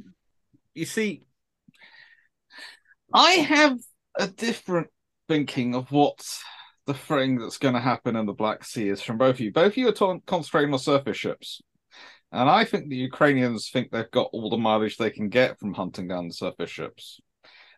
You 0.74 0.86
see, 0.86 1.24
I 3.14 3.32
have 3.32 3.80
a 4.18 4.28
different 4.28 4.88
thinking 5.28 5.76
of 5.76 5.92
what 5.92 6.20
the 6.86 6.94
thing 6.94 7.38
that's 7.38 7.58
going 7.58 7.74
to 7.74 7.80
happen 7.80 8.16
in 8.16 8.26
the 8.26 8.34
Black 8.34 8.64
Sea 8.64 8.90
is 8.90 9.02
from 9.02 9.18
both 9.18 9.36
of 9.36 9.40
you. 9.40 9.52
Both 9.52 9.74
of 9.74 9.78
you 9.78 9.88
are 9.88 9.94
ta- 9.94 10.20
concentrating 10.26 10.74
on 10.74 10.80
surface 10.80 11.18
ships. 11.18 11.62
And 12.32 12.50
I 12.50 12.64
think 12.64 12.90
the 12.90 12.96
Ukrainians 12.96 13.70
think 13.70 13.92
they've 13.92 14.12
got 14.12 14.30
all 14.32 14.50
the 14.50 14.58
mileage 14.58 14.98
they 14.98 15.10
can 15.10 15.30
get 15.30 15.60
from 15.60 15.74
hunting 15.74 16.08
down 16.08 16.28
the 16.28 16.34
surface 16.34 16.70
ships. 16.70 17.20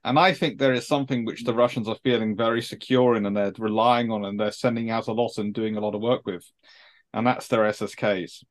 And 0.03 0.17
I 0.17 0.33
think 0.33 0.57
there 0.57 0.73
is 0.73 0.87
something 0.87 1.25
which 1.25 1.43
the 1.43 1.53
Russians 1.53 1.87
are 1.87 1.97
feeling 2.03 2.35
very 2.35 2.61
secure 2.61 3.15
in 3.15 3.25
and 3.25 3.37
they're 3.37 3.53
relying 3.57 4.11
on 4.11 4.25
and 4.25 4.39
they're 4.39 4.51
sending 4.51 4.89
out 4.89 5.07
a 5.07 5.13
lot 5.13 5.37
and 5.37 5.53
doing 5.53 5.77
a 5.77 5.79
lot 5.79 5.95
of 5.95 6.01
work 6.01 6.25
with. 6.25 6.43
And 7.13 7.25
that's 7.25 7.47
their 7.47 7.63
SSKs. 7.63 8.43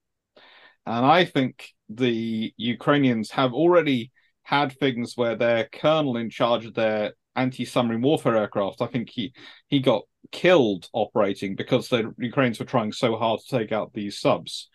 And 0.86 1.04
I 1.04 1.24
think 1.24 1.68
the 1.88 2.54
Ukrainians 2.56 3.32
have 3.32 3.52
already 3.52 4.12
had 4.42 4.72
things 4.72 5.16
where 5.16 5.36
their 5.36 5.68
colonel 5.72 6.16
in 6.16 6.30
charge 6.30 6.66
of 6.66 6.74
their 6.74 7.12
anti-submarine 7.36 8.02
warfare 8.02 8.36
aircraft, 8.36 8.80
I 8.80 8.86
think 8.86 9.10
he 9.10 9.32
he 9.68 9.80
got 9.80 10.02
killed 10.32 10.88
operating 10.92 11.56
because 11.56 11.88
the 11.88 12.12
Ukrainians 12.18 12.58
were 12.58 12.66
trying 12.66 12.92
so 12.92 13.16
hard 13.16 13.40
to 13.40 13.58
take 13.58 13.72
out 13.72 13.92
these 13.92 14.18
subs. 14.18 14.68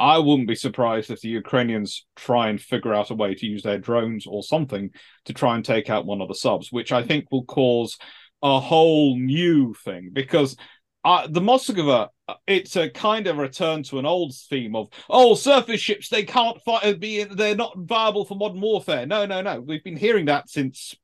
I 0.00 0.18
wouldn't 0.18 0.48
be 0.48 0.54
surprised 0.54 1.10
if 1.10 1.20
the 1.20 1.28
Ukrainians 1.28 2.06
try 2.16 2.48
and 2.48 2.58
figure 2.58 2.94
out 2.94 3.10
a 3.10 3.14
way 3.14 3.34
to 3.34 3.46
use 3.46 3.62
their 3.62 3.78
drones 3.78 4.26
or 4.26 4.42
something 4.42 4.90
to 5.26 5.34
try 5.34 5.54
and 5.54 5.64
take 5.64 5.90
out 5.90 6.06
one 6.06 6.22
of 6.22 6.28
the 6.28 6.34
subs, 6.34 6.72
which 6.72 6.90
I 6.90 7.02
think 7.02 7.26
will 7.30 7.44
cause 7.44 7.98
a 8.42 8.58
whole 8.58 9.18
new 9.18 9.74
thing 9.74 10.08
because 10.10 10.56
uh, 11.04 11.26
the 11.28 11.42
Moskva 11.42 12.08
it's 12.46 12.76
a 12.76 12.88
kind 12.88 13.26
of 13.26 13.36
return 13.36 13.82
to 13.82 13.98
an 13.98 14.06
old 14.06 14.34
theme 14.34 14.74
of 14.74 14.88
oh 15.10 15.34
surface 15.34 15.80
ships 15.80 16.08
they 16.08 16.22
can't 16.22 16.62
fight 16.62 16.98
be 16.98 17.24
they're 17.24 17.54
not 17.54 17.76
viable 17.76 18.24
for 18.24 18.36
modern 18.36 18.60
warfare. 18.60 19.04
No 19.04 19.26
no 19.26 19.42
no. 19.42 19.60
We've 19.60 19.84
been 19.84 19.96
hearing 19.96 20.26
that 20.26 20.48
since 20.48 20.94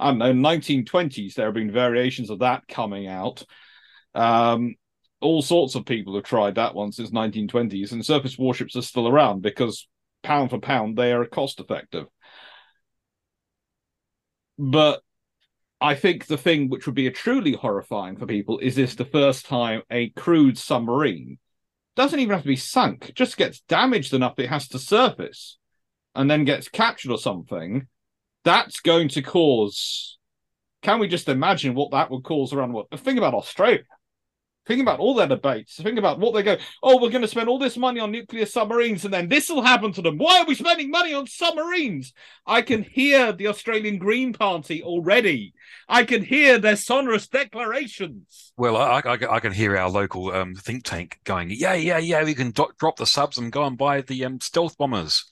i 0.00 0.10
don't 0.10 0.18
know 0.18 0.32
1920s 0.32 1.34
there 1.34 1.46
have 1.46 1.54
been 1.54 1.72
variations 1.72 2.30
of 2.30 2.38
that 2.40 2.68
coming 2.68 3.08
out. 3.08 3.44
Um 4.14 4.76
all 5.20 5.42
sorts 5.42 5.74
of 5.74 5.84
people 5.84 6.14
have 6.14 6.24
tried 6.24 6.54
that 6.54 6.74
one 6.74 6.92
since 6.92 7.10
1920s 7.10 7.92
and 7.92 8.04
surface 8.04 8.38
warships 8.38 8.76
are 8.76 8.82
still 8.82 9.08
around 9.08 9.42
because 9.42 9.88
pound 10.22 10.50
for 10.50 10.58
pound 10.58 10.96
they 10.96 11.12
are 11.12 11.24
cost 11.24 11.60
effective 11.60 12.06
but 14.58 15.00
I 15.80 15.94
think 15.94 16.26
the 16.26 16.36
thing 16.36 16.68
which 16.68 16.86
would 16.86 16.96
be 16.96 17.06
a 17.06 17.12
truly 17.12 17.52
horrifying 17.52 18.16
for 18.16 18.26
people 18.26 18.58
is 18.58 18.74
this 18.74 18.96
the 18.96 19.04
first 19.04 19.46
time 19.46 19.82
a 19.90 20.10
crewed 20.10 20.58
submarine 20.58 21.38
doesn't 21.94 22.18
even 22.18 22.32
have 22.32 22.42
to 22.42 22.48
be 22.48 22.56
sunk, 22.56 23.12
just 23.14 23.36
gets 23.36 23.60
damaged 23.60 24.12
enough 24.12 24.38
it 24.38 24.48
has 24.48 24.68
to 24.68 24.78
surface 24.78 25.58
and 26.14 26.30
then 26.30 26.44
gets 26.44 26.68
captured 26.68 27.12
or 27.12 27.18
something. 27.18 27.86
That's 28.44 28.80
going 28.80 29.08
to 29.10 29.22
cause. 29.22 30.18
Can 30.82 30.98
we 30.98 31.08
just 31.08 31.28
imagine 31.28 31.74
what 31.74 31.92
that 31.92 32.10
would 32.10 32.24
cause 32.24 32.52
around 32.52 32.72
what? 32.72 32.90
Think 32.98 33.18
about 33.18 33.34
Australia. 33.34 33.82
Think 34.68 34.82
about 34.82 35.00
all 35.00 35.14
their 35.14 35.26
debates. 35.26 35.76
Think 35.76 35.98
about 35.98 36.18
what 36.20 36.34
they 36.34 36.42
go, 36.42 36.58
oh, 36.82 37.00
we're 37.00 37.08
going 37.08 37.22
to 37.22 37.28
spend 37.28 37.48
all 37.48 37.58
this 37.58 37.78
money 37.78 38.00
on 38.00 38.12
nuclear 38.12 38.44
submarines 38.44 39.02
and 39.06 39.14
then 39.14 39.28
this 39.28 39.48
will 39.48 39.62
happen 39.62 39.92
to 39.94 40.02
them. 40.02 40.18
Why 40.18 40.40
are 40.40 40.44
we 40.44 40.54
spending 40.54 40.90
money 40.90 41.14
on 41.14 41.26
submarines? 41.26 42.12
I 42.46 42.60
can 42.60 42.82
hear 42.82 43.32
the 43.32 43.46
Australian 43.46 43.96
Green 43.96 44.34
Party 44.34 44.82
already. 44.82 45.54
I 45.88 46.04
can 46.04 46.22
hear 46.22 46.58
their 46.58 46.76
sonorous 46.76 47.26
declarations. 47.28 48.52
Well, 48.58 48.76
I, 48.76 49.00
I, 49.04 49.36
I 49.36 49.40
can 49.40 49.52
hear 49.52 49.74
our 49.74 49.88
local 49.88 50.32
um, 50.32 50.54
think 50.54 50.84
tank 50.84 51.18
going, 51.24 51.48
yeah, 51.50 51.72
yeah, 51.72 51.96
yeah, 51.98 52.22
we 52.22 52.34
can 52.34 52.50
do- 52.50 52.70
drop 52.78 52.98
the 52.98 53.06
subs 53.06 53.38
and 53.38 53.50
go 53.50 53.64
and 53.64 53.78
buy 53.78 54.02
the 54.02 54.22
um, 54.26 54.38
stealth 54.42 54.76
bombers. 54.76 55.24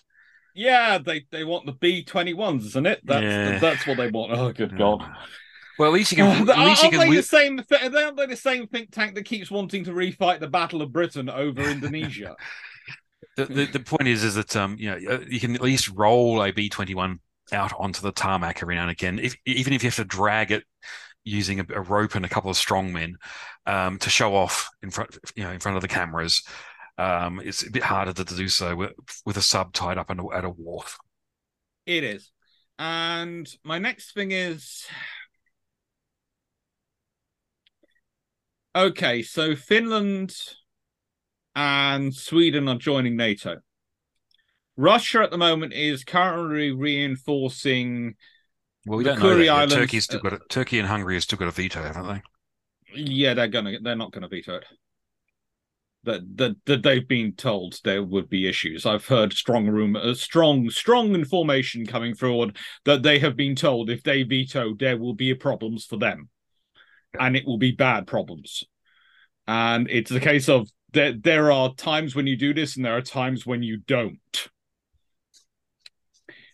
Yeah, 0.54 0.96
they, 0.96 1.26
they 1.30 1.44
want 1.44 1.66
the 1.66 1.72
B 1.72 2.02
21s, 2.02 2.64
isn't 2.68 2.86
it? 2.86 3.00
That's, 3.04 3.22
Yeah. 3.22 3.58
that's 3.58 3.86
what 3.86 3.98
they 3.98 4.08
want. 4.10 4.32
Oh, 4.32 4.50
good 4.52 4.78
God. 4.78 5.04
Well, 5.78 5.90
at 5.90 5.94
least 5.94 6.12
you 6.12 6.16
can. 6.16 6.48
At 6.51 6.59
least 6.59 6.82
you 6.82 6.90
can 6.90 7.01
they 7.01 7.07
wi- 7.07 7.16
the 7.16 7.23
same? 7.23 7.62
Aren't 7.70 8.16
they 8.16 8.27
the 8.27 8.36
same 8.36 8.66
think 8.66 8.90
tank 8.90 9.15
that 9.15 9.24
keeps 9.24 9.51
wanting 9.51 9.85
to 9.85 9.93
refight 9.93 10.40
the 10.40 10.48
Battle 10.48 10.82
of 10.82 10.93
Britain 10.93 11.28
over 11.28 11.62
Indonesia? 11.62 12.36
the, 13.36 13.44
the, 13.47 13.65
the 13.66 13.81
point 13.81 14.09
is, 14.09 14.24
is 14.24 14.35
that 14.36 14.57
um, 14.57 14.77
you 14.78 14.90
know, 14.90 15.15
uh, 15.15 15.20
you 15.28 15.40
can 15.40 15.55
at 15.55 15.61
least 15.61 15.89
roll 15.89 16.43
a 16.43 16.51
B 16.51 16.69
twenty 16.69 16.94
one 16.94 17.20
out 17.53 17.73
onto 17.78 18.01
the 18.01 18.12
tarmac 18.12 18.62
every 18.62 18.74
now 18.74 18.82
and 18.82 18.90
again, 18.90 19.19
if, 19.19 19.36
even 19.47 19.73
if 19.73 19.82
you 19.82 19.89
have 19.89 19.97
to 19.97 20.05
drag 20.05 20.51
it 20.51 20.65
using 21.24 21.61
a, 21.61 21.66
a 21.74 21.81
rope 21.81 22.15
and 22.15 22.24
a 22.24 22.28
couple 22.28 22.51
of 22.51 22.57
strong 22.57 22.93
men 22.93 23.16
um, 23.66 23.98
to 23.98 24.11
show 24.11 24.35
off 24.35 24.70
in 24.82 24.90
front, 24.90 25.16
you 25.35 25.44
know, 25.44 25.51
in 25.51 25.61
front 25.61 25.77
of 25.77 25.82
the 25.82 25.89
cameras. 25.89 26.43
Um, 26.98 27.40
it's 27.44 27.66
a 27.66 27.70
bit 27.70 27.82
harder 27.82 28.15
to 28.15 28.24
do 28.24 28.48
so 28.48 28.74
with, 28.74 28.93
with 29.27 29.36
a 29.36 29.43
sub 29.43 29.74
tied 29.74 29.98
up 29.98 30.11
a, 30.11 30.16
at 30.35 30.44
a 30.44 30.51
wharf. 30.51 30.98
It 31.85 32.05
is. 32.05 32.31
And 32.78 33.48
my 33.65 33.78
next 33.78 34.12
thing 34.12 34.32
is 34.32 34.86
okay, 38.77 39.23
so 39.23 39.57
Finland 39.57 40.35
and 41.55 42.15
Sweden 42.15 42.69
are 42.69 42.77
joining 42.77 43.16
NATO. 43.16 43.57
Russia 44.77 45.23
at 45.23 45.31
the 45.31 45.39
moment 45.39 45.73
is 45.73 46.05
currently 46.05 46.70
reinforcing. 46.70 48.15
Well, 48.85 48.98
we 48.98 49.05
The 49.05 49.15
don't 49.15 49.20
know. 49.20 49.39
That. 49.39 49.48
Islands- 49.48 49.74
Turkey's 49.74 50.05
still 50.05 50.20
got 50.20 50.35
a, 50.35 50.36
uh, 50.36 50.40
Turkey 50.51 50.78
and 50.78 50.86
Hungary 50.86 51.15
have 51.15 51.23
still 51.23 51.39
got 51.39 51.48
a 51.48 51.53
veto, 51.53 51.82
haven't 51.82 52.07
they? 52.07 52.23
Yeah, 52.94 53.35
they're 53.35 53.48
gonna. 53.48 53.78
They're 53.81 53.97
not 53.97 54.12
gonna 54.12 54.28
veto 54.28 54.57
it. 54.57 54.65
That 56.05 56.36
that 56.36 56.57
that 56.66 56.82
they've 56.82 57.09
been 57.09 57.32
told 57.32 57.81
there 57.82 58.03
would 58.05 58.28
be 58.28 58.48
issues. 58.48 58.86
I've 58.86 59.07
heard 59.07 59.32
strong 59.32 59.66
rumor, 59.66 60.01
uh, 60.01 60.15
strong 60.15 60.70
strong 60.70 61.15
information 61.15 61.85
coming 61.86 62.15
forward 62.15 62.57
that 62.85 63.03
they 63.03 63.19
have 63.19 63.35
been 63.36 63.57
told 63.57 63.90
if 63.90 64.03
they 64.03 64.23
veto, 64.23 64.74
there 64.74 64.98
will 64.98 65.15
be 65.15 65.35
problems 65.35 65.85
for 65.85 65.97
them, 65.97 66.28
and 67.18 67.36
it 67.36 67.46
will 67.46 67.58
be 67.58 67.72
bad 67.72 68.06
problems. 68.06 68.64
And 69.46 69.88
it's 69.90 70.10
a 70.10 70.20
case 70.20 70.48
of 70.48 70.68
there 70.92 71.12
there 71.12 71.52
are 71.52 71.74
times 71.74 72.14
when 72.14 72.26
you 72.26 72.36
do 72.36 72.54
this, 72.54 72.76
and 72.76 72.84
there 72.84 72.96
are 72.96 73.02
times 73.02 73.46
when 73.46 73.62
you 73.62 73.78
don't. 73.78 74.48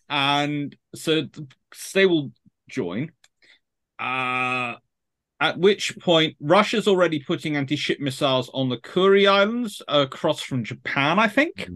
And 0.08 0.76
so 0.94 1.26
they 1.94 2.06
will 2.06 2.32
join. 2.68 3.12
Uh 3.98 4.74
at 5.40 5.58
which 5.58 5.98
point 5.98 6.36
Russia's 6.40 6.86
already 6.86 7.18
putting 7.18 7.56
anti-ship 7.56 7.98
missiles 7.98 8.48
on 8.54 8.68
the 8.68 8.76
Kuril 8.76 9.28
Islands 9.28 9.82
across 9.88 10.40
from 10.40 10.62
Japan, 10.62 11.18
I 11.18 11.26
think, 11.26 11.68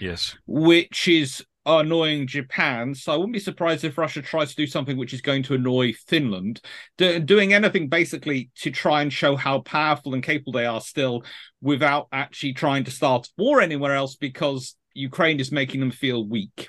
Yes. 0.00 0.34
which 0.46 1.08
is 1.08 1.44
annoying 1.64 2.26
Japan. 2.26 2.94
So 2.94 3.12
I 3.12 3.16
wouldn't 3.16 3.32
be 3.32 3.38
surprised 3.38 3.84
if 3.84 3.98
Russia 3.98 4.22
tries 4.22 4.50
to 4.50 4.56
do 4.56 4.66
something 4.66 4.96
which 4.96 5.12
is 5.12 5.20
going 5.20 5.42
to 5.44 5.54
annoy 5.54 5.92
Finland, 5.92 6.60
do- 6.98 7.20
doing 7.20 7.52
anything 7.52 7.88
basically 7.88 8.50
to 8.56 8.70
try 8.70 9.02
and 9.02 9.12
show 9.12 9.36
how 9.36 9.60
powerful 9.60 10.14
and 10.14 10.22
capable 10.22 10.52
they 10.52 10.66
are 10.66 10.80
still, 10.80 11.24
without 11.60 12.08
actually 12.12 12.52
trying 12.52 12.84
to 12.84 12.90
start 12.90 13.28
war 13.38 13.60
anywhere 13.60 13.94
else, 13.94 14.16
because 14.16 14.76
Ukraine 14.94 15.40
is 15.40 15.52
making 15.52 15.80
them 15.80 15.90
feel 15.90 16.26
weak. 16.26 16.68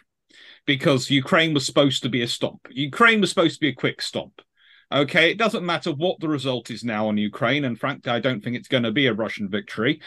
Because 0.65 1.09
Ukraine 1.09 1.53
was 1.53 1.65
supposed 1.65 2.03
to 2.03 2.09
be 2.09 2.21
a 2.21 2.27
stomp. 2.27 2.67
Ukraine 2.69 3.19
was 3.19 3.29
supposed 3.29 3.55
to 3.55 3.59
be 3.59 3.69
a 3.69 3.73
quick 3.73 4.01
stomp. 4.01 4.41
Okay, 4.91 5.31
it 5.31 5.37
doesn't 5.39 5.65
matter 5.65 5.91
what 5.91 6.19
the 6.19 6.29
result 6.29 6.69
is 6.69 6.83
now 6.83 7.07
on 7.07 7.17
Ukraine, 7.17 7.65
and 7.65 7.79
frankly, 7.79 8.11
I 8.11 8.19
don't 8.19 8.43
think 8.43 8.55
it's 8.55 8.67
going 8.67 8.83
to 8.83 8.91
be 8.91 9.07
a 9.07 9.13
Russian 9.13 9.49
victory. 9.49 10.01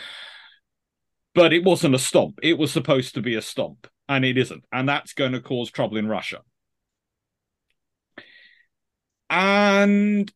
But 1.35 1.53
it 1.53 1.65
wasn't 1.65 1.97
a 1.97 1.99
stomp. 1.99 2.39
It 2.43 2.57
was 2.57 2.73
supposed 2.73 3.15
to 3.15 3.21
be 3.21 3.35
a 3.35 3.43
stomp, 3.43 3.87
and 4.09 4.25
it 4.25 4.39
isn't. 4.39 4.65
And 4.73 4.89
that's 4.89 5.13
going 5.13 5.33
to 5.33 5.41
cause 5.41 5.71
trouble 5.71 5.97
in 5.97 6.09
Russia. 6.09 6.41
And 9.29 10.33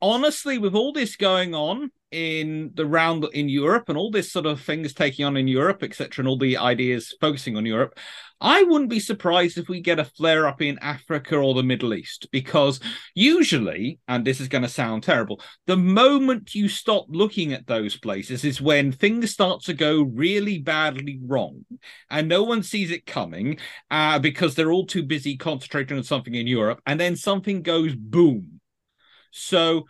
honestly, 0.00 0.58
with 0.58 0.74
all 0.74 0.92
this 0.92 1.16
going 1.16 1.54
on 1.54 1.90
in 2.12 2.70
the 2.74 2.86
round 2.86 3.24
in 3.32 3.48
Europe 3.48 3.88
and 3.88 3.98
all 3.98 4.10
this 4.10 4.30
sort 4.30 4.46
of 4.46 4.60
things 4.60 4.94
taking 4.94 5.24
on 5.24 5.36
in 5.36 5.48
Europe, 5.48 5.82
etc., 5.82 6.22
and 6.22 6.28
all 6.28 6.38
the 6.38 6.58
ideas 6.58 7.14
focusing 7.20 7.56
on 7.56 7.66
Europe, 7.66 7.98
I 8.42 8.64
wouldn't 8.64 8.90
be 8.90 8.98
surprised 8.98 9.56
if 9.56 9.68
we 9.68 9.80
get 9.80 10.00
a 10.00 10.04
flare 10.04 10.48
up 10.48 10.60
in 10.60 10.76
Africa 10.80 11.36
or 11.36 11.54
the 11.54 11.62
Middle 11.62 11.94
East 11.94 12.26
because 12.32 12.80
usually, 13.14 14.00
and 14.08 14.24
this 14.24 14.40
is 14.40 14.48
going 14.48 14.62
to 14.62 14.68
sound 14.68 15.04
terrible, 15.04 15.40
the 15.68 15.76
moment 15.76 16.52
you 16.52 16.68
stop 16.68 17.06
looking 17.08 17.52
at 17.52 17.68
those 17.68 17.96
places 17.96 18.44
is 18.44 18.60
when 18.60 18.90
things 18.90 19.30
start 19.30 19.62
to 19.62 19.74
go 19.74 20.02
really 20.02 20.58
badly 20.58 21.20
wrong 21.24 21.64
and 22.10 22.28
no 22.28 22.42
one 22.42 22.64
sees 22.64 22.90
it 22.90 23.06
coming 23.06 23.58
uh, 23.92 24.18
because 24.18 24.56
they're 24.56 24.72
all 24.72 24.86
too 24.86 25.04
busy 25.04 25.36
concentrating 25.36 25.96
on 25.96 26.02
something 26.02 26.34
in 26.34 26.48
Europe 26.48 26.80
and 26.84 26.98
then 26.98 27.14
something 27.14 27.62
goes 27.62 27.94
boom. 27.94 28.60
So 29.30 29.86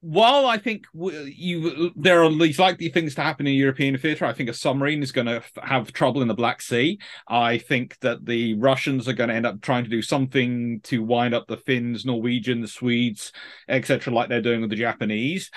while 0.00 0.46
I 0.46 0.56
think 0.56 0.86
you 0.94 1.92
there 1.94 2.24
are 2.24 2.32
these 2.32 2.58
likely 2.58 2.88
things 2.88 3.14
to 3.16 3.22
happen 3.22 3.46
in 3.46 3.54
European 3.54 3.98
theatre, 3.98 4.24
I 4.24 4.32
think 4.32 4.48
a 4.48 4.54
submarine 4.54 5.02
is 5.02 5.12
going 5.12 5.26
to 5.26 5.42
have 5.62 5.92
trouble 5.92 6.22
in 6.22 6.28
the 6.28 6.34
Black 6.34 6.62
Sea. 6.62 6.98
I 7.28 7.58
think 7.58 7.98
that 8.00 8.24
the 8.24 8.54
Russians 8.54 9.08
are 9.08 9.12
going 9.12 9.28
to 9.28 9.34
end 9.34 9.46
up 9.46 9.60
trying 9.60 9.84
to 9.84 9.90
do 9.90 10.00
something 10.00 10.80
to 10.84 11.02
wind 11.02 11.34
up 11.34 11.46
the 11.48 11.58
Finns, 11.58 12.06
Norwegians, 12.06 12.72
Swedes, 12.72 13.32
etc., 13.68 14.12
like 14.12 14.30
they're 14.30 14.40
doing 14.40 14.62
with 14.62 14.70
the 14.70 14.76
Japanese. 14.76 15.50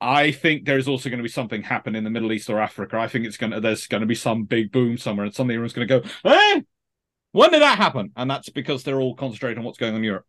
I 0.00 0.30
think 0.30 0.64
there's 0.64 0.88
also 0.88 1.10
going 1.10 1.18
to 1.18 1.24
be 1.24 1.28
something 1.28 1.62
happen 1.62 1.94
in 1.94 2.04
the 2.04 2.10
Middle 2.10 2.32
East 2.32 2.48
or 2.48 2.60
Africa. 2.60 2.96
I 2.98 3.08
think 3.08 3.26
it's 3.26 3.36
going 3.36 3.52
to 3.52 3.60
there's 3.60 3.86
going 3.86 4.00
to 4.00 4.06
be 4.06 4.14
some 4.14 4.44
big 4.44 4.72
boom 4.72 4.96
somewhere, 4.96 5.26
and 5.26 5.34
suddenly 5.34 5.56
everyone's 5.56 5.74
going 5.74 5.88
to 5.88 6.00
go, 6.00 6.08
"Hey, 6.22 6.62
when 7.32 7.50
did 7.50 7.60
that 7.60 7.76
happen?" 7.76 8.12
And 8.16 8.30
that's 8.30 8.48
because 8.48 8.82
they're 8.82 9.00
all 9.00 9.14
concentrating 9.14 9.58
on 9.58 9.64
what's 9.64 9.78
going 9.78 9.92
on 9.92 9.98
in 9.98 10.04
Europe. 10.04 10.24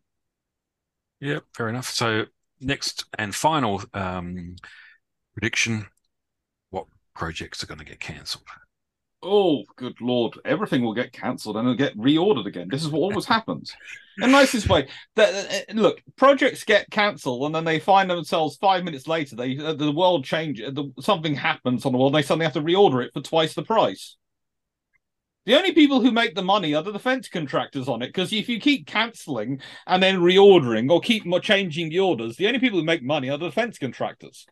Yeah, 1.20 1.38
fair 1.54 1.68
enough. 1.68 1.88
So 1.88 2.24
next 2.60 3.04
and 3.18 3.34
final 3.34 3.82
um, 3.94 4.56
prediction: 5.34 5.86
what 6.70 6.86
projects 7.14 7.62
are 7.62 7.66
going 7.66 7.78
to 7.78 7.84
get 7.84 8.00
cancelled? 8.00 8.44
Oh, 9.22 9.64
good 9.76 10.00
lord! 10.00 10.38
Everything 10.44 10.82
will 10.82 10.94
get 10.94 11.12
cancelled 11.12 11.56
and 11.56 11.66
it'll 11.66 11.76
get 11.76 11.96
reordered 11.98 12.46
again. 12.46 12.68
This 12.70 12.82
is 12.82 12.88
what 12.88 13.00
always 13.00 13.26
happens. 13.26 13.74
The 14.16 14.26
nicest 14.26 14.68
way. 14.68 14.88
That 15.16 15.74
look, 15.74 16.02
projects 16.16 16.64
get 16.64 16.90
cancelled 16.90 17.44
and 17.44 17.54
then 17.54 17.64
they 17.64 17.78
find 17.78 18.10
themselves 18.10 18.56
five 18.56 18.84
minutes 18.84 19.06
later. 19.06 19.36
They 19.36 19.54
the 19.56 19.92
world 19.92 20.24
changes. 20.24 20.74
The, 20.74 20.92
something 21.00 21.34
happens 21.34 21.84
on 21.84 21.92
the 21.92 21.98
world. 21.98 22.14
And 22.14 22.22
they 22.22 22.26
suddenly 22.26 22.44
have 22.44 22.54
to 22.54 22.62
reorder 22.62 23.04
it 23.04 23.12
for 23.12 23.20
twice 23.20 23.54
the 23.54 23.62
price. 23.62 24.16
The 25.46 25.56
only 25.56 25.72
people 25.72 26.00
who 26.00 26.12
make 26.12 26.34
the 26.34 26.42
money 26.42 26.74
are 26.74 26.82
the 26.82 26.92
defense 26.92 27.28
contractors 27.28 27.88
on 27.88 28.02
it. 28.02 28.08
Because 28.08 28.32
if 28.32 28.48
you 28.48 28.60
keep 28.60 28.86
cancelling 28.86 29.60
and 29.86 30.02
then 30.02 30.20
reordering 30.20 30.90
or 30.90 31.00
keep 31.00 31.24
changing 31.42 31.88
the 31.88 32.00
orders, 32.00 32.36
the 32.36 32.46
only 32.46 32.58
people 32.58 32.78
who 32.78 32.84
make 32.84 33.02
money 33.02 33.30
are 33.30 33.38
the 33.38 33.48
defense 33.48 33.78
contractors. 33.78 34.46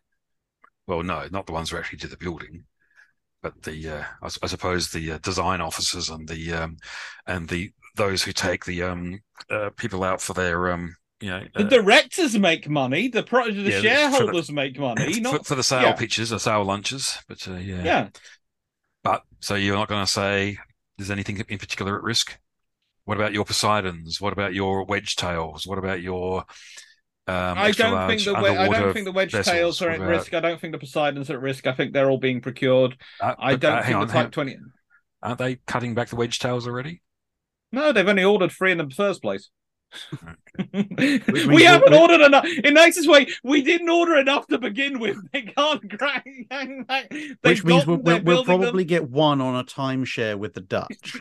Well, 0.87 1.03
no, 1.03 1.27
not 1.31 1.45
the 1.45 1.53
ones 1.53 1.69
who 1.69 1.77
actually 1.77 1.99
do 1.99 2.07
the 2.07 2.17
building, 2.17 2.63
but 3.43 3.61
the 3.61 3.87
uh, 3.89 4.03
I, 4.23 4.29
I 4.41 4.47
suppose 4.47 4.89
the 4.89 5.11
uh, 5.11 5.17
design 5.19 5.61
officers 5.61 6.09
and 6.09 6.27
the 6.27 6.53
um, 6.53 6.77
and 7.27 7.47
the 7.47 7.71
those 7.95 8.23
who 8.23 8.31
take 8.31 8.65
the 8.65 8.81
um, 8.83 9.19
uh, 9.51 9.69
people 9.77 10.03
out 10.03 10.21
for 10.21 10.33
their 10.33 10.71
um, 10.71 10.95
you 11.21 11.29
know, 11.29 11.43
The 11.53 11.65
uh, 11.65 11.69
directors 11.69 12.37
make 12.39 12.69
money. 12.69 13.09
The 13.09 13.23
pro- 13.23 13.51
the 13.51 13.51
Yeah, 13.51 13.63
for 13.63 13.71
the- 13.71 13.81
shareholders 13.81 14.51
make 14.51 14.79
money. 14.79 15.13
for, 15.15 15.21
Not 15.21 15.45
for 15.45 15.55
the 15.55 15.63
sale 15.63 15.83
yeah. 15.83 15.93
pitches 15.93 16.33
or 16.33 16.39
sale 16.39 16.63
lunches. 16.63 17.19
But 17.27 17.47
uh, 17.47 17.55
yeah. 17.55 17.83
yeah. 17.83 18.07
But 19.03 19.23
so 19.39 19.55
you're 19.55 19.75
not 19.75 19.89
going 19.89 20.05
to 20.05 20.11
say 20.11 20.57
there's 20.99 21.11
anything 21.11 21.43
in 21.49 21.57
particular 21.57 21.97
at 21.97 22.03
risk? 22.03 22.37
What 23.05 23.17
about 23.17 23.33
your 23.33 23.45
Poseidons? 23.45 24.21
What 24.21 24.33
about 24.33 24.53
your 24.53 24.85
Wedgetails? 24.85 25.65
What 25.65 25.79
about 25.79 26.01
your 26.01 26.45
um, 27.29 27.59
I 27.59 27.71
don't 27.71 28.07
think 28.07 28.25
large 28.25 28.25
the 28.25 28.33
we- 28.33 28.57
I 28.57 28.67
don't 28.67 28.91
think 28.91 29.05
the 29.05 29.11
wedge 29.11 29.31
vessels? 29.31 29.53
tails 29.53 29.81
are 29.83 29.89
at 29.91 29.97
about- 29.97 30.09
risk. 30.09 30.33
I 30.33 30.39
don't 30.39 30.59
think 30.59 30.73
the 30.73 30.79
Poseidons 30.79 31.29
are 31.29 31.35
at 31.35 31.41
risk. 31.41 31.67
I 31.67 31.73
think 31.73 31.93
they're 31.93 32.09
all 32.09 32.17
being 32.17 32.41
procured. 32.41 32.97
Uh, 33.21 33.35
I 33.37 33.55
don't 33.55 33.77
uh, 33.77 33.83
think 33.83 33.95
on, 33.97 34.07
the 34.07 34.13
Type 34.13 34.31
Twenty. 34.31 34.57
Aren't 35.21 35.37
they 35.37 35.57
cutting 35.67 35.93
back 35.93 36.09
the 36.09 36.15
Wedgetails 36.15 36.65
already? 36.65 37.03
No, 37.71 37.91
they've 37.91 38.07
only 38.07 38.23
ordered 38.23 38.51
three 38.51 38.71
in 38.71 38.79
the 38.79 38.89
first 38.89 39.21
place. 39.21 39.49
means 40.73 41.47
we 41.47 41.63
haven't 41.63 41.91
we- 41.91 41.97
ordered 41.97 42.21
enough. 42.21 42.45
In 42.63 42.73
nicest 42.73 43.09
way, 43.09 43.27
we 43.43 43.61
didn't 43.61 43.89
order 43.89 44.15
enough 44.17 44.47
to 44.47 44.57
begin 44.57 44.99
with. 44.99 45.17
They 45.31 45.43
can't 45.43 45.97
crack. 45.99 46.25
Which 47.41 47.63
means 47.63 47.85
we'll, 47.85 47.97
we'll, 47.97 48.21
we'll 48.21 48.21
building 48.23 48.45
them. 48.47 48.61
probably 48.61 48.83
get 48.85 49.09
one 49.09 49.41
on 49.41 49.55
a 49.55 49.63
timeshare 49.63 50.37
with 50.37 50.53
the 50.53 50.61
Dutch. 50.61 51.15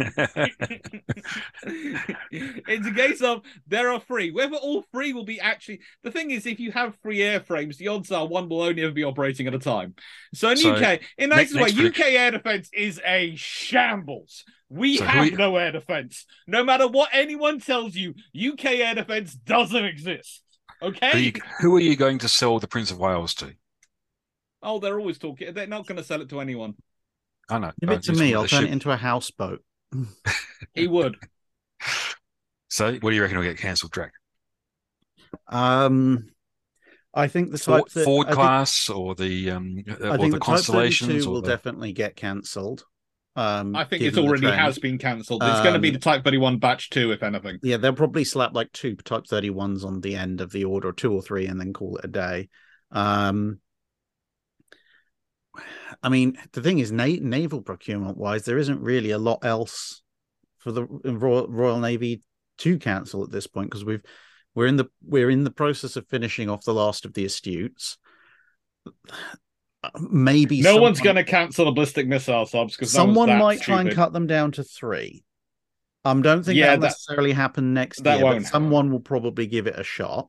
it's 1.63 2.87
a 2.87 2.93
case 2.93 3.21
of 3.21 3.43
there 3.67 3.91
are 3.91 4.01
three. 4.01 4.31
Whether 4.31 4.57
all 4.57 4.83
three 4.93 5.13
will 5.13 5.25
be 5.25 5.41
actually 5.41 5.81
the 6.03 6.11
thing 6.11 6.31
is, 6.31 6.47
if 6.47 6.59
you 6.61 6.73
have 6.73 6.97
three 7.03 7.19
airframes, 7.19 7.77
the 7.77 7.89
odds 7.89 8.11
are 8.11 8.27
one 8.27 8.49
will 8.49 8.63
only 8.63 8.83
ever 8.83 8.93
be 8.93 9.05
operating 9.05 9.47
at 9.47 9.55
a 9.55 9.59
time. 9.59 9.95
So 10.35 10.51
in 10.51 10.57
So, 10.57 10.73
UK, 10.75 11.01
in 11.19 11.31
next- 11.31 11.53
nicest 11.53 11.77
way, 11.77 11.83
next 11.85 12.01
UK 12.01 12.07
air 12.13 12.31
defense 12.31 12.71
is 12.73 13.01
a 13.05 13.35
shambles. 13.37 14.45
We 14.71 14.99
So 14.99 15.05
have 15.05 15.23
are 15.23 15.27
you- 15.27 15.37
no 15.37 15.57
air 15.57 15.73
defense. 15.73 16.27
No 16.47 16.63
matter 16.65 16.87
what 16.87 17.11
anyone 17.13 17.61
tells 17.61 17.95
you, 17.95 18.15
UK 18.35 18.65
air 18.67 18.95
defense 18.95 19.35
doesn't 19.35 19.85
exist. 19.85 20.43
Okay. 20.83 21.11
who, 21.13 21.19
you- 21.19 21.33
who 21.61 21.77
are 21.77 21.81
you 21.81 21.97
going 21.97 22.19
to 22.19 22.29
sell 22.29 22.59
the 22.59 22.69
Prince 22.69 22.91
of 22.91 22.99
Wales 22.99 23.35
to? 23.35 23.53
Oh, 24.63 24.79
they're 24.79 24.99
always 24.99 25.19
talking. 25.19 25.55
They're 25.55 25.67
not 25.67 25.87
going 25.87 25.99
to 25.99 26.05
sell 26.05 26.21
it 26.21 26.29
to 26.31 26.41
anyone. 26.41 26.75
I 27.49 27.59
know. 27.59 27.73
Give 27.81 27.91
uh, 27.91 27.93
it 27.95 28.03
to 28.05 28.13
me. 28.13 28.35
I'll 28.35 28.47
turn 28.47 28.61
ship. 28.63 28.69
it 28.69 28.73
into 28.73 28.91
a 28.91 28.97
houseboat. 28.97 29.63
He 30.75 30.87
would. 30.89 31.17
So, 32.69 32.93
what 32.95 33.11
do 33.11 33.17
you 33.17 33.23
reckon 33.23 33.39
will 33.39 33.45
get 33.45 33.59
cancelled, 33.59 33.93
Drac? 33.93 34.13
Um, 35.47 36.29
I 37.15 37.29
think 37.29 37.53
the 37.53 37.59
Ford, 37.59 37.85
type 37.85 37.93
that, 37.95 38.05
Ford 38.05 38.27
I 38.27 38.31
think- 38.31 38.37
class 38.41 38.89
or 38.91 39.15
the 39.15 39.51
um 39.53 39.85
uh, 39.89 39.93
I 39.93 40.09
or 40.15 40.19
think 40.19 40.33
the 40.33 40.39
the 40.39 40.39
Type 40.39 40.43
constellations 40.43 41.09
32 41.11 41.29
or 41.29 41.33
will 41.33 41.43
the... 41.43 41.49
definitely 41.49 41.93
get 41.93 42.17
cancelled. 42.17 42.85
Um, 43.39 43.77
I 43.77 43.85
think 43.85 44.03
it 44.03 44.19
already 44.19 44.51
has 44.51 44.81
been 44.81 44.99
cancelled. 44.99 45.45
It's 45.45 45.61
going 45.61 45.75
to 45.75 45.79
be 45.79 45.89
Um, 45.89 45.95
the 45.95 46.01
Type 46.01 46.25
31 46.25 46.59
batch 46.59 46.91
two, 46.91 47.13
if 47.13 47.23
anything. 47.23 47.61
Yeah, 47.63 47.77
they'll 47.77 47.93
probably 47.93 48.25
slap 48.25 48.53
like 48.53 48.73
two 48.73 48.97
Type 48.97 49.27
31s 49.31 49.85
on 49.85 50.01
the 50.01 50.17
end 50.17 50.41
of 50.41 50.51
the 50.51 50.65
order, 50.65 50.91
two 50.91 51.13
or 51.13 51.23
three, 51.23 51.47
and 51.47 51.61
then 51.61 51.73
call 51.73 51.99
it 51.99 52.05
a 52.05 52.09
day. 52.09 52.49
Um, 52.91 53.61
I 56.03 56.09
mean, 56.09 56.37
the 56.53 56.63
thing 56.63 56.81
is, 56.81 56.91
na- 56.91 57.21
naval 57.21 57.63
procurement 57.63 58.17
wise, 58.19 58.45
there 58.45 58.59
isn't 58.59 58.81
really 58.81 59.13
a 59.13 59.19
lot 59.19 59.45
else 59.45 60.03
for 60.59 60.73
the 60.73 60.85
Royal, 60.85 61.47
Royal 61.47 61.79
Navy 61.79 62.23
to 62.59 62.77
cancel 62.77 63.23
at 63.23 63.31
this 63.31 63.47
point 63.47 63.71
because 63.71 63.85
we've 63.85 64.03
we're 64.57 64.67
in 64.67 64.77
the 64.77 64.87
we're 65.01 65.31
in 65.31 65.45
the 65.45 65.53
process 65.53 65.95
of 65.95 66.09
finishing 66.09 66.51
off 66.51 66.65
the 66.65 66.75
last 66.75 67.05
of 67.05 67.15
the 67.15 67.25
astutes. 67.25 67.99
Maybe 69.99 70.61
No 70.63 70.77
one's 70.77 71.01
going 71.01 71.17
to 71.17 71.25
cancel 71.25 71.65
the 71.65 71.73
ballistic 71.73 72.07
missile 72.07 72.47
subs 72.47 72.77
because 72.77 72.93
someone 72.93 73.29
might 73.39 73.61
try 73.61 73.81
and 73.81 73.91
cut 73.93 74.13
them 74.13 74.27
down 74.27 74.53
to 74.53 74.65
three. 74.65 75.25
I 76.05 76.11
um, 76.13 76.23
don't 76.23 76.43
think 76.45 76.57
Yeah, 76.57 76.67
that'll 76.69 76.83
that- 76.83 76.87
necessarily 76.89 77.33
happen 77.33 77.75
next 77.75 78.05
that 78.05 78.17
year, 78.19 78.25
won't 78.25 78.43
but 78.45 78.49
someone 78.51 78.91
will 78.91 79.01
probably 79.01 79.47
give 79.47 79.67
it 79.67 79.79
a 79.79 79.85
shot. 79.85 80.29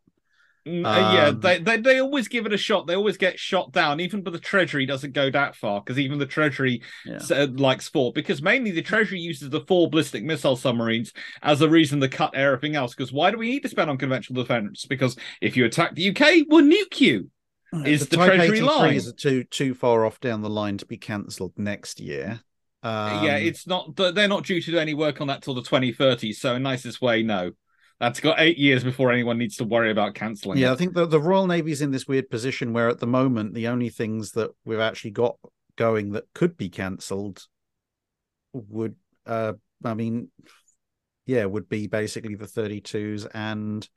Mm, 0.67 0.85
uh, 0.85 1.13
yeah, 1.13 1.27
Um, 1.27 1.39
they, 1.39 1.57
they 1.59 1.77
they 1.77 1.99
always 2.01 2.27
give 2.27 2.45
it 2.45 2.51
a 2.51 2.57
shot. 2.57 2.85
They 2.85 2.95
always 2.95 3.15
get 3.17 3.39
shot 3.39 3.71
down. 3.71 4.01
Even 4.01 4.21
but 4.23 4.33
the 4.33 4.39
Treasury 4.39 4.85
doesn't 4.85 5.13
go 5.13 5.29
that 5.31 5.55
far 5.55 5.79
because 5.81 5.97
even 5.97 6.19
the 6.19 6.25
Treasury 6.25 6.81
Yeah. 7.05 7.15
s- 7.15 7.31
likes 7.53 7.87
four 7.87 8.11
because 8.11 8.41
mainly 8.41 8.71
the 8.71 8.81
Treasury 8.81 9.19
uses 9.21 9.49
the 9.49 9.61
four 9.61 9.89
ballistic 9.89 10.23
missile 10.23 10.57
submarines 10.57 11.13
as 11.41 11.61
a 11.61 11.69
reason 11.69 12.01
to 12.01 12.09
cut 12.09 12.35
everything 12.35 12.75
else. 12.75 12.93
Because 12.93 13.13
why 13.13 13.31
do 13.31 13.37
we 13.37 13.49
need 13.49 13.61
to 13.63 13.69
spend 13.69 13.89
on 13.89 13.97
conventional 13.97 14.43
defense? 14.43 14.85
Because 14.85 15.15
if 15.39 15.55
you 15.55 15.63
attack 15.65 15.95
the 15.95 16.09
UK, 16.09 16.45
we'll 16.49 16.65
nuke 16.65 16.99
you. 16.99 17.29
Is 17.85 18.07
the 18.07 18.17
Type 18.17 18.33
Treasury 18.33 18.61
line. 18.61 18.95
is 18.95 19.13
too 19.13 19.43
too 19.43 19.73
far 19.73 20.05
off 20.05 20.19
down 20.19 20.41
the 20.41 20.49
line 20.49 20.77
to 20.77 20.85
be 20.85 20.97
cancelled 20.97 21.53
next 21.57 21.99
year. 21.99 22.41
Um, 22.81 23.25
yeah, 23.25 23.35
it's 23.35 23.67
not. 23.67 23.95
They're 23.95 24.27
not 24.27 24.45
due 24.45 24.61
to 24.61 24.71
do 24.71 24.77
any 24.77 24.93
work 24.93 25.21
on 25.21 25.27
that 25.27 25.43
till 25.43 25.53
the 25.53 25.61
2030s. 25.61 26.35
So, 26.35 26.55
in 26.55 26.63
nicest 26.63 27.01
way, 27.01 27.23
no. 27.23 27.51
That's 27.99 28.21
got 28.21 28.39
eight 28.39 28.57
years 28.57 28.83
before 28.83 29.11
anyone 29.11 29.37
needs 29.37 29.57
to 29.57 29.65
worry 29.65 29.91
about 29.91 30.15
cancelling. 30.15 30.57
yeah. 30.57 30.69
it. 30.69 30.73
I 30.73 30.75
think 30.77 30.93
the 30.93 31.05
the 31.05 31.19
Royal 31.19 31.47
Navy's 31.47 31.81
in 31.81 31.91
this 31.91 32.07
weird 32.07 32.29
position 32.29 32.73
where 32.73 32.87
at 32.87 32.99
the 32.99 33.07
moment 33.07 33.53
the 33.53 33.67
only 33.67 33.89
things 33.89 34.31
that 34.31 34.51
we've 34.63 34.79
actually 34.79 35.11
got 35.11 35.35
going 35.75 36.13
that 36.13 36.25
could 36.33 36.57
be 36.57 36.69
cancelled 36.69 37.45
would, 38.53 38.95
uh, 39.25 39.53
I 39.83 39.93
mean, 39.93 40.29
yeah, 41.25 41.45
would 41.45 41.69
be 41.69 41.87
basically 41.87 42.35
the 42.35 42.45
32s 42.45 43.27
and 43.33 43.87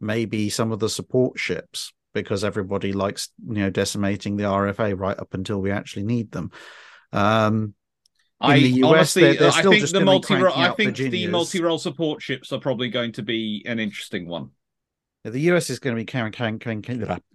maybe 0.00 0.48
some 0.48 0.72
of 0.72 0.78
the 0.78 0.88
support 0.88 1.38
ships 1.38 1.92
because 2.14 2.44
everybody 2.44 2.92
likes 2.92 3.28
you 3.46 3.54
know 3.56 3.70
decimating 3.70 4.36
the 4.36 4.44
RFA 4.44 4.98
right 4.98 5.18
up 5.18 5.34
until 5.34 5.60
we 5.60 5.70
actually 5.70 6.04
need 6.04 6.30
them. 6.32 6.50
Um, 7.12 7.74
in 8.42 8.50
I 8.50 8.60
the 8.60 8.68
US, 8.68 8.84
honestly, 8.84 9.22
they're- 9.22 9.34
they're 9.34 9.50
I 9.50 9.62
think 9.62 9.80
just 9.80 9.92
the 9.92 10.00
multi. 10.00 10.34
I 10.34 10.70
think 10.74 10.96
the 10.96 11.04
Virginias. 11.04 11.30
multi-role 11.30 11.78
support 11.78 12.22
ships 12.22 12.52
are 12.52 12.60
probably 12.60 12.88
going 12.88 13.12
to 13.12 13.22
be 13.22 13.62
an 13.66 13.78
interesting 13.78 14.26
one. 14.26 14.50
The 15.24 15.40
US 15.52 15.70
is 15.70 15.78
going 15.78 15.96
to 15.96 16.00
be 16.00 16.04
crank, 16.04 16.36
crank, 16.36 16.62
crank, 16.62 16.86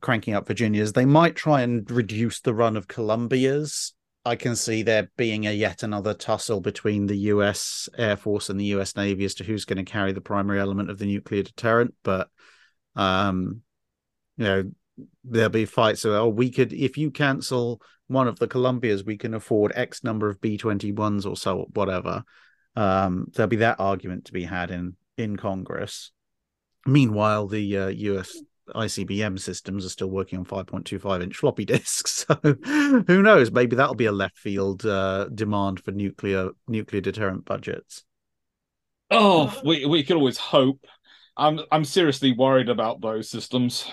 cranking 0.02 0.34
up 0.36 0.48
Virginias. 0.48 0.94
They 0.94 1.06
might 1.06 1.36
try 1.36 1.62
and 1.62 1.90
reduce 1.90 2.40
the 2.40 2.54
run 2.54 2.78
of 2.78 2.88
Columbias. 2.88 3.94
I 4.26 4.36
can 4.36 4.56
see 4.56 4.84
there 4.84 5.10
being 5.18 5.48
a 5.48 5.52
yet 5.52 5.82
another 5.82 6.14
tussle 6.14 6.62
between 6.62 7.08
the 7.08 7.18
US 7.34 7.90
Air 7.98 8.16
Force 8.16 8.50
and 8.50 8.60
the 8.60 8.66
US 8.66 8.96
Navy 8.96 9.26
as 9.26 9.34
to 9.36 9.44
who's 9.44 9.66
going 9.66 9.84
to 9.84 9.92
carry 9.92 10.12
the 10.12 10.22
primary 10.22 10.60
element 10.60 10.92
of 10.92 11.00
the 11.00 11.06
nuclear 11.08 11.42
deterrent. 11.42 11.96
But, 12.04 12.30
um, 12.96 13.62
you 14.40 14.46
know, 14.46 14.72
there'll 15.24 15.50
be 15.50 15.66
fights. 15.66 16.06
Oh, 16.06 16.30
we 16.30 16.50
could, 16.50 16.72
if 16.74 16.98
you 16.98 17.12
cancel 17.12 17.82
one 18.08 18.28
of 18.28 18.40
the 18.40 18.48
Columbias, 18.48 19.06
we 19.06 19.18
can 19.18 19.34
afford 19.34 19.74
X 19.76 20.04
number 20.04 20.30
of 20.30 20.42
B 20.42 20.58
21s 20.58 21.30
or 21.30 21.36
so, 21.36 21.68
whatever. 21.74 22.24
Um, 22.76 23.28
there'll 23.34 23.50
be 23.50 23.58
that 23.58 23.80
argument 23.80 24.26
to 24.26 24.34
be 24.34 24.44
had 24.44 24.72
in 24.72 24.96
in 25.18 25.36
Congress. 25.36 26.12
Meanwhile, 26.86 27.48
the 27.48 27.78
uh, 27.78 27.88
US 27.88 28.42
ICBM 28.74 29.40
systems 29.40 29.86
are 29.86 29.90
still 29.90 30.10
working 30.10 30.40
on 30.40 30.46
5.25 30.46 31.24
inch 31.24 31.36
floppy 31.36 31.66
disks. 31.66 32.26
So 32.26 32.36
who 32.44 33.22
knows? 33.22 33.52
Maybe 33.52 33.76
that'll 33.76 33.96
be 33.96 34.06
a 34.06 34.12
left 34.12 34.38
field 34.38 34.86
uh, 34.86 35.28
demand 35.34 35.82
for 35.82 35.92
nuclear 35.92 36.52
nuclear 36.68 37.02
deterrent 37.02 37.44
budgets. 37.44 38.06
Oh, 39.12 39.54
we 39.66 39.86
we 39.86 40.04
could 40.04 40.16
always 40.16 40.38
hope. 40.38 40.86
I'm 41.36 41.60
I'm 41.72 41.86
seriously 41.86 42.32
worried 42.32 42.70
about 42.70 43.02
those 43.02 43.30
systems. 43.30 43.90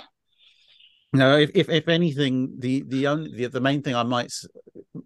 No, 1.16 1.38
if, 1.38 1.50
if 1.54 1.68
if 1.68 1.88
anything, 1.88 2.54
the 2.58 2.82
the 2.86 3.06
only 3.06 3.32
the, 3.34 3.46
the 3.46 3.60
main 3.60 3.82
thing 3.82 3.94
I 3.94 4.02
might 4.02 4.32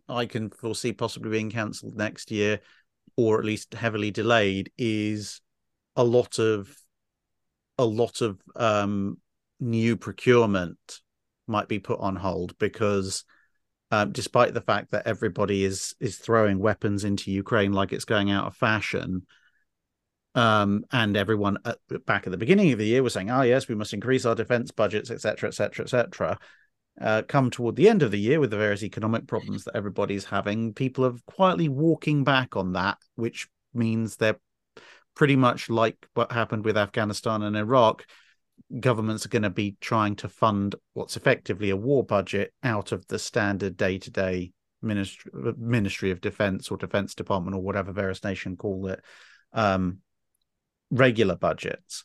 I 0.08 0.26
can 0.26 0.50
foresee 0.50 0.92
possibly 0.92 1.30
being 1.30 1.50
cancelled 1.50 1.96
next 1.96 2.30
year, 2.30 2.60
or 3.16 3.38
at 3.38 3.44
least 3.44 3.74
heavily 3.74 4.10
delayed, 4.10 4.72
is 4.76 5.40
a 5.96 6.04
lot 6.04 6.38
of 6.38 6.74
a 7.78 7.84
lot 7.84 8.20
of 8.22 8.40
um 8.56 9.18
new 9.60 9.96
procurement 9.96 11.00
might 11.46 11.68
be 11.68 11.78
put 11.78 12.00
on 12.00 12.16
hold 12.16 12.58
because 12.58 13.24
um, 13.90 14.12
despite 14.12 14.54
the 14.54 14.60
fact 14.60 14.90
that 14.90 15.06
everybody 15.06 15.64
is 15.64 15.94
is 16.00 16.16
throwing 16.16 16.58
weapons 16.58 17.04
into 17.04 17.30
Ukraine 17.30 17.72
like 17.72 17.92
it's 17.92 18.04
going 18.04 18.30
out 18.30 18.46
of 18.46 18.56
fashion, 18.56 19.26
um, 20.34 20.84
and 20.92 21.16
everyone 21.16 21.58
at, 21.64 21.78
back 22.06 22.26
at 22.26 22.30
the 22.30 22.38
beginning 22.38 22.72
of 22.72 22.78
the 22.78 22.86
year 22.86 23.02
was 23.02 23.14
saying, 23.14 23.30
"Oh 23.30 23.42
yes, 23.42 23.68
we 23.68 23.74
must 23.74 23.94
increase 23.94 24.24
our 24.24 24.34
defense 24.34 24.70
budgets, 24.70 25.10
etc., 25.10 25.48
etc., 25.48 25.84
etc." 25.84 26.38
Come 27.28 27.50
toward 27.50 27.76
the 27.76 27.88
end 27.88 28.02
of 28.02 28.10
the 28.10 28.20
year 28.20 28.40
with 28.40 28.50
the 28.50 28.58
various 28.58 28.82
economic 28.82 29.26
problems 29.26 29.64
that 29.64 29.76
everybody's 29.76 30.26
having, 30.26 30.74
people 30.74 31.04
are 31.06 31.14
quietly 31.26 31.68
walking 31.68 32.24
back 32.24 32.56
on 32.56 32.72
that, 32.72 32.98
which 33.14 33.48
means 33.72 34.16
they're 34.16 34.38
pretty 35.14 35.36
much 35.36 35.70
like 35.70 35.96
what 36.14 36.32
happened 36.32 36.64
with 36.64 36.76
Afghanistan 36.76 37.42
and 37.42 37.56
Iraq. 37.56 38.06
Governments 38.78 39.24
are 39.24 39.30
going 39.30 39.42
to 39.42 39.50
be 39.50 39.76
trying 39.80 40.16
to 40.16 40.28
fund 40.28 40.74
what's 40.92 41.16
effectively 41.16 41.70
a 41.70 41.76
war 41.76 42.04
budget 42.04 42.52
out 42.62 42.92
of 42.92 43.06
the 43.06 43.18
standard 43.18 43.76
day-to-day 43.76 44.52
ministry 44.82 45.32
Ministry 45.56 46.10
of 46.10 46.20
Defense 46.20 46.70
or 46.70 46.76
Defense 46.76 47.14
Department 47.14 47.56
or 47.56 47.62
whatever 47.62 47.92
various 47.92 48.22
nation 48.22 48.56
call 48.56 48.86
it. 48.88 49.02
Um, 49.52 49.98
regular 50.90 51.36
budgets, 51.36 52.04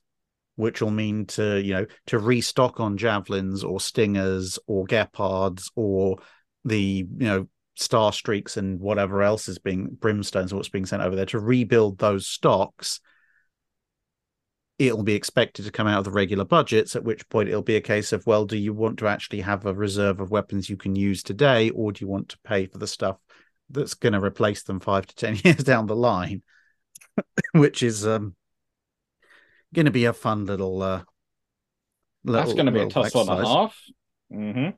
which 0.56 0.82
will 0.82 0.92
mean 0.92 1.26
to 1.26 1.62
you 1.62 1.74
know 1.74 1.86
to 2.08 2.20
restock 2.20 2.80
on 2.80 2.98
javelins 2.98 3.64
or 3.64 3.80
stingers 3.80 4.60
or 4.68 4.86
Gepards 4.86 5.72
or 5.76 6.18
the 6.64 7.08
you 7.18 7.28
know 7.28 7.48
Starstreaks 7.78 8.56
and 8.56 8.80
whatever 8.80 9.22
else 9.22 9.50
is 9.50 9.60
being 9.60 9.98
brimstones 10.00 10.54
or 10.54 10.56
what's 10.56 10.70
being 10.70 10.86
sent 10.86 11.04
over 11.04 11.16
there 11.16 11.26
to 11.26 11.40
rebuild 11.40 11.98
those 11.98 12.26
stocks 12.26 13.02
it'll 14.78 15.04
be 15.04 15.14
expected 15.14 15.66
to 15.66 15.72
come 15.72 15.88
out 15.88 16.00
of 16.00 16.04
the 16.04 16.12
regular 16.12 16.44
budgets, 16.44 16.96
at 16.96 17.04
which 17.04 17.28
point 17.30 17.48
it'll 17.48 17.62
be 17.62 17.78
a 17.78 17.82
case 17.82 18.12
of, 18.12 18.26
well, 18.28 18.46
do 18.46 18.58
you 18.58 18.74
want 18.74 19.00
to 19.00 19.08
actually 19.08 19.42
have 19.42 19.66
a 19.66 19.74
reserve 19.74 20.20
of 20.20 20.32
weapons 20.32 20.70
you 20.70 20.76
can 20.76 20.96
use 20.96 21.24
today, 21.24 21.70
or 21.70 21.92
do 21.92 22.04
you 22.04 22.10
want 22.10 22.30
to 22.30 22.38
pay 22.44 22.66
for 22.66 22.78
the 22.78 22.88
stuff 22.88 23.18
that's 23.70 23.94
going 23.94 24.14
to 24.14 24.22
replace 24.22 24.64
them 24.64 24.80
five 24.80 25.06
to 25.08 25.16
10 25.16 25.40
years 25.44 25.64
down 25.64 25.86
the 25.86 25.96
line? 25.96 26.42
which 27.54 27.84
is 27.84 28.06
um, 28.06 28.36
going 29.76 29.86
to 29.86 29.92
be 29.92 30.06
a 30.06 30.14
fun 30.14 30.46
little. 30.46 30.82
Uh, 30.82 31.04
That's 32.24 32.54
going 32.54 32.66
to 32.66 32.72
be 32.72 32.82
a 32.82 32.90
tussle 32.90 33.22
and 33.22 33.30
a 33.30 33.48
half. 33.48 33.78
Mm-hmm. 34.34 34.70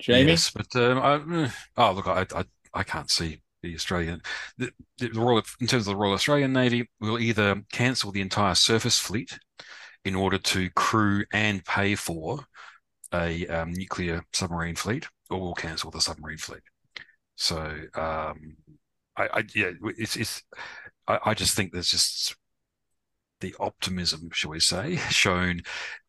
Jamie? 0.00 0.30
Yes, 0.30 0.50
but 0.50 0.74
um, 0.76 0.98
I, 0.98 1.50
oh 1.76 1.92
look, 1.92 2.06
I, 2.06 2.26
I 2.34 2.44
I 2.74 2.82
can't 2.82 3.10
see 3.10 3.40
the 3.62 3.74
Australian 3.74 4.20
the, 4.58 4.72
the 4.98 5.10
Royal 5.10 5.42
in 5.60 5.66
terms 5.66 5.86
of 5.86 5.92
the 5.92 5.96
Royal 5.96 6.14
Australian 6.14 6.52
Navy 6.52 6.88
will 7.00 7.18
either 7.18 7.62
cancel 7.72 8.10
the 8.10 8.20
entire 8.20 8.54
surface 8.54 8.98
fleet 8.98 9.38
in 10.04 10.14
order 10.14 10.38
to 10.38 10.70
crew 10.70 11.24
and 11.32 11.64
pay 11.64 11.94
for 11.94 12.44
a 13.14 13.46
um, 13.46 13.72
nuclear 13.72 14.22
submarine 14.32 14.74
fleet, 14.74 15.06
or 15.30 15.40
will 15.40 15.54
cancel 15.54 15.90
the 15.90 16.00
submarine 16.00 16.38
fleet. 16.38 16.62
So 17.36 17.58
um, 17.94 18.56
I, 19.16 19.28
I, 19.32 19.44
yeah, 19.54 19.70
it's 19.98 20.16
it's 20.16 20.42
I, 21.06 21.18
I 21.26 21.34
just 21.34 21.54
think 21.54 21.72
there's 21.72 21.90
just 21.90 22.36
the 23.42 23.54
optimism, 23.60 24.30
shall 24.32 24.52
we 24.52 24.60
say, 24.60 24.96
shown 25.10 25.60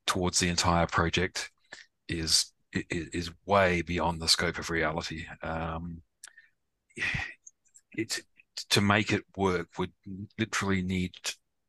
towards 0.08 0.40
the 0.40 0.48
entire 0.48 0.88
project 0.88 1.52
is 2.08 2.52
is, 2.90 3.30
way 3.46 3.84
beyond 3.84 4.20
the 4.20 4.28
scope 4.28 4.58
of 4.58 4.70
reality. 4.70 5.26
Um, 5.42 6.02
it 7.96 8.22
to 8.70 8.82
make 8.82 9.12
it 9.12 9.24
work 9.36 9.68
would 9.78 9.92
literally 10.40 10.82
need 10.82 11.12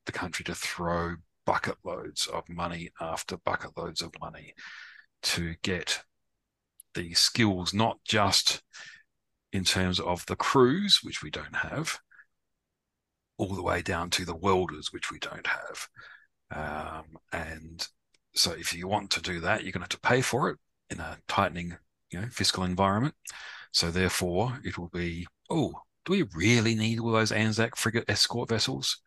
the 0.06 0.12
country 0.12 0.44
to 0.44 0.54
throw 0.54 1.16
bucket 1.46 1.76
loads 1.84 2.26
of 2.26 2.48
money 2.48 2.90
after 3.00 3.36
bucket 3.38 3.76
loads 3.76 4.00
of 4.00 4.12
money 4.20 4.54
to 5.22 5.54
get 5.62 6.02
the 6.94 7.12
skills, 7.14 7.74
not 7.74 7.98
just 8.04 8.62
in 9.52 9.64
terms 9.64 10.00
of 10.00 10.24
the 10.26 10.36
crews, 10.36 11.00
which 11.02 11.22
we 11.22 11.30
don't 11.30 11.56
have, 11.56 11.98
all 13.36 13.54
the 13.54 13.62
way 13.62 13.82
down 13.82 14.10
to 14.10 14.24
the 14.24 14.34
welders, 14.34 14.92
which 14.92 15.10
we 15.10 15.18
don't 15.18 15.46
have. 15.46 15.88
Um, 16.50 17.18
and 17.32 17.86
so, 18.34 18.52
if 18.52 18.74
you 18.74 18.88
want 18.88 19.10
to 19.12 19.22
do 19.22 19.40
that, 19.40 19.62
you're 19.62 19.72
going 19.72 19.80
to 19.80 19.94
have 19.94 20.00
to 20.00 20.00
pay 20.00 20.20
for 20.20 20.50
it 20.50 20.58
in 20.90 21.00
a 21.00 21.18
tightening, 21.28 21.76
you 22.10 22.20
know, 22.20 22.28
fiscal 22.30 22.64
environment. 22.64 23.14
So, 23.72 23.90
therefore, 23.90 24.58
it 24.64 24.78
will 24.78 24.88
be, 24.88 25.26
oh, 25.50 25.72
do 26.04 26.12
we 26.12 26.24
really 26.34 26.74
need 26.74 27.00
all 27.00 27.12
those 27.12 27.32
Anzac 27.32 27.76
frigate 27.76 28.04
escort 28.08 28.48
vessels? 28.48 29.00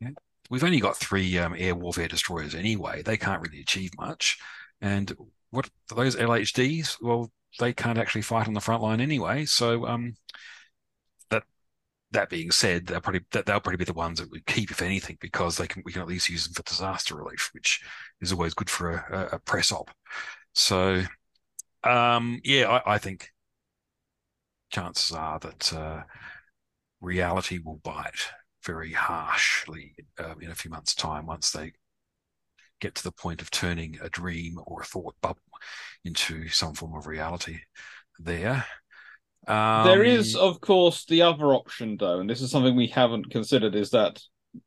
Yeah. 0.00 0.10
We've 0.50 0.64
only 0.64 0.80
got 0.80 0.96
three 0.96 1.38
um, 1.38 1.54
air 1.58 1.74
warfare 1.74 2.08
destroyers 2.08 2.54
anyway. 2.54 3.02
They 3.02 3.16
can't 3.16 3.42
really 3.42 3.60
achieve 3.60 3.90
much. 3.98 4.38
And 4.80 5.12
what 5.50 5.68
those 5.94 6.16
LHDs? 6.16 6.96
Well, 7.00 7.32
they 7.58 7.72
can't 7.72 7.98
actually 7.98 8.22
fight 8.22 8.46
on 8.46 8.54
the 8.54 8.60
front 8.60 8.82
line 8.82 9.00
anyway. 9.00 9.46
So, 9.46 9.86
um, 9.86 10.14
that 12.16 12.30
being 12.30 12.50
said, 12.50 12.86
they'll 12.86 13.00
probably 13.00 13.24
they'll 13.30 13.42
probably 13.44 13.76
be 13.76 13.84
the 13.84 13.92
ones 13.92 14.18
that 14.18 14.30
we 14.30 14.40
keep, 14.42 14.70
if 14.70 14.82
anything, 14.82 15.18
because 15.20 15.56
they 15.56 15.66
can 15.66 15.82
we 15.84 15.92
can 15.92 16.02
at 16.02 16.08
least 16.08 16.28
use 16.28 16.44
them 16.44 16.54
for 16.54 16.62
disaster 16.62 17.16
relief, 17.16 17.50
which 17.52 17.82
is 18.20 18.32
always 18.32 18.54
good 18.54 18.70
for 18.70 18.90
a, 18.90 19.36
a 19.36 19.38
press 19.38 19.70
op. 19.70 19.90
So, 20.54 21.02
um, 21.84 22.40
yeah, 22.44 22.68
I, 22.68 22.94
I, 22.94 22.98
think 22.98 23.30
chances 24.70 25.14
are 25.14 25.38
that 25.40 25.72
uh, 25.72 26.02
reality 27.00 27.58
will 27.62 27.80
bite 27.84 28.30
very 28.64 28.92
harshly 28.92 29.94
uh, 30.18 30.34
in 30.40 30.50
a 30.50 30.54
few 30.54 30.70
months' 30.70 30.94
time 30.94 31.26
once 31.26 31.50
they 31.50 31.72
get 32.80 32.94
to 32.94 33.04
the 33.04 33.12
point 33.12 33.42
of 33.42 33.50
turning 33.50 33.98
a 34.02 34.08
dream 34.08 34.58
or 34.66 34.82
a 34.82 34.84
thought 34.84 35.14
bubble 35.22 35.40
into 36.04 36.48
some 36.48 36.74
form 36.74 36.94
of 36.94 37.06
reality 37.06 37.58
there. 38.18 38.64
Um, 39.46 39.86
there 39.86 40.02
is, 40.02 40.34
of 40.34 40.60
course, 40.60 41.04
the 41.04 41.22
other 41.22 41.54
option, 41.54 41.96
though, 41.98 42.18
and 42.18 42.28
this 42.28 42.40
is 42.40 42.50
something 42.50 42.74
we 42.74 42.88
haven't 42.88 43.30
considered, 43.30 43.74
is 43.74 43.90
that 43.90 44.20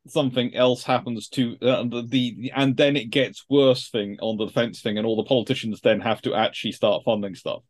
something 0.08 0.56
else 0.56 0.84
happens 0.84 1.28
to 1.30 1.58
uh, 1.62 1.84
the, 1.84 2.06
the 2.08 2.52
and 2.56 2.78
then 2.78 2.96
it 2.96 3.10
gets 3.10 3.46
worse 3.50 3.90
thing 3.90 4.18
on 4.22 4.38
the 4.38 4.46
defense 4.46 4.82
thing, 4.82 4.98
and 4.98 5.06
all 5.06 5.18
the 5.18 5.28
politicians 5.28 5.82
then 5.82 6.00
have 6.00 6.22
to 6.22 6.34
actually 6.34 6.72
start 6.72 7.04
funding 7.04 7.36
stuff. 7.36 7.62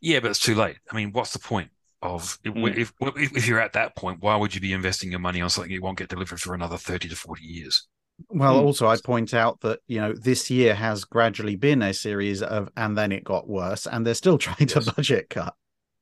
Yeah, 0.00 0.20
but 0.20 0.30
it's 0.30 0.40
too 0.40 0.54
late. 0.54 0.78
I 0.90 0.96
mean, 0.96 1.12
what's 1.12 1.32
the 1.32 1.38
point 1.38 1.70
of 2.02 2.38
mm. 2.44 2.76
if, 2.76 2.92
if 3.00 3.36
if 3.36 3.46
you're 3.46 3.60
at 3.60 3.74
that 3.74 3.94
point? 3.96 4.20
Why 4.20 4.36
would 4.36 4.54
you 4.54 4.60
be 4.60 4.72
investing 4.72 5.10
your 5.10 5.20
money 5.20 5.40
on 5.40 5.50
something 5.50 5.70
you 5.70 5.82
won't 5.82 5.98
get 5.98 6.08
delivered 6.08 6.40
for 6.40 6.54
another 6.54 6.76
thirty 6.76 7.08
to 7.08 7.16
forty 7.16 7.44
years? 7.44 7.86
Well, 8.28 8.60
mm. 8.60 8.64
also, 8.64 8.86
I'd 8.88 9.02
point 9.02 9.34
out 9.34 9.60
that 9.60 9.80
you 9.86 10.00
know 10.00 10.12
this 10.12 10.50
year 10.50 10.74
has 10.74 11.04
gradually 11.04 11.56
been 11.56 11.82
a 11.82 11.94
series 11.94 12.42
of, 12.42 12.68
and 12.76 12.96
then 12.96 13.12
it 13.12 13.24
got 13.24 13.48
worse, 13.48 13.86
and 13.86 14.06
they're 14.06 14.14
still 14.14 14.38
trying 14.38 14.56
yes. 14.68 14.84
to 14.84 14.92
budget 14.92 15.30
cut. 15.30 15.54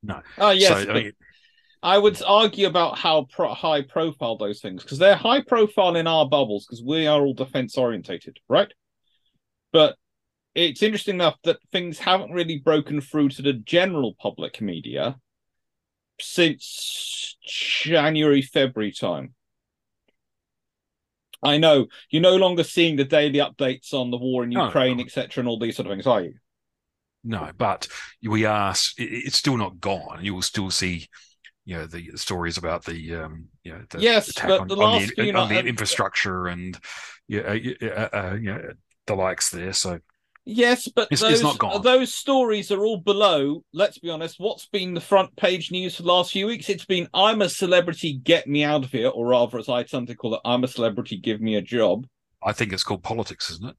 No. 0.03 0.21
Oh 0.39 0.51
yes. 0.51 0.85
So, 0.85 0.91
I, 0.91 0.95
mean, 0.95 1.13
I, 1.83 1.99
would 1.99 2.21
argue 2.23 2.67
about 2.67 2.99
how 2.99 3.27
pro- 3.31 3.55
high 3.55 3.83
profile 3.83 4.37
those 4.37 4.61
things 4.61 4.83
because 4.83 4.99
they're 4.99 5.17
high 5.17 5.43
profile 5.43 5.97
in 5.97 6.07
our 6.07 6.29
bubbles 6.29 6.67
because 6.67 6.83
we 6.83 7.07
are 7.07 7.21
all 7.21 7.35
defense 7.35 7.77
orientated, 7.77 8.39
right? 8.49 8.73
But 9.73 9.97
it's 10.55 10.83
interesting 10.83 11.17
enough 11.17 11.37
that 11.45 11.59
things 11.73 11.99
haven't 11.99 12.33
really 12.33 12.59
broken 12.59 13.01
through 13.01 13.31
to 13.31 13.43
the 13.43 13.53
general 13.53 14.15
public 14.19 14.61
media 14.61 15.17
since 16.21 17.37
January, 17.45 18.43
February 18.43 18.93
time. 18.93 19.35
I 21.43 21.59
know 21.59 21.87
you're 22.11 22.23
no 22.23 22.37
longer 22.37 22.65
seeing 22.65 22.97
the 22.97 23.05
daily 23.05 23.39
updates 23.39 23.95
on 23.95 24.11
the 24.11 24.17
war 24.17 24.43
in 24.43 24.51
Ukraine, 24.51 24.97
no. 24.97 25.05
etc., 25.05 25.41
and 25.41 25.49
all 25.49 25.59
these 25.59 25.77
sort 25.77 25.87
of 25.87 25.93
things, 25.93 26.07
are 26.07 26.23
you? 26.23 26.35
No, 27.25 27.51
but 27.57 27.89
we 28.23 28.45
are. 28.45 28.75
It's 28.97 29.37
still 29.37 29.57
not 29.57 29.81
gone. 29.81 30.21
You 30.23 30.35
will 30.35 30.43
still 30.43 30.71
see, 30.71 31.09
you 31.65 31.77
know, 31.77 31.87
the 31.87 32.13
stories 32.17 32.57
about 32.57 32.85
the, 32.85 33.15
um, 33.17 33.47
you 33.65 33.73
know, 33.73 33.83
the 33.91 34.01
yes, 34.01 34.33
but 34.35 34.61
on, 34.61 34.69
the 34.69 34.77
last 34.77 35.13
on 35.19 35.27
the, 35.27 35.35
on 35.35 35.49
the 35.49 35.67
infrastructure 35.67 36.47
and 36.47 36.79
yeah, 37.27 37.41
uh, 37.41 37.87
uh, 37.87 38.09
uh, 38.13 38.35
you 38.35 38.53
know, 38.53 38.71
the 39.07 39.15
likes 39.15 39.51
there. 39.51 39.73
So 39.73 39.99
Yes, 40.51 40.89
but 40.89 41.09
it's, 41.11 41.21
those, 41.21 41.33
it's 41.33 41.43
not 41.43 41.59
gone. 41.59 41.83
those 41.83 42.15
stories 42.15 42.71
are 42.73 42.83
all 42.83 42.97
below. 42.97 43.63
Let's 43.75 43.99
be 43.99 44.09
honest. 44.09 44.37
What's 44.41 44.65
been 44.65 44.95
the 44.95 45.01
front 45.01 45.37
page 45.37 45.71
news 45.71 45.97
for 45.97 46.03
the 46.05 46.09
last 46.09 46.33
few 46.33 46.47
weeks? 46.47 46.71
It's 46.71 46.87
been 46.87 47.07
"I'm 47.13 47.43
a 47.43 47.51
celebrity, 47.51 48.15
get 48.15 48.47
me 48.47 48.65
out 48.65 48.83
of 48.83 48.91
here," 48.91 49.09
or 49.09 49.27
rather, 49.27 49.59
as 49.59 49.69
I 49.69 49.85
something 49.85 50.17
call 50.17 50.37
it, 50.37 50.41
"I'm 50.47 50.65
a 50.65 50.69
celebrity, 50.69 51.19
give 51.19 51.43
me 51.43 51.57
a 51.57 51.61
job." 51.61 52.07
I 52.43 52.55
think 52.55 52.73
it's 52.73 52.83
called 52.83 53.03
politics, 53.03 53.51
isn't 53.51 53.69
it? 53.69 53.77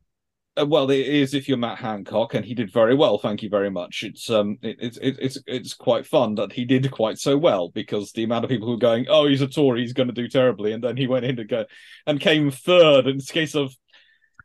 Uh, 0.60 0.65
well, 0.65 0.90
it 0.90 1.06
is 1.06 1.34
if 1.34 1.48
you're 1.48 1.57
Matt 1.57 1.77
Hancock, 1.77 2.34
and 2.34 2.44
he 2.44 2.53
did 2.53 2.72
very 2.72 2.95
well. 2.95 3.18
Thank 3.18 3.44
you 3.44 3.49
very 3.49 3.69
much. 3.69 4.03
It's 4.03 4.30
um, 4.30 4.57
it, 4.61 4.77
it's 4.80 4.98
it, 4.98 5.18
it's 5.19 5.38
it's 5.48 5.73
quite 5.73 6.06
fun 6.06 6.36
that 6.36 6.52
he 6.52 6.65
did 6.65 6.90
quite 6.91 7.18
so 7.18 7.38
well 7.38 7.69
because 7.69 8.11
the 8.11 8.23
amount 8.23 8.45
of 8.45 8.49
people 8.49 8.68
who 8.68 8.73
are 8.73 8.77
going, 8.77 9.06
"Oh, 9.10 9.27
he's 9.27 9.41
a 9.41 9.48
Tory, 9.48 9.81
he's 9.81 9.94
going 9.94 10.07
to 10.07 10.14
do 10.14 10.27
terribly," 10.27 10.73
and 10.73 10.84
then 10.84 10.98
he 10.98 11.07
went 11.07 11.26
in 11.26 11.38
to 11.38 11.45
go 11.45 11.65
and 12.06 12.19
came 12.19 12.52
third. 12.52 13.07
And 13.07 13.19
it's 13.19 13.30
a 13.30 13.34
case 13.34 13.56
of 13.56 13.73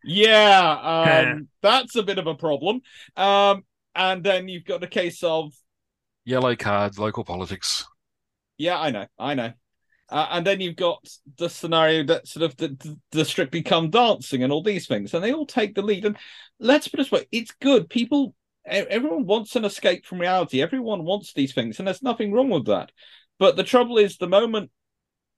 yeah, 0.04 1.30
um, 1.30 1.48
that's 1.62 1.96
a 1.96 2.02
bit 2.02 2.18
of 2.18 2.26
a 2.26 2.34
problem. 2.34 2.80
Um, 3.16 3.64
and 3.94 4.22
then 4.22 4.48
you've 4.48 4.64
got 4.64 4.80
the 4.80 4.86
case 4.86 5.22
of 5.22 5.52
yellow 6.24 6.54
cards, 6.54 6.98
local 6.98 7.24
politics. 7.24 7.86
Yeah, 8.58 8.78
I 8.78 8.90
know, 8.90 9.06
I 9.18 9.34
know. 9.34 9.52
Uh, 10.10 10.28
and 10.32 10.46
then 10.46 10.60
you've 10.60 10.76
got 10.76 11.06
the 11.38 11.48
scenario 11.48 12.04
that 12.04 12.28
sort 12.28 12.44
of 12.44 12.56
the, 12.56 12.98
the 13.12 13.24
strictly 13.24 13.62
come 13.62 13.90
dancing 13.90 14.42
and 14.42 14.52
all 14.52 14.62
these 14.62 14.86
things, 14.86 15.14
and 15.14 15.24
they 15.24 15.32
all 15.32 15.46
take 15.46 15.74
the 15.74 15.82
lead. 15.82 16.04
And 16.04 16.16
let's 16.60 16.88
put 16.88 17.00
it 17.00 17.04
this 17.04 17.12
way: 17.12 17.26
it's 17.32 17.52
good. 17.60 17.88
People, 17.88 18.34
everyone 18.66 19.26
wants 19.26 19.56
an 19.56 19.64
escape 19.64 20.04
from 20.04 20.20
reality. 20.20 20.60
Everyone 20.60 21.04
wants 21.04 21.32
these 21.32 21.54
things, 21.54 21.78
and 21.78 21.88
there's 21.88 22.02
nothing 22.02 22.32
wrong 22.32 22.50
with 22.50 22.66
that. 22.66 22.92
But 23.38 23.56
the 23.56 23.64
trouble 23.64 23.98
is, 23.98 24.16
the 24.16 24.28
moment 24.28 24.70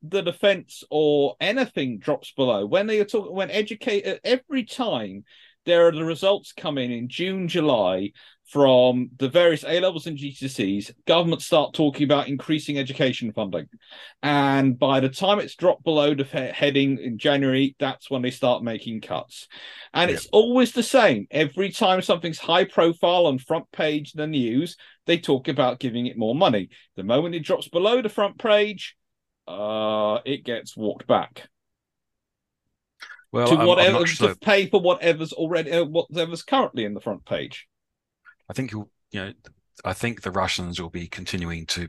the 0.03 0.23
defense 0.23 0.85
or 0.91 1.37
anything 1.41 1.99
drops 1.99 2.33
below 2.33 2.67
when 2.67 2.87
they 2.87 3.01
are 3.01 3.05
talking 3.05 3.35
when 3.35 3.51
educate 3.51 4.07
uh, 4.07 4.17
every 4.25 4.63
time 4.63 5.25
there 5.65 5.87
are 5.87 5.93
the 5.93 6.05
results 6.05 6.53
coming 6.53 6.93
in 6.93 7.09
June, 7.09 7.49
July 7.49 8.13
from 8.47 9.11
the 9.19 9.29
various 9.29 9.65
A 9.65 9.81
levels 9.81 10.07
and 10.07 10.17
GCSEs, 10.17 10.93
governments 11.07 11.47
start 11.47 11.75
talking 11.75 12.05
about 12.05 12.29
increasing 12.29 12.79
education 12.79 13.33
funding. 13.33 13.67
And 14.23 14.79
by 14.79 15.01
the 15.01 15.09
time 15.09 15.41
it's 15.41 15.57
dropped 15.57 15.83
below 15.83 16.15
the 16.15 16.25
heading 16.25 16.99
in 16.99 17.19
January, 17.19 17.75
that's 17.81 18.09
when 18.09 18.23
they 18.23 18.31
start 18.31 18.63
making 18.63 19.01
cuts. 19.01 19.49
And 19.93 20.11
yeah. 20.11 20.17
it's 20.17 20.27
always 20.27 20.73
the 20.73 20.85
same. 20.85 21.27
Every 21.31 21.71
time 21.71 22.03
something's 22.03 22.39
high 22.39 22.65
profile 22.65 23.27
on 23.27 23.39
front 23.39 23.71
page 23.73 24.15
in 24.15 24.21
the 24.21 24.29
news, 24.29 24.77
they 25.07 25.19
talk 25.19 25.49
about 25.49 25.81
giving 25.81 26.07
it 26.07 26.17
more 26.17 26.35
money. 26.35 26.69
The 26.95 27.03
moment 27.03 27.35
it 27.35 27.41
drops 27.45 27.69
below 27.69 28.01
the 28.01 28.09
front 28.09 28.39
page, 28.39 28.97
uh, 29.49 30.19
it 30.25 30.45
gets 30.45 30.77
walked 30.77 31.09
back. 31.09 31.49
Well, 33.33 33.49
to 33.49 33.57
whatever 33.67 33.99
to 34.01 34.07
sure. 34.07 34.35
pay 34.37 34.67
for 34.69 34.81
whatever's 34.81 35.33
already 35.33 35.73
uh, 35.73 35.85
whatever's 35.85 36.43
currently 36.43 36.85
in 36.85 36.95
the 36.95 37.01
front 37.01 37.25
page. 37.25 37.67
I 38.49 38.53
think 38.53 38.73
you 38.73 38.91
you 39.11 39.21
know 39.25 39.33
I 39.85 39.93
think 39.93 40.23
the 40.23 40.31
Russians 40.31 40.81
will 40.81 40.91
be 40.91 41.09
continuing 41.09 41.67
to 41.67 41.89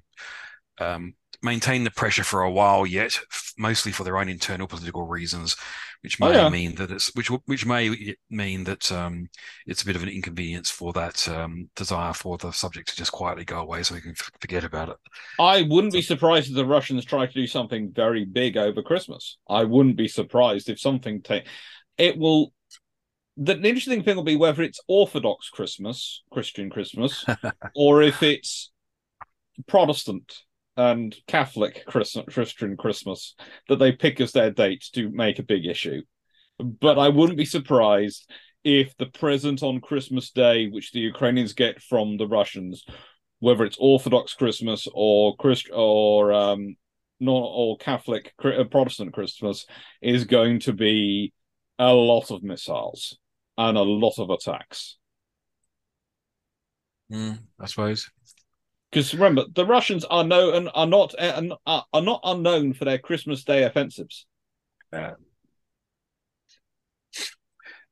um, 0.79 1.15
maintain 1.41 1.83
the 1.83 1.91
pressure 1.91 2.23
for 2.23 2.41
a 2.41 2.51
while 2.51 2.85
yet 2.85 3.19
mostly 3.57 3.91
for 3.91 4.03
their 4.03 4.17
own 4.17 4.29
internal 4.29 4.67
political 4.67 5.03
reasons, 5.07 5.55
which 6.01 6.19
Oh, 6.21 6.29
may 6.29 6.31
yeah. 6.31 6.49
mean 6.49 6.75
that 6.75 6.91
it's 6.91 7.13
which 7.15 7.29
which 7.45 7.65
may 7.65 8.15
mean 8.29 8.63
that 8.65 8.91
um, 8.91 9.29
it's 9.65 9.81
a 9.81 9.85
bit 9.85 9.95
of 9.95 10.03
an 10.03 10.09
inconvenience 10.09 10.69
for 10.69 10.93
that 10.93 11.27
um, 11.29 11.69
desire 11.75 12.13
for 12.13 12.37
the 12.37 12.51
subject 12.51 12.89
to 12.89 12.95
just 12.95 13.11
quietly 13.11 13.45
go 13.45 13.59
away, 13.59 13.83
so 13.83 13.95
we 13.95 14.01
can 14.01 14.11
f- 14.11 14.31
forget 14.39 14.63
about 14.63 14.89
it. 14.89 14.97
I 15.39 15.61
wouldn't 15.63 15.93
be 15.93 16.01
surprised 16.01 16.49
if 16.49 16.55
the 16.55 16.65
Russians 16.65 17.05
try 17.05 17.25
to 17.27 17.33
do 17.33 17.45
something 17.47 17.91
very 17.91 18.25
big 18.25 18.57
over 18.57 18.81
Christmas. 18.81 19.37
I 19.47 19.63
wouldn't 19.65 19.97
be 19.97 20.07
surprised 20.07 20.69
if 20.69 20.79
something 20.79 21.21
take 21.21 21.45
it 21.97 22.17
will. 22.17 22.53
The, 23.39 23.55
interesting 23.55 24.01
thing 24.01 24.15
will 24.15 24.23
be 24.23 24.35
whether 24.35 24.63
it's 24.63 24.81
Orthodox 24.87 25.49
Christmas, 25.49 26.23
Christian 26.31 26.71
Christmas, 26.71 27.23
or 27.75 28.01
if 28.01 28.23
it's 28.23 28.71
Protestant 29.67 30.33
and 30.75 31.15
Catholic 31.27 31.85
Christmas, 31.85 32.25
Christian 32.33 32.75
Christmas 32.75 33.35
that 33.69 33.77
they 33.77 33.91
pick 33.91 34.19
as 34.19 34.31
their 34.31 34.49
date 34.49 34.85
to 34.93 35.11
make 35.11 35.37
a 35.37 35.43
big 35.43 35.67
issue. 35.67 36.01
But 36.57 36.97
I 36.97 37.09
wouldn't 37.09 37.37
be 37.37 37.45
surprised 37.45 38.27
if 38.63 38.97
the 38.97 39.05
present 39.05 39.61
on 39.61 39.81
Christmas 39.81 40.31
Day, 40.31 40.67
which 40.67 40.91
the 40.91 40.99
Ukrainians 40.99 41.53
get 41.53 41.79
from 41.79 42.17
the 42.17 42.27
Russians, 42.27 42.85
whether 43.37 43.65
it's 43.65 43.77
Orthodox 43.79 44.33
Christmas 44.33 44.87
or 44.91 45.35
Christ 45.35 45.69
or 45.71 46.33
um, 46.33 46.75
non 47.19 47.43
or 47.45 47.77
Catholic 47.77 48.33
Protestant 48.39 49.13
Christmas, 49.13 49.67
is 50.01 50.25
going 50.25 50.59
to 50.61 50.73
be 50.73 51.33
a 51.77 51.93
lot 51.93 52.31
of 52.31 52.41
missiles 52.41 53.15
and 53.57 53.77
a 53.77 53.81
lot 53.81 54.19
of 54.19 54.29
attacks. 54.29 54.97
Mm, 57.11 57.39
I 57.59 57.65
suppose. 57.65 58.09
Because 58.91 59.13
remember, 59.13 59.45
the 59.53 59.65
Russians 59.65 60.03
are 60.05 60.23
no 60.25 60.51
and 60.51 60.69
are 60.73 60.85
not 60.87 61.15
uh, 61.17 61.41
are, 61.65 61.85
are 61.93 62.01
not 62.01 62.19
unknown 62.23 62.73
for 62.73 62.83
their 62.85 62.97
Christmas 62.99 63.43
Day 63.45 63.63
offensives. 63.63 64.25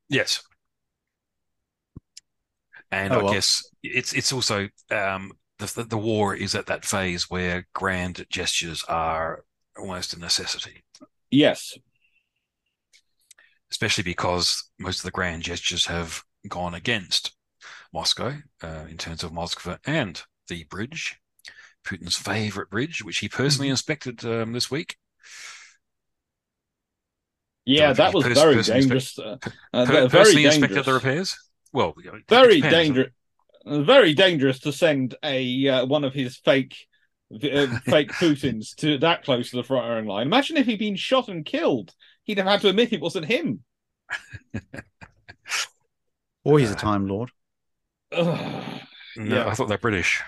Yes. 0.08 0.42
And 2.90 3.14
Oh, 3.14 3.20
I 3.20 3.22
well. 3.22 3.34
guess 3.34 3.62
it's 3.82 4.12
it's 4.12 4.32
also 4.32 4.68
um, 4.90 5.32
the, 5.58 5.66
the 5.74 5.84
the 5.84 5.98
war 5.98 6.34
is 6.34 6.54
at 6.54 6.66
that 6.66 6.84
phase 6.84 7.28
where 7.28 7.66
grand 7.74 8.26
gestures 8.30 8.84
are 8.88 9.44
almost 9.78 10.14
a 10.14 10.18
necessity, 10.18 10.84
Yes, 11.30 11.76
especially 13.76 14.04
because 14.04 14.70
most 14.78 15.00
of 15.00 15.02
the 15.02 15.10
grand 15.10 15.42
gestures 15.42 15.84
have 15.84 16.22
gone 16.48 16.72
against 16.72 17.36
Moscow 17.92 18.32
uh, 18.62 18.84
in 18.88 18.96
terms 18.96 19.22
of 19.22 19.32
Moskva 19.32 19.78
and 19.84 20.22
the 20.48 20.64
bridge, 20.64 21.20
Putin's 21.86 22.16
favorite 22.16 22.70
bridge, 22.70 23.04
which 23.04 23.18
he 23.18 23.28
personally 23.28 23.68
inspected 23.68 24.24
um, 24.24 24.54
this 24.54 24.70
week. 24.70 24.96
yeah, 27.66 27.92
that 27.92 28.14
was 28.14 28.24
pers- 28.24 28.38
very 28.38 28.62
dangerous. 28.62 29.18
Uh, 29.18 29.36
uh, 29.74 29.84
Per- 29.84 30.08
very 30.08 30.08
personally 30.08 30.46
inspected 30.46 30.68
dangerous. 30.68 30.86
the 30.86 30.92
repairs. 30.94 31.36
Well, 31.74 31.92
you 32.02 32.10
know, 32.12 32.16
it 32.16 32.24
very 32.30 32.62
depends. 32.62 32.72
dangerous. 32.74 33.10
Very 33.66 34.14
dangerous 34.14 34.60
to 34.60 34.72
send 34.72 35.16
a 35.22 35.68
uh, 35.68 35.84
one 35.84 36.04
of 36.04 36.14
his 36.14 36.38
fake 36.38 36.76
uh, 37.34 37.66
fake 37.84 38.12
Putins 38.12 38.74
to 38.76 38.96
that 38.98 39.22
close 39.22 39.50
to 39.50 39.56
the 39.56 39.64
firing 39.64 40.06
line. 40.06 40.26
Imagine 40.28 40.56
if 40.56 40.64
he'd 40.64 40.78
been 40.78 40.96
shot 40.96 41.28
and 41.28 41.44
killed. 41.44 41.92
He'd 42.24 42.38
have 42.38 42.46
had 42.46 42.62
to 42.62 42.68
admit 42.68 42.92
it 42.94 43.00
wasn't 43.02 43.26
him. 43.26 43.62
Or 46.44 46.58
he's 46.58 46.70
a 46.70 46.74
Uh, 46.74 46.76
Time 46.76 47.08
Lord. 47.08 47.30
Ugh. 48.12 48.80
No, 49.16 49.36
Yeah. 49.36 49.48
I 49.48 49.54
thought 49.54 49.68
they're 49.68 49.78
British. 49.78 50.22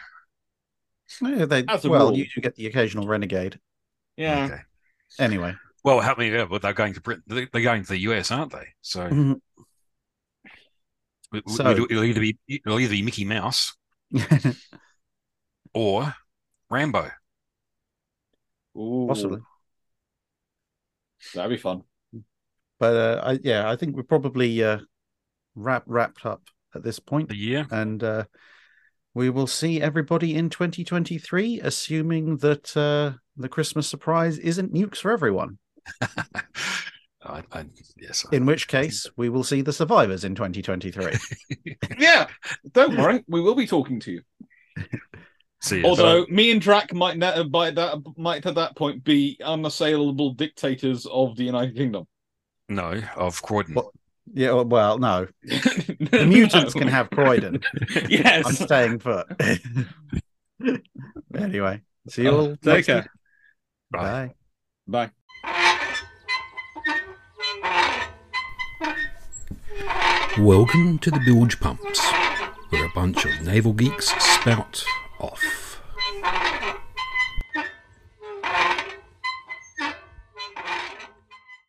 Yeah, 1.23 1.45
they, 1.47 1.65
As 1.69 1.87
well, 1.87 2.09
rule. 2.09 2.17
you 2.19 2.27
do 2.35 2.41
get 2.41 2.55
the 2.57 2.67
occasional 2.67 3.07
renegade. 3.07 3.61
Yeah. 4.17 4.47
Okay. 4.47 4.61
Anyway, 5.19 5.55
Well, 5.85 6.01
help 6.01 6.19
me. 6.19 6.31
Yeah, 6.31 6.45
but 6.47 6.61
they're 6.63 6.73
going 6.73 6.95
to 6.95 7.01
Britain. 7.01 7.23
They- 7.27 7.47
They're 7.47 7.63
going 7.63 7.83
to 7.83 7.89
the 7.89 7.99
US, 8.01 8.31
aren't 8.31 8.53
they? 8.53 8.67
So, 8.83 9.09
Mm-hmm. 9.09 9.33
it- 11.37 11.49
So- 11.51 11.71
it'll, 11.71 11.85
it'll 11.87 12.05
either 12.05 12.21
be 12.21 12.37
it'll 12.49 12.81
either 12.81 12.91
be 12.93 13.03
Mickey 13.03 13.25
Mouse 13.25 13.75
or 15.75 16.15
Rambo. 16.71 17.11
Ooh, 18.77 19.07
possibly. 19.09 19.41
That'd 21.35 21.51
be 21.51 21.57
fun. 21.57 21.83
But 22.79 22.97
uh, 22.97 23.21
I, 23.25 23.39
yeah, 23.43 23.69
I 23.69 23.77
think 23.77 23.97
we're 23.97 24.03
probably 24.05 24.63
uh, 24.63 24.79
wrap, 25.55 25.85
wrapped 25.87 26.25
up 26.25 26.43
at 26.75 26.83
this 26.83 26.99
point, 26.99 27.29
The 27.29 27.37
year. 27.37 27.67
and 27.71 28.03
uh, 28.03 28.25
we 29.15 29.31
will 29.31 29.47
see 29.47 29.81
everybody 29.81 30.37
in 30.37 30.49
2023, 30.51 31.61
assuming 31.61 32.37
that 32.39 32.77
uh, 32.77 33.19
the 33.37 33.49
Christmas 33.49 33.89
surprise 33.89 34.39
isn't 34.39 34.73
nukes 34.73 34.99
for 34.99 35.11
everyone. 35.11 35.59
I, 37.23 37.43
I, 37.53 37.65
yes. 37.97 38.25
In 38.31 38.47
which 38.47 38.69
case, 38.69 39.07
we 39.17 39.29
will 39.29 39.43
see 39.43 39.61
the 39.61 39.73
survivors 39.73 40.25
in 40.25 40.35
2023. 40.35 41.15
Yeah, 41.99 42.29
don't 42.73 42.97
worry, 42.97 43.25
we 43.27 43.41
will 43.41 43.57
be 43.57 43.67
talking 43.67 43.99
to 44.01 44.13
you. 44.13 44.23
see. 45.61 45.79
you. 45.79 45.85
Although 45.85 46.27
me 46.29 46.53
and 46.53 46.61
Drac 46.61 46.95
might 46.95 47.19
na- 47.19 47.43
by 47.43 47.73
that 47.73 47.99
might 48.17 48.47
at 48.47 48.55
that 48.55 48.77
point 48.77 49.03
be 49.03 49.37
unassailable 49.45 50.35
dictators 50.35 51.07
of 51.07 51.37
the 51.37 51.43
United 51.45 51.77
Kingdom. 51.77 52.07
No, 52.69 53.01
of 53.17 53.41
Croydon. 53.43 53.75
What? 53.75 53.87
yeah, 54.35 54.53
well, 54.53 54.65
well, 54.67 54.99
no, 54.99 55.27
the 55.43 56.27
mutants 56.29 56.75
can 56.75 56.89
have 56.89 57.09
Croydon. 57.11 57.63
yes. 58.09 58.47
I'm 58.47 58.53
yes. 58.53 58.59
staying 58.65 58.99
put. 58.99 59.27
anyway, 61.35 61.81
see 62.09 62.23
you 62.25 62.29
Oh, 62.31 62.41
all. 62.51 62.57
take 62.57 62.87
care. 62.87 62.97
week. 62.97 63.07
Bye. 63.91 64.35
Bye. 64.87 65.11
Bye. 65.43 65.69
Welcome 70.39 70.99
to 71.01 71.11
the 71.11 71.19
Bilgepumps, 71.19 71.99
where 72.71 72.85
a 72.85 72.91
bunch 72.95 73.25
of 73.25 73.41
naval 73.43 73.73
geeks 73.73 74.09
spout 74.23 74.85
off. 75.19 75.43